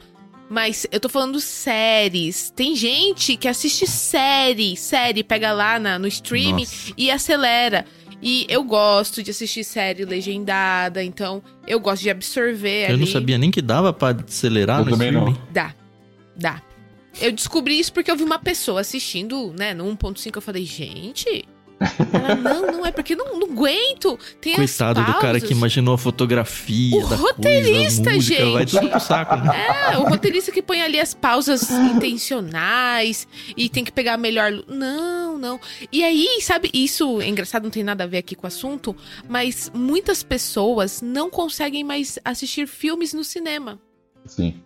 Mas 0.50 0.88
eu 0.91 1.00
tô 1.00 1.10
falando 1.10 1.39
séries. 1.39 2.52
Tem 2.56 2.76
gente 2.76 3.36
que 3.36 3.48
assiste 3.48 3.86
série, 3.86 4.78
série, 4.78 5.24
pega 5.24 5.52
lá 5.52 5.78
na, 5.80 6.00
no 6.00 6.08
streaming 6.08 6.64
Nossa. 6.64 6.93
e 6.98 7.12
acelera. 7.12 7.86
E 8.22 8.45
eu 8.50 8.64
gosto 8.64 9.22
de 9.22 9.30
assistir 9.32 9.64
série 9.64 10.04
legendada, 10.04 11.04
então 11.04 11.43
eu 11.68 11.80
gosto 11.80 12.02
de 12.02 12.10
absorver. 12.10 12.86
Eu 12.86 12.95
ali. 12.95 13.00
não 13.00 13.08
sabia 13.08 13.38
nem 13.38 13.52
que 13.52 13.62
dava 13.62 13.93
para 13.93 14.24
acelerar 14.26 14.80
eu 14.80 14.86
no 14.86 14.91
também 14.91 15.10
streaming. 15.10 15.34
Não. 15.34 15.48
Dá, 15.52 15.76
dá. 16.36 16.62
Eu 17.22 17.32
descobri 17.32 17.80
isso 17.80 17.93
porque 17.93 18.10
eu 18.10 18.16
vi 18.16 18.24
uma 18.24 18.39
pessoa 18.39 18.82
assistindo, 18.82 19.54
né, 19.58 19.74
no 19.74 19.86
1.5, 19.86 20.36
eu 20.36 20.41
falei, 20.41 20.66
gente, 20.66 21.45
ela, 21.80 22.36
não, 22.36 22.71
não, 22.71 22.86
é 22.86 22.91
porque 22.91 23.15
não, 23.15 23.39
não 23.39 23.47
aguento. 23.51 24.17
Tem 24.41 24.55
Coitado 24.55 25.03
do 25.03 25.13
cara 25.19 25.39
que 25.39 25.51
imaginou 25.53 25.93
a 25.93 25.97
fotografia. 25.97 26.97
O 26.97 27.05
roteirista, 27.05 28.03
coisa, 28.03 28.15
música, 28.15 28.19
gente. 28.19 28.53
Vai 28.53 28.65
tudo 28.65 28.89
pro 28.89 28.99
saco, 28.99 29.36
né? 29.36 29.91
É, 29.91 29.97
o 29.97 30.03
roteirista 30.03 30.51
que 30.51 30.61
põe 30.61 30.82
ali 30.82 30.99
as 30.99 31.13
pausas 31.13 31.69
intencionais 31.69 33.28
e 33.55 33.69
tem 33.69 33.84
que 33.84 33.91
pegar 33.91 34.13
a 34.13 34.17
melhor. 34.17 34.51
Não, 34.67 35.38
não. 35.38 35.59
E 35.91 36.03
aí, 36.03 36.39
sabe, 36.41 36.69
isso 36.73 37.21
é 37.21 37.28
engraçado, 37.28 37.63
não 37.63 37.71
tem 37.71 37.84
nada 37.84 38.03
a 38.03 38.07
ver 38.07 38.17
aqui 38.17 38.36
com 38.36 38.45
o 38.45 38.47
assunto, 38.47 38.95
mas 39.28 39.71
muitas 39.73 40.23
pessoas 40.23 41.01
não 41.01 41.30
conseguem 41.30 41.84
mais 41.84 42.17
assistir 42.25 42.67
filmes 42.67 43.13
no 43.13 43.23
cinema. 43.23 43.80
Sim. 44.25 44.61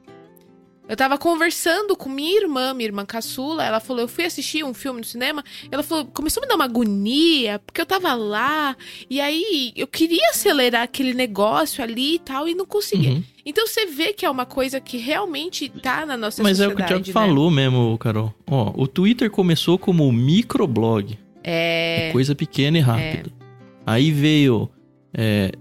Eu 0.91 0.97
tava 0.97 1.17
conversando 1.17 1.95
com 1.95 2.09
minha 2.09 2.41
irmã, 2.41 2.73
minha 2.73 2.85
irmã 2.85 3.05
caçula. 3.05 3.63
Ela 3.63 3.79
falou: 3.79 4.01
Eu 4.01 4.09
fui 4.09 4.25
assistir 4.25 4.61
um 4.61 4.73
filme 4.73 4.99
no 4.99 5.05
cinema. 5.05 5.41
Ela 5.71 5.83
falou: 5.83 6.03
Começou 6.03 6.41
a 6.41 6.45
me 6.45 6.49
dar 6.49 6.55
uma 6.55 6.65
agonia, 6.65 7.59
porque 7.59 7.79
eu 7.79 7.85
tava 7.85 8.13
lá. 8.13 8.75
E 9.09 9.21
aí 9.21 9.71
eu 9.73 9.87
queria 9.87 10.31
acelerar 10.31 10.81
aquele 10.81 11.13
negócio 11.13 11.81
ali 11.81 12.15
e 12.15 12.19
tal, 12.19 12.45
e 12.45 12.53
não 12.53 12.65
conseguia. 12.65 13.11
Uhum. 13.11 13.23
Então 13.45 13.65
você 13.65 13.85
vê 13.85 14.11
que 14.11 14.25
é 14.25 14.29
uma 14.29 14.45
coisa 14.45 14.81
que 14.81 14.97
realmente 14.97 15.69
tá 15.69 16.05
na 16.05 16.17
nossa 16.17 16.43
Mas 16.43 16.57
sociedade. 16.57 16.57
Mas 16.57 16.59
é 16.59 16.67
o 16.67 16.75
que 16.75 16.83
o 16.83 16.87
Thiago 16.87 17.07
né? 17.07 17.13
falou 17.13 17.49
mesmo, 17.49 17.97
Carol. 17.97 18.33
Ó, 18.45 18.73
o 18.75 18.85
Twitter 18.85 19.31
começou 19.31 19.79
como 19.79 20.11
microblog. 20.11 21.17
É. 21.41 22.09
é 22.09 22.11
coisa 22.11 22.35
pequena 22.35 22.77
e 22.77 22.81
rápida. 22.81 23.29
É. 23.29 23.43
Aí 23.85 24.11
veio. 24.11 24.69
É, 25.13 25.53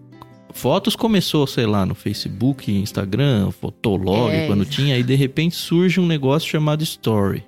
Fotos 0.53 0.97
começou, 0.97 1.47
sei 1.47 1.67
lá, 1.67 1.87
no 1.87 1.95
Facebook, 1.95 2.71
Instagram, 2.71 3.51
Fotolog, 3.51 4.33
é. 4.33 4.47
quando 4.47 4.65
tinha, 4.65 4.95
aí 4.95 5.03
de 5.03 5.15
repente 5.15 5.55
surge 5.55 6.01
um 6.01 6.07
negócio 6.07 6.49
chamado 6.49 6.83
Story, 6.83 7.45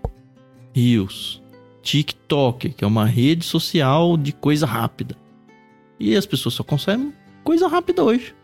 Reels, 0.74 1.42
TikTok, 1.82 2.70
que 2.70 2.84
é 2.84 2.86
uma 2.86 3.04
rede 3.04 3.44
social 3.44 4.16
de 4.16 4.32
coisa 4.32 4.66
rápida. 4.66 5.16
E 5.98 6.16
as 6.16 6.26
pessoas 6.26 6.54
só 6.54 6.62
conseguem 6.62 7.12
coisa 7.44 7.68
rápida 7.68 8.02
hoje. 8.02 8.34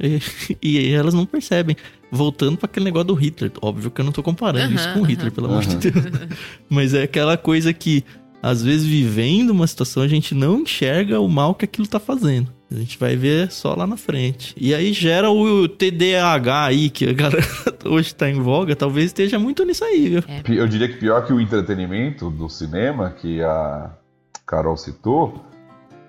E, 0.00 0.20
e 0.62 0.92
elas 0.92 1.14
não 1.14 1.24
percebem. 1.24 1.76
Voltando 2.10 2.58
para 2.58 2.66
aquele 2.66 2.84
negócio 2.84 3.08
do 3.08 3.14
Hitler. 3.14 3.50
Óbvio 3.62 3.90
que 3.90 4.00
eu 4.00 4.04
não 4.04 4.12
tô 4.12 4.22
comparando 4.22 4.74
isso 4.74 4.92
com 4.92 5.00
o 5.00 5.02
Hitler, 5.02 5.32
pelo 5.32 5.46
amor 5.46 5.64
de 5.64 5.76
Deus. 5.76 6.04
Mas 6.68 6.92
é 6.92 7.04
aquela 7.04 7.38
coisa 7.38 7.72
que, 7.72 8.04
às 8.42 8.62
vezes, 8.62 8.86
vivendo 8.86 9.50
uma 9.50 9.66
situação, 9.66 10.02
a 10.02 10.08
gente 10.08 10.34
não 10.34 10.60
enxerga 10.60 11.18
o 11.20 11.28
mal 11.28 11.54
que 11.54 11.64
aquilo 11.64 11.86
tá 11.86 11.98
fazendo. 11.98 12.52
A 12.74 12.78
gente 12.78 12.98
vai 12.98 13.16
ver 13.16 13.50
só 13.50 13.74
lá 13.74 13.86
na 13.86 13.96
frente. 13.96 14.54
E 14.58 14.74
aí 14.74 14.92
gera 14.92 15.30
o 15.30 15.68
TDAH 15.68 16.64
aí, 16.64 16.90
que 16.90 17.08
a 17.08 17.12
galera 17.12 17.44
hoje 17.84 18.14
tá 18.14 18.28
em 18.28 18.40
voga, 18.40 18.74
talvez 18.74 19.06
esteja 19.06 19.38
muito 19.38 19.64
nisso 19.64 19.84
aí, 19.84 20.08
viu? 20.08 20.24
É. 20.28 20.42
Eu 20.48 20.66
diria 20.66 20.88
que 20.88 20.96
pior 20.96 21.26
que 21.26 21.32
o 21.32 21.40
entretenimento 21.40 22.30
do 22.30 22.48
cinema, 22.48 23.10
que 23.10 23.42
a 23.42 23.90
Carol 24.46 24.76
citou, 24.76 25.44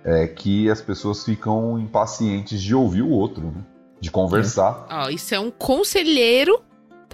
é 0.03 0.28
que 0.28 0.70
as 0.70 0.82
pessoas 0.82 1.24
ficam 1.24 1.80
impacientes 1.80 2.61
de 2.61 2.76
ouvir 2.76 3.01
o 3.01 3.09
outro, 3.09 3.43
né? 3.43 3.64
De 3.99 4.11
conversar. 4.11 4.86
Ó, 4.89 5.09
isso 5.09 5.34
é 5.34 5.39
um 5.39 5.49
conselheiro 5.49 6.61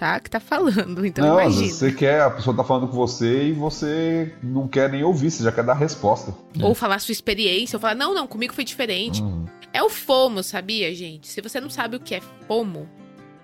tá? 0.00 0.18
Que 0.18 0.30
tá 0.30 0.40
falando, 0.40 1.04
então 1.04 1.26
não, 1.26 1.38
imagina. 1.38 1.68
você 1.68 1.92
quer, 1.92 2.22
a 2.22 2.30
pessoa 2.30 2.56
tá 2.56 2.64
falando 2.64 2.88
com 2.88 2.96
você 2.96 3.48
e 3.48 3.52
você 3.52 4.32
não 4.42 4.66
quer 4.66 4.90
nem 4.90 5.04
ouvir, 5.04 5.30
você 5.30 5.44
já 5.44 5.52
quer 5.52 5.62
dar 5.62 5.74
resposta. 5.74 6.34
É. 6.58 6.64
Ou 6.64 6.74
falar 6.74 6.98
sua 7.00 7.12
experiência, 7.12 7.76
ou 7.76 7.80
falar, 7.80 7.94
não, 7.94 8.14
não, 8.14 8.26
comigo 8.26 8.54
foi 8.54 8.64
diferente. 8.64 9.20
Uhum. 9.20 9.44
É 9.74 9.82
o 9.82 9.90
FOMO, 9.90 10.42
sabia, 10.42 10.94
gente? 10.94 11.28
Se 11.28 11.42
você 11.42 11.60
não 11.60 11.68
sabe 11.68 11.96
o 11.96 12.00
que 12.00 12.14
é 12.14 12.22
FOMO, 12.48 12.88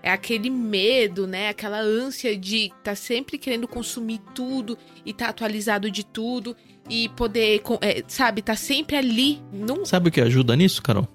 é 0.03 0.11
aquele 0.11 0.49
medo, 0.49 1.27
né? 1.27 1.51
Aquela 1.51 1.79
ânsia 1.79 2.35
de 2.35 2.73
tá 2.83 2.95
sempre 2.95 3.37
querendo 3.37 3.69
consumir 3.69 4.23
tudo 4.35 4.79
e 5.05 5.13
tá 5.13 5.29
atualizado 5.29 5.91
de 5.91 6.07
tudo 6.07 6.57
e 6.89 7.11
poder, 7.11 7.61
é, 7.83 8.03
sabe, 8.09 8.41
tá 8.41 8.57
sempre 8.57 8.97
ali. 8.97 9.43
Num... 9.53 9.85
Sabe 9.85 10.09
o 10.09 10.13
que 10.13 10.23
ajuda 10.23 10.57
nisso, 10.57 10.83
Carol? 10.83 11.07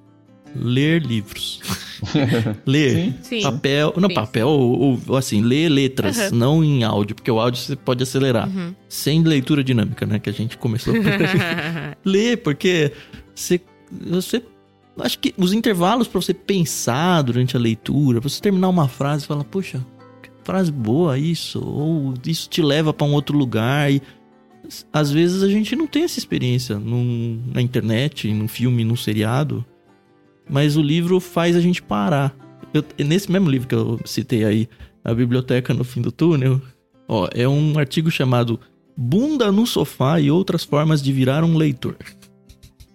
Ler 0.56 1.02
livros. 1.02 1.60
ler 2.66 3.14
Sim. 3.22 3.41
papel, 3.41 3.93
não 3.97 4.10
Sim. 4.10 4.16
papel 4.16 4.47
ou, 4.47 4.99
ou, 5.08 5.16
assim, 5.16 5.41
ler 5.41 5.70
letras, 5.70 6.32
uhum. 6.32 6.38
não 6.38 6.64
em 6.64 6.84
áudio, 6.84 7.16
porque 7.16 7.30
o 7.30 7.39
áudio 7.39 7.62
você 7.62 7.76
pode 7.76 8.04
acelerar. 8.04 8.47
Uhum. 8.47 8.74
Sem 8.89 9.24
leitura 9.24 9.64
dinâmica, 9.64 10.06
né, 10.06 10.20
que 10.20 10.30
a 10.30 10.34
gente 10.34 10.58
começou 10.58 10.93
por 10.93 11.04
ler, 12.04 12.38
porque 12.38 12.91
você 13.36 13.62
você 13.91 14.41
acho 14.99 15.20
que 15.20 15.34
os 15.38 15.54
intervalos 15.54 16.08
para 16.08 16.22
você 16.22 16.34
pensar 16.34 17.22
durante 17.22 17.56
a 17.56 17.60
leitura, 17.60 18.20
pra 18.20 18.30
você 18.30 18.41
terminar 18.41 18.70
uma 18.70 18.88
frase 18.88 19.24
e 19.24 19.28
falar, 19.28 19.43
poxa, 19.43 19.86
frase 20.43 20.72
boa 20.72 21.18
isso, 21.18 21.62
ou 21.64 22.14
isso 22.26 22.49
te 22.49 22.62
leva 22.62 22.93
para 22.93 23.06
um 23.06 23.14
outro 23.14 23.38
lugar 23.38 23.91
e 23.91 24.02
às 24.91 25.12
vezes 25.12 25.43
a 25.43 25.49
gente 25.49 25.76
não 25.76 25.88
tem 25.88 26.04
essa 26.04 26.20
experiência 26.20 26.78
num, 26.78 27.41
na 27.54 27.62
internet, 27.62 28.32
num 28.32 28.47
filme, 28.47 28.84
num 28.84 28.95
seriado 28.95 29.66
mas 30.52 30.76
o 30.76 30.82
livro 30.82 31.20
faz 31.22 31.56
a 31.56 31.62
gente 31.62 31.82
parar. 31.82 32.36
Eu, 32.74 32.84
nesse 32.99 33.32
mesmo 33.32 33.49
livro 33.49 33.68
que 33.68 33.74
eu 33.74 33.99
citei 34.04 34.43
aí, 34.43 34.70
A 35.04 35.14
Biblioteca 35.14 35.74
no 35.74 35.86
Fim 35.86 36.02
do 36.02 36.12
Túnel, 36.12 36.62
ó, 37.08 37.28
é 37.34 37.47
um 37.47 37.80
artigo 37.80 38.12
chamado 38.12 38.60
Bunda 38.95 39.49
no 39.52 39.66
Sofá 39.66 40.20
e 40.20 40.30
Outras 40.30 40.66
Formas 40.66 41.02
de 41.02 41.14
Virar 41.14 41.43
um 41.45 41.56
Leitor. 41.56 41.95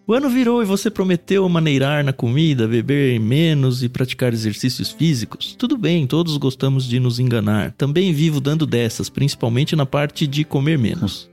O 0.07 0.13
ano 0.13 0.29
virou 0.29 0.63
e 0.63 0.67
você 0.67 0.89
prometeu 0.89 1.49
maneirar 1.49 2.05
na 2.05 2.13
comida, 2.13 2.69
beber 2.69 3.19
menos 3.19 3.83
e 3.83 3.89
praticar 3.89 4.33
exercícios 4.33 4.93
físicos? 4.93 5.57
Tudo 5.59 5.77
bem, 5.77 6.07
todos 6.07 6.37
gostamos 6.37 6.87
de 6.87 7.01
nos 7.01 7.19
enganar. 7.19 7.73
Também 7.73 8.13
vivo 8.13 8.41
dando 8.41 8.67
dessas, 8.67 9.09
principalmente 9.09 9.75
na 9.75 9.85
parte 9.85 10.27
de 10.27 10.45
comer 10.45 10.79
menos. 10.79 11.29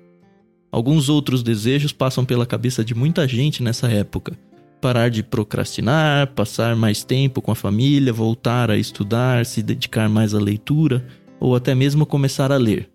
Alguns 0.71 1.07
outros 1.07 1.43
desejos 1.43 1.91
passam 1.91 2.25
pela 2.25 2.47
cabeça 2.47 2.83
de 2.83 2.95
muita 2.95 3.27
gente 3.27 3.61
nessa 3.61 3.87
época 3.91 4.35
parar 4.83 5.07
de 5.07 5.23
procrastinar, 5.23 6.27
passar 6.33 6.75
mais 6.75 7.05
tempo 7.05 7.41
com 7.41 7.51
a 7.53 7.55
família, 7.55 8.11
voltar 8.11 8.69
a 8.69 8.75
estudar, 8.75 9.45
se 9.45 9.63
dedicar 9.63 10.09
mais 10.09 10.33
à 10.33 10.39
leitura 10.39 11.05
ou 11.39 11.55
até 11.55 11.73
mesmo 11.73 12.05
começar 12.05 12.51
a 12.51 12.57
ler. 12.57 12.89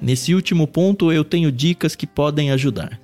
Nesse 0.00 0.36
último 0.36 0.68
ponto, 0.68 1.10
eu 1.10 1.24
tenho 1.24 1.50
dicas 1.50 1.96
que 1.96 2.06
podem 2.06 2.52
ajudar. 2.52 3.00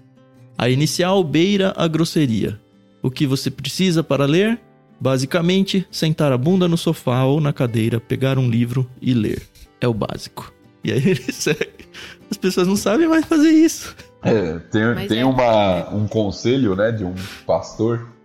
A 0.56 0.70
inicial 0.70 1.24
beira 1.24 1.74
a 1.77 1.89
grosseria. 1.89 2.60
O 3.02 3.10
que 3.10 3.27
você 3.27 3.51
precisa 3.51 4.05
para 4.05 4.24
ler? 4.24 4.56
Basicamente, 5.01 5.85
sentar 5.90 6.31
a 6.31 6.39
bunda 6.39 6.69
no 6.69 6.78
sofá 6.78 7.24
ou 7.24 7.40
na 7.40 7.52
cadeira, 7.52 7.98
pegar 7.98 8.39
um 8.39 8.48
livro 8.48 8.89
e 9.02 9.15
ler. 9.15 9.43
É 9.81 9.89
o 9.89 9.94
básico. 9.94 10.55
E 10.85 10.93
aí 10.93 11.02
ele 11.10 11.32
segue. 11.32 11.89
As 12.31 12.36
pessoas 12.36 12.69
não 12.69 12.77
sabem 12.77 13.09
mais 13.09 13.24
fazer 13.24 13.51
isso. 13.51 13.97
É, 14.23 14.60
tem 14.70 15.09
tem 15.09 15.20
é. 15.20 15.24
uma, 15.24 15.93
um 15.93 16.06
conselho 16.06 16.77
né, 16.77 16.93
de 16.93 17.05
um 17.05 17.15
pastor 17.44 18.16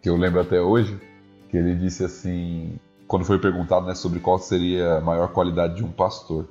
que 0.00 0.08
eu 0.08 0.16
lembro 0.16 0.40
até 0.40 0.60
hoje, 0.60 0.98
que 1.48 1.56
ele 1.56 1.74
disse 1.74 2.04
assim, 2.04 2.78
quando 3.06 3.24
foi 3.24 3.38
perguntado 3.38 3.86
né, 3.86 3.94
sobre 3.94 4.20
qual 4.20 4.38
seria 4.38 4.98
a 4.98 5.00
maior 5.00 5.28
qualidade 5.28 5.76
de 5.76 5.84
um 5.84 5.90
pastor, 5.90 6.48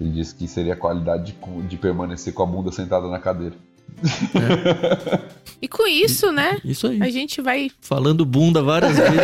ele 0.00 0.10
disse 0.10 0.34
que 0.34 0.46
seria 0.46 0.74
a 0.74 0.76
qualidade 0.76 1.32
de, 1.32 1.62
de 1.62 1.76
permanecer 1.76 2.32
com 2.32 2.42
a 2.42 2.46
bunda 2.46 2.70
sentada 2.70 3.08
na 3.08 3.18
cadeira. 3.18 3.54
É. 4.02 5.40
E 5.60 5.68
com 5.68 5.86
isso, 5.86 6.32
né? 6.32 6.58
Isso 6.64 6.86
aí. 6.86 7.02
A 7.02 7.10
gente 7.10 7.42
vai. 7.42 7.70
Falando 7.82 8.24
bunda 8.24 8.62
várias 8.62 8.96
vezes 8.96 9.14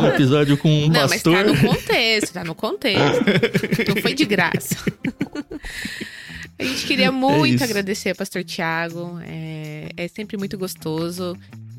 no 0.00 0.08
episódio 0.08 0.56
com 0.56 0.68
um 0.68 0.88
Não, 0.88 1.08
pastor. 1.08 1.32
mas 1.32 1.44
tá 1.44 1.52
no 1.52 1.74
contexto, 1.74 2.32
tá 2.32 2.44
no 2.44 2.54
contexto. 2.54 3.24
Não 3.94 4.02
foi 4.02 4.14
de 4.14 4.24
graça. 4.24 4.76
A 6.58 6.64
gente 6.64 6.86
queria 6.86 7.06
é 7.06 7.10
muito 7.12 7.62
é 7.62 7.64
agradecer 7.64 8.10
ao 8.10 8.16
pastor 8.16 8.42
Tiago. 8.42 9.20
É, 9.22 9.90
é 9.96 10.08
sempre 10.08 10.36
muito 10.36 10.58
gostoso 10.58 11.36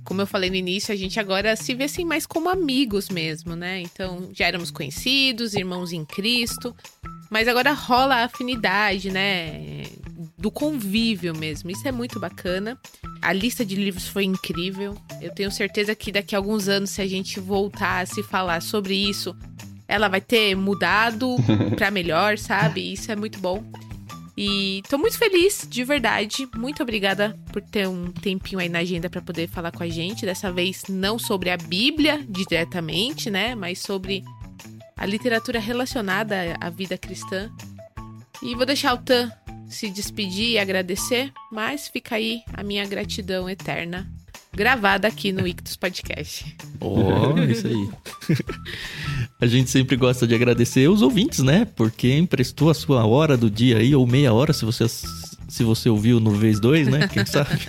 como 0.09 0.21
eu 0.21 0.27
falei 0.27 0.49
no 0.49 0.55
início, 0.55 0.91
a 0.91 0.97
gente 0.97 1.19
agora 1.19 1.55
se 1.55 1.75
vê 1.75 1.83
assim 1.83 2.03
mais 2.03 2.25
como 2.25 2.49
amigos 2.49 3.09
mesmo, 3.09 3.55
né? 3.55 3.79
Então, 3.81 4.27
já 4.33 4.47
éramos 4.47 4.71
conhecidos, 4.71 5.53
irmãos 5.53 5.93
em 5.93 6.03
Cristo. 6.03 6.75
Mas 7.29 7.47
agora 7.47 7.73
rola 7.73 8.15
a 8.15 8.23
afinidade, 8.23 9.11
né? 9.11 9.83
Do 10.35 10.49
convívio 10.49 11.37
mesmo. 11.37 11.69
Isso 11.69 11.87
é 11.87 11.91
muito 11.91 12.19
bacana. 12.19 12.75
A 13.21 13.31
lista 13.31 13.63
de 13.63 13.75
livros 13.75 14.07
foi 14.07 14.23
incrível. 14.23 14.97
Eu 15.21 15.29
tenho 15.31 15.51
certeza 15.51 15.93
que 15.93 16.11
daqui 16.11 16.33
a 16.33 16.39
alguns 16.39 16.67
anos, 16.67 16.89
se 16.89 17.03
a 17.03 17.07
gente 17.07 17.39
voltar 17.39 17.99
a 18.01 18.05
se 18.07 18.23
falar 18.23 18.63
sobre 18.63 18.95
isso, 18.95 19.35
ela 19.87 20.07
vai 20.07 20.21
ter 20.21 20.55
mudado 20.55 21.35
para 21.77 21.91
melhor, 21.91 22.35
sabe? 22.39 22.93
Isso 22.93 23.11
é 23.11 23.15
muito 23.15 23.37
bom. 23.37 23.63
E 24.41 24.81
tô 24.87 24.97
muito 24.97 25.17
feliz, 25.17 25.67
de 25.69 25.83
verdade. 25.83 26.47
Muito 26.55 26.81
obrigada 26.81 27.37
por 27.51 27.61
ter 27.61 27.89
um 27.89 28.09
tempinho 28.09 28.61
aí 28.61 28.69
na 28.69 28.79
agenda 28.79 29.09
para 29.09 29.21
poder 29.21 29.49
falar 29.49 29.69
com 29.69 29.83
a 29.83 29.89
gente. 29.89 30.25
Dessa 30.25 30.49
vez 30.49 30.83
não 30.87 31.19
sobre 31.19 31.49
a 31.49 31.57
Bíblia 31.57 32.25
diretamente, 32.25 33.29
né, 33.29 33.53
mas 33.53 33.79
sobre 33.79 34.23
a 34.95 35.05
literatura 35.05 35.59
relacionada 35.59 36.55
à 36.61 36.69
vida 36.69 36.97
cristã. 36.97 37.51
E 38.41 38.55
vou 38.55 38.65
deixar 38.65 38.93
o 38.93 38.97
Tan 38.99 39.29
se 39.67 39.89
despedir 39.89 40.51
e 40.51 40.57
agradecer, 40.57 41.33
mas 41.51 41.89
fica 41.89 42.15
aí 42.15 42.41
a 42.53 42.63
minha 42.63 42.85
gratidão 42.85 43.49
eterna 43.49 44.09
gravada 44.53 45.07
aqui 45.07 45.31
no 45.31 45.47
Ictus 45.47 45.75
Podcast. 45.75 46.55
Oh, 46.79 47.39
isso 47.49 47.67
aí. 47.67 47.89
a 49.39 49.47
gente 49.47 49.69
sempre 49.69 49.95
gosta 49.95 50.27
de 50.27 50.35
agradecer 50.35 50.89
os 50.89 51.01
ouvintes, 51.01 51.39
né? 51.39 51.65
Porque 51.75 52.13
emprestou 52.15 52.69
a 52.69 52.73
sua 52.73 53.05
hora 53.05 53.37
do 53.37 53.49
dia 53.49 53.77
aí, 53.77 53.95
ou 53.95 54.05
meia 54.05 54.33
hora, 54.33 54.51
se 54.53 54.65
você, 54.65 54.87
se 54.87 55.63
você 55.63 55.89
ouviu 55.89 56.19
no 56.19 56.31
vez 56.31 56.59
dois, 56.59 56.87
né? 56.87 57.07
Quem 57.07 57.25
sabe? 57.25 57.59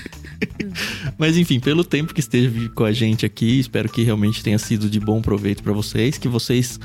Mas 1.18 1.36
enfim, 1.36 1.60
pelo 1.60 1.84
tempo 1.84 2.12
que 2.12 2.20
esteve 2.20 2.68
com 2.70 2.84
a 2.84 2.92
gente 2.92 3.24
aqui, 3.24 3.60
espero 3.60 3.88
que 3.88 4.02
realmente 4.02 4.42
tenha 4.42 4.58
sido 4.58 4.90
de 4.90 4.98
bom 4.98 5.20
proveito 5.22 5.62
para 5.62 5.72
vocês, 5.72 6.18
que 6.18 6.28
vocês 6.28 6.78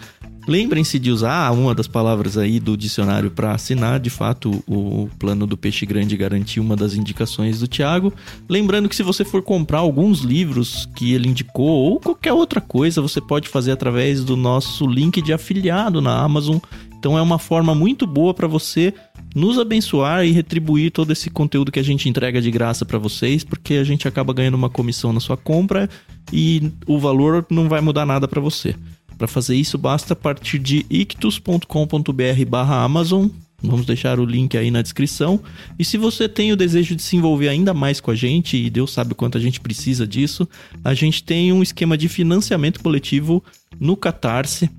Lembrem-se 0.48 0.98
de 0.98 1.12
usar 1.12 1.52
uma 1.52 1.76
das 1.76 1.88
palavras 1.88 2.38
aí 2.38 2.58
do 2.58 2.78
dicionário 2.78 3.30
para 3.30 3.52
assinar. 3.52 4.00
De 4.00 4.10
fato, 4.10 4.64
o 4.66 5.10
plano 5.20 5.46
do 5.46 5.58
peixe 5.58 5.86
grande 5.86 6.16
garantiu 6.16 6.64
uma 6.64 6.74
das 6.74 6.94
indicações 6.94 7.60
do 7.60 7.68
Tiago. 7.68 8.14
Lembrando 8.48 8.88
que 8.88 8.96
se 8.96 9.04
você 9.04 9.26
for 9.26 9.42
comprar 9.42 9.80
alguns 9.80 10.22
livros 10.22 10.88
que 10.96 11.14
ele 11.14 11.28
indicou 11.28 11.92
ou 11.92 12.00
qualquer 12.00 12.32
outra 12.32 12.62
coisa, 12.62 13.02
você 13.02 13.20
pode 13.20 13.50
fazer 13.50 13.74
através 13.74 14.24
do 14.24 14.38
nosso 14.38 14.88
link 14.88 15.22
de 15.22 15.34
afiliado 15.34 16.00
na 16.00 16.18
Amazon. 16.18 16.60
Então 16.98 17.18
é 17.18 17.22
uma 17.22 17.38
forma 17.38 17.76
muito 17.76 18.08
boa 18.08 18.34
para 18.34 18.48
você 18.48 18.94
nos 19.36 19.60
abençoar 19.60 20.26
e 20.26 20.32
retribuir 20.32 20.92
todo 20.92 21.12
esse 21.12 21.30
conteúdo 21.30 21.74
que 21.74 21.80
a 21.80 21.84
gente 21.84 22.08
entrega 22.08 22.42
de 22.42 22.50
graça 22.50 22.86
para 22.86 22.98
vocês, 22.98 23.44
porque 23.44 23.76
a 23.76 23.84
gente 23.84 24.08
acaba 24.08 24.34
ganhando 24.34 24.56
uma 24.56 24.70
comissão 24.70 25.12
na 25.12 25.20
sua 25.20 25.36
compra 25.36 25.90
e 26.32 26.72
o 26.88 26.98
valor 26.98 27.46
não 27.50 27.68
vai 27.68 27.82
mudar 27.82 28.06
nada 28.06 28.30
para 28.30 28.40
você. 28.40 28.74
Para 29.18 29.28
fazer 29.28 29.56
isso, 29.56 29.78
basta 29.78 30.16
partir 30.16 30.60
de 30.60 30.86
ictus.com.br/amazon. 30.90 33.28
Vamos 33.62 33.86
deixar 33.88 34.20
o 34.20 34.26
link 34.26 34.56
aí 34.56 34.70
na 34.70 34.84
descrição. 34.84 35.42
E 35.80 35.86
se 35.86 35.98
você 35.98 36.30
tem 36.30 36.52
o 36.52 36.56
desejo 36.56 36.96
de 36.96 37.02
se 37.02 37.16
envolver 37.16 37.50
ainda 37.50 37.74
mais 37.74 38.00
com 38.00 38.12
a 38.12 38.16
gente, 38.16 38.56
e 38.56 38.70
Deus 38.70 38.94
sabe 38.94 39.14
o 39.14 39.16
quanto 39.16 39.36
a 39.36 39.42
gente 39.42 39.60
precisa 39.60 40.06
disso, 40.06 40.48
a 40.84 40.94
gente 40.94 41.24
tem 41.24 41.52
um 41.52 41.64
esquema 41.64 41.98
de 41.98 42.08
financiamento 42.08 42.80
coletivo 42.80 43.44
no 43.80 43.98
Catarse 43.98 44.70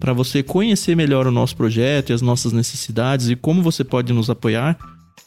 para 0.00 0.12
você 0.12 0.42
conhecer 0.42 0.96
melhor 0.96 1.28
o 1.28 1.32
nosso 1.32 1.54
projeto 1.56 2.10
e 2.10 2.12
as 2.12 2.20
nossas 2.20 2.52
necessidades 2.52 3.28
e 3.28 3.36
como 3.36 3.62
você 3.62 3.84
pode 3.84 4.12
nos 4.12 4.28
apoiar. 4.28 4.76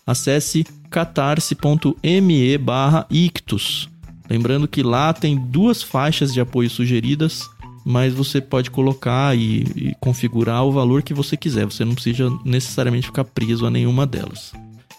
Acesse 0.06 0.66
catarse.me/ictus. 0.90 3.90
Lembrando 4.30 4.68
que 4.68 4.84
lá 4.84 5.14
tem 5.14 5.38
duas 5.38 5.82
faixas 5.82 6.34
de 6.34 6.42
apoio 6.42 6.70
sugeridas 6.70 7.50
mas 7.86 8.14
você 8.14 8.42
pode 8.42 8.70
colocar 8.70 9.36
e, 9.38 9.64
e, 9.76 9.96
configurar 10.00 10.64
o 10.64 10.72
valor 10.72 11.02
que 11.02 11.14
você 11.14 11.36
quiser. 11.38 11.66
Você 11.66 11.84
não 11.86 11.94
precisa 11.94 12.30
necessariamente 12.46 13.08
ficar 13.08 13.24
preso 13.24 13.66
a 13.66 13.72
nenhuma 13.72 14.06
delas. 14.06 14.54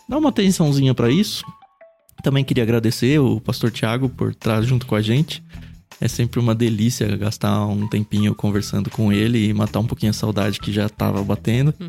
Dá 0.08 0.18
uma 0.18 0.30
atençãozinha 0.30 0.94
para 0.94 1.10
isso. 1.10 1.44
Também 2.22 2.44
queria 2.44 2.62
agradecer 2.62 3.18
o 3.18 3.40
pastor 3.40 3.70
Tiago 3.70 4.08
por 4.08 4.32
estar 4.32 4.60
junto 4.62 4.86
com 4.86 4.94
a 4.94 5.00
gente. 5.00 5.42
É 6.00 6.08
sempre 6.08 6.40
uma 6.40 6.54
delícia 6.54 7.16
gastar 7.16 7.66
um 7.66 7.86
tempinho 7.86 8.34
conversando 8.34 8.90
com 8.90 9.12
ele 9.12 9.48
e 9.48 9.54
matar 9.54 9.80
um 9.80 9.86
pouquinho 9.86 10.10
a 10.10 10.14
saudade 10.14 10.58
que 10.58 10.72
já 10.72 10.86
estava 10.86 11.22
batendo. 11.22 11.74
Uhum. 11.78 11.88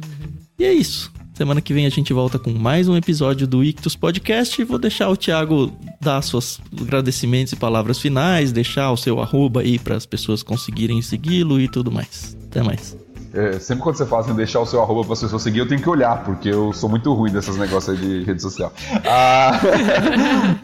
E 0.60 0.66
é 0.66 0.74
isso. 0.74 1.12
Semana 1.42 1.60
que 1.60 1.74
vem 1.74 1.88
a 1.88 1.90
gente 1.90 2.14
volta 2.14 2.38
com 2.38 2.52
mais 2.52 2.88
um 2.88 2.96
episódio 2.96 3.48
do 3.48 3.64
Ictus 3.64 3.96
Podcast. 3.96 4.64
Vou 4.64 4.78
deixar 4.78 5.10
o 5.10 5.18
Thiago 5.18 5.76
dar 6.00 6.22
seus 6.22 6.62
agradecimentos 6.80 7.52
e 7.52 7.56
palavras 7.56 7.98
finais, 7.98 8.52
deixar 8.52 8.92
o 8.92 8.96
seu 8.96 9.20
arroba 9.20 9.62
aí 9.62 9.80
para 9.80 9.96
as 9.96 10.06
pessoas 10.06 10.44
conseguirem 10.44 11.02
segui-lo 11.02 11.60
e 11.60 11.68
tudo 11.68 11.92
mais. 11.92 12.38
Até 12.46 12.62
mais. 12.62 12.96
É, 13.34 13.60
sempre 13.60 13.84
quando 13.84 13.96
você 13.96 14.06
fala 14.06 14.24
assim, 14.24 14.34
deixar 14.34 14.60
o 14.60 14.66
seu 14.66 14.82
arroba 14.82 15.04
para 15.04 15.14
as 15.14 15.22
pessoas 15.22 15.42
seguir, 15.42 15.60
eu 15.60 15.68
tenho 15.68 15.82
que 15.82 15.90
olhar, 15.90 16.24
porque 16.24 16.50
eu 16.50 16.74
sou 16.74 16.90
muito 16.90 17.14
ruim 17.14 17.32
desses 17.32 17.56
negócios 17.58 17.98
aí 17.98 18.06
de 18.06 18.24
rede 18.24 18.42
social. 18.42 18.72
Ah, 19.06 19.60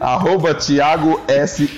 arroba 0.00 0.54
Thiago 0.54 1.20
S. 1.26 1.70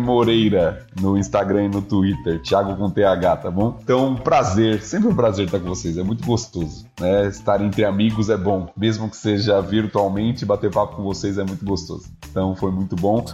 Moreira 0.00 0.86
no 1.00 1.16
Instagram 1.16 1.64
e 1.64 1.68
no 1.68 1.82
Twitter. 1.82 2.40
Thiago 2.42 2.76
com 2.76 2.90
TH, 2.90 3.36
tá 3.36 3.50
bom? 3.50 3.78
Então, 3.82 4.16
prazer, 4.16 4.82
sempre 4.82 5.08
um 5.08 5.14
prazer 5.14 5.46
estar 5.46 5.60
com 5.60 5.68
vocês, 5.68 5.96
é 5.96 6.02
muito 6.02 6.26
gostoso. 6.26 6.86
Né? 7.00 7.26
Estar 7.26 7.60
entre 7.60 7.84
amigos 7.84 8.28
é 8.28 8.36
bom, 8.36 8.68
mesmo 8.76 9.08
que 9.08 9.16
seja 9.16 9.60
virtualmente, 9.60 10.44
bater 10.44 10.70
papo 10.70 10.96
com 10.96 11.02
vocês 11.02 11.38
é 11.38 11.44
muito 11.44 11.64
gostoso. 11.64 12.06
Então, 12.30 12.54
foi 12.56 12.70
muito 12.70 12.96
bom 12.96 13.24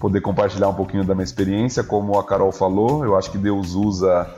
poder 0.00 0.20
compartilhar 0.20 0.68
um 0.68 0.74
pouquinho 0.74 1.04
da 1.04 1.14
minha 1.14 1.24
experiência. 1.24 1.84
Como 1.84 2.18
a 2.18 2.24
Carol 2.24 2.50
falou, 2.50 3.04
eu 3.04 3.16
acho 3.16 3.30
que 3.30 3.38
Deus 3.38 3.74
usa 3.74 4.28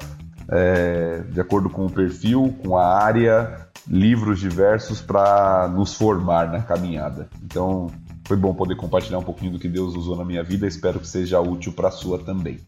é, 0.49 1.21
de 1.31 1.41
acordo 1.41 1.69
com 1.71 1.87
o 1.87 1.91
perfil, 1.91 2.55
com 2.63 2.77
a 2.77 2.87
área, 2.87 3.69
livros 3.87 4.41
diversos 4.41 5.01
para 5.01 5.69
nos 5.69 5.95
formar 5.95 6.51
na 6.51 6.63
caminhada. 6.63 7.29
Então, 7.43 7.91
foi 8.27 8.37
bom 8.37 8.55
poder 8.55 8.77
compartilhar 8.77 9.19
um 9.19 9.23
pouquinho 9.23 9.53
do 9.53 9.59
que 9.59 9.69
Deus 9.69 9.95
usou 9.95 10.17
na 10.17 10.25
minha 10.25 10.43
vida. 10.43 10.67
Espero 10.67 10.99
que 10.99 11.07
seja 11.07 11.41
útil 11.41 11.73
para 11.73 11.89
a 11.89 11.93
sua 11.93 12.19
também. 12.19 12.59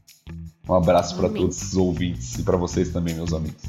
Um 0.69 0.74
abraço 0.74 1.16
para 1.16 1.28
todos 1.28 1.62
os 1.62 1.77
ouvintes 1.77 2.39
e 2.39 2.43
para 2.43 2.57
vocês 2.57 2.90
também, 2.90 3.15
meus 3.15 3.32
amigos. 3.32 3.62